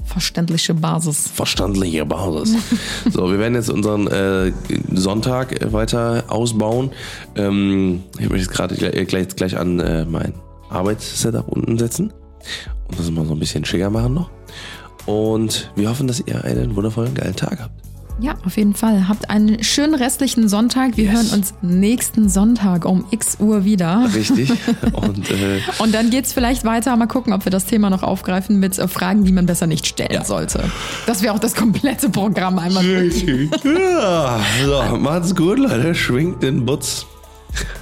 verständliche 0.04 0.74
Basis. 0.74 1.28
verstandliche 1.28 2.04
Basis. 2.04 2.54
so, 3.10 3.30
wir 3.30 3.38
werden 3.38 3.54
jetzt 3.54 3.70
unseren 3.70 4.06
äh, 4.08 4.52
Sonntag 4.92 5.60
äh, 5.60 5.72
weiter 5.72 6.24
ausbauen. 6.28 6.90
Ähm, 7.36 8.02
ich 8.18 8.28
möchte 8.28 8.46
jetzt 8.46 8.50
gerade 8.50 8.74
gleich, 8.74 9.06
gleich, 9.06 9.28
gleich 9.28 9.56
an 9.58 9.80
äh, 9.80 10.04
mein 10.04 10.34
Arbeitssetup 10.70 11.48
unten 11.48 11.78
setzen 11.78 12.12
und 12.88 12.98
das 12.98 13.10
mal 13.10 13.26
so 13.26 13.32
ein 13.32 13.38
bisschen 13.38 13.64
schicker 13.64 13.90
machen 13.90 14.14
noch. 14.14 14.30
Und 15.06 15.70
wir 15.76 15.90
hoffen, 15.90 16.06
dass 16.06 16.20
ihr 16.20 16.44
einen 16.44 16.76
wundervollen, 16.76 17.14
geilen 17.14 17.36
Tag 17.36 17.60
habt. 17.60 17.83
Ja, 18.20 18.34
auf 18.46 18.56
jeden 18.56 18.74
Fall. 18.74 19.08
Habt 19.08 19.28
einen 19.28 19.62
schönen 19.64 19.94
restlichen 19.96 20.48
Sonntag. 20.48 20.96
Wir 20.96 21.04
Yes. 21.06 21.14
hören 21.14 21.38
uns 21.40 21.54
nächsten 21.62 22.28
Sonntag 22.28 22.84
um 22.84 23.04
x 23.10 23.38
Uhr 23.40 23.64
wieder. 23.64 24.08
Richtig. 24.14 24.50
Und 24.92 25.30
äh, 25.30 25.60
Und 25.78 25.92
dann 25.94 26.10
geht's 26.10 26.32
vielleicht 26.32 26.64
weiter. 26.64 26.96
Mal 26.96 27.06
gucken, 27.08 27.32
ob 27.32 27.44
wir 27.44 27.50
das 27.50 27.66
Thema 27.66 27.90
noch 27.90 28.04
aufgreifen 28.04 28.60
mit 28.60 28.78
äh, 28.78 28.86
Fragen, 28.86 29.24
die 29.24 29.32
man 29.32 29.46
besser 29.46 29.66
nicht 29.66 29.86
stellen 29.86 30.12
Ja. 30.12 30.24
sollte. 30.24 30.62
Das 31.06 31.22
wäre 31.22 31.34
auch 31.34 31.40
das 31.40 31.54
komplette 31.56 32.08
Programm 32.08 32.58
einmal. 32.60 32.84
ja, 32.84 34.40
so, 34.64 34.96
macht's 34.96 35.34
gut, 35.34 35.58
Leute. 35.58 35.94
Schwingt 35.94 36.42
den 36.42 36.64
Butz. 36.64 37.06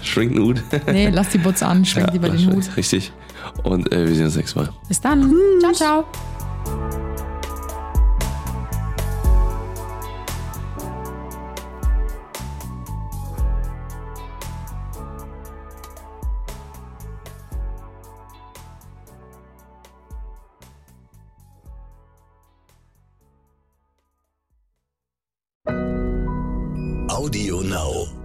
Schwingt 0.03 0.35
den 0.37 0.43
Hut. 0.43 0.62
Nee, 0.87 1.11
lass 1.11 1.28
die 1.28 1.39
Butze 1.39 1.66
an, 1.66 1.85
schwenk 1.85 2.11
lieber 2.12 2.28
den 2.30 2.53
Hut. 2.55 2.64
Richtig. 2.76 3.12
Und 3.64 3.93
äh, 3.93 4.07
wir 4.09 4.14
sehen 4.14 4.24
uns 4.26 4.37
nächstes 4.37 4.57
Mal. 4.57 4.70
Bis 4.89 5.01
dann. 5.01 5.30
Ciao, 5.61 5.72
ciao. 5.72 7.02
Audio 27.13 27.61
Now. 27.61 28.22